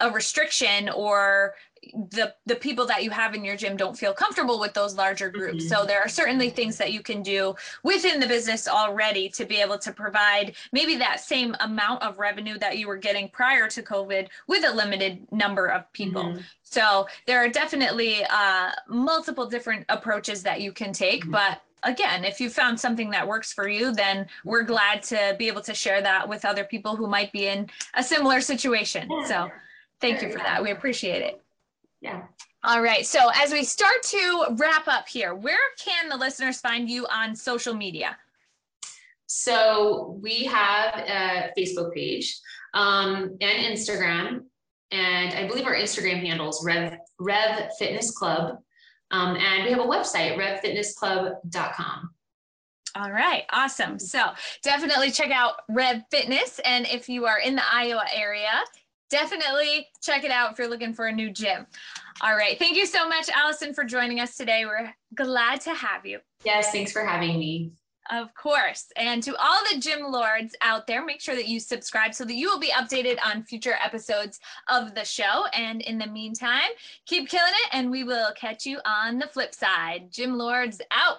a 0.00 0.10
restriction 0.10 0.88
or 0.88 1.54
the 2.10 2.34
the 2.46 2.56
people 2.56 2.86
that 2.86 3.02
you 3.02 3.10
have 3.10 3.34
in 3.34 3.44
your 3.44 3.56
gym 3.56 3.76
don't 3.76 3.96
feel 3.96 4.12
comfortable 4.12 4.60
with 4.60 4.74
those 4.74 4.94
larger 4.94 5.30
groups. 5.30 5.64
Mm-hmm. 5.64 5.74
So 5.74 5.86
there 5.86 6.00
are 6.00 6.08
certainly 6.08 6.50
things 6.50 6.76
that 6.76 6.92
you 6.92 7.02
can 7.02 7.22
do 7.22 7.54
within 7.82 8.20
the 8.20 8.26
business 8.26 8.68
already 8.68 9.28
to 9.30 9.44
be 9.44 9.56
able 9.56 9.78
to 9.78 9.92
provide 9.92 10.54
maybe 10.72 10.96
that 10.96 11.20
same 11.20 11.56
amount 11.60 12.02
of 12.02 12.18
revenue 12.18 12.58
that 12.58 12.78
you 12.78 12.86
were 12.86 12.96
getting 12.96 13.28
prior 13.28 13.68
to 13.68 13.82
COVID 13.82 14.28
with 14.46 14.64
a 14.64 14.74
limited 14.74 15.26
number 15.32 15.66
of 15.66 15.90
people. 15.92 16.24
Mm-hmm. 16.24 16.40
So 16.62 17.06
there 17.26 17.42
are 17.42 17.48
definitely 17.48 18.24
uh, 18.28 18.70
multiple 18.88 19.46
different 19.46 19.86
approaches 19.88 20.42
that 20.42 20.60
you 20.60 20.72
can 20.72 20.92
take, 20.92 21.22
mm-hmm. 21.22 21.32
but 21.32 21.62
again, 21.82 22.24
if 22.24 22.40
you 22.40 22.50
found 22.50 22.78
something 22.78 23.08
that 23.10 23.26
works 23.26 23.54
for 23.54 23.68
you, 23.68 23.90
then 23.92 24.26
we're 24.44 24.64
glad 24.64 25.02
to 25.04 25.34
be 25.38 25.48
able 25.48 25.62
to 25.62 25.72
share 25.72 26.02
that 26.02 26.28
with 26.28 26.44
other 26.44 26.62
people 26.62 26.94
who 26.94 27.06
might 27.06 27.32
be 27.32 27.46
in 27.46 27.68
a 27.94 28.02
similar 28.02 28.42
situation. 28.42 29.08
So 29.24 29.50
thank 29.98 30.20
you 30.20 30.30
for 30.30 30.38
that. 30.38 30.62
We 30.62 30.72
appreciate 30.72 31.22
it 31.22 31.42
yeah. 32.00 32.22
All 32.62 32.82
right. 32.82 33.06
So 33.06 33.30
as 33.34 33.52
we 33.52 33.64
start 33.64 34.02
to 34.04 34.46
wrap 34.58 34.86
up 34.86 35.08
here, 35.08 35.34
where 35.34 35.58
can 35.78 36.08
the 36.08 36.16
listeners 36.16 36.60
find 36.60 36.88
you 36.88 37.06
on 37.06 37.34
social 37.34 37.74
media? 37.74 38.16
So 39.26 40.18
we 40.20 40.44
have 40.44 40.94
a 40.94 41.52
Facebook 41.56 41.94
page 41.94 42.38
um, 42.74 43.36
and 43.40 43.78
Instagram, 43.78 44.42
and 44.90 45.34
I 45.34 45.46
believe 45.46 45.66
our 45.66 45.74
Instagram 45.74 46.20
handles 46.20 46.64
Rev 46.64 46.98
Rev 47.20 47.70
Fitness 47.78 48.10
Club, 48.10 48.58
um, 49.12 49.36
and 49.36 49.64
we 49.64 49.70
have 49.70 49.78
a 49.78 49.84
website 49.84 50.36
revfitnessclub.com. 50.36 52.10
All 52.96 53.12
right, 53.12 53.44
awesome. 53.50 54.00
So 54.00 54.30
definitely 54.64 55.12
check 55.12 55.30
out 55.30 55.54
Rev 55.68 56.02
Fitness, 56.10 56.60
and 56.64 56.86
if 56.88 57.08
you 57.08 57.26
are 57.26 57.38
in 57.38 57.54
the 57.54 57.62
Iowa 57.72 58.04
area, 58.12 58.50
definitely 59.10 59.88
check 60.02 60.24
it 60.24 60.30
out 60.30 60.52
if 60.52 60.58
you're 60.58 60.68
looking 60.68 60.94
for 60.94 61.06
a 61.06 61.12
new 61.12 61.30
gym. 61.30 61.66
All 62.22 62.36
right. 62.36 62.58
Thank 62.58 62.76
you 62.76 62.86
so 62.86 63.08
much, 63.08 63.28
Allison, 63.28 63.74
for 63.74 63.84
joining 63.84 64.20
us 64.20 64.36
today. 64.36 64.64
We're 64.64 64.92
glad 65.14 65.60
to 65.62 65.74
have 65.74 66.06
you. 66.06 66.20
Yes, 66.44 66.70
thanks 66.70 66.92
for 66.92 67.04
having 67.04 67.38
me. 67.38 67.72
Of 68.10 68.34
course. 68.34 68.86
And 68.96 69.22
to 69.22 69.36
all 69.36 69.60
the 69.70 69.78
gym 69.78 70.02
lords 70.02 70.56
out 70.62 70.86
there, 70.86 71.04
make 71.04 71.20
sure 71.20 71.36
that 71.36 71.46
you 71.46 71.60
subscribe 71.60 72.12
so 72.12 72.24
that 72.24 72.34
you 72.34 72.48
will 72.48 72.58
be 72.58 72.70
updated 72.70 73.18
on 73.24 73.44
future 73.44 73.76
episodes 73.82 74.40
of 74.68 74.94
the 74.96 75.04
show. 75.04 75.44
And 75.54 75.80
in 75.82 75.96
the 75.96 76.08
meantime, 76.08 76.70
keep 77.06 77.28
killing 77.28 77.52
it, 77.52 77.68
and 77.72 77.90
we 77.90 78.02
will 78.02 78.32
catch 78.32 78.66
you 78.66 78.80
on 78.84 79.18
the 79.18 79.28
flip 79.28 79.54
side. 79.54 80.08
Gym 80.10 80.36
lords 80.36 80.80
out. 80.90 81.18